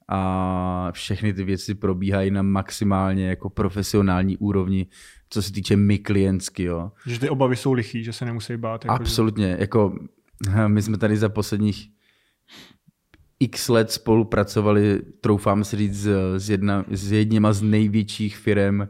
a 0.08 0.88
všechny 0.92 1.32
ty 1.32 1.44
věci 1.44 1.74
probíhají 1.74 2.30
na 2.30 2.42
maximálně 2.42 3.28
jako 3.28 3.50
profesionální 3.50 4.36
úrovni, 4.36 4.86
co 5.30 5.42
se 5.42 5.52
týče 5.52 5.76
my 5.76 5.98
klientsky. 5.98 6.62
Jo. 6.62 6.92
Že 7.06 7.20
ty 7.20 7.28
obavy 7.28 7.56
jsou 7.56 7.72
lichý, 7.72 8.04
že 8.04 8.12
se 8.12 8.24
nemusí 8.24 8.56
bát. 8.56 8.84
Jako 8.84 8.94
Absolutně. 8.94 9.46
Že... 9.46 9.56
Jako, 9.60 9.94
my 10.66 10.82
jsme 10.82 10.98
tady 10.98 11.16
za 11.16 11.28
posledních 11.28 11.97
x 13.40 13.68
let 13.68 13.92
spolupracovali, 13.92 15.02
troufám 15.20 15.64
si 15.64 15.76
říct, 15.76 16.08
s, 16.36 16.50
jedna, 16.50 16.84
s 16.90 17.12
jedněma 17.12 17.52
z 17.52 17.62
největších 17.62 18.36
firm, 18.36 18.88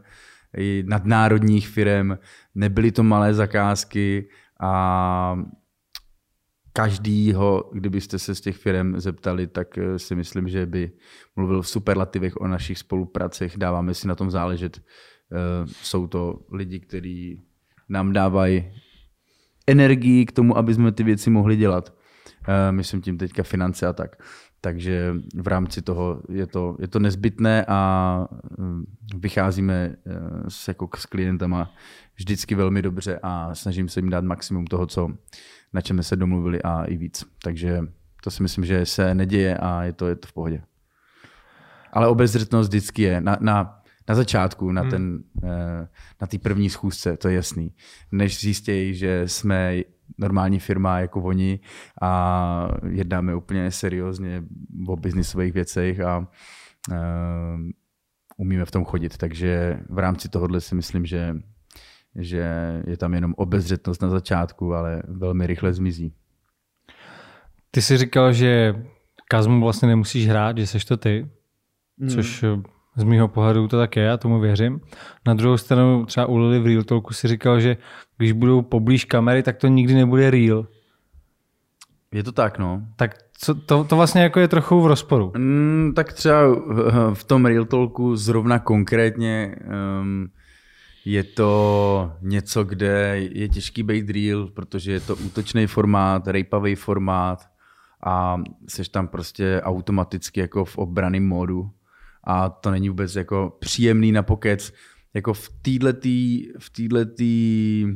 nadnárodních 0.83 1.67
firm. 1.67 2.17
Nebyly 2.55 2.91
to 2.91 3.03
malé 3.03 3.33
zakázky 3.33 4.29
a 4.61 5.43
každýho, 6.73 7.69
kdybyste 7.73 8.19
se 8.19 8.35
z 8.35 8.41
těch 8.41 8.57
firm 8.57 8.99
zeptali, 8.99 9.47
tak 9.47 9.77
eh, 9.77 9.99
si 9.99 10.15
myslím, 10.15 10.49
že 10.49 10.65
by 10.65 10.91
mluvil 11.35 11.61
v 11.61 11.67
superlativech 11.67 12.37
o 12.37 12.47
našich 12.47 12.77
spolupracech. 12.77 13.57
Dáváme 13.57 13.93
si 13.93 14.07
na 14.07 14.15
tom 14.15 14.31
záležet. 14.31 14.79
Eh, 14.79 15.67
jsou 15.67 16.07
to 16.07 16.39
lidi, 16.51 16.79
kteří 16.79 17.41
nám 17.89 18.13
dávají 18.13 18.71
energii 19.67 20.25
k 20.25 20.31
tomu, 20.31 20.57
aby 20.57 20.73
jsme 20.73 20.91
ty 20.91 21.03
věci 21.03 21.29
mohli 21.29 21.55
dělat. 21.55 21.98
Eh, 22.47 22.71
myslím 22.71 23.01
tím 23.01 23.17
teďka 23.17 23.43
finance 23.43 23.87
a 23.87 23.93
tak. 23.93 24.15
Takže 24.61 25.15
v 25.35 25.47
rámci 25.47 25.81
toho 25.81 26.21
je 26.29 26.47
to, 26.47 26.77
je 26.79 26.87
to 26.87 26.99
nezbytné 26.99 27.65
a 27.67 28.27
vycházíme 29.15 29.95
s, 30.47 30.67
jako 30.67 30.89
s 30.95 31.05
klientama 31.05 31.71
vždycky 32.15 32.55
velmi 32.55 32.81
dobře 32.81 33.19
a 33.23 33.55
snažím 33.55 33.89
se 33.89 33.99
jim 33.99 34.09
dát 34.09 34.23
maximum 34.23 34.67
toho, 34.67 34.85
co, 34.85 35.09
na 35.73 35.81
čem 35.81 36.03
se 36.03 36.15
domluvili 36.15 36.61
a 36.61 36.83
i 36.83 36.97
víc. 36.97 37.25
Takže 37.43 37.81
to 38.23 38.31
si 38.31 38.43
myslím, 38.43 38.65
že 38.65 38.85
se 38.85 39.15
neděje 39.15 39.57
a 39.57 39.83
je 39.83 39.93
to, 39.93 40.07
je 40.07 40.15
to 40.15 40.27
v 40.27 40.33
pohodě. 40.33 40.61
Ale 41.93 42.07
obezřetnost 42.07 42.69
vždycky 42.69 43.01
je 43.01 43.21
na, 43.21 43.37
na, 43.41 43.81
na 44.09 44.15
začátku, 44.15 44.71
na, 44.71 44.81
hmm. 44.81 44.91
ten, 44.91 45.23
eh, 45.43 45.87
na 46.21 46.27
té 46.27 46.37
první 46.37 46.69
schůzce, 46.69 47.17
to 47.17 47.27
je 47.27 47.35
jasný. 47.35 47.73
Než 48.11 48.39
zjistějí, 48.39 48.95
že 48.95 49.23
jsme 49.25 49.75
normální 50.17 50.59
firma 50.59 50.99
jako 50.99 51.21
oni 51.21 51.59
a 52.01 52.67
jednáme 52.89 53.35
úplně 53.35 53.71
seriózně 53.71 54.43
o 54.87 54.95
biznisových 54.95 55.53
věcech 55.53 55.99
a 55.99 56.17
uh, 56.19 56.95
umíme 58.37 58.65
v 58.65 58.71
tom 58.71 58.85
chodit. 58.85 59.17
Takže 59.17 59.79
v 59.89 59.97
rámci 59.97 60.29
tohohle 60.29 60.61
si 60.61 60.75
myslím, 60.75 61.05
že 61.05 61.35
že 62.15 62.43
je 62.87 62.97
tam 62.97 63.13
jenom 63.13 63.33
obezřetnost 63.37 64.01
na 64.01 64.09
začátku, 64.09 64.73
ale 64.73 65.03
velmi 65.07 65.47
rychle 65.47 65.73
zmizí. 65.73 66.13
Ty 67.71 67.81
jsi 67.81 67.97
říkal, 67.97 68.33
že 68.33 68.75
Kazmu 69.27 69.61
vlastně 69.61 69.87
nemusíš 69.87 70.27
hrát, 70.27 70.57
že 70.57 70.67
seš 70.67 70.85
to 70.85 70.97
ty, 70.97 71.29
hmm. 71.99 72.09
což 72.09 72.45
z 72.95 73.03
mýho 73.03 73.27
pohledu 73.27 73.67
to 73.67 73.77
tak 73.77 73.95
je, 73.95 74.03
já 74.03 74.17
tomu 74.17 74.39
věřím. 74.39 74.79
Na 75.27 75.33
druhou 75.33 75.57
stranu 75.57 76.05
třeba 76.05 76.25
u 76.25 76.37
Lily 76.37 76.59
v 76.59 76.65
Real 76.65 76.83
Talku 76.83 77.13
si 77.13 77.27
říkal, 77.27 77.59
že 77.59 77.77
když 78.17 78.31
budou 78.31 78.61
poblíž 78.61 79.05
kamery, 79.05 79.43
tak 79.43 79.57
to 79.57 79.67
nikdy 79.67 79.93
nebude 79.93 80.31
real. 80.31 80.67
Je 82.11 82.23
to 82.23 82.31
tak, 82.31 82.59
no. 82.59 82.81
Tak 82.95 83.15
co, 83.37 83.55
to, 83.55 83.83
to 83.83 83.95
vlastně 83.95 84.21
jako 84.21 84.39
je 84.39 84.47
trochu 84.47 84.81
v 84.81 84.87
rozporu. 84.87 85.31
Mm, 85.37 85.93
tak 85.95 86.13
třeba 86.13 86.39
v 87.13 87.23
tom 87.23 87.45
Real 87.45 87.65
Talku 87.65 88.15
zrovna 88.15 88.59
konkrétně 88.59 89.55
um, 90.01 90.27
je 91.05 91.23
to 91.23 92.11
něco, 92.21 92.63
kde 92.63 93.19
je 93.31 93.49
těžký 93.49 93.83
být 93.83 94.09
real, 94.09 94.47
protože 94.47 94.91
je 94.91 94.99
to 94.99 95.15
útočný 95.15 95.67
formát, 95.67 96.27
rejpavý 96.27 96.75
formát 96.75 97.39
a 98.05 98.41
jsi 98.67 98.83
tam 98.91 99.07
prostě 99.07 99.61
automaticky 99.63 100.39
jako 100.39 100.65
v 100.65 100.77
obraném 100.77 101.27
módu 101.27 101.71
a 102.29 102.49
to 102.49 102.71
není 102.71 102.89
vůbec 102.89 103.15
jako 103.15 103.57
příjemný 103.59 104.11
na 104.11 104.23
pokec. 104.23 104.73
Jako 105.13 105.33
v 105.33 105.49
týhletý, 105.61 106.47
v 106.59 106.69
týhletý, 106.69 107.87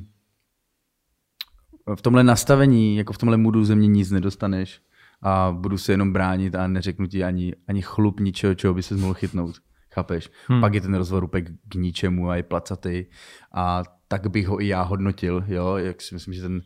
v 1.96 2.02
tomhle 2.02 2.24
nastavení, 2.24 2.98
jako 2.98 3.14
v 3.14 3.18
tomhle 3.18 3.38
moodu 3.38 3.66
země 3.66 3.88
nic 3.88 4.12
nedostaneš 4.12 4.82
a 5.22 5.52
budu 5.52 5.78
se 5.78 5.94
jenom 5.94 6.14
bránit 6.14 6.56
a 6.56 6.68
neřeknu 6.68 7.08
ti 7.08 7.24
ani, 7.24 7.56
ani 7.68 7.82
chlup 7.82 8.20
ničeho, 8.20 8.56
čeho 8.56 8.74
by 8.74 8.84
se 8.84 8.96
mohl 8.96 9.14
chytnout. 9.14 9.56
Chápeš? 9.92 10.32
Hmm. 10.48 10.62
Pak 10.62 10.74
je 10.74 10.82
ten 10.82 10.94
rozhovor 10.94 11.24
úplně 11.24 11.46
k 11.70 11.76
ničemu 11.76 12.30
a 12.30 12.36
je 12.36 12.44
placatý 12.44 13.06
a 13.54 13.84
tak 14.08 14.28
bych 14.28 14.48
ho 14.48 14.62
i 14.62 14.68
já 14.68 14.82
hodnotil, 14.82 15.44
jo, 15.48 15.78
jak 15.78 16.02
si 16.02 16.16
myslím, 16.16 16.34
že 16.34 16.42
ten 16.42 16.62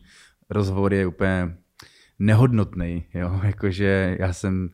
rozhovor 0.49 0.93
je 0.93 1.07
úplně 1.07 1.57
nehodnotný, 2.19 3.05
jo, 3.13 3.39
jakože 3.43 4.17
já 4.19 4.33
jsem 4.33 4.69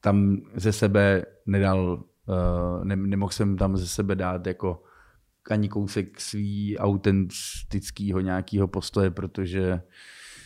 tam 0.00 0.36
ze 0.54 0.72
sebe 0.72 1.24
nedal, 1.46 2.04
uh, 2.26 2.84
ne, 2.84 2.96
nemohl 2.96 3.32
jsem 3.32 3.56
tam 3.56 3.76
ze 3.76 3.88
sebe 3.88 4.14
dát 4.14 4.46
jako 4.46 4.82
ani 5.50 5.68
kousek 5.68 6.20
svý 6.20 6.78
autentického 6.78 8.20
nějakého 8.20 8.68
postoje, 8.68 9.10
protože 9.10 9.80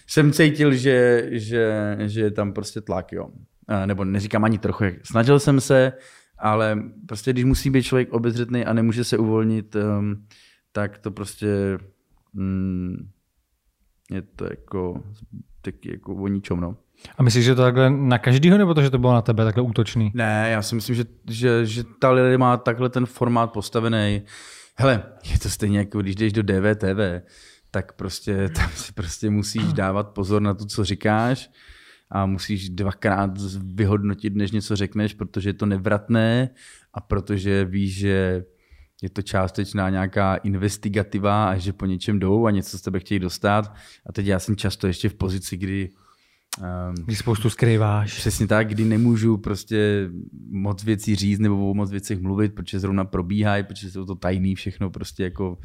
jsem 0.07 0.33
cítil, 0.33 0.75
že, 0.75 1.29
že, 1.31 1.97
že 2.01 2.21
je 2.21 2.31
tam 2.31 2.53
prostě 2.53 2.81
tlak, 2.81 3.13
jo. 3.13 3.27
Uh, 3.27 3.87
nebo 3.87 4.05
neříkám 4.05 4.45
ani 4.45 4.59
trochu, 4.59 4.85
snažil 5.03 5.41
jsem 5.41 5.61
se, 5.61 5.93
ale 6.39 6.83
prostě 7.09 7.33
když 7.33 7.45
musí 7.45 7.71
být 7.71 7.83
člověk 7.83 8.13
obezřetný 8.13 8.65
a 8.65 8.73
nemůže 8.73 9.05
se 9.05 9.19
uvolnit, 9.19 9.77
um, 9.77 10.27
tak 10.73 10.99
to 10.99 11.11
prostě 11.11 11.79
mm, 12.33 13.11
je 14.11 14.23
to 14.23 14.45
jako, 14.45 15.05
taky 15.61 15.91
jako 15.91 16.15
o 16.15 16.29
ničom, 16.29 16.61
no. 16.61 16.77
A 17.19 17.23
myslíš, 17.23 17.45
že 17.45 17.55
to 17.55 17.63
takhle 17.63 17.91
na 17.91 18.19
každýho, 18.19 18.59
nebo 18.59 18.75
to, 18.75 18.83
že 18.83 18.91
to 18.91 18.99
bylo 18.99 19.13
na 19.13 19.23
tebe 19.23 19.45
takhle 19.45 19.63
útočný? 19.63 20.11
Ne, 20.15 20.49
já 20.51 20.63
si 20.63 20.75
myslím, 20.75 20.97
že, 20.97 21.05
že, 21.31 21.67
že 21.67 21.85
ta 21.99 22.11
lidé 22.11 22.39
má 22.39 22.57
takhle 22.57 22.89
ten 22.89 23.07
formát 23.07 23.53
postavený. 23.53 24.23
Hele, 24.77 25.03
je 25.33 25.39
to 25.39 25.49
stejně 25.49 25.79
jako 25.79 26.03
když 26.03 26.17
jdeš 26.17 26.33
do 26.33 26.43
DVTV, 26.43 27.27
tak 27.71 27.93
prostě 27.93 28.49
tam 28.49 28.71
si 28.75 28.93
prostě 28.93 29.31
musíš 29.31 29.73
dávat 29.73 30.09
pozor 30.09 30.43
na 30.43 30.55
to, 30.55 30.67
co 30.67 30.85
říkáš 30.85 31.51
a 32.11 32.27
musíš 32.27 32.69
dvakrát 32.69 33.31
vyhodnotit, 33.75 34.35
než 34.35 34.51
něco 34.51 34.77
řekneš, 34.77 35.15
protože 35.15 35.49
je 35.49 35.55
to 35.55 35.67
nevratné 35.67 36.51
a 36.95 37.01
protože 37.01 37.65
víš, 37.65 37.97
že 37.97 38.45
je 39.03 39.11
to 39.11 39.23
částečná 39.23 39.91
nějaká 39.91 40.37
investigativa 40.37 41.49
a 41.49 41.57
že 41.57 41.73
po 41.73 41.87
něčem 41.87 42.19
jdou 42.19 42.47
a 42.47 42.51
něco 42.51 42.79
z 42.79 42.83
tebe 42.83 43.01
chtějí 43.01 43.19
dostat. 43.19 43.75
A 44.07 44.13
teď 44.13 44.27
já 44.27 44.39
jsem 44.39 44.57
často 44.57 44.87
ještě 44.87 45.09
v 45.09 45.15
pozici, 45.15 45.57
kdy 45.57 45.91
Um, 46.61 46.95
Když 47.05 47.19
spoustu 47.19 47.51
skrýváš. 47.51 48.17
Přesně 48.17 48.47
tak, 48.47 48.69
kdy 48.69 48.85
nemůžu 48.85 49.37
prostě 49.37 50.09
moc 50.51 50.85
věcí 50.85 51.17
říct 51.17 51.39
nebo 51.39 51.71
o 51.71 51.75
moc 51.75 51.91
věcech 51.91 52.21
mluvit, 52.21 52.55
protože 52.55 52.81
zrovna 52.81 53.05
probíhají, 53.05 53.63
protože 53.65 53.91
jsou 53.91 54.05
to 54.05 54.15
tajný 54.15 54.55
všechno 54.55 54.91
prostě 54.91 55.23
jako 55.25 55.51
uh, 55.51 55.59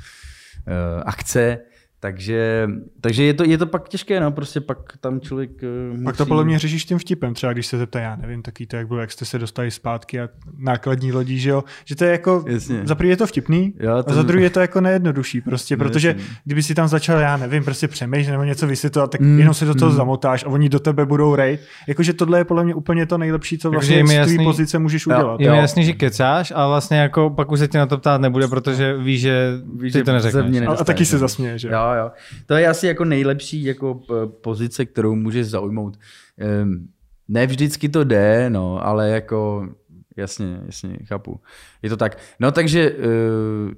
akce. 1.06 1.57
Takže, 2.02 2.70
takže 3.02 3.24
je, 3.24 3.34
to, 3.34 3.44
je 3.44 3.58
to 3.58 3.66
pak 3.66 3.90
těžké, 3.90 4.20
no, 4.20 4.32
prostě 4.32 4.62
pak 4.62 4.78
tam 5.00 5.20
člověk 5.20 5.50
musí... 5.92 6.04
Pak 6.04 6.18
to 6.18 6.26
podle 6.26 6.44
mě 6.44 6.60
řešíš 6.60 6.86
tím 6.86 6.98
vtipem, 6.98 7.34
třeba 7.34 7.54
když 7.54 7.68
se 7.68 7.78
zeptá, 7.78 8.00
já 8.00 8.16
nevím, 8.16 8.42
taky 8.42 8.66
to, 8.66 8.76
jak 8.76 8.88
bylo, 8.88 9.00
jak 9.00 9.12
jste 9.12 9.26
se 9.26 9.40
dostali 9.40 9.72
zpátky 9.72 10.20
a 10.22 10.30
nákladní 10.58 11.12
lodí, 11.12 11.40
že 11.40 11.50
jo, 11.50 11.64
že 11.86 11.96
to 11.96 12.06
je 12.06 12.12
jako, 12.12 12.46
Jasně. 12.48 12.82
za 12.84 12.96
prvý 12.96 13.10
je 13.10 13.18
to 13.18 13.28
vtipný 13.28 13.74
jo, 13.80 14.04
to... 14.04 14.12
a 14.12 14.14
za 14.14 14.24
druhý 14.24 14.44
je 14.44 14.50
to 14.50 14.60
jako 14.60 14.82
nejednodušší 14.82 15.42
prostě, 15.42 15.78
protože 15.78 16.08
Jasně. 16.08 16.24
kdyby 16.46 16.64
si 16.64 16.76
tam 16.76 16.88
začal, 16.88 17.20
já 17.20 17.38
nevím, 17.38 17.64
prostě 17.64 17.88
přemýšlet 17.88 18.32
nebo 18.32 18.44
něco 18.44 18.68
vysvětlovat, 18.68 19.12
tak 19.12 19.22
mm, 19.22 19.40
jenom 19.40 19.54
se 19.54 19.66
do 19.66 19.76
toho 19.76 19.92
mm. 19.92 19.98
zamotáš 19.98 20.44
a 20.44 20.48
oni 20.48 20.70
do 20.70 20.80
tebe 20.80 21.06
budou 21.06 21.36
rejt, 21.36 21.62
jakože 21.88 22.14
tohle 22.14 22.40
je 22.40 22.46
podle 22.46 22.64
mě 22.64 22.74
úplně 22.74 23.06
to 23.06 23.18
nejlepší, 23.18 23.58
co 23.58 23.72
vlastně 23.72 24.08
z 24.08 24.12
jasný, 24.12 24.44
pozice 24.44 24.80
můžeš 24.80 25.06
jo, 25.06 25.16
udělat. 25.16 25.40
Je 25.40 25.52
mi 25.52 25.58
jasný, 25.58 25.84
že 25.84 25.94
kecáš 25.94 26.54
a 26.56 26.68
vlastně 26.68 26.98
jako 26.98 27.30
pak 27.30 27.52
už 27.52 27.60
se 27.60 27.68
ti 27.68 27.78
na 27.78 27.86
to 27.86 27.98
ptát 27.98 28.22
nebude, 28.22 28.48
protože 28.48 28.98
víš, 28.98 29.22
že 29.22 29.52
víš, 29.76 29.94
ty 29.94 30.00
že 30.00 30.04
to 30.04 30.12
neřekneš. 30.12 30.68
A, 30.68 30.72
a 30.72 30.84
taky 30.84 31.06
se 31.06 31.18
zasměje, 31.18 31.60
že 31.60 31.68
jo. 31.68 31.89
Jo. 31.95 32.11
To 32.45 32.53
je 32.53 32.68
asi 32.68 32.88
jako 32.88 33.06
nejlepší 33.06 33.64
jako 33.64 34.02
pozice, 34.41 34.86
kterou 34.86 35.16
můžeš 35.16 35.48
zaujmout. 35.48 35.99
Ehm, 36.38 36.88
ne 37.28 37.48
vždycky 37.48 37.90
to 37.90 38.03
jde, 38.03 38.49
no, 38.49 38.86
ale 38.86 39.10
jako 39.10 39.70
jasně, 40.18 40.61
jasně, 40.66 40.98
chápu. 41.06 41.40
Je 41.82 41.90
to 41.90 41.98
tak. 41.98 42.18
No 42.40 42.52
takže 42.52 42.91
uh, 42.91 43.72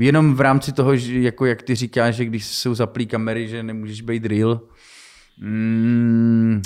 jenom 0.00 0.34
v 0.34 0.40
rámci 0.40 0.72
toho, 0.72 0.96
že 0.96 1.20
jako 1.20 1.46
jak 1.46 1.62
ty 1.62 1.74
říkáš, 1.74 2.14
že 2.14 2.24
když 2.24 2.46
jsou 2.46 2.74
zaplý 2.74 3.06
kamery, 3.06 3.48
že 3.48 3.62
nemůžeš 3.62 4.00
být 4.00 4.26
real, 4.26 4.60
mm, 5.40 6.62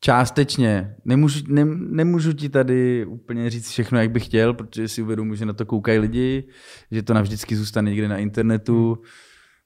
částečně. 0.00 0.96
Nemůžu, 1.04 1.44
ne, 1.48 1.64
nemůžu 1.74 2.32
ti 2.32 2.48
tady 2.48 3.06
úplně 3.06 3.50
říct 3.50 3.68
všechno, 3.68 3.98
jak 3.98 4.10
bych 4.10 4.24
chtěl, 4.24 4.54
protože 4.54 4.88
si 4.88 5.02
uvědomuji, 5.02 5.34
že 5.34 5.46
na 5.46 5.52
to 5.52 5.66
koukají 5.66 5.98
lidi, 5.98 6.48
že 6.90 7.02
to 7.02 7.14
navždycky 7.14 7.56
zůstane 7.56 7.90
někde 7.90 8.08
na 8.08 8.16
internetu. 8.16 9.02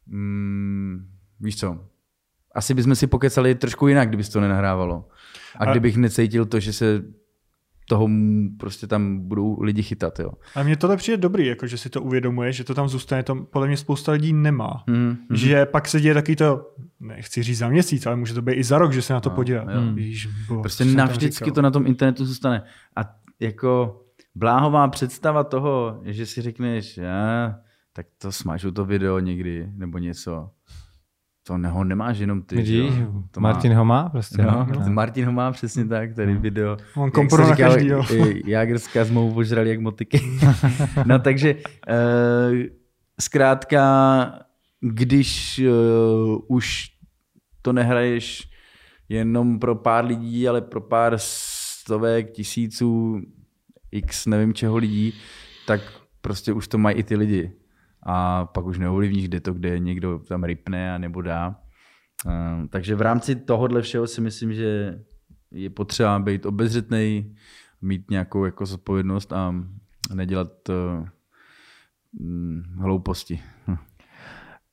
Mm, 0.07 0.99
víš 1.41 1.57
co, 1.57 1.87
asi 2.55 2.75
bychom 2.75 2.95
si 2.95 3.07
pokecali 3.07 3.55
trošku 3.55 3.89
jinak, 3.89 4.09
kdyby 4.09 4.25
to 4.25 4.41
nenahrávalo. 4.41 5.09
A 5.57 5.65
kdybych 5.71 5.97
necítil 5.97 6.47
to, 6.47 6.61
že 6.61 6.73
se 6.73 7.03
toho 7.89 8.09
prostě 8.59 8.87
tam 8.87 9.19
budou 9.19 9.63
lidi 9.63 9.83
chytat. 9.83 10.19
Jo. 10.19 10.31
A 10.55 10.63
mně 10.63 10.77
tohle 10.77 10.97
přijde 10.97 11.17
dobrý, 11.17 11.47
jako, 11.47 11.67
že 11.67 11.79
si 11.79 11.91
to 11.91 12.03
uvědomuje, 12.03 12.53
že 12.53 12.65
to 12.65 12.75
tam 12.75 12.89
zůstane, 12.89 13.23
to 13.23 13.35
podle 13.35 13.69
mě 13.69 13.77
spousta 13.77 14.13
lidí 14.13 14.33
nemá. 14.33 14.85
Mm, 14.87 14.97
mm. 14.97 15.37
Že 15.37 15.67
pak 15.67 15.89
se 15.89 16.01
děje 16.01 16.15
taky 16.15 16.37
to, 16.37 16.73
nechci 17.01 17.43
říct 17.43 17.59
za 17.59 17.69
měsíc, 17.69 18.07
ale 18.07 18.17
může 18.17 18.35
to 18.35 18.43
být 18.43 18.55
i 18.55 18.65
za 18.65 18.79
rok, 18.79 18.93
že 18.93 19.03
se 19.03 19.13
na 19.13 19.21
to 19.21 19.31
no, 19.31 19.37
podívá. 19.37 19.65
Mm. 19.65 19.95
Víš, 19.95 20.29
bo, 20.49 20.61
prostě 20.61 20.85
navždycky 20.85 21.51
to 21.51 21.63
na 21.63 21.71
tom 21.71 21.87
internetu 21.87 22.27
zůstane. 22.27 22.63
A 22.97 23.01
jako 23.41 24.01
bláhová 24.35 24.89
představa 24.89 25.45
toho, 25.45 26.01
že 26.05 26.27
si 26.27 26.43
řekneš, 26.43 26.97
já, 26.97 27.59
tak 27.93 28.07
to 28.19 28.33
smažu 28.33 28.73
to 28.73 28.85
video 28.85 29.19
někdy, 29.19 29.69
nebo 29.75 29.99
něco. 29.99 30.51
To 31.45 31.59
neho 31.59 31.85
nemáš 31.85 32.19
jenom 32.19 32.43
ty. 32.43 32.57
Vidíš, 32.57 32.95
to 33.31 33.41
Martin 33.41 33.73
má... 33.73 33.79
ho 33.79 33.85
má 33.85 34.09
prostě. 34.09 34.43
No, 34.43 34.69
no. 34.79 34.93
Martin 34.93 35.25
ho 35.25 35.33
má 35.33 35.53
přesně 35.53 35.85
tak, 35.85 36.15
tady 36.15 36.35
no. 36.35 36.41
video. 36.41 36.77
On 36.97 37.11
komponu 37.11 37.49
na 37.49 37.57
každýho. 37.57 38.03
Jágrská 38.47 39.05
jsme 39.05 39.15
mu 39.15 39.35
požrali 39.35 39.71
jak 39.71 39.81
motiky. 39.81 40.21
no 41.07 41.19
takže 41.19 41.55
uh, 41.55 42.59
zkrátka, 43.21 44.39
když 44.81 45.61
uh, 45.69 46.39
už 46.49 46.91
to 47.63 47.73
nehraješ 47.73 48.51
jenom 49.09 49.59
pro 49.59 49.75
pár 49.75 50.05
lidí, 50.05 50.49
ale 50.49 50.61
pro 50.61 50.81
pár 50.81 51.15
stovek, 51.17 52.31
tisíců, 52.31 53.21
x 53.91 54.27
nevím 54.27 54.55
čeho 54.55 54.77
lidí, 54.77 55.15
tak 55.67 55.81
prostě 56.21 56.53
už 56.53 56.69
to 56.69 56.79
mají 56.79 56.97
i 56.97 57.03
ty 57.03 57.17
lidi 57.17 57.53
a 58.03 58.45
pak 58.45 58.65
už 58.65 58.79
neovlivníš, 58.79 59.29
kde 59.29 59.41
to, 59.41 59.53
kde 59.53 59.79
někdo 59.79 60.19
tam 60.19 60.45
rypne 60.45 60.95
a 60.95 60.99
nebo 60.99 61.23
dá. 61.23 61.57
Uh, 62.27 62.67
takže 62.71 62.95
v 62.95 63.01
rámci 63.01 63.37
tohohle 63.37 63.83
všeho 63.83 64.07
si 64.07 64.21
myslím, 64.21 64.55
že 64.55 64.99
je 65.51 65.71
potřeba 65.71 66.19
být 66.19 66.47
obezřetný, 66.47 67.35
mít 67.83 68.11
nějakou 68.11 68.45
jako 68.45 68.67
zodpovědnost 68.67 69.33
a 69.33 69.55
nedělat 70.15 70.69
uh, 70.69 71.07
hlouposti. 72.79 73.41
Hm. 73.67 73.77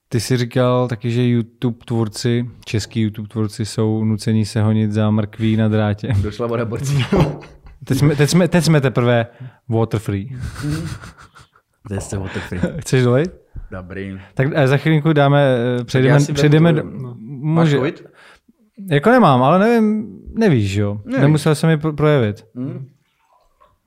Ty 0.10 0.19
jsi 0.19 0.38
říkal 0.38 0.88
taky, 0.88 1.11
že 1.11 1.27
YouTube 1.27 1.77
tvůrci, 1.85 2.49
český 2.65 3.01
YouTube 3.01 3.27
tvůrci 3.27 3.65
jsou 3.65 4.03
nuceni 4.03 4.45
se 4.45 4.61
honit 4.61 4.91
za 4.91 5.11
mrkví 5.11 5.56
na 5.56 5.68
drátě. 5.68 6.14
Došla 6.22 6.47
voda 6.47 6.65
borcí. 6.65 7.06
teď, 7.84 7.97
jsme, 7.97 8.15
teď, 8.15 8.30
jsme, 8.30 8.47
teď 8.47 8.64
jsme 8.64 8.81
teprve 8.81 9.27
water 9.69 9.99
free. 9.99 10.38
To 11.90 12.02
jste 12.02 12.18
free. 12.40 12.61
Chceš 12.80 13.03
dolejt? 13.03 13.41
Dobrý. 13.72 14.20
Tak 14.34 14.48
eh, 14.53 14.68
za 14.68 14.78
chvilinku 14.78 15.14
dáme, 15.14 15.44
eh, 15.80 15.84
přejdeme, 15.84 16.20
přejdeme 16.34 16.74
do, 16.74 16.84
no. 16.84 17.16
Může, 17.20 17.53
Máš 17.53 17.72
COVID? 17.72 18.07
Jako 18.90 19.10
nemám, 19.10 19.44
ale 19.44 19.60
nevím, 19.60 20.20
nevíš, 20.34 20.76
jo. 20.76 21.02
Nevíš. 21.06 21.22
Nemusel 21.22 21.56
jsem 21.56 21.70
mi 21.70 21.78
projevit. 21.78 22.45
Hmm. 22.56 22.88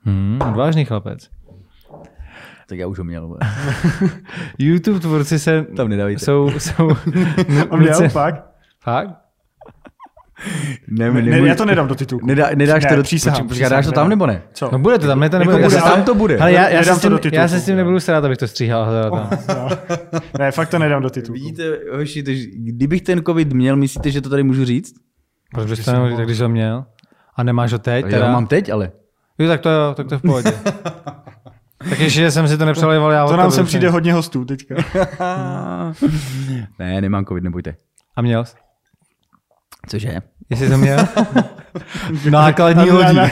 Hmm, 0.01 0.39
odvážný 0.49 0.85
chlapec. 0.85 1.29
Tak 2.67 2.79
já 2.79 2.87
už 2.87 2.97
ho 2.97 3.03
měl. 3.03 3.37
YouTube 4.59 4.99
tvůrci 4.99 5.39
se... 5.39 5.63
Tam 5.63 5.87
nedávajte. 5.87 6.25
Jsou... 6.25 6.49
jsou 6.57 6.87
On 7.69 7.79
měl 7.79 8.09
fakt? 8.09 8.45
Fakt? 8.79 9.22
Ne, 10.87 11.11
ne, 11.11 11.21
ne, 11.21 11.47
já 11.47 11.55
to 11.55 11.65
nedám 11.65 11.87
do 11.87 11.95
titulku. 11.95 12.25
Nedá, 12.25 12.49
nedáš 12.55 12.83
ne, 12.83 12.89
to 12.89 12.95
do 12.95 13.03
titulku. 13.03 13.47
Počkej, 13.47 13.69
dáš 13.69 13.85
to 13.85 13.91
tam 13.91 14.09
nebo 14.09 14.25
ne? 14.25 14.41
Co? 14.53 14.69
No 14.71 14.79
bude 14.79 14.99
to 14.99 15.07
tam, 15.07 15.19
ne 15.19 15.29
to 15.29 15.39
nebude. 15.39 15.57
Jako 15.57 15.69
bude, 15.69 15.81
tam 15.81 16.03
to 16.03 16.15
bude. 16.15 16.37
Ale 16.37 16.51
já, 16.51 16.69
já, 16.69 16.83
se 16.83 16.95
s 16.95 17.01
tím, 17.01 17.19
já 17.31 17.47
se 17.47 17.59
s 17.59 17.65
tím 17.65 17.75
nebudu 17.75 17.99
starat, 17.99 18.25
abych 18.25 18.37
to 18.37 18.47
stříhal. 18.47 18.87
Oh, 19.11 19.29
no. 19.49 19.69
Ne, 20.39 20.51
fakt 20.51 20.69
to 20.69 20.79
nedám 20.79 21.01
do 21.01 21.09
titulku. 21.09 21.33
Vidíte, 21.33 21.79
hoši, 21.97 22.23
kdybych 22.55 23.01
ten 23.01 23.23
covid 23.23 23.53
měl, 23.53 23.75
myslíte, 23.75 24.11
že 24.11 24.21
to 24.21 24.29
tady 24.29 24.43
můžu 24.43 24.65
říct? 24.65 24.93
Proč 25.53 25.69
bys 25.69 25.85
to 25.85 25.91
nemohl, 25.93 26.17
tak 26.17 26.25
když 26.25 26.41
ho 26.41 26.49
měl? 26.49 26.85
A 27.35 27.43
nemáš 27.43 27.71
ho 27.71 27.79
teď? 27.79 28.05
Teda? 28.05 28.17
Já 28.17 28.25
ho 28.25 28.31
mám 28.31 28.47
teď, 28.47 28.69
ale. 28.69 28.91
Jo, 29.39 29.47
tak 29.47 29.61
to, 29.61 29.69
jo, 29.69 29.93
tak 29.95 30.07
to 30.07 30.15
je 30.15 30.19
v 30.19 30.21
pohodě. 30.21 30.51
tak 31.89 31.99
ještě 31.99 32.31
jsem 32.31 32.47
si 32.47 32.57
to 32.57 32.65
nepřelejval. 32.65 33.11
Já 33.11 33.27
to 33.27 33.37
nám 33.37 33.51
sem 33.51 33.65
přijde 33.65 33.89
hodně 33.89 34.13
hostů 34.13 34.45
teďka. 34.45 34.75
ne, 36.79 37.01
nemám 37.01 37.25
covid, 37.25 37.43
nebojte. 37.43 37.75
A 38.15 38.21
měl 38.21 38.45
jsi? 38.45 38.55
Cože? 39.87 40.19
Jestli 40.49 40.69
to 40.69 40.77
měl? 40.77 41.07
Nákladní 42.29 42.89
hodí. 42.89 43.17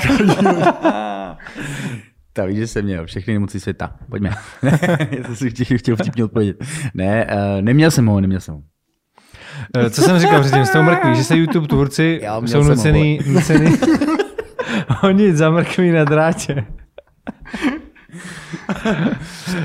Tak 2.33 2.47
víš, 2.49 2.57
že 2.57 2.67
jsem 2.67 2.85
měl 2.85 3.05
všechny 3.05 3.33
nemoci 3.33 3.59
světa. 3.59 3.95
Pojďme. 4.09 4.29
Já 5.11 5.23
jsem 5.23 5.35
si 5.35 5.49
chtěl, 5.49 5.77
chtěl 5.77 5.95
vtipně 5.95 6.23
odpovědět. 6.23 6.57
Ne, 6.93 7.27
uh, 7.31 7.61
neměl 7.61 7.91
jsem 7.91 8.05
ho, 8.07 8.21
neměl 8.21 8.39
jsem 8.39 8.53
ho. 8.53 8.61
Eh, 9.77 9.89
Co 9.89 10.01
jsem 10.01 10.19
říkal 10.19 10.41
předtím 10.41 10.65
s 10.65 10.69
tou 10.69 10.83
mrkví, 10.83 11.15
že 11.15 11.23
se 11.23 11.37
YouTube 11.37 11.67
tvůrci 11.67 12.19
Já 12.23 12.41
jsou 12.41 12.47
jsem 12.47 12.67
nucený, 12.67 13.19
nucený 13.25 13.77
honit 14.87 15.35
za 15.35 15.49
mrkví 15.49 15.91
na 15.91 16.03
drátě. 16.03 16.65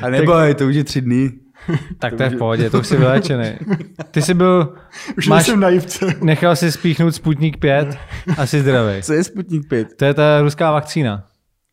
A 0.02 0.10
nebo 0.10 0.32
je 0.38 0.54
to 0.54 0.66
už 0.66 0.74
je 0.74 0.84
tři 0.84 1.00
dny. 1.00 1.32
Tak 1.98 2.14
to 2.14 2.22
je 2.22 2.30
v 2.30 2.36
pohodě, 2.38 2.70
to 2.70 2.78
už 2.80 2.86
jsi 2.86 2.96
vyléčený. 2.96 3.52
Ty 4.10 4.22
jsi 4.22 4.34
byl, 4.34 4.74
Už 5.18 5.28
Máš- 5.28 5.38
nejsem 5.38 5.60
naivce. 5.60 6.06
nechal 6.22 6.56
si 6.56 6.72
spíchnout 6.72 7.14
Sputnik 7.14 7.56
5 7.56 7.98
a 8.38 8.46
jsi 8.46 8.60
zdravý. 8.60 9.02
Co 9.02 9.12
je 9.12 9.24
Sputnik 9.24 9.68
5? 9.68 9.88
To 9.96 10.04
je 10.04 10.14
ta 10.14 10.40
ruská 10.40 10.70
vakcína, 10.72 11.24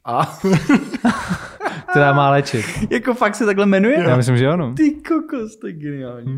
A 0.06 0.40
která 1.90 2.14
má 2.14 2.30
léčit. 2.30 2.66
jako 2.92 3.14
fakt 3.14 3.36
se 3.36 3.46
takhle 3.46 3.66
jmenuje? 3.66 4.00
Já 4.10 4.18
myslím, 4.18 4.38
že 4.38 4.48
ano. 4.48 4.74
Ty 4.74 4.92
kokos, 4.92 5.56
to 5.62 5.68
je 5.68 5.74
geniální. 5.74 6.38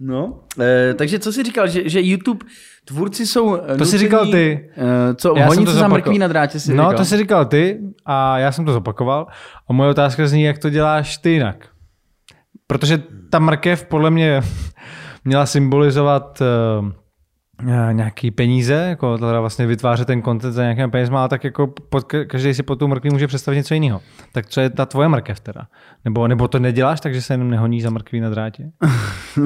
No, 0.00 0.40
e, 0.60 0.94
takže 0.94 1.18
co 1.18 1.32
jsi 1.32 1.42
říkal, 1.42 1.68
že, 1.68 1.88
že 1.88 2.00
YouTube 2.02 2.46
tvůrci 2.84 3.26
jsou 3.26 3.58
To 3.78 3.84
jsi 3.84 3.98
říkal 3.98 4.26
ty. 4.30 4.70
E, 4.76 5.14
co, 5.14 5.28
Já 5.36 5.42
jsem 5.42 5.48
honit 5.48 5.64
to 5.64 5.70
se 5.70 5.74
za 5.74 5.78
zopakoval. 5.80 5.98
mrkví 5.98 6.18
na 6.18 6.28
drátě 6.28 6.60
si 6.60 6.74
No, 6.74 6.84
říkal. 6.84 6.96
to 6.96 7.04
jsi 7.04 7.16
říkal 7.16 7.44
ty 7.44 7.78
a 8.06 8.38
já 8.38 8.52
jsem 8.52 8.64
to 8.64 8.72
zopakoval. 8.72 9.26
A 9.68 9.72
moje 9.72 9.90
otázka 9.90 10.26
zní, 10.26 10.42
jak 10.42 10.58
to 10.58 10.70
děláš 10.70 11.18
ty 11.18 11.30
jinak. 11.30 11.56
Protože 12.66 13.02
ta 13.30 13.38
mrkev 13.38 13.84
podle 13.84 14.10
mě 14.10 14.40
měla 15.24 15.46
symbolizovat 15.46 16.42
uh, 16.80 16.88
nějaký 17.92 18.30
peníze, 18.30 18.74
jako 18.74 19.18
teda 19.18 19.40
vlastně 19.40 19.66
vytvářet 19.66 20.06
ten 20.06 20.22
content 20.22 20.54
za 20.54 20.62
nějakým 20.62 20.90
penězma, 20.90 21.20
ale 21.20 21.28
tak 21.28 21.44
jako 21.44 21.66
pod, 21.66 22.04
každý 22.26 22.54
si 22.54 22.62
pod 22.62 22.78
tu 22.78 22.88
mrkví 22.88 23.10
může 23.10 23.26
představit 23.26 23.56
něco 23.56 23.74
jiného. 23.74 24.00
Tak 24.32 24.46
co 24.46 24.60
je 24.60 24.70
ta 24.70 24.86
tvoje 24.86 25.08
mrkev 25.08 25.40
teda? 25.40 25.66
Nebo, 26.04 26.28
nebo 26.28 26.48
to 26.48 26.58
neděláš, 26.58 27.00
takže 27.00 27.22
se 27.22 27.34
jenom 27.34 27.50
nehoní 27.50 27.80
za 27.80 27.90
mrkví 27.90 28.20
na 28.20 28.30
drátě? 28.30 28.70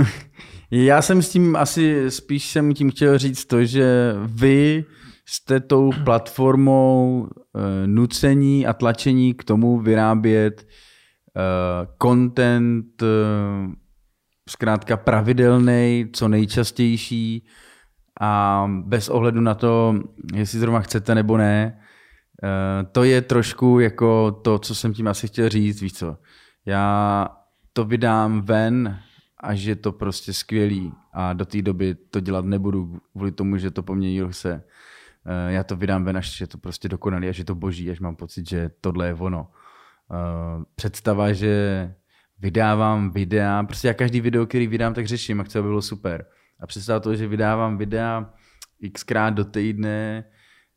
Já 0.71 1.03
jsem 1.03 1.23
s 1.23 1.29
tím 1.29 1.57
asi 1.57 2.11
spíš 2.11 2.47
jsem 2.47 2.75
tím 2.75 2.91
chtěl 2.91 3.19
říct 3.19 3.45
to, 3.45 3.65
že 3.65 4.15
vy 4.27 4.85
jste 5.29 5.61
tou 5.61 5.91
platformou 6.05 7.27
e, 7.27 7.87
nucení 7.87 8.67
a 8.67 8.73
tlačení 8.73 9.35
k 9.35 9.45
tomu 9.45 9.79
vyrábět 9.79 10.67
content 12.03 13.03
e, 13.03 13.07
zkrátka 14.49 14.97
pravidelný, 14.97 16.07
co 16.13 16.29
nejčastější 16.29 17.47
a 18.21 18.67
bez 18.85 19.09
ohledu 19.09 19.41
na 19.41 19.55
to, 19.55 19.95
jestli 20.35 20.59
zrovna 20.59 20.81
chcete 20.81 21.15
nebo 21.15 21.37
ne, 21.37 21.81
e, 22.43 22.85
to 22.85 23.05
je 23.05 23.23
trošku 23.23 23.81
jako 23.81 24.31
to, 24.33 24.59
co 24.59 24.75
jsem 24.75 24.93
tím 24.95 25.09
asi 25.09 25.27
chtěl 25.27 25.49
říct, 25.49 25.81
víš 25.81 25.93
co. 25.93 26.17
Já 26.67 27.29
to 27.73 27.85
vydám 27.85 28.41
ven, 28.41 28.99
až 29.39 29.61
je 29.61 29.77
to 29.77 29.93
prostě 29.93 30.33
skvělý 30.33 30.93
a 31.13 31.33
do 31.33 31.45
té 31.45 31.63
doby 31.63 31.95
to 31.95 32.21
dělat 32.21 32.45
nebudu 32.45 33.01
kvůli 33.13 33.33
tomu, 33.33 33.57
že 33.57 33.71
to 33.71 33.83
po. 33.83 33.97
Eh, 35.25 35.53
Já 35.53 35.65
to 35.65 35.77
vydám 35.77 36.05
ven, 36.05 36.17
až 36.17 36.41
je 36.41 36.47
to 36.47 36.59
prostě 36.59 36.89
dokonalý, 36.89 37.29
až 37.29 37.39
je 37.39 37.45
to 37.45 37.55
boží, 37.55 37.91
až 37.91 38.01
mám 38.01 38.17
pocit, 38.17 38.49
že 38.49 38.71
tohle 38.81 39.07
je 39.07 39.15
ono. 39.15 39.49
Eh, 40.13 40.65
Představa, 40.75 41.33
že 41.33 41.95
vydávám 42.39 43.11
videa, 43.11 43.63
prostě 43.63 43.89
já 43.89 43.95
každý 43.95 44.21
video, 44.21 44.47
který 44.47 44.67
vydám, 44.67 44.95
tak 44.95 45.07
řeším 45.07 45.41
a 45.41 45.45
chci, 45.45 45.59
aby 45.59 45.69
bylo 45.69 45.83
super. 45.83 46.27
A 46.61 46.67
představa 46.67 47.01
toho, 47.01 47.15
že 47.17 47.29
vydávám 47.29 47.79
videa 47.79 48.35
xkrát 48.95 49.35
do 49.35 49.45
týdne, 49.45 50.25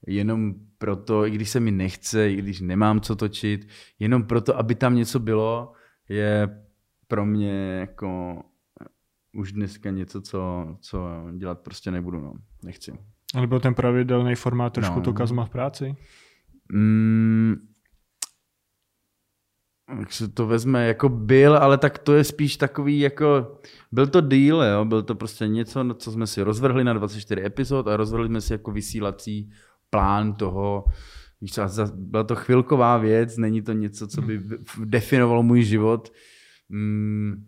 jenom 0.08 0.54
proto, 0.78 1.26
i 1.28 1.32
když 1.32 1.50
se 1.50 1.60
mi 1.60 1.72
nechce, 1.72 2.32
i 2.32 2.36
když 2.36 2.62
nemám 2.62 3.02
co 3.02 3.16
točit, 3.16 3.68
jenom 4.00 4.24
proto, 4.24 4.58
aby 4.58 4.76
tam 4.76 4.96
něco 4.96 5.20
bylo, 5.20 5.74
je 6.10 6.64
pro 7.08 7.26
mě 7.26 7.54
jako 7.80 8.42
už 9.38 9.52
dneska 9.52 9.90
něco, 9.90 10.22
co, 10.22 10.68
co 10.82 11.08
dělat 11.38 11.60
prostě 11.60 11.92
nebudu, 11.92 12.20
no. 12.22 12.34
Nechci. 12.64 12.94
Ale 13.36 13.48
byl 13.48 13.60
ten 13.60 13.74
pravidelný 13.74 14.36
formát 14.36 14.74
trošku 14.74 14.96
No. 14.96 15.02
to 15.02 15.14
kazma 15.14 15.46
v 15.46 15.50
práci? 15.50 15.96
Mm, 16.74 17.56
jak 20.00 20.14
se 20.14 20.28
to 20.28 20.48
vezme, 20.48 20.88
jako 20.88 21.10
byl, 21.10 21.58
ale 21.58 21.78
tak 21.78 21.98
to 21.98 22.14
je 22.14 22.24
spíš 22.24 22.58
takový 22.58 23.00
jako, 23.00 23.58
byl 23.92 24.08
to 24.08 24.22
deal, 24.22 24.64
jo, 24.64 24.86
byl 24.86 25.04
to 25.04 25.16
prostě 25.16 25.48
něco, 25.48 25.86
co 25.98 26.12
jsme 26.12 26.28
si 26.28 26.42
rozvrhli 26.42 26.84
na 26.84 26.94
24 26.94 27.46
epizod 27.46 27.88
a 27.88 27.98
rozvrhli 27.98 28.28
jsme 28.28 28.42
si 28.42 28.54
jako 28.54 28.72
vysílací 28.72 29.52
plán 29.90 30.34
toho, 30.34 30.86
víš 31.42 31.60
byla 31.96 32.24
to 32.24 32.36
chvilková 32.36 32.98
věc, 32.98 33.38
není 33.38 33.62
to 33.62 33.74
něco, 33.74 34.08
co 34.08 34.22
by 34.22 34.42
definovalo 34.86 35.44
můj 35.44 35.64
život. 35.64 36.14
Mm, 36.70 37.46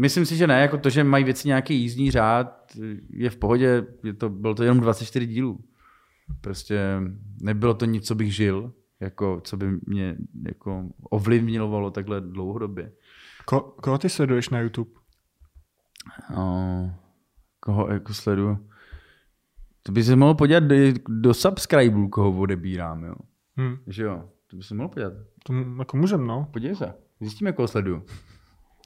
myslím 0.00 0.26
si, 0.26 0.36
že 0.36 0.46
ne, 0.46 0.60
jako 0.60 0.78
to, 0.78 0.90
že 0.90 1.04
mají 1.04 1.24
věci 1.24 1.48
nějaký 1.48 1.80
jízdní 1.80 2.10
řád, 2.10 2.72
je 3.10 3.30
v 3.30 3.36
pohodě, 3.36 3.86
je 4.04 4.14
to, 4.14 4.28
bylo 4.28 4.54
to 4.54 4.62
jenom 4.62 4.80
24 4.80 5.26
dílů. 5.26 5.64
Prostě 6.40 6.80
nebylo 7.42 7.74
to 7.74 7.84
nic, 7.84 8.06
co 8.06 8.14
bych 8.14 8.34
žil, 8.34 8.72
jako, 9.00 9.40
co 9.44 9.56
by 9.56 9.66
mě 9.86 10.16
jako 10.46 10.84
ovlivňovalo 11.10 11.90
takhle 11.90 12.20
dlouhodobě. 12.20 12.92
Ko, 13.44 13.60
koho 13.60 13.98
ty 13.98 14.08
sleduješ 14.08 14.48
na 14.50 14.60
YouTube? 14.60 14.90
No, 16.36 16.94
koho 17.60 17.88
jako 17.92 18.14
sleduju? 18.14 18.68
To 19.82 19.92
by 19.92 20.04
se 20.04 20.16
mohl 20.16 20.34
podívat 20.34 20.62
do, 20.64 20.74
do 21.08 21.34
subscribeů, 21.34 22.08
koho 22.08 22.40
odebírám, 22.40 23.04
jo. 23.04 23.14
Hm, 23.60 23.76
Že 23.86 24.02
jo, 24.02 24.28
to 24.46 24.56
by 24.56 24.62
se 24.62 24.74
mohl 24.74 24.88
podívat. 24.88 25.12
to 25.46 25.52
jako 25.78 25.96
můžem, 25.96 26.26
no. 26.26 26.48
Podívej 26.52 26.76
se, 26.76 26.94
zjistíme, 27.20 27.52
koho 27.52 27.68
sleduju. 27.68 28.02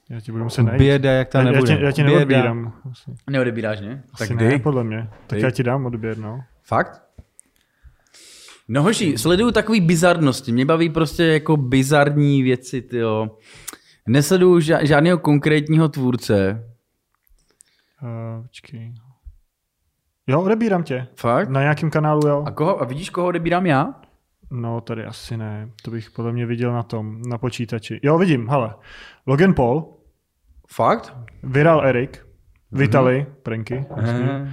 Já 0.09 0.19
ti 0.19 0.31
budu 0.31 0.43
muset 0.43 0.63
najít. 0.63 0.77
Běda, 0.79 1.11
jak 1.11 1.29
ta 1.29 1.39
já, 1.39 1.45
já, 1.45 1.51
nebude. 1.51 1.75
tě, 1.77 1.83
já 1.83 1.91
Běda. 2.03 2.09
neodbírám. 2.09 2.73
Asi, 2.91 3.11
Neodebíráš, 3.29 3.81
ne? 3.81 4.03
asi 4.13 4.35
ne, 4.35 4.59
podle 4.59 4.83
mě. 4.83 5.09
Tak 5.27 5.37
Dej. 5.37 5.41
já 5.41 5.51
ti 5.51 5.63
dám 5.63 5.85
odběr, 5.85 6.17
no. 6.17 6.43
Fakt? 6.63 7.01
No 8.73 8.83
hoši, 8.83 9.17
sleduju 9.17 9.51
takový 9.51 9.81
bizarnosti. 9.81 10.51
Mě 10.51 10.65
baví 10.65 10.89
prostě 10.89 11.23
jako 11.23 11.57
bizarní 11.57 12.43
věci, 12.43 12.81
tyjo. 12.81 13.37
Nesleduju 14.07 14.59
ža- 14.59 14.85
žádného 14.85 15.17
konkrétního 15.17 15.89
tvůrce. 15.89 16.65
Uh, 18.03 18.45
počkej. 18.45 18.93
Jo, 20.27 20.41
odebírám 20.41 20.83
tě. 20.83 21.07
Fakt? 21.15 21.49
Na 21.49 21.61
nějakém 21.61 21.89
kanálu, 21.91 22.27
jo. 22.27 22.43
A, 22.47 22.51
koho, 22.51 22.81
a 22.81 22.85
vidíš, 22.85 23.09
koho 23.09 23.27
odebírám 23.27 23.65
já? 23.65 23.93
No, 24.51 24.81
tady 24.81 25.05
asi 25.05 25.37
ne. 25.37 25.69
To 25.83 25.91
bych 25.91 26.11
podle 26.11 26.31
mě 26.31 26.45
viděl 26.45 26.73
na 26.73 26.83
tom, 26.83 27.21
na 27.21 27.37
počítači. 27.37 27.99
Jo, 28.03 28.17
vidím, 28.17 28.49
hele. 28.49 28.75
Logan 29.27 29.53
Paul, 29.53 29.97
Fakt? 30.67 31.17
Viral 31.43 31.85
Erik, 31.85 32.25
Vitali, 32.71 33.25
pranky, 33.43 33.85
jasně. 33.97 34.29
Aha. 34.31 34.47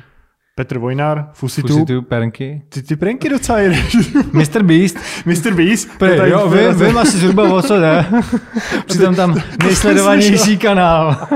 Petr 0.58 0.78
Vojnar, 0.78 1.28
Fusitu. 1.32 1.68
Fusitu, 1.68 2.02
pernky. 2.02 2.62
Ty, 2.68 2.82
ty 2.82 2.96
pranky 2.96 3.28
docela 3.28 3.58
jedeš. 3.58 3.96
Mr. 4.32 4.62
Beast. 4.62 4.96
Mr. 5.26 5.54
Beast. 5.54 5.88
Pre, 5.98 6.10
to 6.10 6.16
tady 6.16 6.30
jo, 6.30 6.48
vím, 6.48 6.86
vím 6.86 6.98
asi 6.98 7.18
zhruba 7.18 7.52
o 7.54 7.62
co 7.62 7.80
jde. 7.80 8.04
Přitom 8.86 9.14
tam 9.14 9.42
nejsledovanější 9.64 10.58
kanál. 10.58 11.16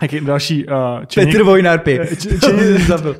Taky 0.00 0.20
další 0.20 0.66
uh, 0.66 0.72
Čeněk, 1.06 1.32
Petr 1.32 1.44
Vojnár 1.44 1.78
pět. 1.78 2.20
Č- 2.20 2.38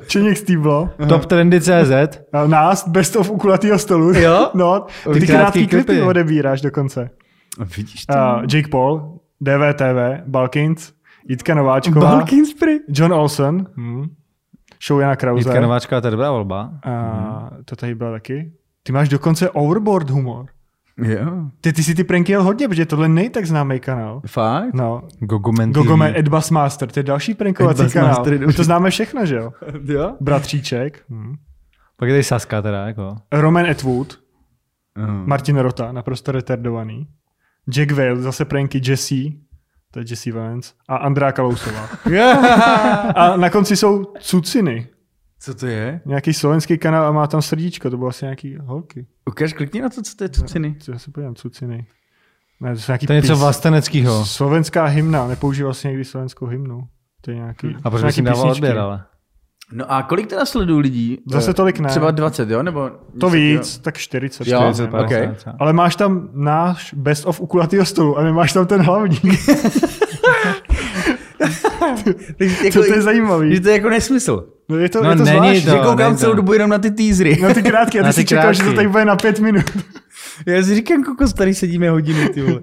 Čeněk, 0.07 0.37
Stýblo. 0.37 0.89
Top 1.09 1.25
trendy 1.25 1.61
CZ. 1.61 2.19
Nás, 2.47 2.87
best 2.87 3.15
of 3.15 3.29
u 3.29 3.37
kulatýho 3.37 3.79
stolu. 3.79 4.13
Jo? 4.13 4.49
No, 4.53 4.85
ty, 5.03 5.13
Ty 5.13 5.19
ty 5.19 5.27
krátký 5.27 5.33
krátký 5.37 5.67
klipy 5.67 5.85
klipy. 5.85 6.01
odebíráš 6.01 6.61
dokonce. 6.61 7.09
Vidíš 7.77 8.05
to? 8.05 8.13
Uh, 8.13 8.41
Jake 8.53 8.67
Paul, 8.67 9.19
DVTV, 9.41 10.23
Balkins, 10.27 10.91
Jitka 11.29 11.55
Nováčková. 11.55 12.25
John 12.87 13.13
Olsen, 13.13 13.67
hmm. 13.75 14.05
show 14.87 14.99
Jana 14.99 15.15
Krause. 15.15 15.49
Jitka 15.49 15.61
Nováčka, 15.61 16.01
to 16.01 16.07
je 16.07 16.11
dobrá 16.11 16.31
volba. 16.31 16.71
A 16.83 17.49
to 17.65 17.75
tady 17.75 17.95
byla 17.95 18.11
taky. 18.11 18.51
Ty 18.83 18.91
máš 18.91 19.09
dokonce 19.09 19.49
overboard 19.49 20.09
humor. 20.09 20.45
Jo. 20.97 21.25
Ty, 21.61 21.73
ty 21.73 21.83
si 21.83 21.95
ty 21.95 22.03
pranky 22.03 22.31
jel 22.31 22.43
hodně, 22.43 22.67
protože 22.67 22.85
tohle 22.85 23.07
není 23.09 23.29
tak 23.29 23.45
známý 23.45 23.79
kanál. 23.79 24.21
Fakt? 24.27 24.73
No, 24.73 25.01
Gogomen 25.19 25.73
Gogome 25.73 26.13
Ed 26.19 26.27
Bassmaster, 26.27 26.91
to 26.91 26.99
je 26.99 27.03
další 27.03 27.33
prankovací 27.33 27.81
Ed 27.81 27.93
kanál. 27.93 28.25
Dobrý. 28.25 28.53
to 28.53 28.63
známe 28.63 28.89
všechno, 28.89 29.25
že 29.25 29.35
jo? 29.35 29.51
Jo? 29.83 30.15
Bratříček, 30.19 31.03
hm. 31.09 31.35
Pak 31.97 32.09
je 32.09 32.13
tady 32.13 32.23
Saska 32.23 32.61
teda, 32.61 32.87
jako. 32.87 33.15
Roman 33.31 33.65
Atwood, 33.69 34.19
Uh. 34.97 35.27
Martin 35.27 35.57
Rota, 35.57 35.91
naprosto 35.91 36.31
retardovaný. 36.31 37.07
Jack 37.69 37.91
Vale, 37.91 38.15
zase 38.15 38.45
pranky 38.45 38.81
Jesse, 38.85 39.15
to 39.91 39.99
je 39.99 40.05
Jesse 40.09 40.31
Valence, 40.31 40.73
a 40.87 40.95
Andrá 40.95 41.31
Kalousová. 41.31 41.89
a 43.15 43.37
na 43.37 43.49
konci 43.49 43.77
jsou 43.77 44.05
cuciny. 44.19 44.87
Co 45.39 45.55
to 45.55 45.67
je? 45.67 46.01
Nějaký 46.05 46.33
slovenský 46.33 46.77
kanál 46.77 47.05
a 47.05 47.11
má 47.11 47.27
tam 47.27 47.41
srdíčko, 47.41 47.89
to 47.89 47.97
bylo 47.97 48.09
asi 48.09 48.25
nějaký 48.25 48.57
holky. 48.61 49.07
Ukaž, 49.25 49.53
klikni 49.53 49.81
na 49.81 49.89
to, 49.89 50.01
co 50.01 50.15
to 50.15 50.23
je 50.23 50.29
cuciny. 50.29 50.75
Co 50.79 50.91
já 50.91 50.99
se 50.99 51.11
podívám, 51.11 51.35
cuciny. 51.35 51.85
Ne, 52.61 52.75
to 52.75 52.81
nějaký 52.87 53.07
To 53.07 53.13
je 53.13 53.21
něco 53.21 53.33
pís- 53.33 53.39
vlasteneckého. 53.39 54.25
Slovenská 54.25 54.85
hymna, 54.85 55.27
nepoužíval 55.27 55.73
jsi 55.73 55.87
někdy 55.87 56.05
slovenskou 56.05 56.45
hymnu. 56.45 56.87
To 57.21 57.31
je 57.31 57.37
nějaký, 57.37 57.75
A 57.83 57.89
proč 57.89 58.17
jim 58.17 58.25
dával 58.25 58.51
odběr, 58.51 58.77
ale? 58.77 59.03
No 59.73 59.91
a 59.91 60.03
kolik 60.03 60.27
teda 60.27 60.45
sledují 60.45 60.81
lidí? 60.81 61.17
Zase 61.31 61.51
Eh, 61.51 61.53
tolik 61.53 61.79
ne. 61.79 61.89
Třeba 61.89 62.11
20, 62.11 62.49
jo? 62.49 62.63
Nebo 62.63 62.89
To 63.19 63.29
víc, 63.29 63.77
tak 63.77 63.97
40. 63.97 64.47
Jo, 64.47 64.59
40, 64.59 64.73
40, 64.87 65.03
ok. 65.03 65.09
50 65.09 65.35
třeba. 65.37 65.55
Ale 65.59 65.73
máš 65.73 65.95
tam 65.95 66.29
náš 66.33 66.93
best 66.93 67.25
of 67.25 67.41
u 67.41 67.47
kulatýho 67.47 67.85
stolu 67.85 68.17
a 68.17 68.23
nemáš 68.23 68.53
tam 68.53 68.67
ten 68.67 68.81
hlavní. 68.81 69.19
Takže 72.37 72.71
Co 72.71 72.79
to 72.83 72.93
je 72.93 73.01
zajímavý? 73.01 73.55
Že 73.55 73.61
to 73.61 73.67
je 73.69 73.73
jako 73.75 73.89
nesmysl. 73.89 74.47
No 74.69 74.77
je 74.77 74.89
to, 74.89 75.03
No 75.03 75.09
je 75.09 75.15
to 75.15 75.23
není 75.23 75.37
zvláštní. 75.37 75.65
to. 75.65 75.69
Že 75.71 75.77
koukám 75.77 76.17
celou 76.17 76.31
to. 76.31 76.35
dobu 76.35 76.53
jenom 76.53 76.69
na 76.69 76.77
ty 76.77 76.91
teasery. 76.91 77.37
Na 77.41 77.53
ty 77.53 77.63
krátké, 77.63 77.99
a 77.99 78.03
ty 78.03 78.09
ty 78.09 78.13
si 78.13 78.25
čekal, 78.25 78.53
že 78.53 78.63
to 78.63 78.73
tady 78.73 78.87
bude 78.87 79.05
na 79.05 79.15
pět 79.15 79.39
minut. 79.39 79.65
Já 80.45 80.63
si 80.63 80.75
říkám, 80.75 81.03
kokos, 81.03 81.33
tady 81.33 81.53
sedíme 81.53 81.89
hodiny, 81.89 82.29
ty 82.29 82.41
vole. 82.41 82.61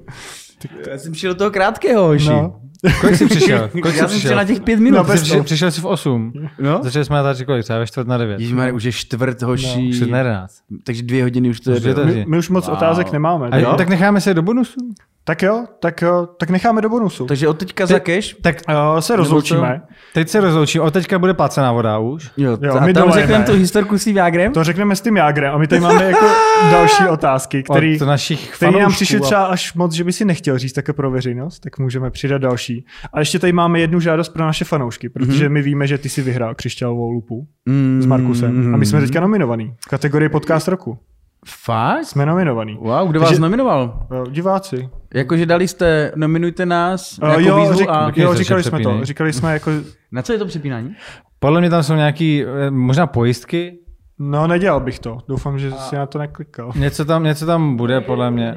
Já 0.90 0.98
jsem 0.98 1.12
přišel 1.12 1.32
do 1.32 1.38
toho 1.38 1.50
krátkého, 1.50 2.06
hoši. 2.06 2.28
No. 2.28 2.60
Kolik 3.00 3.16
jsi 3.16 3.26
přišel? 3.26 3.68
Kolik 3.82 3.84
Já 3.84 3.92
jsi 3.92 3.98
jsem 3.98 4.08
přišel 4.08 4.36
na 4.36 4.44
těch 4.44 4.60
pět 4.60 4.80
minut. 4.80 4.96
No, 4.96 5.04
přišel, 5.14 5.42
přišel 5.42 5.70
jsi 5.70 5.80
v 5.80 5.84
8. 5.84 6.32
No? 6.58 6.80
Začali 6.82 7.04
jsme 7.04 7.16
natáčet 7.16 7.46
kolik? 7.46 7.62
Třeba 7.64 7.78
ve 7.78 7.86
čtvrt 7.86 8.06
na 8.08 8.18
9. 8.18 8.40
Ježišmarja, 8.40 8.72
už 8.74 8.84
je 8.84 8.92
čtvrt, 8.92 9.42
hoši. 9.42 9.90
Čtvrt 9.94 10.10
na 10.10 10.18
11. 10.18 10.54
Takže 10.84 11.02
dvě 11.02 11.22
hodiny 11.22 11.48
už 11.50 11.60
to 11.60 11.70
je. 11.70 11.80
My, 12.04 12.24
my 12.28 12.38
už 12.38 12.48
moc 12.48 12.66
Wow. 12.66 12.76
otázek 12.76 13.12
nemáme. 13.12 13.48
A 13.50 13.58
jo? 13.58 13.74
tak 13.78 13.88
necháme 13.88 14.20
se 14.20 14.34
do 14.34 14.42
bonusu? 14.42 14.80
Tak 15.26 15.42
jo, 15.42 15.64
tak 15.80 16.02
jo, 16.02 16.28
tak 16.38 16.50
necháme 16.50 16.82
do 16.82 16.88
bonusu. 16.88 17.26
Takže 17.26 17.48
od 17.48 17.58
teďka 17.58 17.86
za 17.86 17.98
cash? 18.00 18.34
Tak 18.42 18.56
Uh, 18.68 18.98
se 19.00 19.16
rozloučíme. 19.16 19.82
teď 20.14 20.28
se 20.28 20.40
rozloučím. 20.40 20.82
Od 20.82 20.92
teďka 20.92 21.18
bude 21.18 21.34
placená 21.34 21.72
voda 21.72 21.98
už. 21.98 22.30
Jo, 22.36 22.58
Jo, 22.62 22.74
a 22.76 22.86
my 22.86 22.94
tam 22.94 23.12
řekneme 23.12 23.44
tu 23.44 23.52
historku 23.52 23.98
s 23.98 24.04
tím 24.04 24.16
Jágrem? 24.16 24.52
To 24.52 24.64
řekneme 24.64 24.96
s 24.96 25.00
tím 25.00 25.16
Jágrem 25.16 25.54
a 25.54 25.58
my 25.58 25.66
tady 25.66 25.80
máme 25.80 26.04
jako 26.04 26.26
další 26.70 27.06
otázky, 27.10 27.62
který, 27.62 28.00
Od 28.00 28.06
našich 28.06 28.50
který 28.56 28.78
nám 28.78 28.92
a- 28.92 29.20
třeba 29.20 29.44
až 29.44 29.74
moc, 29.74 29.92
že 29.92 30.04
by 30.04 30.12
si 30.12 30.24
nechtěl 30.24 30.58
říct 30.58 30.72
také 30.72 30.92
pro 30.92 31.10
veřejnost, 31.10 31.58
tak 31.60 31.78
můžeme 31.78 32.10
přidat 32.10 32.38
další. 32.38 32.73
A 33.12 33.18
ještě 33.18 33.38
tady 33.38 33.52
máme 33.52 33.80
jednu 33.80 34.00
žádost 34.00 34.28
pro 34.28 34.44
naše 34.44 34.64
fanoušky, 34.64 35.08
protože 35.08 35.48
my 35.48 35.62
víme, 35.62 35.86
že 35.86 35.98
ty 35.98 36.08
si 36.08 36.22
vyhrál 36.22 36.54
křišťálovou 36.54 37.10
lupu 37.10 37.46
Mm, 37.66 38.02
s 38.02 38.06
Markusem 38.06 38.74
a 38.74 38.76
my 38.76 38.86
jsme 38.86 39.00
teďka 39.00 39.20
nominovaný 39.20 39.74
v 39.84 39.88
kategorii 39.88 40.28
podcast 40.28 40.68
roku. 40.68 40.98
Fakt? 41.46 42.04
Jsme 42.04 42.26
nominovaný. 42.26 42.78
Wow, 42.80 43.08
kdo 43.08 43.20
vás 43.20 43.28
Takže- 43.28 43.40
nominoval? 43.42 44.06
Jo, 44.14 44.24
Diváci. 44.30 44.88
Jakože 45.14 45.46
dali 45.46 45.68
jste, 45.68 46.12
nominujte 46.16 46.66
nás 46.66 47.18
Uh, 47.22 47.28
jako 47.28 47.40
jo, 47.40 47.56
výzvu 47.60 47.74
řek, 47.78 47.88
a... 47.90 48.12
jo, 48.16 48.34
říkali 48.34 48.62
jsme 48.62 48.80
to. 48.80 49.00
Říkali 49.02 49.32
jsme 49.32 49.52
jako, 49.52 49.70
Na 50.12 50.22
co 50.22 50.32
je 50.32 50.38
to 50.38 50.46
přepínání? 50.46 50.94
Podle 51.38 51.60
mě 51.60 51.70
tam 51.70 51.82
jsou 51.82 51.94
nějaký, 51.94 52.44
eh, 52.44 52.70
možná 52.70 53.06
pojistky. 53.06 53.78
No 54.18 54.46
nedělal 54.46 54.80
bych 54.80 54.98
to. 54.98 55.18
Doufám, 55.28 55.58
že 55.58 55.72
si 55.72 55.96
na 55.96 56.06
to 56.06 56.18
neklikal. 56.18 56.72
Něco 56.76 57.04
tam, 57.04 57.24
něco 57.24 57.46
tam 57.46 57.76
bude, 57.76 58.00
podle 58.00 58.30
mě. 58.30 58.56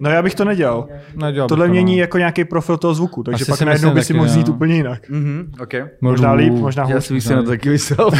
No 0.00 0.10
já 0.10 0.22
bych 0.22 0.34
to 0.34 0.44
nedělal. 0.44 0.88
Nedělal 1.14 1.48
Tohle 1.48 1.66
to, 1.66 1.70
mění 1.72 1.96
no. 1.96 2.00
jako 2.00 2.18
nějaký 2.18 2.44
profil 2.44 2.76
toho 2.76 2.94
zvuku, 2.94 3.22
takže 3.22 3.42
Asi 3.42 3.50
pak 3.50 3.58
si 3.58 3.64
najednou 3.64 3.90
by 3.90 4.04
si 4.04 4.14
mohl 4.14 4.28
znít 4.28 4.48
no. 4.48 4.54
úplně 4.54 4.74
jinak. 4.74 5.08
Mhm, 5.08 5.52
ok. 5.60 5.74
Možná 6.00 6.32
líp, 6.32 6.52
možná 6.52 6.88
Já 6.88 6.94
hůř. 6.94 7.04
si 7.04 7.14
bych 7.14 7.22
si 7.22 7.34
na 7.34 7.42
to 7.42 7.48
taky 7.48 7.68
myslel. 7.68 8.10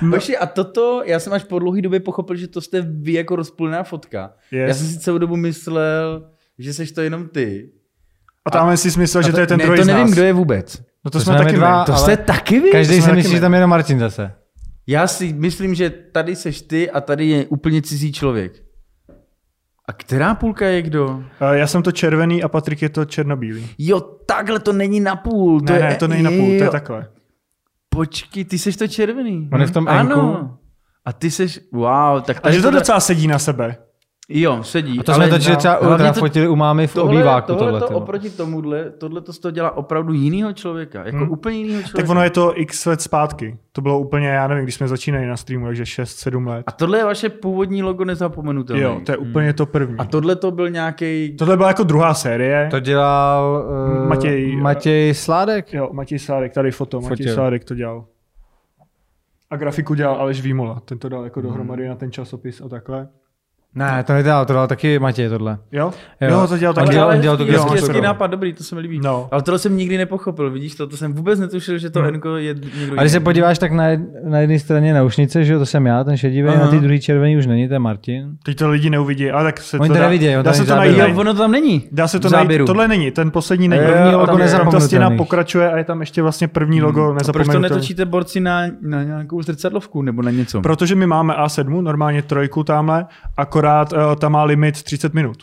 Hoši, 0.10 0.36
a 0.36 0.46
toto, 0.46 1.02
já 1.04 1.20
jsem 1.20 1.32
až 1.32 1.44
po 1.44 1.58
dlouhé 1.58 1.82
době 1.82 2.00
pochopil, 2.00 2.36
že 2.36 2.48
to 2.48 2.60
jste 2.60 2.80
vy 2.90 3.12
jako 3.12 3.36
rozpůlná 3.36 3.82
fotka. 3.82 4.32
Yes. 4.52 4.68
Já 4.68 4.74
jsem 4.74 4.86
si 4.86 4.98
celou 4.98 5.18
dobu 5.18 5.36
myslel, 5.36 6.24
že 6.58 6.72
seš 6.74 6.92
to 6.92 7.00
jenom 7.00 7.28
ty. 7.28 7.70
A 8.44 8.50
tam 8.50 8.76
si 8.76 8.98
myslel, 8.98 9.22
že 9.22 9.32
to 9.32 9.40
je 9.40 9.46
ten 9.46 9.58
ne, 9.58 9.64
druhý 9.64 9.78
to 9.78 9.84
z 9.84 9.86
nevím, 9.86 10.02
nás. 10.02 10.10
kdo 10.12 10.22
je 10.22 10.32
vůbec. 10.32 10.82
No 11.04 11.10
to, 11.10 11.18
To 11.18 11.24
jsme 11.24 11.34
jsme 11.34 11.44
taky 11.44 11.56
dva. 11.56 11.84
To 11.84 11.92
ale 11.92 12.00
jste 12.02 12.16
taky 12.16 12.60
vy? 12.60 12.70
Každý 12.70 13.02
si 13.02 13.12
myslí, 13.12 13.30
my. 13.30 13.36
že 13.36 13.40
tam 13.40 13.52
je 13.52 13.56
jenom 13.56 13.70
Martin 13.70 13.98
zase. 13.98 14.32
Já 14.86 15.06
si 15.06 15.32
myslím, 15.32 15.74
že 15.74 15.90
tady 15.90 16.36
seš 16.36 16.62
ty 16.62 16.90
a 16.90 17.00
tady 17.00 17.26
je 17.26 17.46
úplně 17.46 17.82
cizí 17.82 18.12
člověk. 18.12 18.52
A 19.88 19.92
která 19.92 20.34
půlka 20.34 20.66
je 20.66 20.82
kdo? 20.82 21.24
Já 21.52 21.66
jsem 21.66 21.82
to 21.82 21.92
červený 21.92 22.42
a 22.42 22.48
Patrik 22.48 22.82
je 22.82 22.88
to 22.88 23.04
černobílý. 23.04 23.68
Jo, 23.78 24.00
takhle 24.00 24.58
to 24.58 24.72
není 24.72 25.00
na 25.00 25.16
půl. 25.16 25.60
To 25.60 25.72
Ne, 25.72 25.78
je, 25.78 25.82
ne, 25.84 25.94
to 25.96 26.08
není 26.08 26.22
na 26.22 26.30
půl, 26.30 26.58
to 26.58 26.64
je 26.64 26.70
takhle. 26.70 27.08
Počkej, 27.88 28.44
ty 28.44 28.58
seš 28.58 28.76
to 28.76 28.88
červený. 28.88 29.48
On 29.52 29.60
je 29.60 29.66
v 29.66 29.70
tom 29.70 29.88
Ano. 29.88 30.16
enku. 30.36 30.50
A 31.04 31.12
ty 31.12 31.30
seš, 31.30 31.60
wow, 31.72 32.20
tak 32.22 32.40
A 32.42 32.50
že 32.50 32.56
to 32.58 32.62
tohle- 32.62 32.80
docela 32.80 33.00
sedí 33.00 33.26
na 33.26 33.38
sebe. 33.38 33.76
Jo, 34.28 34.62
sedí. 34.62 34.98
A 34.98 35.02
to 35.02 35.14
jsme 35.14 35.28
točili 35.28 35.56
třeba 35.56 35.78
u 35.78 35.84
to- 35.98 36.12
fotili 36.20 36.48
u 36.48 36.56
mámy 36.56 36.86
v 36.86 36.94
tohle, 36.94 37.10
obýváku. 37.14 37.46
tohle, 37.46 37.64
Tohle, 37.66 37.80
to 37.80 37.86
tohle, 37.86 38.02
oproti 38.02 38.30
tomuhle, 38.30 38.90
tohle 38.90 39.20
to 39.20 39.32
z 39.32 39.38
toho 39.38 39.52
dělá 39.52 39.76
opravdu 39.76 40.12
jinýho 40.12 40.52
člověka. 40.52 41.04
Jako 41.04 41.16
Hmm. 41.18 41.30
úplně 41.30 41.56
jinýho 41.56 41.82
člověka. 41.82 41.98
Tak 42.02 42.08
ono 42.10 42.22
je 42.22 42.30
to 42.30 42.60
x 42.60 42.86
let 42.86 43.00
zpátky. 43.00 43.58
To 43.72 43.80
bylo 43.80 43.98
úplně, 43.98 44.28
já 44.28 44.46
nevím, 44.48 44.64
když 44.64 44.74
jsme 44.74 44.88
začínali 44.88 45.26
na 45.26 45.36
streamu, 45.36 45.66
takže 45.66 45.84
6-7 45.86 46.46
let. 46.46 46.64
A 46.66 46.72
tohle 46.72 46.98
je 46.98 47.04
vaše 47.04 47.28
původní 47.28 47.82
logo 47.82 48.04
nezapomenutelné. 48.04 48.82
Jo, 48.82 49.00
to 49.06 49.12
je 49.12 49.16
úplně 49.18 49.52
to 49.52 49.66
první. 49.66 49.96
A 49.98 50.04
tohle 50.04 50.36
to 50.36 50.50
byl 50.50 50.70
nějaký. 50.70 51.36
Tohle 51.38 51.56
byla 51.56 51.68
jako 51.68 51.82
druhá 51.82 52.14
série. 52.14 52.68
To 52.70 52.80
dělal 52.80 53.64
uh, 54.02 54.08
Matěj- 54.10 54.60
Matěj 54.62 55.14
Sládek. 55.14 55.72
Jo, 55.72 55.88
Matěj 55.92 56.18
Sádek, 56.18 56.52
tady 56.52 56.70
foto, 56.70 57.00
Matěj 57.00 57.16
Fotil. 57.16 57.34
Sádek 57.34 57.64
to 57.64 57.74
dělal. 57.74 58.04
A 59.50 59.56
grafiku 59.56 59.94
dělal 59.94 60.14
Aleš 60.16 60.40
Výmola, 60.42 60.80
ten 60.84 60.98
to 60.98 61.08
dal 61.08 61.24
jako 61.24 61.40
dohromady 61.40 61.88
na 61.88 61.94
ten 61.94 62.12
časopis 62.12 62.60
a 62.60 62.68
takhle. 62.68 63.08
Ne, 63.76 64.04
to 64.06 64.12
nedělal, 64.12 64.46
to 64.46 64.52
dal 64.52 64.66
taky 64.66 64.98
Matěj 64.98 65.28
tohle. 65.28 65.58
Jo? 65.72 65.92
Jo. 66.20 66.28
Jo, 66.30 66.46
to 66.46 66.58
dělal 66.58 66.70
On 66.70 66.74
taky. 66.74 66.90
dělal- 66.90 67.06
ale 67.08 67.16
on 67.16 67.20
dělal 67.22 67.36
tu 67.36 67.44
hezký, 67.44 67.92
no. 67.96 68.00
nápad, 68.02 68.26
dobrý, 68.26 68.52
to 68.52 68.64
se 68.64 68.74
mi 68.74 68.80
líbí. 68.80 69.00
No. 69.04 69.28
Ale 69.30 69.42
tohle 69.42 69.58
jsem 69.58 69.76
nikdy 69.76 69.98
nepochopil, 69.98 70.50
vidíš 70.50 70.74
to, 70.74 70.86
to 70.86 70.96
jsem 70.96 71.12
vůbec 71.12 71.40
netušil, 71.40 71.78
že 71.78 71.90
to 71.90 72.00
Hmm. 72.00 72.14
Enko 72.14 72.36
je 72.36 72.54
někdo 72.80 72.98
A 72.98 73.00
když 73.00 73.12
se 73.12 73.20
podíváš, 73.20 73.58
tak 73.58 73.72
na, 73.72 73.84
jed- 73.88 74.06
na 74.24 74.38
jedné 74.38 74.58
straně 74.58 74.94
naušnice, 74.94 75.44
že 75.44 75.52
jo, 75.52 75.58
to 75.58 75.66
jsem 75.66 75.86
já, 75.86 76.04
ten 76.04 76.16
šedivý, 76.16 76.48
Aha. 76.48 76.64
na 76.64 76.70
té 76.70 76.76
druhé 76.80 76.98
červený 76.98 77.36
už 77.36 77.46
není, 77.46 77.68
to 77.68 77.74
je 77.74 77.78
Martin. 77.78 78.30
Teď 78.42 78.58
to 78.58 78.68
lidi 78.70 78.90
neuvidí, 78.90 79.30
ale 79.30 79.44
tak 79.44 79.60
se 79.60 79.78
Oni 79.78 79.88
to 79.88 79.94
to 79.94 79.98
dá, 80.00 80.04
nevidí, 80.06 80.36
on 80.36 80.44
dá 80.44 80.50
to 80.50 80.56
se 80.58 80.64
to 80.64 80.76
najít. 80.76 80.98
Jo, 80.98 81.06
ono 81.16 81.34
tam 81.34 81.50
není. 81.52 81.88
Dá 81.92 82.08
se 82.08 82.20
to 82.20 82.28
najít. 82.30 82.66
Tohle 82.66 82.88
není, 82.88 83.10
ten 83.10 83.30
poslední 83.30 83.68
není. 83.68 83.82
První 83.82 84.10
tam 84.10 84.20
logo 84.20 84.26
ta 84.26 84.32
stěna 84.32 84.44
nezapomenutelný. 84.44 85.16
pokračuje 85.16 85.70
a 85.72 85.78
je 85.78 85.84
tam 85.84 86.00
ještě 86.00 86.22
vlastně 86.22 86.48
první 86.48 86.82
logo 86.82 87.16
A 87.28 87.32
proč 87.32 87.46
to 87.48 87.58
netočíte 87.58 88.04
borci 88.04 88.40
na, 88.40 88.62
na 88.80 89.02
nějakou 89.02 89.42
zrcadlovku 89.42 90.02
nebo 90.02 90.22
na 90.22 90.30
něco? 90.30 90.60
Protože 90.60 90.94
my 90.94 91.06
máme 91.06 91.34
A7, 91.34 91.82
normálně 91.82 92.22
trojku 92.22 92.64
tamhle, 92.64 93.06
akorát 93.36 93.63
uh, 93.92 93.98
tam 94.18 94.32
má 94.32 94.44
limit 94.44 94.82
30 94.82 95.14
minut. 95.14 95.36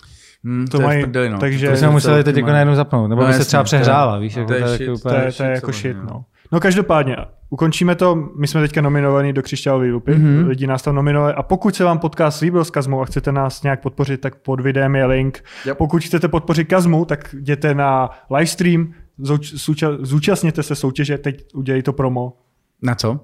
Hmm, 0.44 0.68
To 0.68 0.78
v 0.80 0.82
mají, 0.82 1.04
prdeli, 1.04 1.30
no. 1.30 1.40
takže- 1.40 1.70
To 1.70 1.76
jsme 1.76 1.90
museli 1.90 2.24
teď 2.24 2.36
jako 2.38 2.50
najednou 2.50 2.76
zapnout, 2.76 3.10
nebo 3.10 3.22
No 3.22 3.28
by 3.28 3.34
se 3.34 3.46
třeba 3.46 3.64
to 3.64 3.66
přehřála, 3.66 4.18
víš, 4.18 4.36
jako 4.36 4.48
to 4.48 4.54
je 4.54 4.60
to 4.62 4.66
je 4.66 4.70
shit, 4.78 4.80
taky 4.80 4.86
To 4.86 4.94
úplně... 4.94 5.16
je, 5.16 5.22
to 5.22 5.26
je 5.26 5.32
shit, 5.32 5.46
jako 5.56 5.72
shit, 5.72 5.82
samozřejmě, 5.96 6.14
no. 6.14 6.24
No 6.52 6.60
každopádně, 6.60 7.16
ukončíme 7.50 7.96
to, 7.96 8.16
my 8.40 8.48
jsme 8.48 8.62
teďka 8.62 8.82
nominovaní 8.82 9.34
do 9.34 9.42
Křišťálové 9.44 9.88
lupy, 9.92 10.12
Mhm. 10.12 10.26
mm-hmm. 10.44 10.48
lidi 10.48 10.68
nás 10.68 10.82
tam 10.82 10.96
nominovali 10.96 11.34
a 11.34 11.44
pokud 11.44 11.76
se 11.76 11.84
vám 11.84 12.00
podcast 12.00 12.42
líbil 12.42 12.66
s 12.66 12.70
Kazmou 12.70 13.02
a 13.02 13.06
chcete 13.06 13.32
nás 13.32 13.64
nějak 13.64 13.82
podpořit, 13.82 14.22
tak 14.22 14.36
pod 14.36 14.60
videem 14.62 14.96
je 14.96 15.06
link. 15.06 15.44
Yep. 15.66 15.78
Pokud 15.78 16.04
chcete 16.04 16.28
podpořit 16.28 16.64
Kazmu, 16.66 17.06
tak 17.06 17.34
jděte 17.34 17.74
na 17.76 18.10
livestream, 18.32 18.94
zúčastněte 20.02 20.64
se 20.64 20.76
soutěže, 20.76 21.18
teď 21.18 21.44
udělej 21.54 21.82
to 21.82 21.94
promo. 21.94 22.34
Na 22.82 22.96
co? 22.96 23.20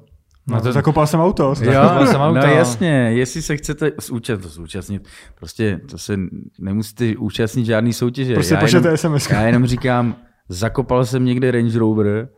No, 0.47 0.61
to 0.61 0.71
zakopal 0.71 1.07
jsem 1.07 1.19
auto. 1.19 1.55
Zakoupil 1.55 2.07
jsem 2.07 2.21
auto, 2.21 2.39
no 2.39 2.47
no. 2.47 2.53
jasně, 2.53 2.89
jestli 2.91 3.41
se 3.41 3.57
chcete 3.57 3.91
zúčast, 4.01 4.41
zúčastnit, 4.41 5.07
prostě 5.35 5.81
to 5.89 5.97
se 5.97 6.17
nemusíte 6.59 7.17
účastnit 7.17 7.65
žádný 7.65 7.93
soutěže. 7.93 8.33
Prostě 8.33 8.53
já 8.53 8.59
pošlete 8.59 8.87
jenom, 8.87 8.97
SMS. 8.97 9.29
já 9.29 9.41
jenom 9.41 9.65
říkám, 9.65 10.15
zakopal 10.49 11.05
jsem 11.05 11.25
někde 11.25 11.51
Range 11.51 11.79
Rover, 11.79 12.29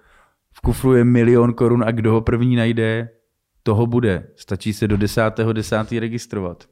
v 0.53 0.61
kufru 0.61 0.93
je 0.93 1.03
milion 1.03 1.53
korun 1.53 1.83
a 1.83 1.91
kdo 1.91 2.11
ho 2.11 2.21
první 2.21 2.55
najde, 2.55 3.09
toho 3.63 3.87
bude. 3.87 4.27
Stačí 4.35 4.73
se 4.73 4.87
do 4.87 4.97
10. 4.97 5.21
10. 5.53 5.91
registrovat. 5.91 6.63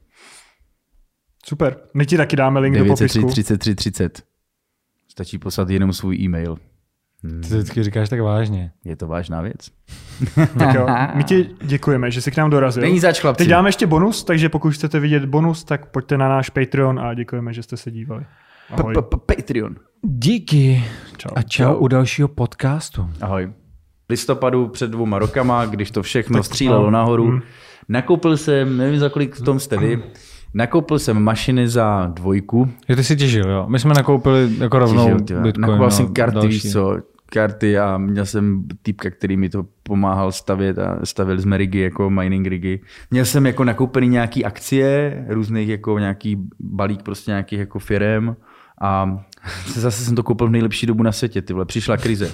Super. 1.46 1.76
My 1.94 2.06
ti 2.06 2.16
taky 2.16 2.36
dáme 2.36 2.60
link 2.60 2.76
do 2.76 2.84
903 2.84 3.20
popisku. 3.20 3.32
33 3.32 3.74
30. 3.74 4.22
Stačí 5.08 5.38
poslat 5.38 5.70
jenom 5.70 5.92
svůj 5.92 6.16
e-mail. 6.16 6.58
Ty 7.22 7.48
to 7.48 7.54
vždycky 7.54 7.82
říkáš 7.82 8.08
tak 8.08 8.20
vážně. 8.20 8.72
Je 8.84 8.96
to 8.96 9.06
vážná 9.06 9.40
věc. 9.40 9.70
Tak 10.58 10.74
jo. 10.74 10.86
My 11.14 11.24
ti 11.24 11.50
děkujeme, 11.62 12.10
že 12.10 12.22
jsi 12.22 12.30
k 12.30 12.36
nám 12.36 12.50
dorazil. 12.50 12.82
Není 12.82 13.00
zač, 13.00 13.20
chlapci. 13.20 13.38
Teď 13.38 13.48
dáme 13.48 13.68
ještě 13.68 13.86
bonus, 13.86 14.24
takže 14.24 14.48
pokud 14.48 14.70
chcete 14.70 15.00
vidět 15.00 15.24
bonus, 15.24 15.64
tak 15.64 15.86
pojďte 15.86 16.18
na 16.18 16.28
náš 16.28 16.50
Patreon 16.50 17.00
a 17.00 17.14
děkujeme, 17.14 17.52
že 17.52 17.62
jste 17.62 17.76
se 17.76 17.90
dívali. 17.90 18.24
Ahoj. 18.70 18.94
P- 18.94 19.02
p- 19.02 19.34
Patreon. 19.36 19.76
Díky. 20.02 20.84
Čau. 21.16 21.30
A 21.36 21.42
čau 21.42 21.74
u 21.74 21.88
dalšího 21.88 22.28
podcastu. 22.28 23.10
Ahoj. 23.20 23.52
V 24.08 24.10
listopadu 24.10 24.68
před 24.68 24.90
dvěma 24.90 25.18
rokama, 25.18 25.66
když 25.66 25.90
to 25.90 26.02
všechno 26.02 26.42
střílelo 26.42 26.84
no, 26.84 26.90
nahoru, 26.90 27.30
mm. 27.30 27.40
nakoupil 27.88 28.36
jsem, 28.36 28.76
nevím 28.76 29.00
za 29.00 29.08
kolik 29.08 29.34
v 29.34 29.44
tom 29.44 29.60
jste 29.60 29.76
vy, 29.76 30.02
nakoupil 30.54 30.98
jsem 30.98 31.22
mašiny 31.22 31.68
za 31.68 32.06
dvojku. 32.14 32.68
Že 32.88 32.96
ty 32.96 33.04
si 33.04 33.16
těžil, 33.16 33.50
jo? 33.50 33.66
My 33.68 33.78
jsme 33.78 33.94
nakoupili 33.94 34.50
jako 34.58 34.78
rovnou 34.78 35.04
Těžil, 35.04 35.20
tyhle. 35.20 35.42
Bitcoin. 35.42 35.60
Nakoupil 35.60 35.84
no, 35.84 35.90
jsem 35.90 36.14
karty, 36.14 36.34
další. 36.34 36.48
víš 36.48 36.72
co, 36.72 36.96
karty 37.32 37.78
a 37.78 37.98
měl 37.98 38.26
jsem 38.26 38.64
týpka, 38.82 39.10
který 39.10 39.36
mi 39.36 39.48
to 39.48 39.64
pomáhal 39.82 40.32
stavět 40.32 40.78
a 40.78 40.98
stavili 41.04 41.42
jsme 41.42 41.56
rigy, 41.56 41.80
jako 41.80 42.10
mining 42.10 42.46
rigy. 42.46 42.80
Měl 43.10 43.24
jsem 43.24 43.46
jako 43.46 43.64
nakoupený 43.64 44.08
nějaký 44.08 44.44
akcie, 44.44 45.24
různých 45.28 45.68
jako 45.68 45.98
nějaký 45.98 46.36
balík 46.60 47.02
prostě 47.02 47.30
nějakých 47.30 47.58
jako 47.58 47.78
firem 47.78 48.36
a 48.80 49.18
zase 49.74 50.04
jsem 50.04 50.16
to 50.16 50.22
koupil 50.22 50.48
v 50.48 50.50
nejlepší 50.50 50.86
dobu 50.86 51.02
na 51.02 51.12
světě, 51.12 51.42
ty 51.42 51.52
vole, 51.52 51.64
přišla 51.64 51.96
krize. 51.96 52.32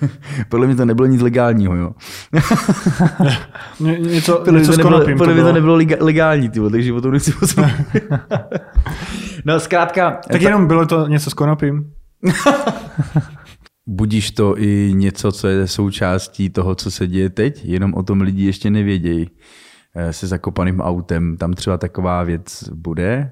Podle 0.48 0.66
mě 0.66 0.76
to 0.76 0.84
nebylo 0.84 1.06
nic 1.06 1.20
legálního, 1.22 1.76
jo. 1.76 1.92
Ně, 3.80 3.98
něco, 3.98 4.36
Podle 4.36 4.52
mě 4.52 4.58
něco 4.60 4.72
to 4.72 4.74
s 4.74 4.78
nebylo, 4.78 4.98
podle 5.00 5.34
mě 5.34 5.42
to 5.42 5.52
bylo. 5.52 5.52
nebylo 5.52 5.78
legální, 6.00 6.48
ty 6.48 6.58
vole, 6.60 6.70
takže 6.70 6.92
o 6.92 7.00
tom 7.00 7.12
nechci 7.12 7.32
moc. 7.40 7.56
No 9.44 9.60
zkrátka, 9.60 10.20
Tak 10.30 10.42
jenom 10.42 10.66
bylo 10.66 10.86
to 10.86 11.08
něco 11.08 11.30
s 11.30 11.34
konopím. 11.34 11.92
budíš 13.86 14.30
to 14.30 14.58
i 14.58 14.92
něco, 14.94 15.32
co 15.32 15.48
je 15.48 15.68
součástí 15.68 16.50
toho, 16.50 16.74
co 16.74 16.90
se 16.90 17.06
děje 17.06 17.30
teď, 17.30 17.64
jenom 17.64 17.94
o 17.94 18.02
tom 18.02 18.20
lidi 18.20 18.44
ještě 18.44 18.70
nevědějí. 18.70 19.30
Eh, 19.96 20.12
Se 20.12 20.26
zakopaným 20.26 20.80
autem, 20.80 21.36
tam 21.36 21.52
třeba 21.52 21.78
taková 21.78 22.22
věc 22.22 22.64
bude. 22.74 23.30